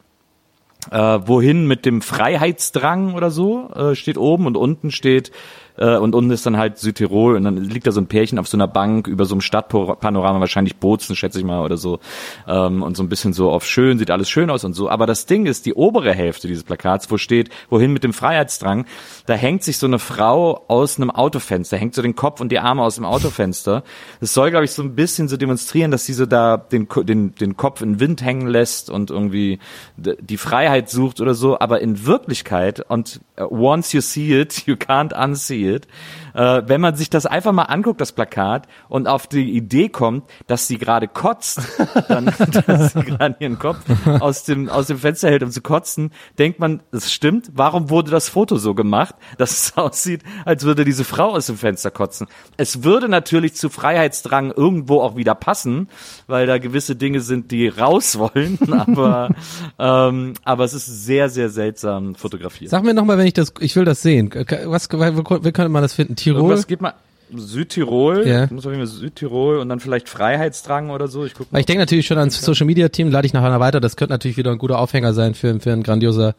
äh, 0.91 0.97
wohin 0.97 1.67
mit 1.67 1.87
dem 1.87 2.03
Freiheitsdrang 2.03 3.15
oder 3.15 3.31
so, 3.31 3.71
äh, 3.75 3.95
steht 3.95 4.19
oben 4.19 4.47
und 4.47 4.57
unten 4.57 4.91
steht, 4.91 5.33
äh, 5.77 5.97
und 5.97 6.15
unten 6.15 6.31
ist 6.31 6.47
dann 6.47 6.57
halt 6.57 6.79
Südtirol 6.79 7.37
und 7.37 7.45
dann 7.45 7.57
liegt 7.57 7.87
da 7.87 7.93
so 7.93 8.01
ein 8.01 8.07
Pärchen 8.07 8.39
auf 8.39 8.49
so 8.49 8.57
einer 8.57 8.69
Bank 8.69 9.07
über 9.07 9.25
so 9.25 9.35
einem 9.35 9.41
Stadtpanorama, 9.41 10.41
wahrscheinlich 10.41 10.77
Bozen, 10.77 11.17
schätze 11.17 11.39
ich 11.39 11.45
mal, 11.45 11.65
oder 11.65 11.77
so, 11.77 12.01
ähm, 12.47 12.83
und 12.83 12.97
so 12.97 13.03
ein 13.03 13.09
bisschen 13.09 13.33
so 13.33 13.51
auf 13.51 13.65
schön, 13.65 13.99
sieht 13.99 14.11
alles 14.11 14.31
schön 14.31 14.51
aus 14.51 14.65
und 14.65 14.75
so. 14.75 14.89
Aber 14.89 15.07
das 15.07 15.27
Ding 15.27 15.47
ist, 15.47 15.67
die 15.67 15.75
obere 15.75 16.13
Hälfte 16.13 16.49
dieses 16.49 16.65
Plakats, 16.65 17.11
wo 17.11 17.17
steht, 17.17 17.51
wohin 17.71 17.93
mit 17.93 18.05
dem 18.05 18.13
Freiheitsdrang, 18.13 18.87
da 19.27 19.35
hängt 19.35 19.63
sich 19.63 19.79
so 19.79 19.87
eine 19.87 19.99
Frau 19.99 20.65
aus 20.69 20.99
einem 20.99 21.11
Autofenster, 21.11 21.77
hängt 21.77 21.95
so 21.95 22.03
den 22.03 22.17
Kopf 22.17 22.41
und 22.41 22.51
die 22.51 22.59
Arme 22.59 22.83
aus 22.83 22.97
dem 22.97 23.05
Autofenster. 23.05 23.83
Das 24.21 24.35
soll, 24.35 24.51
glaube 24.51 24.65
ich, 24.65 24.73
so 24.73 24.83
ein 24.83 24.95
bisschen 24.95 25.29
so 25.29 25.37
demonstrieren, 25.37 25.91
dass 25.91 26.07
sie 26.07 26.13
so 26.13 26.27
da 26.27 26.57
den, 26.57 26.89
den, 27.05 27.35
den 27.35 27.57
Kopf 27.57 27.81
in 27.81 27.95
den 27.95 28.01
Wind 28.01 28.23
hängen 28.23 28.47
lässt 28.47 28.91
und 28.91 29.11
irgendwie 29.11 29.59
die 29.97 30.37
Freiheit 30.37 30.89
sucht 30.91 31.21
oder 31.21 31.35
so. 31.35 31.59
Aber 31.59 31.81
in 31.81 32.07
Wirklichkeit, 32.07 32.85
und 32.89 33.21
äh, 33.37 33.43
once 33.43 33.93
you 33.93 34.01
see 34.01 34.39
it, 34.39 34.67
you 34.67 34.75
can't 34.75 35.15
unsee 35.15 35.62
it, 35.67 35.87
äh, 36.35 36.63
wenn 36.67 36.81
man 36.81 36.95
sich 36.95 37.11
das 37.11 37.27
einfach 37.27 37.53
mal 37.53 37.65
anguckt, 37.65 38.01
das 38.01 38.13
Plakat, 38.13 38.67
und 38.89 39.07
auf 39.07 39.27
die 39.27 39.57
Idee 39.57 39.89
kommt, 39.89 40.25
dass 40.47 40.67
sie 40.67 40.79
gerade 40.79 41.09
kotzt, 41.09 41.61
dann, 42.09 42.33
dass 42.67 42.93
sie 42.93 43.03
gerade 43.03 43.37
ihren 43.41 43.59
Kopf 43.59 43.79
aus 44.21 44.45
dem, 44.45 44.69
aus 44.69 44.87
dem 44.87 44.99
Fenster 44.99 45.29
hält, 45.29 45.43
um 45.43 45.51
zu 45.51 45.61
kotzen, 45.61 46.11
denkt 46.39 46.59
man, 46.59 46.83
es 46.93 47.13
stimmt, 47.13 47.51
warum 47.55 47.91
wurde 47.91 48.11
das 48.11 48.29
Foto 48.29 48.57
so 48.57 48.75
gemacht, 48.75 49.15
dass 49.39 49.53
es 49.53 49.73
aussieht, 49.77 50.23
als 50.45 50.65
würde 50.65 50.85
diese 50.85 51.05
Frau 51.05 51.31
aus 51.31 51.47
dem 51.47 51.57
Fenster 51.57 51.91
kotzen? 51.91 52.27
Es 52.57 52.83
würde 52.85 53.09
natürlich 53.09 53.55
zu 53.55 53.69
Freiheitsdrang 53.69 54.53
irgendwo 54.53 55.01
auch 55.01 55.17
wieder 55.17 55.35
passen, 55.35 55.89
weil 56.27 56.47
da 56.47 56.59
gewisse 56.59 56.97
Dinge 56.97 57.21
sind, 57.21 57.51
die 57.51 57.69
raus 57.69 58.19
wollen, 58.19 58.59
aber, 58.71 59.31
ähm, 59.79 60.35
aber 60.45 60.65
es 60.65 60.75
ist 60.75 60.87
sehr, 60.87 61.29
sehr 61.29 61.49
seltsam 61.49 62.15
fotografiert. 62.15 62.71
Sag 62.71 62.85
mir 62.85 62.95
nochmal, 62.95 63.19
wenn 63.19 63.27
ich 63.27 63.35
das, 63.35 63.53
ich 63.61 63.75
will 63.77 63.85
das 63.85 64.03
sehen. 64.03 64.31
Was, 64.67 64.93
wo, 64.93 64.99
wo 64.99 65.23
könnte 65.23 65.69
man 65.69 65.83
das 65.83 65.95
finden? 65.95 66.17
Tirol? 66.23 66.41
Irgendwas 66.43 66.67
geht 66.67 66.81
mal 66.81 66.95
Südtirol, 67.35 68.27
Ja. 68.27 68.47
muss 68.51 68.67
auf 68.67 68.73
jeden 68.73 68.87
Fall 68.87 68.95
Südtirol 68.95 69.59
und 69.59 69.69
dann 69.71 69.81
vielleicht 69.81 70.09
Freiheitsdrang 70.09 70.91
oder 70.91 71.09
so. 71.09 71.25
Ich 71.25 71.33
guck 71.35 71.51
mal. 71.51 71.57
Weil 71.57 71.61
ich 71.61 71.67
denke 71.67 71.81
natürlich 71.81 72.07
schon 72.07 72.19
ans 72.19 72.41
Social 72.43 72.67
Media 72.67 72.89
Team, 72.89 73.11
lade 73.11 73.27
ich 73.27 73.33
nachher 73.33 73.51
noch 73.51 73.61
weiter. 73.61 73.81
Das 73.81 73.97
könnte 73.97 74.13
natürlich 74.13 74.37
wieder 74.37 74.51
ein 74.51 74.59
guter 74.59 74.79
Aufhänger 74.79 75.15
sein 75.15 75.35
für, 75.35 75.59
für 75.61 75.73
ein 75.73 75.83
grandioser, 75.83 76.35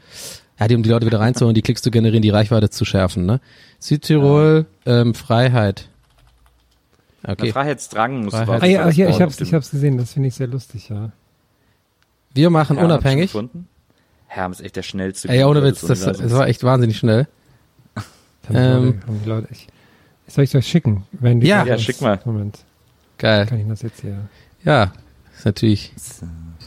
ja, 0.59 0.67
die, 0.67 0.75
um 0.75 0.83
die 0.83 0.89
Leute 0.89 1.05
wieder 1.07 1.19
reinzuholen, 1.19 1.55
die 1.55 1.63
Klicks 1.63 1.81
zu 1.81 1.89
generieren, 1.89 2.21
die 2.21 2.29
Reichweite 2.29 2.69
zu 2.69 2.85
schärfen, 2.85 3.25
ne? 3.25 3.39
Südtirol, 3.79 4.65
ähm, 4.85 5.13
Freiheit. 5.15 5.87
Na, 7.23 7.33
Okay. 7.33 7.51
Freiheitsdrang 7.51 8.25
muss 8.25 8.33
Freiheit. 8.35 8.61
ah, 8.63 8.65
ja, 8.65 8.89
hier, 8.89 9.09
ich 9.09 9.19
hab's, 9.21 9.39
ich 9.41 9.53
hab's 9.53 9.71
gesehen, 9.71 9.97
das 9.97 10.13
finde 10.13 10.27
ich 10.27 10.35
sehr 10.35 10.47
lustig, 10.47 10.89
ja. 10.89 11.11
Wir 12.33 12.49
machen 12.49 12.77
Ja, 12.77 12.83
unabhängig. 12.83 13.33
Herm 14.27 14.51
ist 14.51 14.61
echt 14.61 14.75
der 14.75 14.81
schnellste. 14.83 15.29
Ey, 15.29 15.43
ohne 15.43 15.63
Witz, 15.63 15.81
das, 15.81 16.01
das 16.01 16.31
war 16.31 16.47
echt 16.47 16.63
wahnsinnig 16.63 16.97
schnell. 16.97 17.27
Ähm. 18.49 18.99
Leute, 19.25 19.47
ich, 19.51 19.67
soll 20.27 20.43
ich 20.43 20.55
euch 20.55 20.67
schicken? 20.67 21.03
Wenn 21.13 21.41
Ja. 21.41 21.65
Ja, 21.65 21.73
das- 21.73 21.83
schick 21.83 22.01
mal. 22.01 22.19
Moment, 22.25 22.59
Geil. 23.17 23.45
kann 23.45 23.59
ich 23.59 23.67
das 23.67 23.81
jetzt 23.81 24.01
hier? 24.01 24.17
Ja, 24.63 24.91
ist 25.35 25.45
natürlich. 25.45 25.91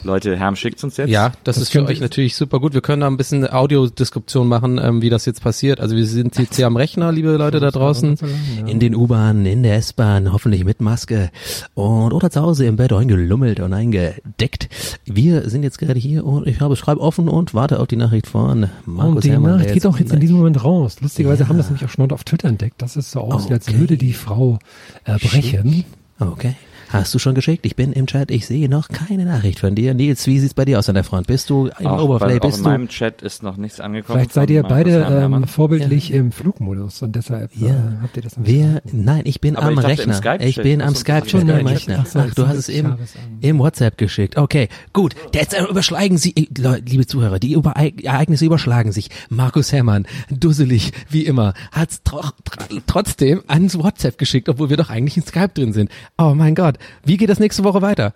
Leute, 0.07 0.35
Herm 0.37 0.55
schickt's 0.55 0.83
uns 0.83 0.97
jetzt. 0.97 1.09
Ja, 1.09 1.29
das, 1.43 1.57
Das 1.57 1.57
ist 1.57 1.69
für 1.71 1.85
euch 1.85 1.99
natürlich 1.99 2.35
super 2.35 2.59
gut. 2.59 2.73
Wir 2.73 2.81
können 2.81 3.01
da 3.01 3.07
ein 3.07 3.17
bisschen 3.17 3.47
Audiodeskription 3.47 4.47
machen, 4.47 4.79
ähm, 4.81 5.01
wie 5.01 5.09
das 5.09 5.25
jetzt 5.25 5.43
passiert. 5.43 5.79
Also 5.79 5.95
wir 5.95 6.05
sind 6.07 6.37
jetzt 6.39 6.55
hier 6.55 6.65
am 6.65 6.75
Rechner, 6.77 7.11
liebe 7.11 7.35
Leute 7.37 7.59
da 7.59 7.69
draußen. 7.69 8.17
In 8.65 8.79
den 8.79 8.95
U-Bahnen, 8.95 9.45
in 9.45 9.61
der 9.63 9.75
S-Bahn, 9.75 10.31
hoffentlich 10.33 10.63
mit 10.65 10.81
Maske 10.81 11.29
und 11.75 12.13
oder 12.13 12.29
zu 12.31 12.41
Hause 12.41 12.65
im 12.65 12.77
Bett 12.77 12.91
eingelummelt 12.93 13.59
und 13.59 13.73
eingedeckt. 13.73 14.69
Wir 15.05 15.49
sind 15.49 15.63
jetzt 15.63 15.77
gerade 15.77 15.99
hier 15.99 16.25
und 16.25 16.47
ich 16.47 16.61
habe 16.61 16.75
Schreib 16.75 16.97
offen 16.99 17.27
und 17.29 17.53
warte 17.53 17.79
auf 17.79 17.87
die 17.87 17.95
Nachricht 17.97 18.27
von 18.27 18.69
Markus 18.85 19.15
Und 19.15 19.23
die 19.25 19.31
Herrmann, 19.31 19.57
Nachricht 19.57 19.73
geht 19.73 19.85
auch 19.85 19.99
jetzt 19.99 20.13
in 20.13 20.19
diesem 20.21 20.37
Moment 20.37 20.63
raus. 20.63 20.97
Lustigerweise 21.01 21.43
Ja. 21.43 21.49
haben 21.49 21.57
das 21.57 21.67
nämlich 21.67 21.83
auch 21.85 21.89
schon 21.89 22.09
auf 22.11 22.23
Twitter 22.23 22.47
entdeckt. 22.47 22.81
Das 22.81 22.95
ist 22.95 23.11
so 23.11 23.19
aus, 23.19 23.51
als 23.51 23.67
Okay. 23.67 23.79
würde 23.79 23.97
die 23.97 24.13
Frau 24.13 24.57
erbrechen. 25.03 25.83
Okay. 26.19 26.55
Hast 26.89 27.13
du 27.13 27.19
schon 27.19 27.35
geschickt? 27.35 27.65
Ich 27.65 27.75
bin 27.75 27.91
im 27.93 28.07
Chat, 28.07 28.31
ich 28.31 28.47
sehe 28.47 28.69
noch 28.69 28.87
keine 28.89 29.25
Nachricht 29.25 29.59
von 29.59 29.75
dir. 29.75 29.93
Nils, 29.93 30.25
wie 30.27 30.39
sieht's 30.39 30.53
bei 30.53 30.65
dir 30.65 30.79
aus 30.79 30.87
an 30.89 30.95
der 30.95 31.03
Front? 31.03 31.27
Bist 31.27 31.49
du 31.49 31.69
im 31.79 31.87
Auch, 31.87 32.03
Overplay? 32.03 32.29
weil 32.29 32.37
auch 32.39 32.41
Bist 32.45 32.57
in 32.59 32.63
du? 32.63 32.69
meinem 32.69 32.87
Chat 32.87 33.21
ist 33.21 33.43
noch 33.43 33.57
nichts 33.57 33.79
angekommen. 33.79 34.19
Vielleicht 34.19 34.33
seid 34.33 34.49
ihr 34.49 34.63
beide 34.63 35.01
ähm, 35.09 35.45
vorbildlich 35.47 36.11
im 36.11 36.31
Flugmodus 36.31 37.01
und 37.01 37.15
deshalb 37.15 37.51
äh, 37.55 37.59
Wer, 37.59 37.99
habt 38.01 38.15
ihr 38.17 38.23
das 38.23 38.37
noch 38.37 38.45
wer, 38.47 38.81
nein, 38.91 39.21
ich 39.25 39.41
bin 39.41 39.55
Aber 39.55 39.67
am 39.67 39.73
ich 39.73 39.79
dachte, 39.81 40.03
im 40.03 40.09
Rechner. 40.11 40.41
Ich 40.41 40.55
bin 40.61 40.81
am 40.81 40.93
Ach 40.97 41.25
so, 41.27 41.37
am 41.39 41.47
nein, 41.47 41.67
Rechner. 41.67 41.99
ach 42.01 42.05
so, 42.05 42.19
Ach, 42.19 42.25
jetzt 42.25 42.37
du 42.37 42.47
hast 42.47 42.69
es 42.69 42.83
an. 42.85 42.97
im 43.41 43.59
WhatsApp 43.59 43.97
geschickt. 43.97 44.37
Okay, 44.37 44.69
gut. 44.93 45.15
Jetzt 45.33 45.53
äh, 45.53 45.63
überschlagen 45.65 46.17
Sie, 46.17 46.33
äh, 46.35 46.47
liebe 46.85 47.05
Zuhörer, 47.05 47.39
die 47.39 47.53
Über 47.53 47.71
Ereignisse 47.71 48.45
überschlagen 48.45 48.91
sich. 48.91 49.09
Markus 49.29 49.71
Herrmann, 49.73 50.07
dusselig 50.29 50.91
wie 51.09 51.25
immer, 51.25 51.53
hat's 51.71 52.01
tro 52.03 52.21
tr 52.45 52.67
trotzdem 52.87 53.41
ans 53.47 53.77
WhatsApp 53.77 54.17
geschickt, 54.17 54.49
obwohl 54.49 54.69
wir 54.69 54.77
doch 54.77 54.89
eigentlich 54.89 55.17
in 55.17 55.23
Skype 55.23 55.49
drin 55.49 55.73
sind. 55.73 55.91
Oh 56.17 56.33
mein 56.35 56.55
Gott, 56.55 56.76
wie 57.03 57.17
geht 57.17 57.29
das 57.29 57.39
nächste 57.39 57.63
Woche 57.63 57.81
weiter? 57.81 58.13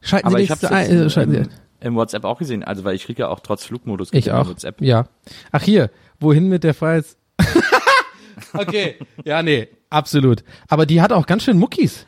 Schalten 0.00 0.26
Aber 0.26 0.38
Sie 0.38 0.44
ich 0.44 0.50
habe 0.50 0.60
nächste, 0.60 0.74
ein- 0.76 1.06
äh, 1.06 1.10
schalten 1.10 1.32
Sie- 1.32 1.38
im, 1.38 1.48
im 1.80 1.94
WhatsApp 1.96 2.24
auch 2.24 2.38
gesehen, 2.38 2.64
also 2.64 2.84
weil 2.84 2.94
ich 2.94 3.04
kriege 3.04 3.22
ja 3.22 3.28
auch 3.28 3.40
trotz 3.40 3.64
Flugmodus 3.64 4.08
Ich 4.12 4.26
ja 4.26 4.40
auch. 4.40 4.48
WhatsApp. 4.48 4.80
Ja. 4.80 5.06
Ach 5.52 5.62
hier, 5.62 5.90
wohin 6.18 6.48
mit 6.48 6.64
der 6.64 6.74
Freiheits... 6.74 7.16
okay, 8.54 8.96
ja, 9.24 9.42
nee, 9.42 9.68
absolut. 9.90 10.42
Aber 10.68 10.86
die 10.86 11.00
hat 11.00 11.12
auch 11.12 11.26
ganz 11.26 11.44
schön 11.44 11.58
Muckis. 11.58 12.06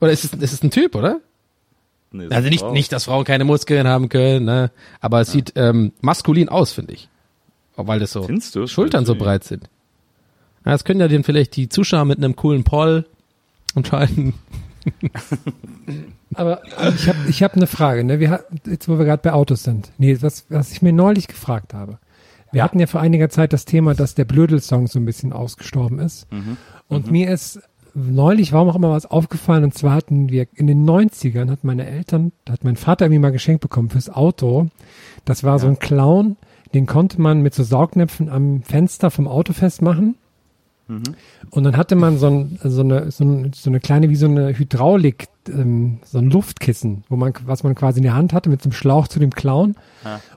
Oder 0.00 0.12
ist 0.12 0.24
es, 0.24 0.32
ist 0.32 0.52
es 0.52 0.62
ein 0.62 0.70
Typ, 0.70 0.94
oder? 0.94 1.20
Nee, 2.12 2.26
Also 2.30 2.48
nicht, 2.48 2.60
Frau. 2.60 2.72
nicht, 2.72 2.90
dass 2.92 3.04
Frauen 3.04 3.24
keine 3.24 3.44
Muskeln 3.44 3.86
haben 3.86 4.08
können, 4.08 4.44
ne? 4.46 4.70
Aber 5.00 5.20
es 5.20 5.30
sieht 5.30 5.52
ähm, 5.56 5.92
maskulin 6.00 6.48
aus, 6.48 6.72
finde 6.72 6.94
ich. 6.94 7.08
Auch 7.76 7.86
weil 7.86 8.00
das 8.00 8.12
so 8.12 8.26
du? 8.26 8.66
Schultern 8.66 9.06
so 9.06 9.14
breit 9.14 9.44
sind. 9.44 9.64
Ja, 10.64 10.72
das 10.72 10.84
können 10.84 11.00
ja 11.00 11.08
den 11.08 11.22
vielleicht 11.24 11.54
die 11.56 11.68
Zuschauer 11.68 12.04
mit 12.06 12.18
einem 12.18 12.34
coolen 12.36 12.64
Poll 12.64 13.06
entscheiden. 13.74 14.34
Aber 16.34 16.62
ich 16.94 17.08
habe 17.08 17.18
ich 17.28 17.42
hab 17.42 17.54
eine 17.54 17.66
Frage, 17.66 18.04
ne? 18.04 18.20
Wir, 18.20 18.44
jetzt 18.66 18.88
wo 18.88 18.98
wir 18.98 19.04
gerade 19.04 19.22
bei 19.22 19.32
Autos 19.32 19.62
sind. 19.62 19.90
Nee, 19.98 20.18
was, 20.20 20.46
was 20.48 20.72
ich 20.72 20.82
mir 20.82 20.92
neulich 20.92 21.26
gefragt 21.28 21.74
habe. 21.74 21.98
Wir 22.52 22.64
hatten 22.64 22.80
ja 22.80 22.86
vor 22.86 23.00
einiger 23.00 23.28
Zeit 23.30 23.52
das 23.52 23.64
Thema, 23.64 23.94
dass 23.94 24.14
der 24.14 24.24
Blödel-Song 24.24 24.86
so 24.86 24.98
ein 24.98 25.04
bisschen 25.04 25.32
ausgestorben 25.32 25.98
ist. 26.00 26.26
Und 26.88 27.10
mir 27.10 27.30
ist 27.30 27.60
neulich, 27.94 28.52
warum 28.52 28.68
auch 28.68 28.76
immer 28.76 28.90
was 28.90 29.06
aufgefallen, 29.06 29.64
und 29.64 29.74
zwar 29.74 29.94
hatten 29.94 30.30
wir 30.30 30.46
in 30.54 30.66
den 30.66 30.88
90ern, 30.88 31.50
hat 31.50 31.64
meine 31.64 31.86
Eltern, 31.86 32.32
hat 32.48 32.64
mein 32.64 32.76
Vater 32.76 33.06
irgendwie 33.06 33.20
mal 33.20 33.32
geschenkt 33.32 33.60
bekommen 33.60 33.90
fürs 33.90 34.10
Auto. 34.10 34.68
Das 35.24 35.44
war 35.44 35.58
so 35.58 35.66
ein 35.66 35.78
Clown, 35.78 36.36
den 36.74 36.86
konnte 36.86 37.20
man 37.20 37.40
mit 37.40 37.54
so 37.54 37.62
Saugnäpfen 37.62 38.28
am 38.28 38.62
Fenster 38.62 39.10
vom 39.10 39.28
Auto 39.28 39.52
festmachen. 39.52 40.16
Und 41.50 41.64
dann 41.64 41.76
hatte 41.76 41.94
man 41.94 42.18
so, 42.18 42.26
ein, 42.28 42.58
so, 42.62 42.80
eine, 42.80 43.10
so, 43.10 43.24
ein, 43.24 43.52
so 43.54 43.70
eine 43.70 43.80
kleine, 43.80 44.10
wie 44.10 44.16
so 44.16 44.26
eine 44.26 44.58
Hydraulik, 44.58 45.28
ähm, 45.48 45.98
so 46.04 46.18
ein 46.18 46.30
Luftkissen, 46.30 47.04
wo 47.08 47.16
man, 47.16 47.32
was 47.44 47.62
man 47.62 47.74
quasi 47.74 48.00
in 48.00 48.04
der 48.04 48.14
Hand 48.14 48.32
hatte 48.32 48.50
mit 48.50 48.62
so 48.62 48.68
einem 48.68 48.72
Schlauch 48.72 49.08
zu 49.08 49.18
dem 49.20 49.30
Clown. 49.30 49.76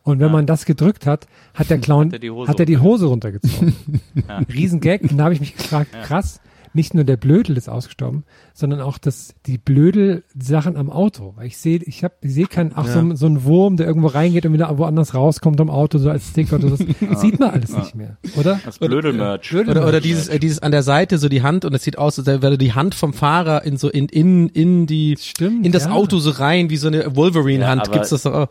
Und 0.03 0.19
wenn 0.19 0.31
man 0.31 0.45
das 0.45 0.65
gedrückt 0.65 1.05
hat, 1.05 1.27
hat 1.53 1.69
der 1.69 1.79
Clown, 1.79 2.07
Hat 2.11 2.13
er 2.13 2.19
die 2.19 2.29
Hose 2.29 2.49
hat 2.49 2.59
er 2.59 2.65
die 2.65 2.77
Hose 2.77 3.05
runtergezogen. 3.07 3.75
Riesengag. 4.53 5.01
Und 5.01 5.17
da 5.17 5.25
habe 5.25 5.33
ich 5.33 5.39
mich 5.39 5.55
gefragt, 5.55 5.91
krass, 6.03 6.39
nicht 6.73 6.93
nur 6.93 7.03
der 7.03 7.17
Blödel 7.17 7.55
ist 7.57 7.69
ausgestorben, 7.69 8.23
sondern 8.53 8.81
auch 8.81 8.97
das, 8.97 9.35
die 9.45 9.57
Blödel-Sachen 9.57 10.75
am 10.77 10.89
Auto. 10.89 11.33
Weil 11.35 11.47
ich 11.47 11.57
sehe, 11.57 11.77
ich 11.83 12.03
habe, 12.03 12.15
ich 12.21 12.33
sehe 12.33 12.47
keinen, 12.47 12.71
ach, 12.75 12.87
so, 12.87 12.99
ein- 12.99 13.15
so 13.15 13.25
ein 13.27 13.43
Wurm, 13.43 13.77
der 13.77 13.87
irgendwo 13.87 14.07
reingeht 14.07 14.45
und 14.45 14.53
wieder 14.53 14.75
woanders 14.77 15.13
rauskommt 15.13 15.59
am 15.61 15.69
Auto, 15.69 15.97
so 15.97 16.09
als 16.09 16.29
Stick 16.29 16.51
oder 16.51 16.69
so. 16.69 16.77
Das 17.09 17.21
sieht 17.21 17.39
man 17.39 17.51
alles 17.51 17.75
nicht 17.75 17.95
mehr, 17.95 18.17
oder? 18.35 18.59
Das 18.65 18.79
Blödel-Merch. 18.79 19.49
Blödel- 19.49 19.69
Oder, 19.71 19.87
oder 19.87 20.01
dieses, 20.01 20.27
äh, 20.27 20.39
dieses 20.39 20.59
an 20.59 20.71
der 20.71 20.83
Seite 20.83 21.17
so 21.17 21.29
die 21.29 21.41
Hand 21.43 21.65
und 21.65 21.73
es 21.73 21.83
sieht 21.83 21.97
aus, 21.97 22.17
als 22.19 22.27
wäre 22.27 22.57
die 22.57 22.73
Hand 22.73 22.95
vom 22.95 23.13
Fahrer 23.13 23.63
in 23.63 23.77
so 23.77 23.89
in 23.89 24.07
in 24.07 24.47
in 24.49 24.87
die 24.87 25.15
Stimmt, 25.19 25.65
in 25.65 25.71
das 25.71 25.85
ja. 25.85 25.91
Auto 25.91 26.19
so 26.19 26.31
rein 26.31 26.69
wie 26.69 26.77
so 26.77 26.87
eine 26.87 27.15
Wolverine-Hand. 27.15 27.87
Ja, 27.87 27.93
Gibt's 27.93 28.09
das 28.09 28.23
doch 28.23 28.33
auch? 28.33 28.47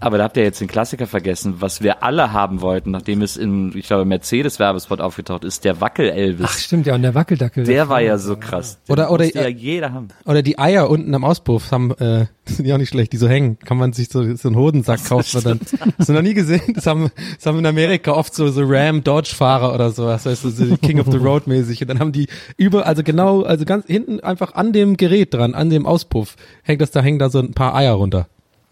Aber 0.00 0.18
da 0.18 0.24
habt 0.24 0.36
ihr 0.36 0.42
jetzt 0.42 0.60
den 0.60 0.68
Klassiker 0.68 1.06
vergessen, 1.06 1.56
was 1.60 1.82
wir 1.82 2.02
alle 2.02 2.32
haben 2.32 2.60
wollten, 2.60 2.90
nachdem 2.90 3.22
es 3.22 3.36
in, 3.36 3.74
ich 3.76 3.86
glaube, 3.86 4.04
Mercedes-Werbespot 4.04 5.00
aufgetaucht 5.00 5.44
ist, 5.44 5.64
der 5.64 5.80
Wackel-Elvis. 5.80 6.46
Ach, 6.48 6.58
stimmt, 6.58 6.86
ja, 6.86 6.94
und 6.94 7.02
der 7.02 7.14
Wackeldackel. 7.14 7.64
der 7.64 7.88
war 7.88 8.00
ja 8.02 8.18
so 8.18 8.36
krass. 8.36 8.78
Den 8.86 8.92
Oder- 8.92 9.10
oder- 9.10 9.24
ja 9.24 9.48
jeder 9.48 9.92
haben. 9.92 10.08
Oder 10.26 10.42
die 10.42 10.58
Eier 10.58 10.90
unten 10.90 11.14
am 11.14 11.24
Auspuff 11.24 11.70
haben, 11.70 11.92
äh, 11.92 12.26
sind 12.44 12.66
ja 12.66 12.74
auch 12.74 12.78
nicht 12.78 12.90
schlecht, 12.90 13.12
die 13.12 13.16
so 13.16 13.28
hängen. 13.28 13.58
Kann 13.60 13.78
man 13.78 13.92
sich 13.94 14.08
so, 14.10 14.34
so 14.36 14.48
einen 14.48 14.56
Hodensack 14.56 15.02
kaufen 15.06 15.38
und 15.38 15.46
dann. 15.46 15.60
Hast 15.98 16.08
du 16.08 16.12
noch 16.12 16.22
nie 16.22 16.34
gesehen? 16.34 16.60
Das 16.74 16.86
haben, 16.86 17.10
das 17.36 17.46
haben 17.46 17.58
in 17.58 17.66
Amerika 17.66 18.12
oft 18.12 18.34
so, 18.34 18.48
so 18.50 18.62
Ram 18.66 19.02
Dodge 19.02 19.34
Fahrer 19.34 19.72
oder 19.74 19.90
sowas, 19.90 20.26
weißt 20.26 20.44
du, 20.44 20.50
so 20.50 20.76
King 20.76 21.00
of 21.00 21.06
the 21.10 21.16
Road 21.16 21.46
mäßig. 21.46 21.80
Und 21.80 21.88
dann 21.88 22.00
haben 22.00 22.12
die 22.12 22.26
über, 22.58 22.86
also 22.86 23.02
genau, 23.02 23.42
also 23.42 23.64
ganz 23.64 23.86
hinten 23.86 24.20
einfach 24.20 24.54
an 24.54 24.72
dem 24.74 24.96
Gerät 24.98 25.32
dran, 25.32 25.54
an 25.54 25.70
dem 25.70 25.86
Auspuff, 25.86 26.36
hängt 26.62 26.82
das, 26.82 26.90
da 26.90 27.00
hängen 27.00 27.18
da 27.18 27.30
so 27.30 27.38
ein 27.38 27.52
paar 27.54 27.74
Eier 27.74 27.92
runter. 27.94 28.26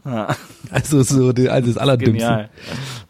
Also 0.70 1.02
so, 1.02 1.32
die, 1.32 1.48
also 1.50 1.68
das 1.68 1.76
Allerdümmste. 1.78 2.12
Genial. 2.26 2.48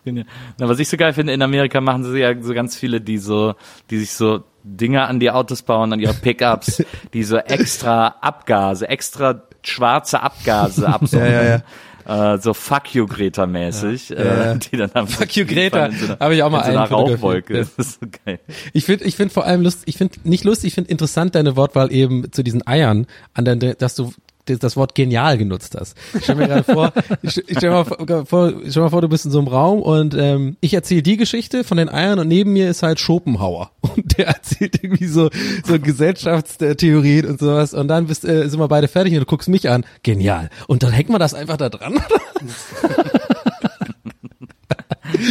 Genial. 0.04 0.26
Na, 0.58 0.68
was 0.68 0.78
ich 0.80 0.88
so 0.88 0.96
geil 0.96 1.12
finde, 1.12 1.32
in 1.32 1.40
Amerika 1.42 1.80
machen 1.80 2.02
sie 2.04 2.18
ja 2.18 2.34
so 2.40 2.54
ganz 2.54 2.76
viele, 2.76 3.00
die 3.00 3.18
so, 3.18 3.54
die 3.90 3.98
sich 3.98 4.12
so 4.12 4.42
Dinger 4.64 5.08
an 5.08 5.20
die 5.20 5.30
Autos 5.30 5.62
bauen, 5.62 5.92
an 5.92 6.00
ihre 6.00 6.14
Pickups, 6.14 6.82
die 7.14 7.22
so 7.22 7.36
extra 7.36 8.08
Abgase, 8.20 8.88
extra 8.88 9.42
schwarze 9.62 10.20
Abgase 10.22 10.88
absondern. 10.88 11.30
Ja, 11.32 11.42
ja, 11.44 12.34
Äh, 12.34 12.38
so 12.40 12.52
Fuck 12.52 12.96
you 12.96 13.06
Greta 13.06 13.46
mäßig, 13.46 14.08
Ja, 14.08 14.16
äh, 14.16 14.46
ja. 14.46 14.54
die 14.56 14.76
dann 14.76 14.90
am 14.94 15.06
Fuck 15.06 15.36
you, 15.36 15.46
Greta. 15.46 15.88
so 15.92 16.06
einer- 16.06 16.18
Hab 16.18 16.32
ich 16.32 16.42
auch 16.42 16.50
mal 16.50 16.58
in 16.62 16.72
so 16.72 16.78
einer. 16.78 16.90
Rauchwolke. 16.90 17.54
Ja. 17.58 17.60
Das 17.60 17.70
ist 17.86 18.00
so 18.00 18.06
geil. 18.24 18.40
Ich 18.72 18.86
finde, 18.86 19.04
ich 19.04 19.14
finde 19.14 19.32
vor 19.32 19.44
allem 19.46 19.62
lustig, 19.62 19.84
ich 19.86 19.98
finde 19.98 20.14
nicht 20.24 20.42
lustig, 20.42 20.68
ich 20.68 20.74
finde 20.74 20.90
interessant 20.90 21.36
deine 21.36 21.54
Wortwahl 21.54 21.92
eben 21.92 22.32
zu 22.32 22.42
diesen 22.42 22.66
Eiern, 22.66 23.06
an 23.34 23.44
der, 23.44 23.74
dass 23.76 23.94
du 23.94 24.12
das- 24.44 24.76
Wort 24.76 24.94
genial 24.94 25.36
genutzt 25.38 25.76
hast. 25.78 25.96
Ich 26.14 26.24
stell 26.24 26.34
mir 26.36 26.48
gerade 26.48 26.64
vor, 26.64 26.92
ich 27.22 27.36
ich 27.48 27.58
stell 27.58 27.70
mir 27.70 27.84
vor, 27.84 28.26
vor, 28.26 28.52
stell 28.68 28.82
mir 28.82 28.90
vor, 28.90 29.00
du 29.02 29.08
bist 29.08 29.24
in 29.26 29.30
so 29.30 29.38
einem 29.38 29.48
Raum 29.48 29.82
und 29.82 30.14
ähm, 30.14 30.56
ich 30.60 30.74
erzähle 30.74 31.02
die 31.02 31.16
Geschichte 31.16 31.62
von 31.64 31.76
den 31.76 31.88
Eiern 31.88 32.18
und 32.18 32.28
neben 32.28 32.52
mir 32.52 32.70
ist 32.70 32.82
halt 32.82 32.98
Schopenhauer 33.00 33.70
und 33.96 34.16
der 34.18 34.28
erzählt 34.28 34.82
irgendwie 34.82 35.06
so 35.06 35.28
so 35.66 35.78
Gesellschaftstheorien 35.78 37.26
und 37.26 37.38
sowas 37.40 37.74
und 37.74 37.88
dann 37.88 38.06
bist 38.06 38.24
äh, 38.24 38.48
sind 38.48 38.58
wir 38.60 38.68
beide 38.68 38.88
fertig 38.88 39.12
und 39.14 39.20
du 39.20 39.26
guckst 39.26 39.48
mich 39.48 39.68
an, 39.68 39.84
genial. 40.02 40.50
Und 40.66 40.82
dann 40.82 40.90
hängt 40.92 41.08
man 41.10 41.20
das 41.20 41.34
einfach 41.34 41.56
da 41.56 41.68
dran. 41.68 42.00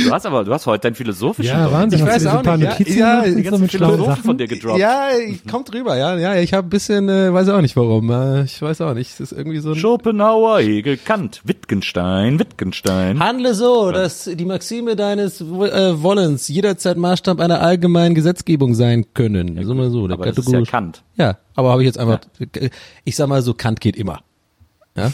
Du 0.06 0.12
hast 0.12 0.26
aber, 0.26 0.44
du 0.44 0.54
hast 0.54 0.66
heute 0.66 0.84
deinen 0.84 0.96
philosophischen 0.96 1.58
Ja. 1.58 1.72
Wahnsinn. 1.72 2.00
Ich 2.00 2.06
weiß 2.06 2.26
auch 2.28 2.40
ein 2.40 2.44
paar 2.44 2.58
nicht, 2.58 2.66
ja. 2.68 2.72
Notizen 2.80 2.98
Ja, 3.00 3.22
und 3.22 3.34
so 3.36 3.44
ganzen 3.44 3.62
mit 3.62 3.72
Philosophen 3.72 4.06
Sachen? 4.06 4.24
von 4.24 4.38
dir 4.38 4.48
gedroppt. 4.48 4.80
Ja, 4.80 5.10
ich 5.28 5.46
kommt 5.48 5.72
drüber, 5.74 5.98
ja, 5.98 6.18
ja, 6.18 6.36
ich 6.36 6.54
habe 6.54 6.68
ein 6.68 6.70
bisschen, 6.70 7.10
äh, 7.10 7.34
weiß 7.34 7.50
auch 7.50 7.62
nicht 7.62 7.76
warum, 7.76 8.10
äh, 8.10 8.44
ich 8.44 8.62
weiß 8.62 8.82
auch 8.82 8.94
nicht, 8.94 9.12
es 9.12 9.20
ist 9.20 9.32
irgendwie 9.32 9.60
so 9.60 9.72
ein 9.72 9.76
Schopenhauer, 9.76 10.60
Hegel, 10.60 10.98
Kant, 10.98 11.42
Wittgenstein, 11.44 12.40
Wittgenstein. 12.40 13.20
Handle 13.20 13.54
so, 13.54 13.92
dass 13.92 14.26
die 14.26 14.46
Maxime 14.46 14.96
deines 14.96 15.42
äh, 15.42 15.46
Wollens 16.02 16.48
jederzeit 16.48 16.98
Maßstab 16.98 17.40
einer 17.40 17.62
allgemeinen 17.62 18.16
Gesetzgebung 18.16 18.74
sein 18.74 19.06
können. 19.14 19.58
Ja, 19.58 19.64
so 19.64 19.74
mal 19.76 19.90
so, 19.90 20.08
der 20.08 20.18
aber 20.18 20.26
das 20.28 20.38
ist 20.38 20.52
ja 20.52 20.62
Kant. 20.64 21.04
Ja, 21.16 21.38
aber 21.56 21.72
habe 21.72 21.82
ich 21.84 21.88
jetzt 21.88 21.98
einfach, 22.00 22.20
ich 23.04 23.16
sag 23.16 23.28
mal 23.28 23.42
so, 23.42 23.54
Kant 23.54 23.82
geht 23.82 23.96
immer. 23.96 24.22
Ja? 24.96 25.12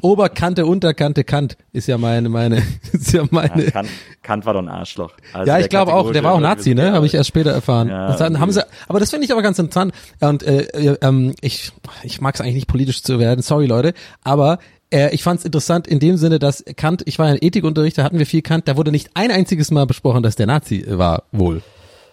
Oberkante, 0.00 0.64
Unterkante, 0.64 1.24
Kant 1.24 1.58
ist 1.72 1.88
ja 1.88 1.98
meine, 1.98 2.28
meine, 2.28 2.62
ist 2.92 3.12
ja 3.12 3.24
meine. 3.30 3.64
Ja, 3.64 3.70
Kant, 3.70 3.88
Kant 4.22 4.46
war 4.46 4.54
doch 4.54 4.62
ein 4.62 4.68
Arschloch. 4.68 5.12
Also 5.32 5.50
Ja, 5.50 5.58
ich 5.58 5.68
glaube 5.68 5.92
auch, 5.92 6.10
der 6.10 6.24
war 6.24 6.32
auch 6.32 6.40
Nazi, 6.40 6.74
ne? 6.74 6.92
Habe 6.92 7.04
ich 7.06 7.14
erst 7.14 7.28
später 7.28 7.50
erfahren. 7.50 7.88
Ja, 7.88 8.16
dann 8.16 8.40
haben 8.40 8.50
sie, 8.50 8.64
aber 8.88 8.98
das 8.98 9.10
finde 9.10 9.26
ich 9.26 9.32
aber 9.32 9.42
ganz 9.42 9.58
interessant. 9.58 9.92
Und 10.20 10.42
äh, 10.42 10.62
äh, 10.62 10.96
ähm, 11.02 11.34
ich, 11.42 11.72
ich 12.02 12.20
mag 12.20 12.34
es 12.34 12.40
eigentlich 12.40 12.54
nicht 12.54 12.68
politisch 12.68 13.02
zu 13.02 13.18
werden, 13.18 13.42
sorry 13.42 13.66
Leute, 13.66 13.92
aber 14.24 14.58
äh, 14.90 15.14
ich 15.14 15.22
fand 15.22 15.40
es 15.40 15.44
interessant 15.44 15.86
in 15.86 15.98
dem 16.00 16.16
Sinne, 16.16 16.38
dass 16.38 16.64
Kant, 16.76 17.02
ich 17.04 17.18
war 17.18 17.28
ja 17.28 17.34
in 17.34 17.46
Ethikunterricht, 17.46 17.98
da 17.98 18.04
hatten 18.04 18.18
wir 18.18 18.26
viel 18.26 18.42
Kant, 18.42 18.68
da 18.68 18.76
wurde 18.76 18.90
nicht 18.90 19.10
ein 19.14 19.30
einziges 19.30 19.70
Mal 19.70 19.86
besprochen, 19.86 20.22
dass 20.22 20.36
der 20.36 20.46
Nazi 20.46 20.80
äh, 20.80 20.98
war, 20.98 21.24
wohl. 21.32 21.62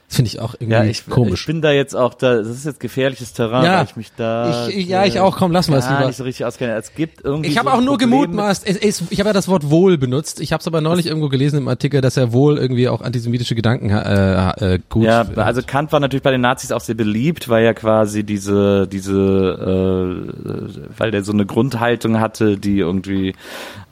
Das 0.09 0.15
finde 0.15 0.29
ich 0.29 0.39
auch 0.39 0.53
irgendwie 0.53 0.71
Ja, 0.71 0.83
ich, 0.85 1.05
komisch. 1.05 1.41
ich 1.41 1.47
bin 1.47 1.61
da 1.61 1.71
jetzt 1.73 1.93
auch 1.93 2.13
da, 2.13 2.37
das 2.37 2.47
ist 2.47 2.65
jetzt 2.65 2.79
gefährliches 2.79 3.33
Terrain, 3.33 3.65
Ja, 3.65 3.79
weil 3.79 3.85
ich 3.85 3.97
mich 3.97 4.11
da. 4.15 4.67
ich- 4.69 4.77
ich- 4.77 4.87
ja, 4.87 5.03
ich 5.03 5.19
auch. 5.19 5.35
Komm, 5.35 5.51
lassen 5.51 5.71
wir 5.73 5.79
es 5.79 5.89
lieber. 5.89 6.07
nicht 6.07 6.15
so 6.15 6.23
richtig 6.23 6.45
auskenne. 6.45 6.75
Es 6.75 6.93
gibt 6.95 7.25
irgendwie. 7.25 7.49
Ich 7.49 7.57
habe 7.57 7.69
so 7.71 7.75
auch 7.75 7.81
nur 7.81 7.97
gemutmaßt, 7.97 8.65
es, 8.65 8.77
es, 8.77 9.03
ich 9.09 9.19
habe 9.19 9.29
ja 9.29 9.33
das 9.33 9.49
Wort 9.49 9.69
wohl 9.69 9.97
benutzt. 9.97 10.39
Ich 10.39 10.53
habe 10.53 10.61
es 10.61 10.67
aber 10.67 10.79
neulich 10.79 11.07
irgendwo 11.07 11.27
gelesen 11.27 11.57
im 11.57 11.67
Artikel, 11.67 11.99
dass 11.99 12.15
er 12.15 12.31
wohl 12.31 12.57
irgendwie 12.57 12.87
auch 12.87 13.01
antisemitische 13.01 13.53
Gedanken 13.53 13.89
äh, 13.89 14.75
äh, 14.75 14.79
gut. 14.89 15.03
Ja, 15.03 15.27
also 15.35 15.61
Kant 15.61 15.91
war 15.91 15.99
natürlich 15.99 16.23
bei 16.23 16.31
den 16.31 16.39
Nazis 16.41 16.71
auch 16.71 16.79
sehr 16.81 16.95
beliebt, 16.95 17.49
weil 17.49 17.65
er 17.65 17.73
quasi 17.73 18.23
diese, 18.23 18.87
diese, 18.87 19.11
äh, 19.13 20.97
weil 20.97 21.11
der 21.11 21.23
so 21.25 21.33
eine 21.33 21.45
Grundhaltung 21.45 22.21
hatte, 22.21 22.57
die 22.57 22.79
irgendwie 22.79 23.35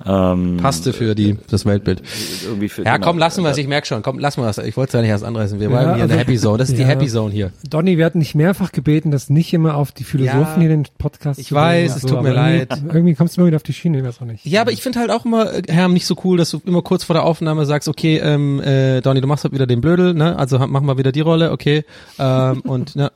ähm, 0.05 0.57
passte 0.61 0.93
für 0.93 1.13
die 1.15 1.37
das 1.49 1.65
Weltbild. 1.65 2.01
irgendwie 2.45 2.69
für 2.69 2.83
Ja, 2.83 2.95
genau, 2.95 3.07
komm, 3.07 3.17
lassen 3.17 3.43
wir 3.43 3.49
es. 3.51 3.57
Ich 3.57 3.67
merk 3.67 3.85
schon. 3.87 4.01
Komm, 4.01 4.19
lassen 4.19 4.41
wir 4.41 4.49
es. 4.49 4.57
Ich 4.59 4.77
wollte 4.77 4.89
es 4.89 4.93
ja 4.93 5.01
nicht 5.01 5.09
erst 5.09 5.23
anreißen. 5.23 5.59
Wir 5.59 5.69
Ja, 5.69 5.75
bleiben 5.75 5.95
hier 5.95 6.04
in 6.05 6.09
der 6.09 6.17
also- 6.19 6.27
Happy 6.29 6.39
Zone. 6.39 6.57
Das 6.57 6.69
ist 6.69 6.77
die 6.77 6.81
Ja. 6.81 6.87
Happy 6.87 7.07
Zone 7.07 7.31
hier. 7.33 7.51
Donny, 7.69 7.97
wir 7.97 8.05
hatten 8.05 8.19
dich 8.19 8.35
mehrfach 8.35 8.71
gebeten, 8.71 9.11
das 9.11 9.29
nicht 9.29 9.53
immer 9.53 9.75
auf 9.75 9.91
die 9.91 10.03
Philosophen 10.03 10.39
Ja, 10.41 10.55
hier 10.59 10.71
in 10.71 10.83
den 10.83 10.91
Podcast 10.97 11.39
ich 11.39 11.47
zu 11.47 11.55
weiß, 11.55 11.97
es 11.97 12.01
tut 12.03 12.21
mir 12.23 12.33
leid. 12.33 12.69
Irgendwie, 12.71 12.95
irgendwie 12.95 13.15
kommst 13.15 13.35
du 13.37 13.41
immer 13.41 13.47
wieder 13.47 13.57
auf 13.57 13.63
die 13.63 13.73
Schiene, 13.73 13.99
ich 13.99 14.03
weiß 14.03 14.21
auch 14.21 14.25
nicht. 14.25 14.45
Ja, 14.45 14.61
aber 14.61 14.71
ich 14.71 14.81
finde 14.81 14.99
halt 14.99 15.11
auch 15.11 15.25
immer, 15.25 15.53
äh, 15.53 15.61
Herm, 15.69 15.93
nicht 15.93 16.05
so 16.05 16.15
cool, 16.23 16.37
dass 16.37 16.51
du 16.51 16.61
immer 16.65 16.81
kurz 16.81 17.03
vor 17.03 17.13
der 17.13 17.23
Aufnahme 17.23 17.65
sagst, 17.65 17.87
okay, 17.87 18.17
ähm, 18.17 18.59
äh, 18.61 19.01
Donny, 19.01 19.21
du 19.21 19.27
machst 19.27 19.43
halt 19.43 19.53
wieder 19.53 19.67
den 19.67 19.81
Blödel, 19.81 20.13
ne? 20.13 20.37
Also 20.37 20.59
mach 20.59 20.81
mal 20.81 20.97
wieder 20.97 21.11
die 21.11 21.21
Rolle, 21.21 21.51
okay. 21.51 21.83
Ähm, 22.19 22.61
und 22.61 22.95
ne, 22.95 23.11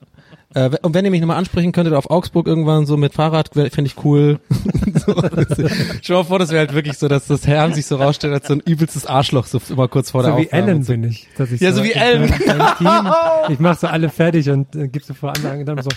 Äh, 0.55 0.71
und 0.81 0.93
wenn 0.95 1.05
ihr 1.05 1.11
mich 1.11 1.21
nochmal 1.21 1.37
ansprechen 1.37 1.71
könntet 1.71 1.93
auf 1.93 2.09
Augsburg 2.09 2.47
irgendwann 2.47 2.85
so 2.87 2.97
mit 2.97 3.13
Fahrrad, 3.13 3.49
fände 3.53 3.83
ich 3.85 4.03
cool. 4.03 4.39
so, 5.05 5.13
Schau 6.01 6.13
mal 6.15 6.23
vor, 6.23 6.39
das 6.39 6.49
wäre 6.49 6.59
halt 6.61 6.73
wirklich 6.73 6.97
so, 6.97 7.07
dass 7.07 7.27
das 7.27 7.45
Herrn 7.45 7.73
sich 7.75 7.85
so 7.85 7.97
rausstellt 7.97 8.33
als 8.33 8.47
so 8.47 8.53
ein 8.53 8.59
übelstes 8.61 9.05
Arschloch, 9.05 9.45
so 9.45 9.61
immer 9.69 9.87
kurz 9.87 10.11
vor 10.11 10.23
der 10.23 10.31
So 10.31 10.37
wie 10.39 10.45
Aufnahme. 10.47 10.63
Ellen 10.71 10.83
so. 10.83 10.91
bin 10.93 11.03
ich. 11.03 11.27
Dass 11.37 11.51
ich 11.51 11.61
Ja, 11.61 11.71
so 11.71 11.83
wie 11.83 11.91
Ellen. 11.91 12.33
ich 13.49 13.59
mache 13.59 13.77
so 13.79 13.87
alle 13.87 14.09
fertig 14.09 14.49
und 14.49 14.75
äh, 14.75 14.87
gibst 14.87 15.07
so 15.07 15.13
vor 15.13 15.35
anderen 15.35 15.59
und 15.59 15.65
dann 15.67 15.81
so, 15.83 15.89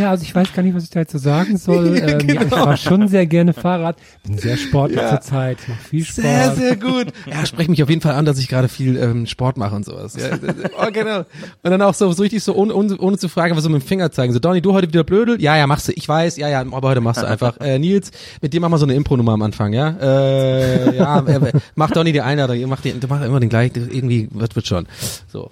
ja, 0.00 0.10
also 0.10 0.22
ich 0.22 0.34
weiß 0.34 0.52
gar 0.52 0.62
nicht, 0.62 0.74
was 0.76 0.84
ich 0.84 0.90
da 0.90 1.00
jetzt 1.00 1.12
so 1.12 1.18
sagen 1.18 1.56
soll. 1.56 1.88
Ähm, 2.08 2.28
ja, 2.28 2.34
ich 2.34 2.38
Genau. 2.48 2.56
fahre 2.56 2.76
schon 2.76 3.08
sehr 3.08 3.26
gerne 3.26 3.52
Fahrrad, 3.52 3.96
bin 4.24 4.38
sehr 4.38 4.56
sportlich 4.56 5.00
zur 5.00 5.20
Zeit, 5.20 5.58
mache 5.68 5.78
viel 5.80 6.04
Sport. 6.04 6.24
Sehr, 6.24 6.54
sehr 6.54 6.76
gut. 6.76 7.06
Ja, 7.26 7.44
sprech 7.44 7.68
mich 7.68 7.82
auf 7.82 7.88
jeden 7.88 8.00
Fall 8.00 8.14
an, 8.14 8.24
dass 8.24 8.38
ich 8.38 8.48
gerade 8.48 8.68
viel 8.68 8.96
ähm, 8.96 9.26
Sport 9.26 9.56
mache 9.56 9.74
und 9.74 9.84
sowas. 9.84 10.14
Ja, 10.16 10.36
oh, 10.80 10.90
genau. 10.92 11.18
Und 11.18 11.26
dann 11.70 11.82
auch 11.82 11.94
so, 11.94 12.10
so 12.12 12.22
richtig 12.22 12.42
so, 12.44 12.54
ohne, 12.54 12.74
ohne, 12.74 12.96
ohne 12.98 13.18
zu 13.18 13.28
fragen, 13.28 13.56
was 13.56 13.64
so 13.64 13.68
mit 13.70 13.82
dem 13.82 13.86
Finger 13.88 14.12
zeigen. 14.12 14.32
So, 14.32 14.38
Donny, 14.38 14.60
du 14.60 14.72
heute 14.72 14.88
wieder 14.88 15.04
blödel? 15.04 15.40
Ja, 15.40 15.56
ja, 15.56 15.66
machst 15.66 15.88
du. 15.88 15.92
Ich 15.92 16.08
weiß, 16.08 16.36
ja, 16.36 16.48
ja, 16.48 16.60
aber 16.60 16.88
heute 16.88 17.00
machst 17.00 17.22
du 17.22 17.26
einfach. 17.26 17.56
Äh, 17.68 17.78
Nils, 17.78 18.12
mit 18.40 18.54
dem 18.54 18.60
machen 18.60 18.72
wir 18.72 18.78
so 18.78 18.86
eine 18.86 18.94
Impro-Nummer 18.94 19.32
am 19.32 19.42
Anfang, 19.42 19.72
ja? 19.72 19.96
Äh, 20.00 20.96
ja, 20.96 21.18
äh, 21.20 21.52
mach 21.74 21.90
Donny 21.90 22.12
die 22.12 22.20
Einladung, 22.20 22.68
mach, 22.68 22.80
die, 22.82 22.94
mach 23.08 23.20
immer 23.22 23.40
den 23.40 23.48
gleichen, 23.48 23.90
irgendwie, 23.90 24.28
wird, 24.30 24.54
wird 24.54 24.66
schon. 24.66 24.86
So. 25.26 25.50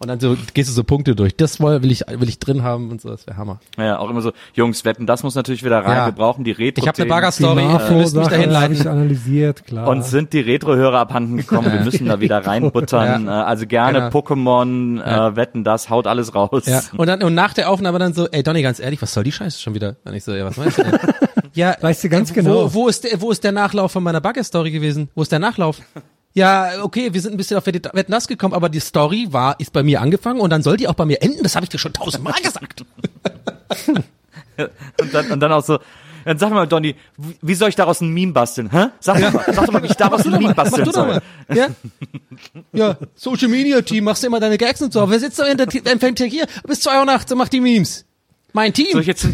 Und 0.00 0.06
dann 0.08 0.20
so 0.20 0.36
gehst 0.54 0.68
du 0.70 0.72
so 0.74 0.84
Punkte 0.84 1.16
durch. 1.16 1.34
Das 1.36 1.58
will 1.60 1.82
will 1.82 1.90
ich, 1.90 2.04
will 2.08 2.28
ich 2.28 2.38
drin 2.38 2.62
haben 2.62 2.90
und 2.90 3.00
so, 3.00 3.08
das 3.08 3.26
wäre 3.26 3.36
Hammer. 3.36 3.58
Ja, 3.76 3.98
auch 3.98 4.08
immer 4.10 4.20
so, 4.20 4.32
Jungs, 4.54 4.84
wetten, 4.84 5.06
das 5.06 5.24
muss 5.24 5.34
natürlich 5.34 5.64
wieder 5.64 5.78
rein. 5.84 5.96
Ja. 5.96 6.06
Wir 6.06 6.12
brauchen 6.12 6.44
die 6.44 6.52
retro 6.52 6.82
Ich 6.82 6.88
habe 6.88 6.96
eine 6.98 7.04
Die 7.06 7.08
Bagger-Story, 7.10 7.62
ihr 7.62 7.96
müsst 7.96 8.14
mich 8.14 8.28
dahin 8.28 8.50
leiten. 8.50 8.86
analysiert, 8.86 9.66
klar. 9.66 9.88
Und 9.88 10.04
sind 10.04 10.32
die 10.32 10.40
Retro-Hörer 10.40 11.00
abhanden 11.00 11.36
gekommen? 11.38 11.72
Wir 11.72 11.80
müssen 11.80 12.06
da 12.06 12.20
wieder 12.20 12.46
reinbuttern. 12.46 13.26
Ja. 13.26 13.42
Äh, 13.42 13.44
Also 13.44 13.66
gerne 13.66 13.98
Genau. 13.98 14.10
Pokémon, 14.10 14.98
Ja. 15.00 15.28
äh, 15.28 15.36
wetten, 15.36 15.64
das 15.64 15.90
haut 15.90 16.06
alles 16.06 16.34
raus. 16.34 16.64
Ja. 16.66 16.80
Und 16.96 17.06
dann 17.08 17.22
und 17.22 17.34
nach 17.34 17.52
der 17.54 17.68
Aufnahme 17.70 17.98
dann 17.98 18.12
so, 18.14 18.28
ey 18.28 18.42
Donny, 18.44 18.62
ganz 18.62 18.78
ehrlich, 18.78 19.02
was 19.02 19.12
soll 19.12 19.24
die 19.24 19.32
Scheiße 19.32 19.60
schon 19.60 19.74
wieder? 19.74 19.96
Und 20.04 20.14
ich 20.14 20.22
so, 20.22 20.32
ja, 20.32 20.44
was 20.44 20.56
meinst 20.56 20.78
du 20.78 20.84
denn? 20.84 20.98
ja, 21.54 21.74
Weißt 21.80 22.04
du 22.04 22.08
ganz 22.08 22.30
wo, 22.30 22.34
genau. 22.34 22.72
Wo 22.74 22.86
ist 22.88 23.02
der, 23.04 23.20
wo 23.20 23.30
ist 23.32 23.42
der 23.42 23.52
Nachlauf 23.52 23.90
von 23.92 24.02
meiner 24.04 24.20
Bagger-Story 24.20 24.70
gewesen? 24.70 25.08
Wo 25.16 25.22
ist 25.22 25.32
der 25.32 25.40
Nachlauf? 25.40 25.80
Ja, 26.34 26.82
okay, 26.82 27.12
wir 27.12 27.20
sind 27.20 27.32
ein 27.32 27.36
bisschen 27.36 27.56
auf 27.56 27.66
Wetten 27.66 28.12
das 28.12 28.28
gekommen, 28.28 28.54
aber 28.54 28.68
die 28.68 28.80
Story 28.80 29.26
war, 29.30 29.58
ist 29.58 29.72
bei 29.72 29.82
mir 29.82 30.00
angefangen 30.00 30.40
und 30.40 30.50
dann 30.50 30.62
soll 30.62 30.76
die 30.76 30.86
auch 30.86 30.94
bei 30.94 31.04
mir 31.04 31.20
enden. 31.22 31.42
Das 31.42 31.56
habe 31.56 31.64
ich 31.64 31.70
dir 31.70 31.78
schon 31.78 31.92
tausendmal 31.92 32.34
gesagt. 32.42 32.84
Und 34.56 35.14
dann, 35.14 35.30
und 35.32 35.40
dann 35.40 35.52
auch 35.52 35.64
so, 35.64 35.78
dann 36.24 36.38
sag 36.38 36.50
mal, 36.50 36.66
Donny, 36.66 36.94
wie- 37.42 37.54
soll 37.54 37.70
ich 37.70 37.76
daraus 37.76 38.00
ein 38.00 38.10
Meme 38.10 38.32
basteln? 38.32 38.70
Hä? 38.70 38.86
Sag, 39.00 39.20
doch 39.20 39.32
mal, 39.32 39.44
sag 39.52 39.66
doch 39.66 39.72
mal, 39.72 39.82
wie 39.82 39.86
ich 39.86 39.94
daraus 39.96 40.26
ein 40.26 40.32
Meme 40.32 40.54
basteln 40.54 40.92
soll. 40.92 41.20
Ja? 41.52 41.68
ja, 42.72 42.96
Social 43.14 43.48
Media 43.48 43.80
Team, 43.82 44.04
machst 44.04 44.22
du 44.22 44.26
immer 44.26 44.38
deine 44.40 44.58
Gags 44.58 44.82
und 44.82 44.92
so. 44.92 45.08
Wer 45.10 45.20
sitzt 45.20 45.38
da 45.38 45.44
hinter, 45.46 45.66
fängt 45.98 46.20
hier 46.20 46.46
bis 46.66 46.80
zwei 46.80 46.98
Uhr 46.98 47.04
nachts 47.04 47.30
und 47.32 47.38
macht 47.38 47.52
die 47.52 47.60
Memes? 47.60 48.04
Mein 48.52 48.72
Team. 48.72 48.88
Soll 48.92 49.02
ich 49.02 49.06
jetzt, 49.06 49.26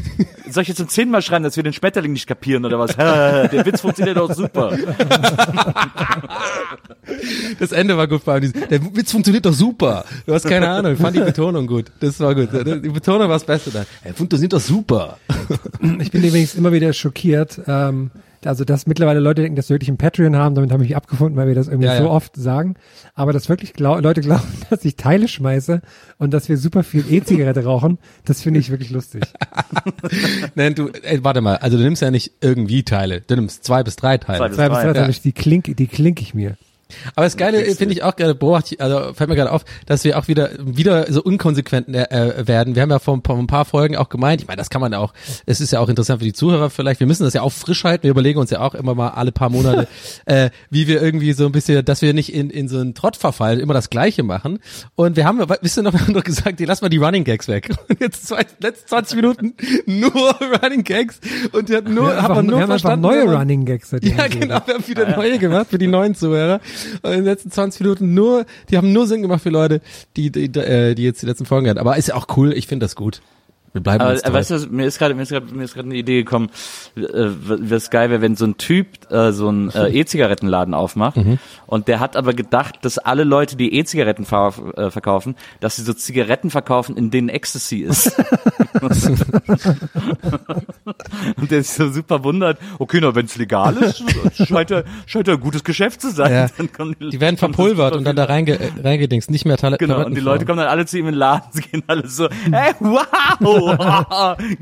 soll 0.50 0.62
ich 0.62 0.68
jetzt 0.68 0.78
zum 0.78 0.88
zehnten 0.88 1.12
Mal 1.12 1.22
schreiben, 1.22 1.44
dass 1.44 1.56
wir 1.56 1.62
den 1.62 1.72
Schmetterling 1.72 2.12
nicht 2.12 2.26
kapieren 2.26 2.64
oder 2.64 2.78
was? 2.78 2.96
Der 2.96 3.64
Witz 3.64 3.80
funktioniert 3.80 4.16
doch 4.16 4.32
super. 4.34 4.76
Das 7.58 7.72
Ende 7.72 7.96
war 7.96 8.08
gut 8.08 8.24
bei 8.24 8.40
diesem. 8.40 8.68
Der 8.68 8.82
Witz 8.96 9.12
funktioniert 9.12 9.44
doch 9.46 9.52
super. 9.52 10.04
Du 10.26 10.34
hast 10.34 10.46
keine 10.46 10.68
Ahnung. 10.68 10.94
Ich 10.94 10.98
fand 10.98 11.16
die 11.16 11.20
Betonung 11.20 11.66
gut. 11.66 11.86
Das 12.00 12.18
war 12.20 12.34
gut. 12.34 12.48
Die 12.52 12.88
Betonung 12.88 13.28
war 13.28 13.36
das 13.36 13.44
Beste 13.44 13.70
dann. 13.70 13.86
Der 14.04 14.14
funktioniert 14.14 14.52
doch 14.52 14.60
super. 14.60 15.18
Ich 16.00 16.10
bin 16.10 16.24
übrigens 16.24 16.54
immer 16.54 16.72
wieder 16.72 16.92
schockiert. 16.92 17.60
Ähm, 17.66 18.10
also, 18.46 18.64
dass 18.64 18.86
mittlerweile 18.86 19.20
Leute 19.20 19.42
denken, 19.42 19.56
dass 19.56 19.68
wir 19.68 19.74
wirklich 19.74 19.88
ein 19.90 19.96
Patreon 19.96 20.36
haben, 20.36 20.54
damit 20.54 20.70
habe 20.72 20.82
ich 20.82 20.90
mich 20.90 20.96
abgefunden, 20.96 21.36
weil 21.36 21.48
wir 21.48 21.54
das 21.54 21.68
irgendwie 21.68 21.86
Ja, 21.88 21.96
so 21.98 22.04
ja. 22.04 22.10
oft 22.10 22.36
sagen. 22.36 22.74
Aber 23.14 23.32
dass 23.32 23.48
wirklich 23.48 23.72
glau 23.72 23.98
Leute 23.98 24.20
glauben, 24.20 24.42
dass 24.70 24.84
ich 24.84 24.96
Teile 24.96 25.28
schmeiße 25.28 25.80
und 26.18 26.32
dass 26.32 26.48
wir 26.48 26.56
super 26.56 26.82
viel 26.82 27.04
E-Zigarette 27.10 27.64
rauchen, 27.64 27.98
das 28.24 28.42
finde 28.42 28.60
ich 28.60 28.70
wirklich 28.70 28.90
lustig. 28.90 29.22
Nein, 30.54 30.74
du, 30.74 30.88
ey, 30.88 31.22
warte 31.24 31.40
mal. 31.40 31.56
Also 31.56 31.76
du 31.76 31.82
nimmst 31.84 32.02
ja 32.02 32.10
nicht 32.10 32.32
irgendwie 32.40 32.82
Teile. 32.82 33.20
Du 33.20 33.36
nimmst 33.36 33.64
zwei 33.64 33.82
bis 33.82 33.96
drei 33.96 34.18
Teile. 34.18 34.38
Zwei 34.38 34.48
bis 34.48 34.56
Zwei 34.56 34.68
bis 34.68 34.78
drei, 34.78 35.00
Ja. 35.00 35.06
ja. 35.08 35.14
die 35.24 35.32
klinke, 35.32 35.74
die 35.74 35.86
klinke 35.86 36.22
ich 36.22 36.34
mir. 36.34 36.56
Aber 37.14 37.24
das 37.26 37.36
Geile 37.36 37.64
finde 37.74 37.94
ich 37.94 38.02
auch 38.02 38.14
gerade 38.16 38.34
beobachte, 38.34 38.74
ich- 38.74 38.80
also 38.80 39.12
fällt 39.14 39.28
mir 39.30 39.36
gerade 39.36 39.50
auf, 39.52 39.64
dass 39.86 40.04
wir 40.04 40.18
auch 40.18 40.28
wieder 40.28 40.50
wieder 40.58 41.10
so 41.12 41.22
unkonsequent 41.22 41.88
äh, 41.88 42.46
werden. 42.46 42.74
Wir 42.74 42.82
haben 42.82 42.90
ja 42.90 42.98
vor 42.98 43.14
ein 43.16 43.22
paar, 43.22 43.36
ein 43.36 43.46
paar 43.46 43.64
Folgen 43.64 43.96
auch 43.96 44.08
gemeint, 44.08 44.40
ich 44.42 44.46
meine, 44.48 44.58
das 44.58 44.70
kann 44.70 44.80
man 44.80 44.92
ja 44.92 44.98
auch, 44.98 45.12
es 45.46 45.60
ist 45.60 45.72
ja 45.72 45.80
auch 45.80 45.88
interessant 45.88 46.20
für 46.20 46.24
die 46.24 46.32
Zuhörer 46.32 46.70
vielleicht, 46.70 47.00
wir 47.00 47.06
müssen 47.06 47.24
das 47.24 47.34
ja 47.34 47.42
auch 47.42 47.52
frisch 47.52 47.84
halten, 47.84 48.04
wir 48.04 48.10
überlegen 48.10 48.38
uns 48.38 48.50
ja 48.50 48.60
auch 48.60 48.74
immer 48.74 48.94
mal 48.94 49.08
alle 49.08 49.32
paar 49.32 49.50
Monate, 49.50 49.88
äh, 50.26 50.50
wie 50.70 50.86
wir 50.86 51.02
irgendwie 51.02 51.32
so 51.32 51.46
ein 51.46 51.52
bisschen, 51.52 51.84
dass 51.84 52.02
wir 52.02 52.12
nicht 52.14 52.32
in, 52.34 52.50
in 52.50 52.68
so 52.68 52.78
einen 52.78 52.94
Trott 52.94 53.16
verfallen, 53.16 53.60
immer 53.60 53.74
das 53.74 53.90
Gleiche 53.90 54.22
machen. 54.22 54.58
Und 54.94 55.16
wir 55.16 55.24
haben, 55.24 55.40
wisst 55.60 55.78
ihr 55.78 55.82
noch, 55.82 55.92
wir 55.92 56.00
haben 56.00 56.14
doch 56.14 56.24
gesagt, 56.24 56.60
lass 56.60 56.80
mal 56.82 56.88
die 56.88 56.98
Running 56.98 57.24
Gags 57.24 57.48
weg. 57.48 57.70
Und 57.88 58.00
jetzt 58.00 58.26
zwei, 58.26 58.44
letzte 58.60 58.86
20 58.86 59.16
Minuten 59.16 59.54
nur 59.86 60.10
Running 60.62 60.84
Gags 60.84 61.18
und 61.52 61.68
die 61.68 61.76
hat 61.76 61.88
nur, 61.88 62.08
Wir 62.08 62.16
hat 62.16 62.22
haben, 62.22 62.34
man 62.36 62.46
nur 62.46 62.56
wir 62.56 62.62
haben 62.62 62.68
verstanden, 62.70 63.02
neue 63.02 63.20
wenn 63.20 63.26
man- 63.26 63.36
Running 63.36 63.64
Gags. 63.64 63.90
ja, 63.92 64.26
genau, 64.28 64.60
wir 64.66 64.74
haben 64.74 64.86
wieder 64.88 65.16
neue 65.16 65.38
gemacht 65.38 65.66
für 65.70 65.78
die 65.78 65.86
neuen 65.86 66.14
Zuhörer. 66.14 66.60
In 67.02 67.10
den 67.10 67.24
letzten 67.24 67.50
20 67.50 67.80
Minuten 67.80 68.14
nur, 68.14 68.46
die 68.70 68.76
haben 68.76 68.92
nur 68.92 69.06
Sinn 69.06 69.22
gemacht 69.22 69.42
für 69.42 69.50
Leute, 69.50 69.80
die, 70.16 70.30
die, 70.30 70.46
äh, 70.58 70.94
die 70.94 71.04
jetzt 71.04 71.22
die 71.22 71.26
letzten 71.26 71.46
Folgen 71.46 71.68
hatten. 71.68 71.78
Aber 71.78 71.96
ist 71.96 72.08
ja 72.08 72.14
auch 72.14 72.26
cool, 72.36 72.52
ich 72.52 72.66
finde 72.66 72.84
das 72.84 72.96
gut. 72.96 73.20
Wir 73.74 73.82
bleiben 73.82 74.02
Aber 74.02 74.12
uns 74.12 74.22
äh, 74.22 74.32
weißt 74.32 74.50
du, 74.52 74.66
mir 74.70 74.86
ist 74.86 74.98
gerade 75.00 75.14
mir 75.14 75.22
ist 75.22 75.30
gerade 75.30 75.52
mir 75.52 75.64
ist 75.64 75.74
gerade 75.74 75.88
eine 75.88 75.96
Idee 75.96 76.22
gekommen, 76.22 76.48
äh, 76.96 77.02
was 77.02 77.90
geil 77.90 78.08
wäre, 78.08 78.22
wenn 78.22 78.36
so 78.36 78.44
ein 78.46 78.56
Typ 78.56 79.10
äh, 79.10 79.32
so 79.32 79.48
einen 79.48 79.68
äh, 79.70 79.88
E-Zigarettenladen 80.00 80.74
aufmacht 80.74 81.16
Mhm. 81.16 81.38
und 81.66 81.88
der 81.88 81.98
hat 82.00 82.16
aber 82.16 82.34
gedacht, 82.34 82.76
dass 82.82 82.98
alle 82.98 83.24
Leute, 83.24 83.56
die 83.56 83.74
E-Zigaretten 83.74 84.24
ver 84.24 84.54
äh, 84.76 84.90
verkaufen, 84.90 85.34
dass 85.58 85.74
sie 85.76 85.82
so 85.82 85.92
Zigaretten 85.92 86.50
verkaufen, 86.50 86.96
in 86.96 87.10
denen 87.10 87.28
Ecstasy 87.28 87.78
ist. 87.80 88.16
und 91.36 91.50
der 91.50 91.62
sich 91.62 91.72
so 91.72 91.90
super 91.90 92.22
wundert, 92.24 92.58
okay, 92.78 92.98
na 93.00 93.14
wenn 93.14 93.26
es 93.26 93.36
legal 93.36 93.76
ist, 93.76 94.02
scheint 94.46 94.70
ja 94.70 94.82
scheint 95.06 95.28
ja 95.28 95.34
ein 95.34 95.40
gutes 95.40 95.64
Geschäft 95.64 96.00
zu 96.00 96.10
sein. 96.10 96.32
Ja. 96.32 96.66
Kommen 96.76 96.96
die 97.00 97.20
werden 97.20 97.36
verpulvert 97.36 97.96
und 97.96 98.04
dann 98.04 98.16
da 98.16 98.24
reinge, 98.24 98.58
äh, 98.58 98.70
reingedingst, 98.82 99.30
nicht 99.30 99.44
mehr 99.44 99.56
Tale 99.56 99.76
Genau, 99.78 100.04
und 100.04 100.14
die 100.14 100.20
Leute 100.20 100.44
kommen 100.44 100.58
dann 100.58 100.68
alle 100.68 100.86
zu 100.86 100.98
ihm 100.98 101.06
in 101.06 101.12
den 101.12 101.18
Laden, 101.18 101.48
sie 101.52 101.62
gehen 101.62 101.82
alle 101.86 102.06
so, 102.08 102.28
hey, 102.50 102.72
wow, 102.80 103.00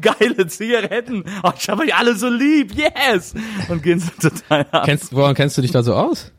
geile 0.01 0.47
Zigaretten, 0.47 1.25
oh, 1.43 1.51
ich 1.57 1.69
hab 1.69 1.81
euch 1.81 1.95
alle 1.95 2.17
so 2.17 2.29
lieb, 2.29 2.73
yes! 2.75 3.35
Und 3.69 3.83
gehen 3.83 4.01
so 4.01 4.11
total 4.21 4.67
ab. 4.71 4.85
Kennst, 4.85 5.13
woran 5.15 5.35
kennst 5.35 5.57
du 5.59 5.63
dich 5.63 5.73
da 5.73 5.83
so 5.83 5.95
aus? 5.95 6.33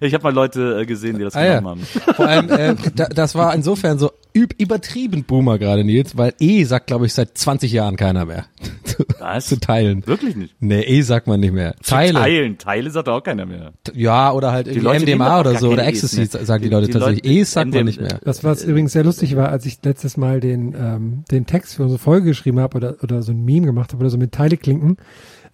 Ich 0.00 0.14
habe 0.14 0.24
mal 0.24 0.32
Leute 0.34 0.80
äh, 0.80 0.86
gesehen, 0.86 1.18
die 1.18 1.24
das 1.24 1.34
Ah, 1.36 1.44
ja. 1.44 1.58
genommen 1.58 1.82
haben. 2.06 2.14
Vor 2.14 2.26
allem, 2.26 2.48
äh, 2.50 2.74
da, 2.94 3.06
das 3.06 3.34
war 3.34 3.54
insofern 3.54 3.98
so 3.98 4.10
üb 4.34 4.54
übertrieben 4.58 5.24
Boomer 5.24 5.58
gerade, 5.58 5.84
Nils, 5.84 6.16
weil 6.16 6.32
E 6.40 6.64
sagt, 6.64 6.86
glaube 6.86 7.04
ich, 7.06 7.12
seit 7.12 7.36
20 7.36 7.70
Jahren 7.70 7.96
keiner 7.96 8.24
mehr. 8.24 8.46
zu, 8.84 9.04
Was? 9.18 9.46
zu 9.46 9.60
teilen. 9.60 10.06
Wirklich 10.06 10.36
nicht. 10.36 10.54
Nee, 10.60 10.80
E 10.82 11.02
sagt 11.02 11.26
man 11.26 11.38
nicht 11.40 11.52
mehr. 11.52 11.74
Teile. 11.84 12.14
Teilen, 12.18 12.56
Teile 12.58 12.90
sagt 12.90 13.08
auch 13.10 13.22
keiner 13.22 13.44
mehr. 13.44 13.72
Ja, 13.92 14.32
oder 14.32 14.52
halt 14.52 14.68
irgendwie 14.68 14.84
Leute 14.86 15.04
MDMA 15.04 15.40
oder 15.40 15.58
so, 15.58 15.68
oder 15.70 15.86
Ecstasy, 15.86 16.16
mehr. 16.20 16.28
sagen 16.46 16.62
die 16.62 16.68
Die- 16.70 16.74
Leute 16.74 16.86
die 16.86 16.92
tatsächlich. 16.92 17.24
Leute- 17.24 17.34
E's 17.40 17.52
sagt 17.52 17.66
man 17.68 17.80
MDMA 17.80 17.84
nicht 17.84 18.00
mehr. 18.00 18.20
Das, 18.24 18.42
was 18.44 18.64
übrigens 18.64 18.92
sehr 18.92 19.04
lustig 19.04 19.36
war, 19.36 19.50
als 19.50 19.66
ich 19.66 19.78
letztes 19.84 20.16
Mal 20.16 20.40
den, 20.40 20.74
ähm, 20.78 21.24
den 21.30 21.44
Text 21.46 21.74
für 21.74 21.82
unsere 21.82 21.98
Folge 21.98 22.28
geschrieben 22.28 22.58
habe 22.58 22.76
oder, 22.78 22.96
oder 23.02 23.22
so 23.22 23.32
ein 23.32 23.44
Meme 23.44 23.66
gemacht 23.66 23.92
habe 23.92 24.00
oder 24.00 24.10
so 24.10 24.16
mit 24.16 24.32
Teileklinken. 24.32 24.96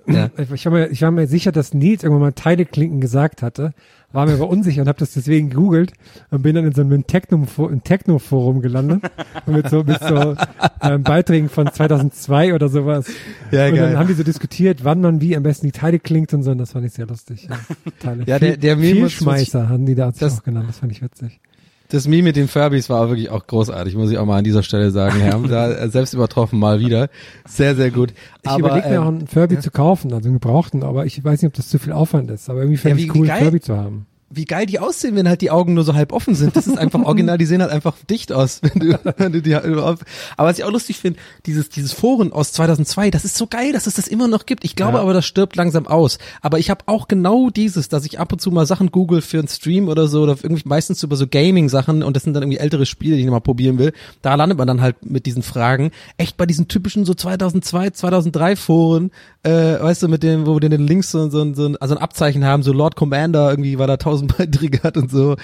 Ja. 0.08 0.30
Ich, 0.54 0.64
war 0.64 0.72
mir, 0.72 0.88
ich 0.88 1.02
war 1.02 1.10
mir 1.10 1.26
sicher, 1.26 1.52
dass 1.52 1.74
Nils 1.74 2.02
irgendwann 2.02 2.22
mal 2.22 2.32
Teileklinken 2.32 3.00
gesagt 3.00 3.42
hatte, 3.42 3.72
war 4.10 4.24
mir 4.26 4.32
aber 4.34 4.48
unsicher 4.48 4.80
und 4.82 4.88
habe 4.88 4.98
das 4.98 5.12
deswegen 5.12 5.50
gegoogelt 5.50 5.92
und 6.30 6.42
bin 6.42 6.54
dann 6.54 6.64
in 6.64 6.72
so 6.72 6.80
einem 6.80 7.06
Techno- 7.06 7.46
ein 7.68 7.84
Techno-Forum 7.84 8.62
gelandet 8.62 9.02
und 9.46 9.54
mit 9.54 9.68
so, 9.68 9.84
mit 9.84 10.00
so 10.02 10.34
ähm, 10.80 11.02
Beiträgen 11.02 11.50
von 11.50 11.70
2002 11.70 12.54
oder 12.54 12.68
sowas. 12.70 13.06
Ja, 13.50 13.66
und 13.68 13.74
geil. 13.74 13.90
dann 13.90 13.98
haben 13.98 14.06
die 14.08 14.14
so 14.14 14.22
diskutiert, 14.22 14.82
wann 14.84 15.02
man 15.02 15.20
wie 15.20 15.36
am 15.36 15.42
besten 15.42 15.66
die 15.66 15.72
Teile 15.72 15.98
klingt 15.98 16.32
und 16.32 16.42
so 16.42 16.52
und 16.52 16.58
das 16.58 16.72
fand 16.72 16.86
ich 16.86 16.92
sehr 16.94 17.06
lustig. 17.06 17.46
Ja, 17.50 17.58
Teile. 18.00 18.24
Ja, 18.24 18.38
der- 18.38 18.56
der 18.56 18.78
Vielschmeißer 18.78 19.68
haben 19.68 19.84
die 19.84 19.94
da 19.94 20.10
Das- 20.10 20.38
auch 20.38 20.42
genannt, 20.42 20.66
das 20.68 20.78
fand 20.78 20.92
ich 20.92 21.02
witzig. 21.02 21.40
Das 21.90 22.06
Meme 22.06 22.24
mit 22.24 22.36
den 22.36 22.48
Furbies 22.48 22.90
war 22.90 23.08
wirklich 23.08 23.30
auch 23.30 23.46
großartig, 23.46 23.94
muss 23.94 24.10
ich 24.10 24.18
auch 24.18 24.26
mal 24.26 24.36
an 24.38 24.44
dieser 24.44 24.62
Stelle 24.62 24.90
sagen. 24.90 25.20
Wir 25.24 25.32
haben 25.32 25.48
da 25.48 25.88
selbst 25.88 26.12
übertroffen 26.12 26.58
mal 26.58 26.80
wieder. 26.80 27.08
Sehr, 27.46 27.74
sehr 27.76 27.90
gut. 27.90 28.12
Ich 28.42 28.58
überlege 28.58 28.88
mir 28.88 28.96
ähm, 28.96 29.02
auch 29.02 29.08
einen 29.08 29.26
Furby 29.26 29.58
zu 29.58 29.70
kaufen, 29.70 30.12
also 30.12 30.28
einen 30.28 30.38
gebrauchten, 30.38 30.82
aber 30.82 31.06
ich 31.06 31.24
weiß 31.24 31.40
nicht, 31.40 31.48
ob 31.48 31.54
das 31.54 31.68
zu 31.68 31.78
viel 31.78 31.92
Aufwand 31.94 32.30
ist. 32.30 32.50
Aber 32.50 32.60
irgendwie 32.60 32.76
fände 32.76 33.00
Ja, 33.00 33.06
ich 33.06 33.14
cool, 33.14 33.26
geil. 33.26 33.36
einen 33.36 33.44
Furby 33.46 33.60
zu 33.60 33.76
haben. 33.76 34.06
Wie 34.30 34.44
geil 34.44 34.66
die 34.66 34.78
aussehen, 34.78 35.16
wenn 35.16 35.26
halt 35.28 35.40
die 35.40 35.50
Augen 35.50 35.72
nur 35.74 35.84
so 35.84 35.94
halb 35.94 36.12
offen 36.12 36.34
sind. 36.34 36.54
Das 36.54 36.66
ist 36.66 36.76
einfach 36.76 37.00
original, 37.02 37.38
die 37.38 37.46
sehen 37.46 37.62
halt 37.62 37.70
einfach 37.72 37.94
dicht 38.10 38.30
aus, 38.32 38.60
wenn 38.62 38.78
du, 38.80 38.98
wenn 39.16 39.32
du 39.32 39.40
die 39.40 39.52
überhaupt. 39.52 40.02
Aber 40.36 40.48
was 40.50 40.58
ich 40.58 40.64
auch 40.64 40.70
lustig 40.70 40.98
finde, 40.98 41.18
dieses, 41.46 41.70
dieses 41.70 41.92
Foren 41.92 42.32
aus 42.32 42.52
2002, 42.52 43.10
das 43.10 43.24
ist 43.24 43.36
so 43.36 43.46
geil, 43.46 43.72
dass 43.72 43.86
es 43.86 43.94
das 43.94 44.06
immer 44.06 44.28
noch 44.28 44.44
gibt. 44.44 44.64
Ich 44.64 44.76
glaube 44.76 44.94
Ja. 44.98 45.00
aber, 45.02 45.14
das 45.14 45.24
stirbt 45.24 45.56
langsam 45.56 45.86
aus. 45.86 46.18
Aber 46.42 46.58
ich 46.58 46.68
habe 46.68 46.84
auch 46.86 47.08
genau 47.08 47.48
dieses, 47.50 47.88
dass 47.88 48.04
ich 48.04 48.20
ab 48.20 48.32
und 48.32 48.40
zu 48.40 48.50
mal 48.50 48.66
Sachen 48.66 48.90
google 48.90 49.22
für 49.22 49.38
einen 49.38 49.48
Stream 49.48 49.88
oder 49.88 50.08
so, 50.08 50.22
oder 50.22 50.36
irgendwie 50.42 50.68
meistens 50.68 51.02
über 51.02 51.16
so 51.16 51.26
Gaming-Sachen 51.26 52.02
und 52.02 52.14
das 52.14 52.24
sind 52.24 52.34
dann 52.34 52.42
irgendwie 52.42 52.58
ältere 52.58 52.84
Spiele, 52.86 53.16
die 53.16 53.22
ich 53.22 53.30
mal 53.30 53.40
probieren 53.40 53.78
will. 53.78 53.92
Da 54.20 54.34
landet 54.34 54.58
man 54.58 54.66
dann 54.68 54.82
halt 54.82 55.04
mit 55.06 55.24
diesen 55.26 55.42
Fragen. 55.42 55.90
Echt 56.18 56.36
bei 56.36 56.44
diesen 56.44 56.68
typischen 56.68 57.04
so 57.06 57.14
2002, 57.14 57.90
2003 57.90 58.56
Foren, 58.56 59.10
äh, 59.42 59.50
weißt 59.80 60.02
du, 60.02 60.08
mit 60.08 60.22
dem, 60.22 60.46
wo 60.46 60.54
wir 60.60 60.68
den 60.68 60.86
links 60.86 61.10
so, 61.12 61.30
so, 61.30 61.54
so, 61.54 61.66
ein- 61.66 61.76
also 61.78 61.94
ein 61.94 62.02
Abzeichen 62.02 62.44
haben, 62.44 62.62
so 62.62 62.72
Lord 62.72 62.94
Commander, 62.96 63.50
irgendwie, 63.50 63.78
weil 63.78 63.88
er 63.88 63.98
tausend 63.98 64.17
10.000 64.26 64.36
Beiträge 64.38 64.82
hat 64.82 64.96
und 64.96 65.10
so. 65.10 65.36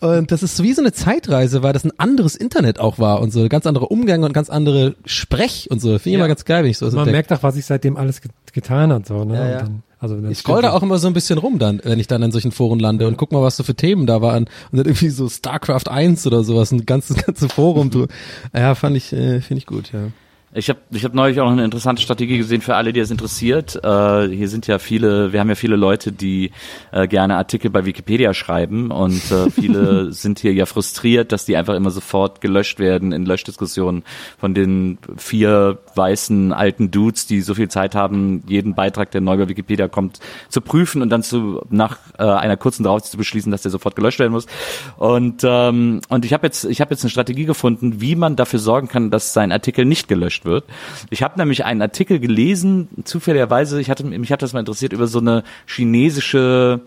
Und 0.00 0.30
das 0.32 0.42
ist 0.42 0.56
so 0.56 0.64
wie 0.64 0.72
so 0.72 0.82
eine 0.82 0.92
Zeitreise, 0.92 1.62
weil 1.62 1.72
das 1.72 1.84
ein 1.84 1.92
anderes 1.98 2.36
Internet 2.36 2.78
auch 2.78 2.98
war 2.98 3.20
und 3.20 3.32
so, 3.32 3.48
ganz 3.48 3.66
anderer 3.66 3.90
Umgang 3.90 4.22
und 4.24 4.32
ganz 4.32 4.50
andere 4.50 4.94
Sprech 5.04 5.68
und 5.70 5.80
so. 5.80 5.88
Finde 5.90 6.00
ich 6.10 6.12
Ja. 6.12 6.18
immer 6.18 6.28
ganz 6.28 6.44
geil, 6.44 6.64
wenn 6.64 6.70
ich 6.70 6.78
so 6.78 6.86
Man 6.86 6.94
entdecke. 6.98 7.12
merkt 7.12 7.32
auch, 7.32 7.42
was 7.42 7.54
sich 7.54 7.64
seitdem 7.66 7.96
alles 7.96 8.20
ge 8.20 8.30
getan 8.52 8.92
hat, 8.92 9.06
so, 9.06 9.24
ne? 9.24 9.34
Ja, 9.34 9.48
ja. 9.50 9.58
Dann, 9.62 9.82
also, 9.98 10.18
Ich 10.28 10.38
scroll 10.38 10.60
da 10.62 10.72
auch 10.72 10.82
immer 10.82 10.98
so 10.98 11.06
ein 11.06 11.14
bisschen 11.14 11.38
rum 11.38 11.58
dann, 11.58 11.80
wenn 11.84 11.98
ich 11.98 12.06
dann 12.06 12.22
in 12.22 12.32
solchen 12.32 12.52
Foren 12.52 12.78
lande 12.80 13.06
und 13.08 13.16
guck 13.16 13.32
mal, 13.32 13.40
was 13.42 13.56
so 13.56 13.62
für 13.62 13.74
Themen 13.74 14.06
da 14.06 14.20
waren. 14.20 14.44
Und 14.70 14.76
dann 14.78 14.84
irgendwie 14.86 15.08
so 15.08 15.26
StarCraft 15.28 15.88
1 15.88 16.26
oder 16.26 16.44
sowas, 16.44 16.70
ein 16.72 16.84
ganzes, 16.84 17.16
ganze 17.24 17.48
Forum. 17.48 17.90
Du. 17.92 18.06
Ja, 18.54 18.74
fand 18.74 18.96
ich, 18.96 19.12
äh, 19.12 19.40
finde 19.40 19.58
ich 19.58 19.66
gut, 19.66 19.90
ja. 19.92 20.00
Ich 20.54 20.68
habe 20.68 20.80
ich 20.90 21.02
hab 21.02 21.14
neulich 21.14 21.40
auch 21.40 21.46
noch 21.46 21.52
eine 21.52 21.64
interessante 21.64 22.02
Strategie 22.02 22.36
gesehen 22.36 22.60
für 22.60 22.74
alle, 22.76 22.92
die 22.92 23.00
es 23.00 23.10
interessiert. 23.10 23.74
Äh, 23.82 24.28
hier 24.28 24.48
sind 24.50 24.66
ja 24.66 24.78
viele, 24.78 25.32
wir 25.32 25.40
haben 25.40 25.48
ja 25.48 25.54
viele 25.54 25.76
Leute, 25.76 26.12
die 26.12 26.50
äh, 26.90 27.08
gerne 27.08 27.36
Artikel 27.36 27.70
bei 27.70 27.86
Wikipedia 27.86 28.34
schreiben 28.34 28.90
und 28.90 29.30
äh, 29.30 29.50
viele 29.50 30.12
sind 30.12 30.40
hier 30.40 30.52
ja 30.52 30.66
frustriert, 30.66 31.32
dass 31.32 31.46
die 31.46 31.56
einfach 31.56 31.74
immer 31.74 31.90
sofort 31.90 32.42
gelöscht 32.42 32.78
werden 32.80 33.12
in 33.12 33.24
Löschdiskussionen 33.24 34.02
von 34.38 34.52
den 34.52 34.98
vier 35.16 35.78
weißen 35.94 36.52
alten 36.52 36.90
Dudes, 36.90 37.26
die 37.26 37.40
so 37.40 37.54
viel 37.54 37.68
Zeit 37.68 37.94
haben, 37.94 38.42
jeden 38.46 38.74
Beitrag, 38.74 39.10
der 39.10 39.22
neu 39.22 39.38
bei 39.38 39.48
Wikipedia 39.48 39.88
kommt, 39.88 40.20
zu 40.50 40.60
prüfen 40.60 41.00
und 41.00 41.08
dann 41.08 41.22
zu 41.22 41.62
nach 41.70 41.96
äh, 42.18 42.24
einer 42.24 42.58
kurzen 42.58 42.84
Drauf 42.84 43.02
zu 43.04 43.16
beschließen, 43.16 43.50
dass 43.50 43.62
der 43.62 43.70
sofort 43.70 43.96
gelöscht 43.96 44.18
werden 44.18 44.32
muss. 44.32 44.46
Und 44.98 45.44
ähm, 45.44 46.02
und 46.10 46.26
ich 46.26 46.34
habe 46.34 46.46
jetzt 46.46 46.66
ich 46.66 46.82
habe 46.82 46.92
jetzt 46.92 47.04
eine 47.04 47.10
Strategie 47.10 47.46
gefunden, 47.46 48.02
wie 48.02 48.16
man 48.16 48.36
dafür 48.36 48.58
sorgen 48.58 48.88
kann, 48.88 49.10
dass 49.10 49.32
sein 49.32 49.50
Artikel 49.50 49.86
nicht 49.86 50.08
gelöscht 50.08 50.41
wird. 50.44 50.64
Ich 51.10 51.22
habe 51.22 51.38
nämlich 51.38 51.64
einen 51.64 51.82
Artikel 51.82 52.18
gelesen, 52.18 52.88
zufälligerweise, 53.04 53.80
ich 53.80 53.90
hatte 53.90 54.04
mich 54.04 54.32
hat 54.32 54.42
das 54.42 54.52
mal 54.52 54.60
interessiert 54.60 54.92
über 54.92 55.06
so 55.06 55.18
eine 55.18 55.44
chinesische 55.66 56.80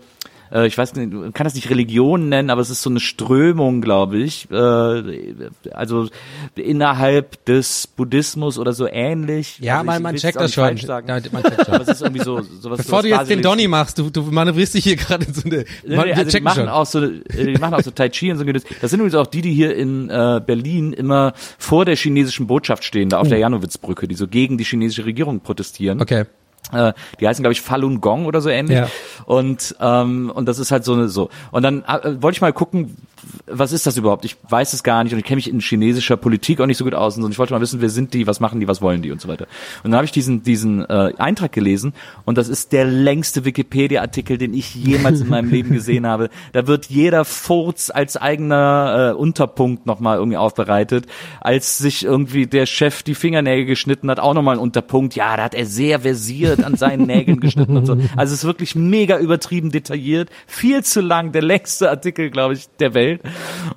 äh, 0.52 0.66
ich 0.66 0.76
weiß 0.76 0.94
nicht, 0.94 1.12
man 1.12 1.32
kann 1.32 1.44
das 1.44 1.54
nicht 1.54 1.70
Religion 1.70 2.28
nennen, 2.28 2.50
aber 2.50 2.60
es 2.60 2.70
ist 2.70 2.82
so 2.82 2.90
eine 2.90 3.00
Strömung, 3.00 3.80
glaube 3.80 4.18
ich, 4.18 4.50
äh, 4.50 5.50
also 5.72 6.08
innerhalb 6.54 7.44
des 7.44 7.86
Buddhismus 7.86 8.58
oder 8.58 8.72
so 8.72 8.86
ähnlich. 8.86 9.58
Ja, 9.60 9.74
also 9.78 9.86
man, 9.86 9.96
ich 9.96 10.02
man 10.02 10.16
checkt 10.16 10.36
das 10.36 10.52
schon. 10.54 10.76
Ja, 10.76 11.00
man 11.06 11.22
checkt 11.22 11.36
Aber 11.36 11.64
schon. 11.64 11.80
es 11.82 11.88
ist 11.88 12.02
irgendwie 12.02 12.24
so 12.24 12.40
sowas 12.42 12.78
Bevor 12.78 13.02
sowas 13.02 13.02
du 13.02 13.08
jetzt 13.08 13.30
den. 13.30 13.42
Donny 13.42 13.68
machst, 13.68 13.98
du, 13.98 14.10
du 14.10 14.22
manövrierst 14.22 14.74
dich 14.74 14.84
hier 14.84 14.96
gerade 14.96 15.24
in 15.26 15.34
so 15.34 15.42
eine, 15.44 15.64
Nee, 15.84 15.96
man, 15.96 16.06
nee, 16.06 16.12
wir 16.12 16.18
also 16.18 16.38
die 16.38 16.42
machen 16.42 16.60
schon. 16.60 16.68
auch 16.68 16.86
so, 16.86 17.02
äh, 17.02 17.20
die 17.34 17.58
machen 17.58 17.74
auch 17.74 17.82
so 17.82 17.90
Tai 17.90 18.08
Chi 18.08 18.30
und 18.30 18.38
so. 18.38 18.44
Gedöns. 18.44 18.64
Das 18.80 18.90
sind 18.90 19.00
übrigens 19.00 19.16
auch 19.16 19.26
die, 19.26 19.42
die 19.42 19.52
hier 19.52 19.74
in 19.76 20.08
äh, 20.10 20.40
Berlin 20.44 20.92
immer 20.92 21.32
vor 21.58 21.84
der 21.84 21.96
chinesischen 21.96 22.46
Botschaft 22.46 22.84
stehen, 22.84 23.08
da 23.08 23.18
auf 23.18 23.28
der 23.28 23.38
Janowitzbrücke, 23.38 24.06
die 24.08 24.14
so 24.14 24.26
gegen 24.28 24.58
die 24.58 24.64
chinesische 24.64 25.04
Regierung 25.04 25.40
protestieren. 25.40 26.00
Okay. 26.00 26.24
Äh, 26.72 26.92
die 27.20 27.28
heißen, 27.28 27.42
glaube 27.42 27.52
ich, 27.52 27.60
Falun 27.60 28.00
Gong 28.00 28.26
oder 28.26 28.40
so 28.40 28.48
ähnlich. 28.48 28.78
Ja. 28.78 28.88
Und, 29.24 29.76
ähm, 29.80 30.30
und 30.34 30.46
das 30.46 30.58
ist 30.58 30.70
halt 30.70 30.84
so 30.84 30.94
eine 30.94 31.08
so. 31.08 31.30
Und 31.50 31.62
dann 31.62 31.84
äh, 31.84 32.22
wollte 32.22 32.36
ich 32.36 32.40
mal 32.40 32.52
gucken, 32.52 32.96
was 33.46 33.72
ist 33.72 33.86
das 33.86 33.96
überhaupt? 33.96 34.24
Ich 34.24 34.36
weiß 34.48 34.72
es 34.72 34.82
gar 34.82 35.04
nicht 35.04 35.12
und 35.12 35.18
ich 35.18 35.24
kenne 35.24 35.36
mich 35.36 35.48
in 35.48 35.60
chinesischer 35.60 36.16
Politik 36.16 36.60
auch 36.60 36.66
nicht 36.66 36.78
so 36.78 36.84
gut 36.84 36.94
aus 36.94 37.16
und 37.16 37.30
ich 37.30 37.38
wollte 37.38 37.52
mal 37.52 37.60
wissen, 37.60 37.80
wer 37.80 37.88
sind 37.88 38.12
die, 38.12 38.26
was 38.26 38.40
machen 38.40 38.58
die, 38.58 38.66
was 38.66 38.82
wollen 38.82 39.02
die 39.02 39.12
und 39.12 39.20
so 39.20 39.28
weiter. 39.28 39.46
Und 39.84 39.90
dann 39.90 39.96
habe 39.96 40.04
ich 40.04 40.10
diesen, 40.10 40.42
diesen 40.42 40.84
äh, 40.84 41.12
Eintrag 41.16 41.52
gelesen 41.52 41.94
und 42.24 42.38
das 42.38 42.48
ist 42.48 42.72
der 42.72 42.84
längste 42.84 43.44
Wikipedia-Artikel, 43.44 44.36
den 44.36 44.52
ich 44.52 44.74
jemals 44.74 45.20
in 45.20 45.28
meinem 45.28 45.50
Leben 45.50 45.72
gesehen 45.72 46.06
habe. 46.06 46.28
Da 46.52 46.66
wird 46.66 46.86
jeder 46.86 47.24
Furz 47.24 47.90
als 47.90 48.16
eigener 48.16 49.12
äh, 49.12 49.16
Unterpunkt 49.16 49.86
nochmal 49.86 50.18
irgendwie 50.18 50.38
aufbereitet. 50.38 51.06
Als 51.40 51.78
sich 51.78 52.04
irgendwie 52.04 52.46
der 52.46 52.66
Chef 52.66 53.02
die 53.02 53.14
Fingernägel 53.14 53.66
geschnitten 53.66 54.10
hat, 54.10 54.18
auch 54.18 54.34
nochmal 54.34 54.56
ein 54.56 54.60
Unterpunkt. 54.60 55.14
Ja, 55.14 55.36
da 55.36 55.44
hat 55.44 55.54
er 55.54 55.66
sehr 55.66 56.00
versiert 56.00 56.64
an 56.64 56.76
seinen 56.76 57.06
Nägeln 57.06 57.38
geschnitten 57.40 57.76
und 57.76 57.86
so. 57.86 57.92
Also 58.16 58.34
es 58.34 58.40
ist 58.40 58.44
wirklich 58.44 58.74
mega 58.74 59.18
übertrieben 59.18 59.70
detailliert. 59.70 60.30
Viel 60.46 60.82
zu 60.82 61.00
lang, 61.00 61.32
der 61.32 61.42
längste 61.42 61.90
Artikel, 61.90 62.30
glaube 62.30 62.54
ich, 62.54 62.66
der 62.80 62.94
Welt. 62.94 63.20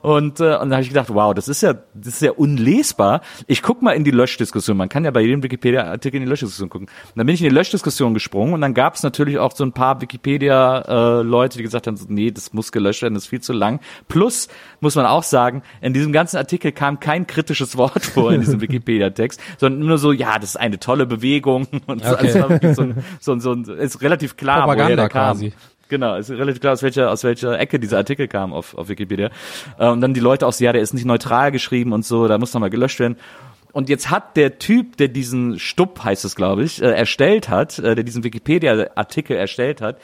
Und, 0.01 0.39
äh, 0.39 0.55
und 0.57 0.69
da 0.69 0.75
habe 0.75 0.81
ich 0.81 0.89
gedacht, 0.89 1.07
wow, 1.13 1.33
das 1.33 1.47
ist 1.47 1.61
ja, 1.61 1.73
das 1.93 2.13
ist 2.15 2.21
ja 2.21 2.31
unlesbar. 2.31 3.21
Ich 3.47 3.61
guck 3.61 3.81
mal 3.81 3.91
in 3.93 4.03
die 4.03 4.11
Löschdiskussion. 4.11 4.77
Man 4.77 4.89
kann 4.89 5.03
ja 5.05 5.11
bei 5.11 5.21
jedem 5.21 5.43
Wikipedia-Artikel 5.43 6.17
in 6.17 6.23
die 6.23 6.29
Löschdiskussion 6.29 6.69
gucken. 6.69 6.87
Und 6.87 7.11
dann 7.17 7.25
bin 7.25 7.35
ich 7.35 7.41
in 7.41 7.49
die 7.49 7.55
Löschdiskussion 7.55 8.13
gesprungen 8.13 8.53
und 8.53 8.61
dann 8.61 8.73
gab 8.73 8.95
es 8.95 9.03
natürlich 9.03 9.37
auch 9.39 9.55
so 9.55 9.63
ein 9.63 9.71
paar 9.73 9.99
Wikipedia-Leute, 10.01 11.57
die 11.57 11.63
gesagt 11.63 11.87
haben, 11.87 11.97
so, 11.97 12.05
nee, 12.09 12.31
das 12.31 12.53
muss 12.53 12.71
gelöscht 12.71 13.01
werden, 13.01 13.13
das 13.13 13.23
ist 13.23 13.29
viel 13.29 13.41
zu 13.41 13.53
lang. 13.53 13.79
Plus, 14.07 14.47
muss 14.79 14.95
man 14.95 15.05
auch 15.05 15.23
sagen, 15.23 15.63
in 15.81 15.93
diesem 15.93 16.11
ganzen 16.13 16.37
Artikel 16.37 16.71
kam 16.71 16.99
kein 16.99 17.27
kritisches 17.27 17.77
Wort 17.77 18.05
vor 18.05 18.31
in 18.31 18.41
diesem 18.41 18.61
Wikipedia-Text, 18.61 19.39
sondern 19.57 19.87
nur 19.87 19.97
so, 19.97 20.11
ja, 20.11 20.39
das 20.39 20.51
ist 20.51 20.55
eine 20.57 20.79
tolle 20.79 21.05
Bewegung 21.05 21.67
und 21.87 22.03
so, 22.03 22.09
Okay. 22.13 22.27
also 22.27 22.39
war 22.39 22.49
wirklich 22.49 22.75
so, 22.75 22.81
ein, 22.83 23.03
so, 23.19 23.31
ein- 23.33 23.39
so 23.41 23.51
ein, 23.53 23.63
ist 23.79 24.01
relativ 24.01 24.35
klar, 24.37 24.65
woher 24.65 24.75
Propaganda 24.75 24.95
der 25.03 25.09
kam. 25.09 25.37
quasi. 25.37 25.53
Genau, 25.89 26.15
ist 26.15 26.29
relativ 26.29 26.61
klar, 26.61 26.73
aus 26.73 26.83
welcher, 26.83 27.11
aus 27.11 27.23
welcher 27.23 27.59
Ecke 27.59 27.79
dieser 27.79 27.97
Artikel 27.97 28.27
kam 28.27 28.53
auf, 28.53 28.77
auf 28.77 28.89
Wikipedia. 28.89 29.31
Und 29.77 30.01
dann 30.01 30.13
die 30.13 30.19
Leute 30.19 30.45
auch 30.45 30.53
so, 30.53 30.63
ja, 30.63 30.71
der 30.71 30.83
ist 30.83 30.93
nicht 30.93 31.05
neutral 31.05 31.51
geschrieben 31.51 31.93
und 31.93 32.05
so, 32.05 32.27
da 32.27 32.37
muss 32.37 32.53
nochmal 32.53 32.69
gelöscht 32.69 32.99
werden. 32.99 33.17
Und 33.71 33.89
jetzt 33.89 34.09
hat 34.09 34.35
der 34.37 34.59
Typ, 34.59 34.97
der 34.97 35.07
diesen 35.07 35.59
Stupp, 35.59 36.03
heißt 36.03 36.25
es 36.25 36.35
glaube 36.35 36.63
ich, 36.63 36.81
äh, 36.81 36.91
erstellt 36.91 37.49
hat, 37.49 37.79
äh, 37.79 37.95
der 37.95 38.03
diesen 38.03 38.23
Wikipedia-Artikel 38.23 39.35
erstellt 39.35 39.81
hat, 39.81 39.99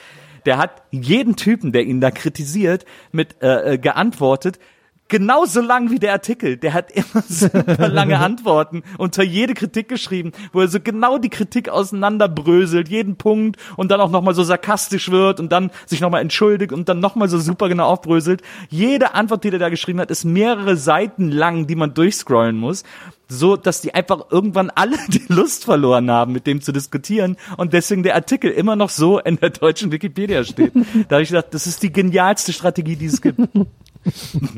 der 0.45 0.57
hat 0.57 0.83
jeden 0.91 1.35
Typen, 1.35 1.71
der 1.71 1.83
ihn 1.83 2.01
da 2.01 2.11
kritisiert, 2.11 2.85
mit 3.11 3.41
äh, 3.41 3.73
äh, 3.73 3.77
geantwortet, 3.77 4.59
genauso 5.07 5.61
lang 5.61 5.91
wie 5.91 5.99
der 5.99 6.13
Artikel. 6.13 6.57
Der 6.57 6.73
hat 6.73 6.91
immer 6.91 7.23
super 7.27 7.87
lange 7.87 8.19
Antworten 8.19 8.83
unter 8.97 9.23
jede 9.23 9.53
Kritik 9.53 9.87
geschrieben, 9.87 10.31
wo 10.51 10.61
er 10.61 10.67
so 10.67 10.79
genau 10.79 11.17
die 11.17 11.29
Kritik 11.29 11.69
auseinanderbröselt, 11.69 12.89
jeden 12.89 13.15
Punkt 13.15 13.59
und 13.77 13.91
dann 13.91 14.01
auch 14.01 14.09
nochmal 14.09 14.33
so 14.33 14.43
sarkastisch 14.43 15.11
wird 15.11 15.39
und 15.39 15.51
dann 15.51 15.71
sich 15.85 16.01
nochmal 16.01 16.21
entschuldigt 16.21 16.71
und 16.71 16.89
dann 16.89 16.99
nochmal 16.99 17.29
so 17.29 17.39
super 17.39 17.69
genau 17.69 17.85
aufbröselt. 17.85 18.41
Jede 18.69 19.13
Antwort, 19.13 19.43
die 19.43 19.49
der 19.49 19.59
da 19.59 19.69
geschrieben 19.69 19.99
hat, 19.99 20.11
ist 20.11 20.25
mehrere 20.25 20.77
Seiten 20.77 21.31
lang, 21.31 21.67
die 21.67 21.75
man 21.75 21.93
durchscrollen 21.93 22.57
muss 22.57 22.83
so, 23.27 23.55
dass 23.55 23.81
die 23.81 23.93
einfach 23.93 24.29
irgendwann 24.29 24.69
alle 24.69 24.97
die 25.07 25.23
Lust 25.29 25.65
verloren 25.65 26.11
haben, 26.11 26.31
mit 26.31 26.47
dem 26.47 26.61
zu 26.61 26.71
diskutieren 26.71 27.37
und 27.57 27.73
deswegen 27.73 28.03
der 28.03 28.15
Artikel 28.15 28.51
immer 28.51 28.75
noch 28.75 28.89
so 28.89 29.19
in 29.19 29.37
der 29.37 29.49
deutschen 29.49 29.91
Wikipedia 29.91 30.43
steht. 30.43 30.73
Da 31.07 31.15
habe 31.15 31.23
ich 31.23 31.29
gedacht, 31.29 31.47
das 31.51 31.67
ist 31.67 31.83
die 31.83 31.91
genialste 31.91 32.53
Strategie, 32.53 32.95
die 32.95 33.07
es 33.07 33.21
gibt. 33.21 33.39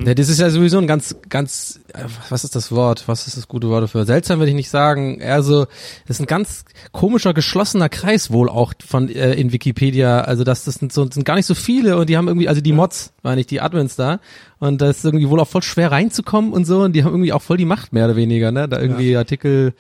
Ja, 0.06 0.14
das 0.14 0.30
ist 0.30 0.40
ja 0.40 0.50
sowieso 0.50 0.78
ein 0.78 0.88
ganz, 0.88 1.16
ganz, 1.30 1.80
äh, 1.94 2.04
was 2.30 2.44
ist 2.44 2.56
das 2.56 2.72
Wort? 2.72 3.04
Was 3.08 3.28
ist 3.28 3.38
das 3.38 3.48
gute 3.48 3.70
Wort 3.70 3.84
dafür? 3.84 4.06
Seltsam 4.06 4.40
würde 4.40 4.50
ich 4.50 4.56
nicht 4.56 4.70
sagen. 4.70 5.20
Eher 5.20 5.42
so, 5.44 5.66
das 6.06 6.18
ist 6.18 6.20
ein 6.20 6.26
ganz 6.26 6.66
komischer, 6.92 7.34
geschlossener 7.34 7.90
Kreis 7.90 8.32
wohl 8.32 8.50
auch 8.50 8.74
von 8.86 9.10
äh, 9.10 9.34
in 9.34 9.52
Wikipedia. 9.52 10.22
Also 10.22 10.44
das, 10.44 10.66
das 10.66 10.76
sind 10.76 10.92
so, 10.92 11.06
das 11.06 11.16
sind 11.16 11.24
gar 11.24 11.36
nicht 11.36 11.46
so 11.46 11.56
viele 11.56 11.98
und 11.98 12.10
die 12.10 12.18
haben 12.18 12.28
irgendwie, 12.28 12.50
also 12.50 12.62
die 12.62 12.74
Mods, 12.74 13.14
meine 13.24 13.42
ich, 13.42 13.48
die 13.48 13.62
Admins 13.62 13.96
da. 13.96 14.20
Und 14.60 14.82
das 14.82 14.98
ist 14.98 15.06
irgendwie 15.06 15.30
wohl 15.30 15.40
auch 15.40 15.48
voll 15.48 15.62
schwer 15.62 15.92
reinzukommen 15.92 16.52
und 16.52 16.66
so. 16.66 16.82
Und 16.82 16.94
die 16.94 17.04
haben 17.04 17.12
irgendwie 17.12 17.34
auch 17.34 17.42
voll 17.42 17.58
die 17.58 17.66
Macht 17.66 17.94
mehr 17.94 18.06
oder 18.06 18.16
weniger, 18.16 18.52
ne? 18.52 18.68
Da 18.68 18.80
irgendwie 18.82 19.16
Artikel. 19.16 19.74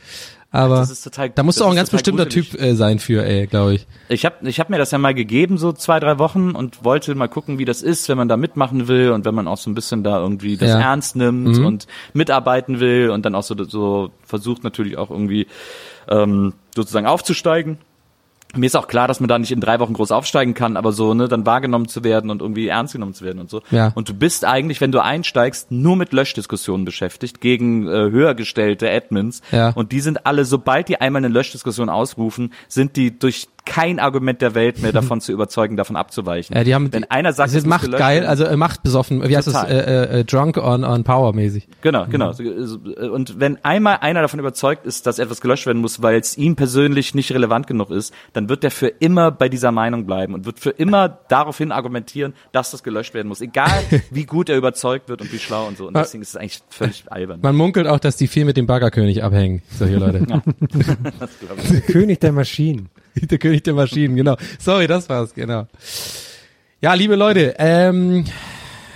Aber 0.58 0.78
Das 0.78 0.90
ist 0.90 1.04
total- 1.04 1.30
da 1.30 1.44
musst 1.44 1.60
du 1.60 1.66
auch 1.66 1.70
ein 1.70 1.76
ganz 1.76 1.90
bestimmter. 1.90 2.28
Typ 2.28 2.60
äh, 2.60 2.74
sein 2.76 3.00
für, 3.00 3.24
ey, 3.26 3.46
glaube 3.48 3.76
ich. 3.76 3.88
Ich 4.10 4.26
habe 4.26 4.36
ich 4.50 4.60
hab 4.60 4.70
mir 4.70 4.78
das 4.78 4.92
ja 4.92 4.98
mal 4.98 5.14
gegeben, 5.14 5.58
so 5.58 5.72
zwei, 5.72 6.00
drei 6.00 6.18
Wochen 6.18 6.52
und 6.52 6.84
wollte 6.84 7.14
mal 7.16 7.28
gucken, 7.28 7.60
wie 7.60 7.66
das 7.66 7.82
ist, 7.84 8.10
wenn 8.10 8.18
man 8.18 8.28
da 8.28 8.38
mitmachen 8.38 8.88
will 8.88 9.12
und 9.12 9.24
wenn 9.26 9.36
man 9.36 9.48
auch 9.48 9.58
so 9.58 9.70
ein 9.70 9.76
bisschen 9.76 10.04
da 10.04 10.20
irgendwie 10.20 10.58
das 10.58 10.70
Ja. 10.70 10.80
ernst 10.80 11.16
nimmt 11.16 11.58
und 11.60 11.86
mitarbeiten 12.14 12.80
will 12.80 13.10
und 13.12 13.26
dann 13.26 13.36
auch 13.36 13.44
so, 13.44 13.56
so 13.66 14.12
versucht 14.26 14.64
natürlich 14.64 14.98
auch 14.98 15.12
irgendwie 15.12 15.48
ähm, 16.10 16.54
sozusagen 16.76 17.06
aufzusteigen. 17.06 17.78
Mir 18.56 18.66
ist 18.66 18.76
auch 18.76 18.88
klar, 18.88 19.08
dass 19.08 19.20
man 19.20 19.28
da 19.28 19.38
nicht 19.38 19.52
in 19.52 19.60
drei 19.60 19.80
Wochen 19.80 19.94
groß 19.94 20.12
aufsteigen 20.12 20.54
kann, 20.54 20.78
aber 20.78 20.94
so, 20.94 21.14
ne, 21.14 21.28
dann 21.28 21.46
wahrgenommen 21.46 21.88
zu 21.88 22.04
werden 22.04 22.30
und 22.30 22.42
irgendwie 22.42 22.68
ernst 22.68 22.94
genommen 22.94 23.14
zu 23.14 23.26
werden 23.26 23.40
und 23.40 23.50
so. 23.50 23.62
Ja. 23.72 23.92
Und 23.94 24.10
du 24.10 24.14
bist 24.14 24.46
eigentlich, 24.46 24.80
wenn 24.80 24.92
du 24.92 25.04
einsteigst, 25.04 25.70
nur 25.72 25.96
mit 25.98 26.14
Löschdiskussionen 26.14 26.86
beschäftigt, 26.86 27.42
gegen 27.42 27.88
äh, 27.88 28.10
höher 28.10 28.36
gestellte 28.36 28.90
Admins. 28.90 29.42
Ja. 29.52 29.72
Und 29.72 29.92
die 29.92 30.00
sind 30.00 30.26
alle, 30.26 30.46
sobald 30.46 30.88
die 30.88 31.02
einmal 31.02 31.20
eine 31.20 31.34
Löschdiskussion 31.34 31.90
ausrufen, 31.90 32.54
sind 32.68 32.96
die 32.96 33.20
durch 33.20 33.48
kein 33.68 34.00
Argument 34.00 34.42
der 34.42 34.56
Welt 34.56 34.82
mehr 34.82 34.92
davon 34.94 35.22
zu 35.22 35.32
überzeugen, 35.32 35.78
davon 35.78 35.96
abzuweichen. 35.96 36.56
Ja, 36.56 36.64
die 36.64 36.74
haben, 36.74 36.92
wenn 36.92 37.04
einer 37.12 37.34
sagt, 37.34 37.50
es 37.50 37.56
ist 37.56 37.68
Macht 37.68 37.84
gelöscht 37.84 38.00
geil, 38.00 38.22
werden- 38.22 38.30
also 38.30 38.46
äh, 38.46 38.58
Macht 38.58 38.82
besoffen, 38.82 39.22
wie 39.28 39.36
heißt 39.38 39.48
das, 39.48 39.54
Total. 39.54 39.70
äh, 39.72 40.20
äh, 40.22 40.24
drunk 40.26 40.58
on, 40.58 40.84
on 40.84 41.04
power 41.04 41.34
mäßig. 41.34 41.68
Genau, 41.82 42.06
genau. 42.08 42.34
Und 43.12 43.40
wenn 43.40 43.64
einmal 43.64 43.98
einer 44.02 44.22
davon 44.22 44.40
überzeugt 44.40 44.86
ist, 44.86 45.06
dass 45.06 45.20
etwas 45.20 45.42
gelöscht 45.42 45.66
werden 45.68 45.82
muss, 45.82 46.02
weil 46.02 46.20
es 46.20 46.38
ihm 46.38 46.56
persönlich 46.56 47.14
nicht 47.14 47.32
relevant 47.32 47.68
genug 47.68 47.92
ist, 47.92 48.14
dann 48.34 48.50
wird 48.50 48.64
er 48.64 48.72
für 48.72 48.88
immer 48.88 49.32
bei 49.32 49.50
dieser 49.50 49.72
Meinung 49.72 50.06
bleiben 50.06 50.34
und 50.34 50.46
wird 50.46 50.60
für 50.60 50.70
immer 50.72 51.10
daraufhin 51.30 51.72
argumentieren, 51.72 52.34
dass 52.54 52.72
das 52.72 52.82
gelöscht 52.84 53.14
werden 53.14 53.28
muss. 53.28 53.42
Egal, 53.42 53.72
wie 54.12 54.26
gut 54.26 54.50
er 54.50 54.58
überzeugt 54.58 55.10
wird 55.10 55.22
und 55.22 55.32
wie 55.34 55.40
schlau 55.40 55.68
und 55.68 55.78
so. 55.78 55.88
Und 55.88 55.96
deswegen 55.98 56.22
ist 56.22 56.30
es 56.30 56.36
eigentlich 56.38 56.62
völlig 56.70 57.04
albern. 57.12 57.40
Man 57.42 57.56
munkelt 57.56 57.88
auch, 57.88 58.00
dass 58.00 58.16
die 58.18 58.28
viel 58.28 58.46
mit 58.46 58.58
dem 58.58 58.66
Baggerkönig 58.68 59.24
abhängen, 59.24 59.62
solche 59.78 59.98
Leute. 59.98 60.26
König 61.88 62.20
der 62.20 62.32
Maschinen. 62.32 62.90
der 63.30 63.38
König 63.38 63.64
der 63.64 63.74
Maschinen, 63.74 64.16
genau. 64.16 64.36
Sorry, 64.60 64.88
das 64.88 65.08
war's, 65.10 65.34
genau. 65.34 65.68
Ja, 66.82 66.94
liebe 66.94 67.16
Leute, 67.16 67.56
ähm, 67.58 68.26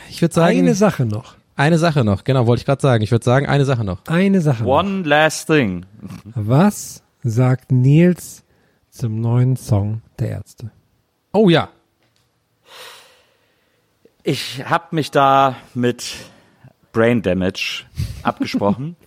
ich 0.10 0.22
würde 0.22 0.34
sagen, 0.34 0.57
Eine 0.60 0.76
Sache 0.76 1.06
noch. 1.06 1.35
eine 1.56 1.77
Sache 1.77 2.03
noch, 2.03 2.23
genau, 2.23 2.45
wollte 2.48 2.61
ich 2.61 2.65
gerade 2.65 2.81
sagen. 2.81 3.03
Ich 3.03 3.11
würde 3.11 3.26
sagen, 3.26 3.45
eine 3.48 3.65
Sache 3.65 3.84
noch. 3.84 4.06
Eine 4.07 4.41
Sache 4.41 4.64
noch. 4.64 4.69
One 4.80 5.03
last 5.03 5.48
thing. 5.48 5.85
Was 6.26 7.02
sagt 7.23 7.72
Nils 7.72 8.43
zum 8.89 9.19
neuen 9.22 9.56
Song 9.56 10.02
der 10.19 10.30
Ärzte? 10.30 10.72
Oh 11.34 11.49
ja. 11.49 11.69
Ich 14.23 14.64
habe 14.65 14.95
mich 14.95 15.10
da 15.11 15.56
mit 15.73 16.14
Brain 16.93 17.22
Damage 17.22 17.84
abgesprochen. 18.23 18.95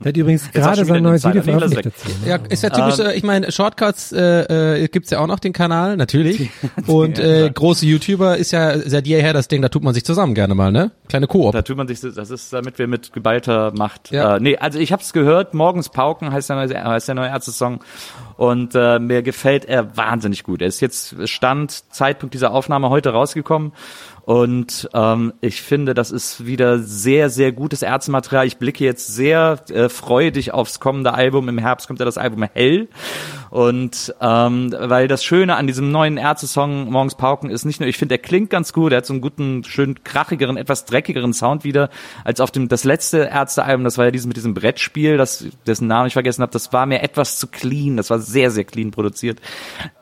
Der 0.00 0.10
hat 0.10 0.16
übrigens 0.16 0.50
gerade 0.52 0.84
sein 0.84 1.02
neues 1.02 1.24
Video 1.24 1.42
veröffentlicht 1.42 1.86
dazu. 1.86 2.08
Ja, 2.26 2.36
ist 2.48 2.62
ja 2.62 2.70
typisch, 2.70 2.98
äh, 2.98 3.14
ich 3.14 3.22
meine, 3.22 3.50
Shortcuts 3.50 4.12
äh, 4.12 4.82
äh, 4.82 4.88
gibt's 4.88 5.10
ja 5.10 5.20
auch 5.20 5.26
noch 5.26 5.38
den 5.38 5.52
Kanal, 5.52 5.96
natürlich. 5.96 6.50
Und 6.86 7.18
äh, 7.18 7.50
große 7.52 7.86
YouTuber 7.86 8.36
ist 8.36 8.52
ja 8.52 8.78
seit 8.78 9.06
jeher 9.06 9.32
das 9.32 9.48
Ding, 9.48 9.62
da 9.62 9.68
tut 9.68 9.82
man 9.82 9.94
sich 9.94 10.04
zusammen 10.04 10.34
gerne 10.34 10.54
mal, 10.54 10.72
ne? 10.72 10.90
Kleine 11.08 11.26
Koop. 11.26 11.52
Da 11.52 11.62
tut 11.62 11.76
man 11.76 11.88
sich, 11.88 12.00
das 12.00 12.30
ist, 12.30 12.52
damit 12.52 12.78
wir 12.78 12.86
mit 12.86 13.12
geballter 13.12 13.72
Macht. 13.74 14.10
Ja. 14.10 14.36
Äh, 14.36 14.40
nee, 14.40 14.56
also 14.56 14.78
ich 14.78 14.92
habe 14.92 15.02
es 15.02 15.12
gehört, 15.12 15.54
morgens 15.54 15.88
Pauken 15.88 16.32
heißt 16.32 16.50
der 16.50 16.56
neue, 16.56 16.84
heißt 16.84 17.08
der 17.08 17.14
neue 17.14 17.28
Ärzte-Song. 17.28 17.80
Und 18.36 18.74
äh, 18.74 18.98
mir 18.98 19.22
gefällt 19.22 19.64
er 19.64 19.96
wahnsinnig 19.96 20.42
gut. 20.42 20.60
Er 20.60 20.68
ist 20.68 20.80
jetzt 20.80 21.28
Stand, 21.28 21.84
Zeitpunkt 21.92 22.34
dieser 22.34 22.52
Aufnahme 22.52 22.90
heute 22.90 23.10
rausgekommen. 23.10 23.72
Und 24.24 24.88
ähm, 24.94 25.34
ich 25.42 25.60
finde, 25.60 25.92
das 25.92 26.10
ist 26.10 26.46
wieder 26.46 26.78
sehr, 26.78 27.28
sehr 27.28 27.52
gutes 27.52 27.82
Ärztematerial. 27.82 28.46
Ich 28.46 28.56
blicke 28.56 28.82
jetzt 28.82 29.06
sehr 29.08 29.58
äh, 29.68 29.90
freudig 29.90 30.54
aufs 30.54 30.80
kommende 30.80 31.12
Album. 31.12 31.50
Im 31.50 31.58
Herbst 31.58 31.86
kommt 31.86 32.00
ja 32.00 32.06
das 32.06 32.16
Album 32.16 32.42
Hell. 32.42 32.88
Und 33.54 34.12
ähm, 34.20 34.74
weil 34.76 35.06
das 35.06 35.22
Schöne 35.22 35.54
an 35.54 35.68
diesem 35.68 35.92
neuen 35.92 36.16
Ärzte-Song 36.16 36.90
Morgens 36.90 37.14
Pauken 37.14 37.50
ist 37.50 37.64
nicht 37.64 37.78
nur, 37.78 37.88
ich 37.88 37.96
finde, 37.96 38.16
er 38.16 38.18
klingt 38.18 38.50
ganz 38.50 38.72
gut, 38.72 38.90
er 38.90 38.96
hat 38.96 39.06
so 39.06 39.12
einen 39.12 39.20
guten, 39.20 39.62
schön 39.62 40.02
krachigeren, 40.02 40.56
etwas 40.56 40.86
dreckigeren 40.86 41.32
Sound 41.32 41.62
wieder, 41.62 41.88
als 42.24 42.40
auf 42.40 42.50
dem 42.50 42.66
das 42.66 42.82
letzte 42.82 43.18
Ärzte-Album, 43.32 43.84
das 43.84 43.96
war 43.96 44.06
ja 44.06 44.10
dieses 44.10 44.26
mit 44.26 44.36
diesem 44.36 44.54
Brettspiel, 44.54 45.16
das, 45.18 45.46
dessen 45.68 45.86
Namen 45.86 46.08
ich 46.08 46.14
vergessen 46.14 46.42
habe, 46.42 46.50
das 46.50 46.72
war 46.72 46.84
mir 46.86 47.04
etwas 47.04 47.38
zu 47.38 47.46
clean, 47.46 47.96
das 47.96 48.10
war 48.10 48.18
sehr, 48.18 48.50
sehr 48.50 48.64
clean 48.64 48.90
produziert. 48.90 49.40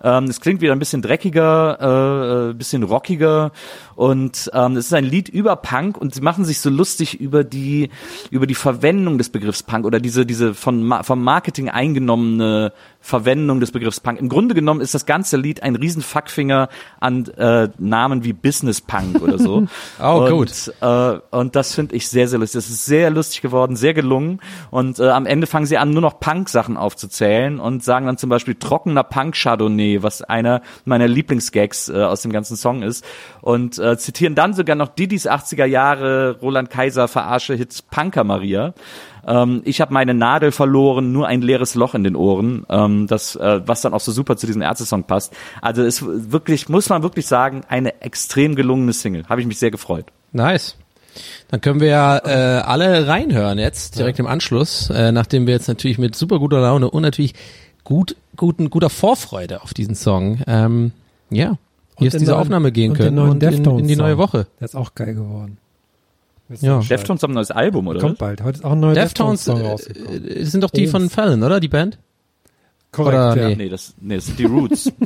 Ähm, 0.02 0.24
es 0.24 0.40
klingt 0.40 0.62
wieder 0.62 0.72
ein 0.72 0.78
bisschen 0.78 1.02
dreckiger, 1.02 1.78
äh, 1.78 2.50
äh, 2.50 2.54
bisschen 2.54 2.84
rockiger 2.84 3.52
und 3.96 4.50
ähm, 4.54 4.78
es 4.78 4.86
ist 4.86 4.94
ein 4.94 5.04
Lied 5.04 5.28
über 5.28 5.56
Punk 5.56 5.98
und 5.98 6.14
sie 6.14 6.22
machen 6.22 6.46
sich 6.46 6.60
so 6.60 6.70
lustig 6.70 7.20
über 7.20 7.44
die 7.44 7.90
über 8.30 8.46
die 8.46 8.54
Verwendung 8.54 9.18
des 9.18 9.28
Begriffs 9.28 9.62
Punk 9.62 9.84
oder 9.84 10.00
diese 10.00 10.24
diese 10.24 10.54
von 10.54 10.90
vom 11.02 11.22
Marketing 11.22 11.68
eingenommene 11.68 12.72
Verwendung 13.00 13.41
des 13.48 13.72
Begriffs 13.72 14.00
Punk. 14.00 14.18
Im 14.18 14.28
Grunde 14.28 14.54
genommen 14.54 14.80
ist 14.80 14.94
das 14.94 15.06
ganze 15.06 15.36
Lied 15.36 15.62
ein 15.62 15.76
riesen 15.76 16.02
Fuckfinger 16.02 16.68
an 17.00 17.26
äh, 17.36 17.68
Namen 17.78 18.24
wie 18.24 18.32
Business 18.32 18.80
Punk 18.80 19.20
oder 19.22 19.38
so. 19.38 19.66
Oh, 20.02 20.24
und, 20.24 20.30
gut. 20.30 20.72
Äh, 20.80 21.20
und 21.30 21.54
das 21.54 21.74
finde 21.74 21.94
ich 21.94 22.08
sehr, 22.08 22.26
sehr 22.26 22.38
lustig. 22.38 22.62
Das 22.62 22.70
ist 22.70 22.86
sehr 22.86 23.10
lustig 23.10 23.40
geworden, 23.42 23.76
sehr 23.76 23.94
gelungen. 23.94 24.40
Und 24.70 24.98
äh, 24.98 25.08
am 25.08 25.26
Ende 25.26 25.46
fangen 25.46 25.66
sie 25.66 25.76
an, 25.76 25.90
nur 25.90 26.02
noch 26.02 26.18
Punk-Sachen 26.18 26.76
aufzuzählen 26.76 27.60
und 27.60 27.84
sagen 27.84 28.06
dann 28.06 28.16
zum 28.16 28.30
Beispiel 28.30 28.54
trockener 28.54 29.04
Punk-Chardonnay, 29.04 30.02
was 30.02 30.22
einer 30.22 30.62
meiner 30.84 31.08
Lieblingsgags 31.08 31.88
äh, 31.88 32.02
aus 32.02 32.22
dem 32.22 32.32
ganzen 32.32 32.56
Song 32.56 32.82
ist. 32.82 33.04
Und 33.40 33.78
äh, 33.78 33.96
zitieren 33.98 34.34
dann 34.34 34.54
sogar 34.54 34.76
noch 34.76 34.88
Didis 34.88 35.28
80er 35.28 35.66
Jahre 35.66 36.38
Roland 36.40 36.70
Kaiser 36.70 37.08
Verarsche-Hit 37.08 37.84
Punker 37.90 38.24
Maria. 38.24 38.74
Ähm, 39.26 39.62
ich 39.64 39.80
habe 39.80 39.92
meine 39.92 40.14
Nadel 40.14 40.52
verloren, 40.52 41.12
nur 41.12 41.26
ein 41.26 41.42
leeres 41.42 41.74
Loch 41.74 41.94
in 41.94 42.04
den 42.04 42.16
Ohren, 42.16 42.64
ähm, 42.68 43.06
das, 43.06 43.36
äh, 43.36 43.60
was 43.66 43.80
dann 43.82 43.94
auch 43.94 44.00
so 44.00 44.12
super 44.12 44.36
zu 44.36 44.46
diesem 44.46 44.62
Ärzte-Song 44.62 45.04
passt. 45.04 45.32
Also 45.60 45.82
ist 45.82 46.02
wirklich, 46.04 46.68
muss 46.68 46.88
man 46.88 47.02
wirklich 47.02 47.26
sagen, 47.26 47.62
eine 47.68 48.00
extrem 48.02 48.56
gelungene 48.56 48.92
Single. 48.92 49.24
Habe 49.28 49.40
ich 49.40 49.46
mich 49.46 49.58
sehr 49.58 49.70
gefreut. 49.70 50.06
Nice. 50.32 50.76
Dann 51.48 51.60
können 51.60 51.80
wir 51.80 51.88
ja 51.88 52.18
äh, 52.24 52.62
alle 52.62 53.06
reinhören 53.06 53.58
jetzt, 53.58 53.98
direkt 53.98 54.18
im 54.18 54.26
Anschluss, 54.26 54.88
äh, 54.90 55.12
nachdem 55.12 55.46
wir 55.46 55.52
jetzt 55.54 55.68
natürlich 55.68 55.98
mit 55.98 56.16
super 56.16 56.38
guter 56.38 56.60
Laune 56.60 56.90
und 56.90 57.02
natürlich 57.02 57.34
gut, 57.84 58.16
guten, 58.36 58.70
guter 58.70 58.88
Vorfreude 58.88 59.62
auf 59.62 59.74
diesen 59.74 59.94
Song, 59.94 60.40
ähm, 60.46 60.92
ja, 61.28 61.58
hier 61.98 62.08
ist 62.08 62.18
diese 62.18 62.30
neuen- 62.30 62.40
Aufnahme 62.40 62.72
gehen 62.72 62.94
können 62.94 63.18
und 63.18 63.42
in, 63.42 63.64
in 63.64 63.86
die 63.88 63.96
neue 63.96 64.16
Woche. 64.16 64.46
Der 64.58 64.64
ist 64.64 64.74
auch 64.74 64.94
geil 64.94 65.14
geworden. 65.14 65.58
Ja. 66.60 66.80
Deftones 66.80 67.22
haben 67.22 67.32
ein 67.32 67.34
neues 67.34 67.50
Album, 67.50 67.88
oder? 67.88 68.00
Kommt 68.00 68.18
bald. 68.18 68.42
Heute 68.42 68.58
ist 68.58 68.64
auch 68.64 68.72
ein 68.72 68.80
neuer 68.80 68.94
Deftones 68.94 69.44
Deftones-Song 69.44 69.60
äh, 69.60 69.70
rausgekommen. 69.70 70.28
äh, 70.28 70.44
sind 70.44 70.62
doch 70.62 70.70
die 70.70 70.86
von 70.86 71.08
Fallon, 71.10 71.42
oder? 71.42 71.60
Die 71.60 71.68
Band? 71.68 71.98
Korrekt, 72.90 73.16
oder 73.16 73.36
ja. 73.36 73.48
nee? 73.48 73.56
Nee, 73.56 73.68
das, 73.70 73.94
nee, 74.00 74.16
das 74.16 74.26
sind 74.26 74.38
die 74.38 74.44
Roots. 74.44 74.92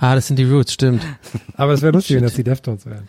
Ah, 0.00 0.16
das 0.16 0.26
sind 0.26 0.40
die 0.40 0.44
Roots, 0.44 0.72
stimmt. 0.72 1.06
Aber 1.56 1.72
es 1.72 1.80
wäre 1.80 1.92
lustig, 1.92 2.16
wenn 2.16 2.24
das 2.24 2.34
die 2.34 2.42
Deftones 2.42 2.84
wären. 2.84 3.08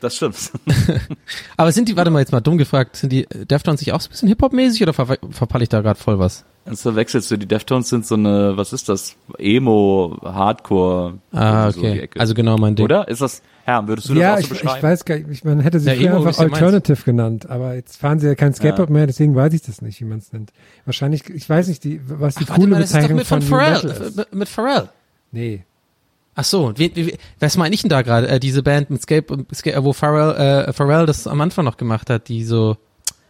Das 0.00 0.16
stimmt. 0.16 0.52
Aber 1.56 1.72
sind 1.72 1.88
die, 1.88 1.96
warte 1.96 2.10
mal 2.10 2.20
jetzt 2.20 2.32
mal 2.32 2.40
dumm 2.40 2.58
gefragt, 2.58 2.96
sind 2.96 3.10
die 3.10 3.24
äh, 3.24 3.46
Deftones 3.46 3.80
sich 3.80 3.92
auch 3.92 4.00
so 4.00 4.08
ein 4.08 4.10
bisschen 4.10 4.28
Hip-Hop-mäßig 4.28 4.82
oder 4.82 4.92
ver 4.92 5.18
verpalle 5.30 5.62
ich 5.62 5.68
da 5.68 5.80
gerade 5.80 5.98
voll 5.98 6.18
was? 6.18 6.44
Jetzt 6.66 6.82
verwechselst 6.82 7.30
du, 7.30 7.38
die 7.38 7.46
Deftones 7.46 7.88
sind 7.88 8.06
so 8.06 8.14
eine, 8.14 8.56
was 8.56 8.72
ist 8.72 8.88
das? 8.88 9.16
Emo, 9.38 10.18
Hardcore. 10.22 11.18
Ah, 11.32 11.70
so 11.70 11.80
die 11.80 11.86
okay. 11.86 12.00
Ecke. 12.00 12.20
also 12.20 12.34
genau 12.34 12.58
mein 12.58 12.74
Ding. 12.74 12.84
Oder? 12.84 13.08
Ist 13.08 13.22
das, 13.22 13.42
Herr, 13.64 13.88
würdest 13.88 14.10
du 14.10 14.14
das 14.14 14.20
ja, 14.20 14.32
auch 14.34 14.36
so 14.36 14.42
ich, 14.42 14.48
beschreiben? 14.50 14.76
ich 14.76 14.82
weiß 14.82 15.04
gar 15.06 15.14
nicht, 15.16 15.30
ich, 15.30 15.44
man 15.44 15.60
hätte 15.60 15.80
sie 15.80 15.88
Ja, 15.88 15.94
früher 15.94 16.10
Emo 16.10 16.26
einfach 16.26 16.38
ja. 16.38 16.44
Alternative 16.44 17.02
genannt, 17.04 17.48
aber 17.48 17.74
jetzt 17.74 17.96
fahren 17.96 18.18
sie 18.18 18.26
ja 18.26 18.34
kein 18.34 18.52
Skateboard 18.52 18.90
mehr, 18.90 19.06
deswegen 19.06 19.34
weiß 19.34 19.54
ich 19.54 19.62
das 19.62 19.80
nicht, 19.80 20.00
wie 20.00 20.04
man 20.04 20.18
es 20.18 20.32
nennt. 20.32 20.52
Wahrscheinlich, 20.84 21.28
ich 21.30 21.48
weiß 21.48 21.68
nicht, 21.68 21.84
die, 21.84 22.00
was 22.04 22.34
die 22.34 22.44
Ach, 22.44 22.50
warte 22.50 22.60
coole 22.60 22.72
mal, 22.72 22.80
das 22.80 22.90
ist 22.90 22.96
doch 22.96 23.00
Bezeichnung 23.00 23.18
mit 23.18 23.26
von 23.26 23.42
von 23.42 23.58
Pharrell. 23.58 24.24
Äh, 24.30 24.36
Mit 24.36 24.48
Pharrell. 24.48 24.88
Nee. 25.32 25.64
Ach 26.40 26.44
so, 26.44 26.72
wie, 26.76 26.92
wie, 26.94 27.18
was 27.40 27.56
meine 27.56 27.74
ich 27.74 27.80
denn 27.80 27.90
da 27.90 28.02
gerade? 28.02 28.28
Äh, 28.28 28.38
diese 28.38 28.62
Band 28.62 28.90
mit 28.90 29.02
Scape, 29.02 29.44
Scape 29.52 29.82
wo 29.82 29.92
Pharrell, 29.92 30.68
äh, 30.68 30.72
Pharrell 30.72 31.04
das 31.04 31.26
am 31.26 31.40
Anfang 31.40 31.64
noch 31.64 31.76
gemacht 31.76 32.10
hat, 32.10 32.28
die 32.28 32.44
so 32.44 32.76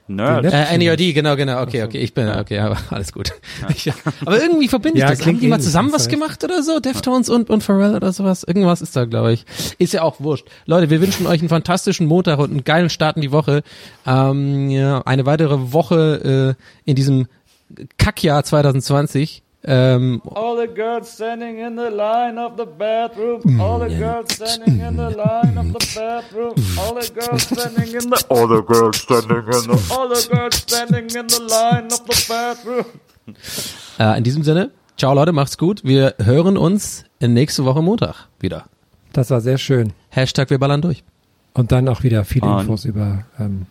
Nerd. 0.09 0.45
Äh, 0.45 0.77
NERD, 0.77 1.15
genau, 1.15 1.35
genau, 1.35 1.63
okay, 1.63 1.85
okay, 1.85 2.01
ich 2.01 2.13
bin, 2.13 2.29
okay, 2.29 2.59
aber 2.59 2.77
alles 2.91 3.15
gut. 3.15 3.33
Ich, 3.71 3.91
aber 4.21 4.43
irgendwie 4.43 4.69
verbinde 4.69 4.99
ich 4.99 5.03
Ja, 5.05 5.09
das. 5.09 5.21
Haben 5.21 5.25
klingt 5.25 5.43
die 5.43 5.49
mal 5.49 5.59
zusammen 5.59 5.91
was 5.91 6.09
gemacht 6.09 6.45
oder 6.45 6.63
so? 6.63 6.81
Deftones 6.81 7.31
und, 7.31 7.49
und 7.49 7.63
Pharrell 7.63 7.95
oder 7.95 8.13
sowas? 8.13 8.45
Irgendwas 8.45 8.83
ist 8.83 8.95
da, 8.95 9.07
glaube 9.07 9.33
ich. 9.33 9.47
Ist 9.79 9.95
ja 9.95 10.03
auch 10.03 10.21
wurscht. 10.21 10.47
Leute, 10.67 10.91
wir 10.91 11.01
wünschen 11.01 11.27
euch 11.27 11.41
einen 11.41 11.49
fantastischen 11.49 12.07
Montag 12.07 12.39
und 12.39 12.51
einen 12.51 12.65
geilen 12.65 12.91
Start 12.91 13.17
in 13.17 13.23
die 13.23 13.33
Woche. 13.33 13.63
Ähm, 14.07 14.69
ja, 14.69 15.01
eine 15.07 15.25
weitere 15.25 15.73
Woche 15.73 16.57
äh, 16.59 16.91
in 16.91 16.95
diesem 16.95 17.27
Kackjahr 17.97 18.45
2020. 18.45 19.43
Ähm, 19.71 20.23
All 20.35 20.57
the 20.57 20.75
girls 20.75 21.13
standing 21.13 21.59
in 21.59 21.77
the 21.77 21.91
line 21.95 22.39
of 22.39 22.55
the 22.57 22.65
bathroom. 22.65 23.61
All 23.61 23.79
the 23.79 23.95
girls 23.95 24.33
standing 24.33 24.81
in 24.81 24.97
the 24.97 25.15
line 25.15 25.59
of 25.59 25.67
the 25.79 25.95
bathroom. 25.95 26.55
All 26.79 26.99
the 26.99 27.13
girls 27.13 27.43
standing 27.43 27.93
in 27.95 28.11
the. 28.11 28.25
All 28.31 28.49
the 28.49 28.63
girls 28.63 28.97
standing 28.97 29.37
in 29.37 29.45
the. 29.45 29.95
All 29.95 30.09
the 30.09 30.27
girls 30.31 30.57
standing 30.57 31.05
in 31.15 31.29
the 31.29 31.41
line 31.51 31.87
of 31.93 32.01
the 32.09 32.25
bathroom. 32.27 32.87
äh, 33.99 34.17
in 34.17 34.25
diesem 34.25 34.43
Sinne, 34.43 34.71
ciao 34.97 35.13
Leute, 35.13 35.33
macht's 35.33 35.59
gut. 35.59 35.85
Wir 35.85 36.15
hören 36.19 36.57
uns 36.57 37.05
nächste 37.21 37.67
Woche 37.67 37.83
Montag 37.83 38.29
wieder. 38.41 38.65
Das 39.13 39.31
war 39.31 39.43
sehr 39.43 39.59
schön. 39.59 39.93
Hashtag 40.09 40.49
wir 40.49 40.59
ballern 40.59 40.81
durch. 40.81 41.05
Und 41.53 41.73
dann 41.73 41.89
auch 41.89 42.03
wieder 42.03 42.25
viele 42.25 42.47
Infos 42.61 42.87
über 42.87 43.25
ähm, 43.39 43.67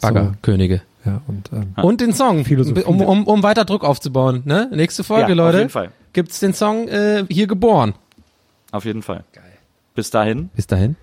Baggerkönige. 0.00 0.76
So, 0.76 0.82
ja, 1.04 1.20
und 1.26 1.50
ähm, 1.52 1.74
Und 1.82 2.00
den 2.00 2.12
Song, 2.12 2.44
Philosophie. 2.44 2.82
um, 2.84 3.00
um, 3.00 3.24
um 3.24 3.42
weiter 3.42 3.64
Druck 3.64 3.84
aufzubauen. 3.84 4.42
Ne? 4.44 4.68
Nächste 4.72 5.04
Folge, 5.04 5.30
Ja, 5.30 5.34
Leute. 5.34 5.56
auf 5.56 5.60
jeden 5.60 5.70
Fall. 5.70 5.90
Gibt's 6.12 6.40
den 6.40 6.54
Song 6.54 6.88
äh, 6.88 7.24
hier 7.30 7.46
geboren. 7.46 7.94
Auf 8.72 8.84
jeden 8.84 9.02
Fall. 9.02 9.24
Geil. 9.32 9.44
Bis 9.94 10.10
dahin, 10.10 10.48
Bis 10.54 10.66
dahin, 10.66 10.96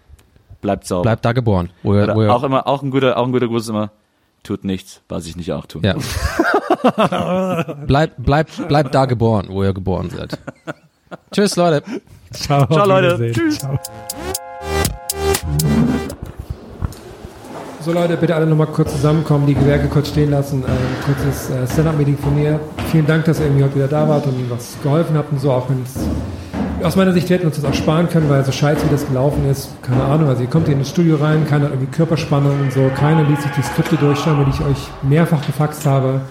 bleibt 0.62 0.86
sauber. 0.86 1.04
bleibt 1.04 1.26
da 1.26 1.32
geboren. 1.34 1.70
Wo 1.84 1.94
ihr, 1.96 2.04
Oder 2.04 2.16
wo 2.16 2.22
ihr, 2.24 2.34
auch 2.34 2.44
immer, 2.44 2.68
auch 2.68 2.82
ein 2.84 2.92
guter, 2.92 3.18
auch 3.18 3.26
ein 3.26 3.32
guter 3.32 3.48
Gruß 3.48 3.64
ist 3.64 3.70
immer, 3.70 3.92
tut 4.44 4.64
nichts, 4.64 5.02
was 5.10 5.26
ich 5.26 5.36
nicht 5.36 5.52
auch 5.52 5.66
tun. 5.66 5.82
ja. 5.84 5.96
bleibt, 7.88 8.16
bleibt, 8.24 8.68
bleibt 8.68 8.94
da 8.96 9.06
geboren, 9.06 9.48
wo 9.50 9.64
ihr 9.64 9.74
geboren 9.74 10.10
seid. 10.10 10.38
Tschüss, 11.32 11.56
Leute. 11.56 11.84
ciao, 12.32 12.66
Ciao, 12.68 12.86
Leute. 12.86 13.32
Tschüss. 13.32 13.60
Ciao. 13.60 13.80
So 17.86 17.94
Leute, 17.94 18.18
bitte 18.18 18.34
alle 18.34 18.48
nochmal 18.48 18.66
kurz 18.66 18.94
zusammenkommen, 18.94 19.46
die 19.46 19.54
Gewerke 19.54 19.88
kurz 19.88 20.08
stehen 20.08 20.32
lassen. 20.32 20.64
Ein 20.66 21.06
kurzes 21.06 21.52
äh, 21.52 21.68
Stand-Up-Meeting 21.72 22.18
von 22.18 22.34
mir. 22.34 22.60
Vielen 22.92 23.06
Dank, 23.06 23.26
dass 23.26 23.40
ihr 23.40 23.46
irgendwie 23.46 23.64
heute 23.64 23.76
wieder 23.76 23.88
da 23.88 24.10
wart 24.10 24.26
und 24.26 24.50
was 24.50 24.76
geholfen 24.82 25.16
habt 25.16 25.32
und 25.32 25.40
so, 25.40 25.52
auch 25.52 25.70
wenn 25.70 25.84
es 25.84 25.94
aus 26.84 26.96
meiner 26.96 27.14
Sicht 27.14 27.30
wir 27.30 27.38
hätten 27.38 27.46
uns 27.46 27.62
das 27.62 27.66
auch 27.66 27.76
sparen 27.76 28.10
können, 28.10 28.28
weil 28.28 28.44
so 28.44 28.52
scheiße 28.52 28.88
wie 28.88 28.90
das 28.90 29.06
gelaufen 29.06 29.48
ist, 29.48 29.70
keine 29.84 30.04
Ahnung, 30.04 30.30
also 30.30 30.42
ihr 30.42 30.50
kommt 30.50 30.66
hier 30.66 30.76
ins 30.76 30.90
Studio 30.90 31.18
rein, 31.18 31.46
keiner 31.48 31.66
hat 31.66 31.74
irgendwie 31.74 31.92
Körperspannung 31.92 32.60
und 32.60 32.74
so, 32.74 32.90
keiner 32.96 33.24
liest 33.24 33.44
sich 33.44 33.52
die 33.52 33.62
Skripte 33.62 33.98
durch, 33.98 34.18
scheinbar, 34.18 34.46
die 34.46 34.52
ich 34.52 34.62
euch 34.62 34.88
mehrfach 35.04 35.46
gefaxt 35.46 35.86
habe. 35.86 36.22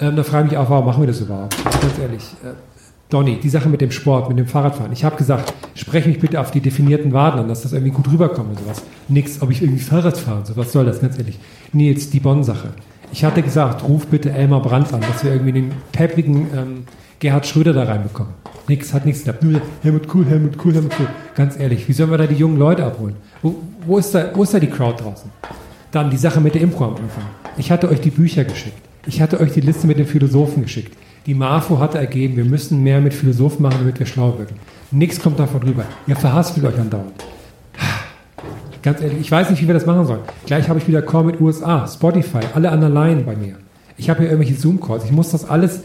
Ähm, 0.00 0.14
da 0.14 0.22
frage 0.22 0.44
ich 0.44 0.52
mich 0.52 0.58
auch, 0.58 0.70
warum 0.70 0.86
machen 0.86 1.02
wir 1.02 1.08
das 1.08 1.20
überhaupt? 1.20 1.56
Also 1.64 1.80
ganz 1.80 1.98
ehrlich, 1.98 2.22
äh, 2.44 2.75
Donny, 3.08 3.38
die 3.40 3.48
Sache 3.48 3.68
mit 3.68 3.80
dem 3.80 3.92
Sport, 3.92 4.28
mit 4.28 4.38
dem 4.38 4.46
Fahrradfahren. 4.46 4.92
Ich 4.92 5.04
habe 5.04 5.16
gesagt, 5.16 5.54
spreche 5.74 6.08
mich 6.08 6.18
bitte 6.18 6.40
auf 6.40 6.50
die 6.50 6.60
definierten 6.60 7.12
Waden 7.12 7.40
an, 7.40 7.48
dass 7.48 7.62
das 7.62 7.72
irgendwie 7.72 7.92
gut 7.92 8.10
rüberkommt 8.10 8.50
und 8.50 8.58
sowas. 8.58 8.82
Nix, 9.08 9.40
ob 9.42 9.50
ich 9.50 9.62
irgendwie 9.62 9.82
Fahrrad 9.82 10.18
fahre 10.18 10.38
und 10.38 10.46
so, 10.46 10.56
was 10.56 10.72
soll 10.72 10.86
das, 10.86 11.00
ganz 11.00 11.16
ehrlich. 11.18 11.38
Nils, 11.72 12.10
die 12.10 12.20
Bonn-Sache. 12.20 12.70
Ich 13.12 13.24
hatte 13.24 13.42
gesagt, 13.42 13.84
ruf 13.84 14.08
bitte 14.08 14.32
Elmar 14.32 14.60
Brandt 14.60 14.92
an, 14.92 15.00
dass 15.00 15.22
wir 15.22 15.32
irgendwie 15.32 15.52
den 15.52 15.72
peppigen 15.92 16.48
ähm, 16.54 16.84
Gerhard 17.20 17.46
Schröder 17.46 17.72
da 17.72 17.84
reinbekommen. 17.84 18.32
Nix, 18.68 18.92
hat 18.92 19.06
nichts 19.06 19.20
geklappt. 19.20 19.44
Nur 19.44 19.60
Helmut 19.82 20.12
Cool, 20.12 20.26
Helmut 20.26 20.56
Cool, 20.62 20.74
Helmut 20.74 20.92
Cool. 20.98 21.06
Ganz 21.36 21.58
ehrlich, 21.58 21.88
wie 21.88 21.92
sollen 21.92 22.10
wir 22.10 22.18
da 22.18 22.26
die 22.26 22.34
jungen 22.34 22.58
Leute 22.58 22.84
abholen? 22.84 23.14
Wo, 23.42 23.54
wo, 23.86 23.98
ist, 23.98 24.12
da, 24.12 24.30
wo 24.34 24.42
ist 24.42 24.52
da 24.52 24.58
die 24.58 24.66
Crowd 24.66 25.02
draußen? 25.02 25.30
Dann 25.92 26.10
die 26.10 26.16
Sache 26.16 26.40
mit 26.40 26.56
der 26.56 26.62
Impro 26.62 26.84
am 26.84 26.96
Anfang. 26.96 27.24
Ich 27.56 27.70
hatte 27.70 27.88
euch 27.88 28.00
die 28.00 28.10
Bücher 28.10 28.44
geschickt. 28.44 28.76
Ich 29.06 29.22
hatte 29.22 29.38
euch 29.38 29.52
die 29.52 29.60
Liste 29.60 29.86
mit 29.86 29.98
den 29.98 30.06
Philosophen 30.06 30.64
geschickt. 30.64 30.96
Die 31.26 31.34
MAFO 31.34 31.80
hatte 31.80 31.98
ergeben, 31.98 32.36
wir 32.36 32.44
müssen 32.44 32.82
mehr 32.84 33.00
mit 33.00 33.12
Philosophen 33.12 33.62
machen, 33.62 33.78
damit 33.80 33.98
wir 33.98 34.06
schlau 34.06 34.38
wirken. 34.38 34.56
Nichts 34.92 35.20
kommt 35.20 35.40
davon 35.40 35.62
rüber. 35.62 35.84
Ihr 36.06 36.14
verhaspelt 36.14 36.64
euch 36.64 36.78
andauernd. 36.78 37.24
Ganz 38.82 39.00
ehrlich, 39.00 39.18
ich 39.20 39.30
weiß 39.30 39.50
nicht, 39.50 39.60
wie 39.60 39.66
wir 39.66 39.74
das 39.74 39.86
machen 39.86 40.06
sollen. 40.06 40.20
Gleich 40.46 40.68
habe 40.68 40.78
ich 40.78 40.86
wieder 40.86 41.02
Call 41.02 41.24
mit 41.24 41.40
USA, 41.40 41.88
Spotify, 41.88 42.38
alle 42.54 42.70
anderen 42.70 42.94
Laien 42.94 43.26
bei 43.26 43.34
mir. 43.34 43.56
Ich 43.96 44.08
habe 44.08 44.20
hier 44.20 44.30
irgendwelche 44.30 44.60
Zoom-Calls. 44.60 45.04
Ich 45.04 45.10
muss 45.10 45.30
das 45.30 45.48
alles 45.48 45.80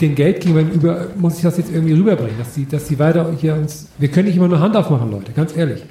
den 0.00 0.14
Geldgebern 0.14 0.70
über, 0.70 1.08
muss 1.16 1.36
ich 1.36 1.42
das 1.42 1.56
jetzt 1.56 1.72
irgendwie 1.72 1.94
rüberbringen, 1.94 2.38
dass 2.38 2.54
sie, 2.54 2.66
dass 2.66 2.86
sie 2.86 2.98
weiter 3.00 3.32
hier 3.40 3.54
uns, 3.54 3.88
wir 3.98 4.08
können 4.08 4.28
nicht 4.28 4.36
immer 4.36 4.48
nur 4.48 4.60
Hand 4.60 4.76
aufmachen, 4.76 5.10
Leute, 5.10 5.32
ganz 5.32 5.56
ehrlich. 5.56 5.84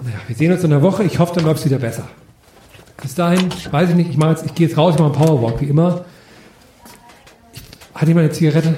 Naja, 0.00 0.16
wir 0.28 0.36
sehen 0.36 0.52
uns 0.52 0.62
in 0.62 0.70
der 0.70 0.82
Woche. 0.82 1.02
Ich 1.02 1.18
hoffe, 1.18 1.34
dann 1.34 1.44
läuft 1.44 1.60
es 1.60 1.66
wieder 1.66 1.78
besser. 1.78 2.04
Bis 3.00 3.16
dahin, 3.16 3.48
weiß 3.70 3.90
ich 3.90 3.96
nicht, 3.96 4.10
ich 4.10 4.16
mache 4.16 4.30
jetzt, 4.30 4.46
ich 4.46 4.54
gehe 4.54 4.68
jetzt 4.68 4.78
raus, 4.78 4.94
ich 4.94 5.00
mache 5.00 5.12
einen 5.12 5.26
Powerwalk, 5.26 5.60
wie 5.60 5.66
immer. 5.66 6.04
Ich, 7.94 8.00
hatte 8.00 8.10
ich 8.10 8.14
mal 8.14 8.24
eine 8.24 8.32
Zigarette? 8.32 8.74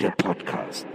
Der 0.00 0.10
Podcast. 0.10 0.86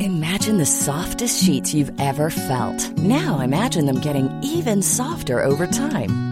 Imagine 0.00 0.58
the 0.58 0.66
softest 0.66 1.42
sheets 1.42 1.72
you've 1.72 1.92
ever 1.98 2.30
felt. 2.30 2.96
Now 2.98 3.40
imagine 3.40 3.86
them 3.86 4.00
getting 4.00 4.28
even 4.42 4.82
softer 4.82 5.42
over 5.42 5.66
time. 5.66 6.31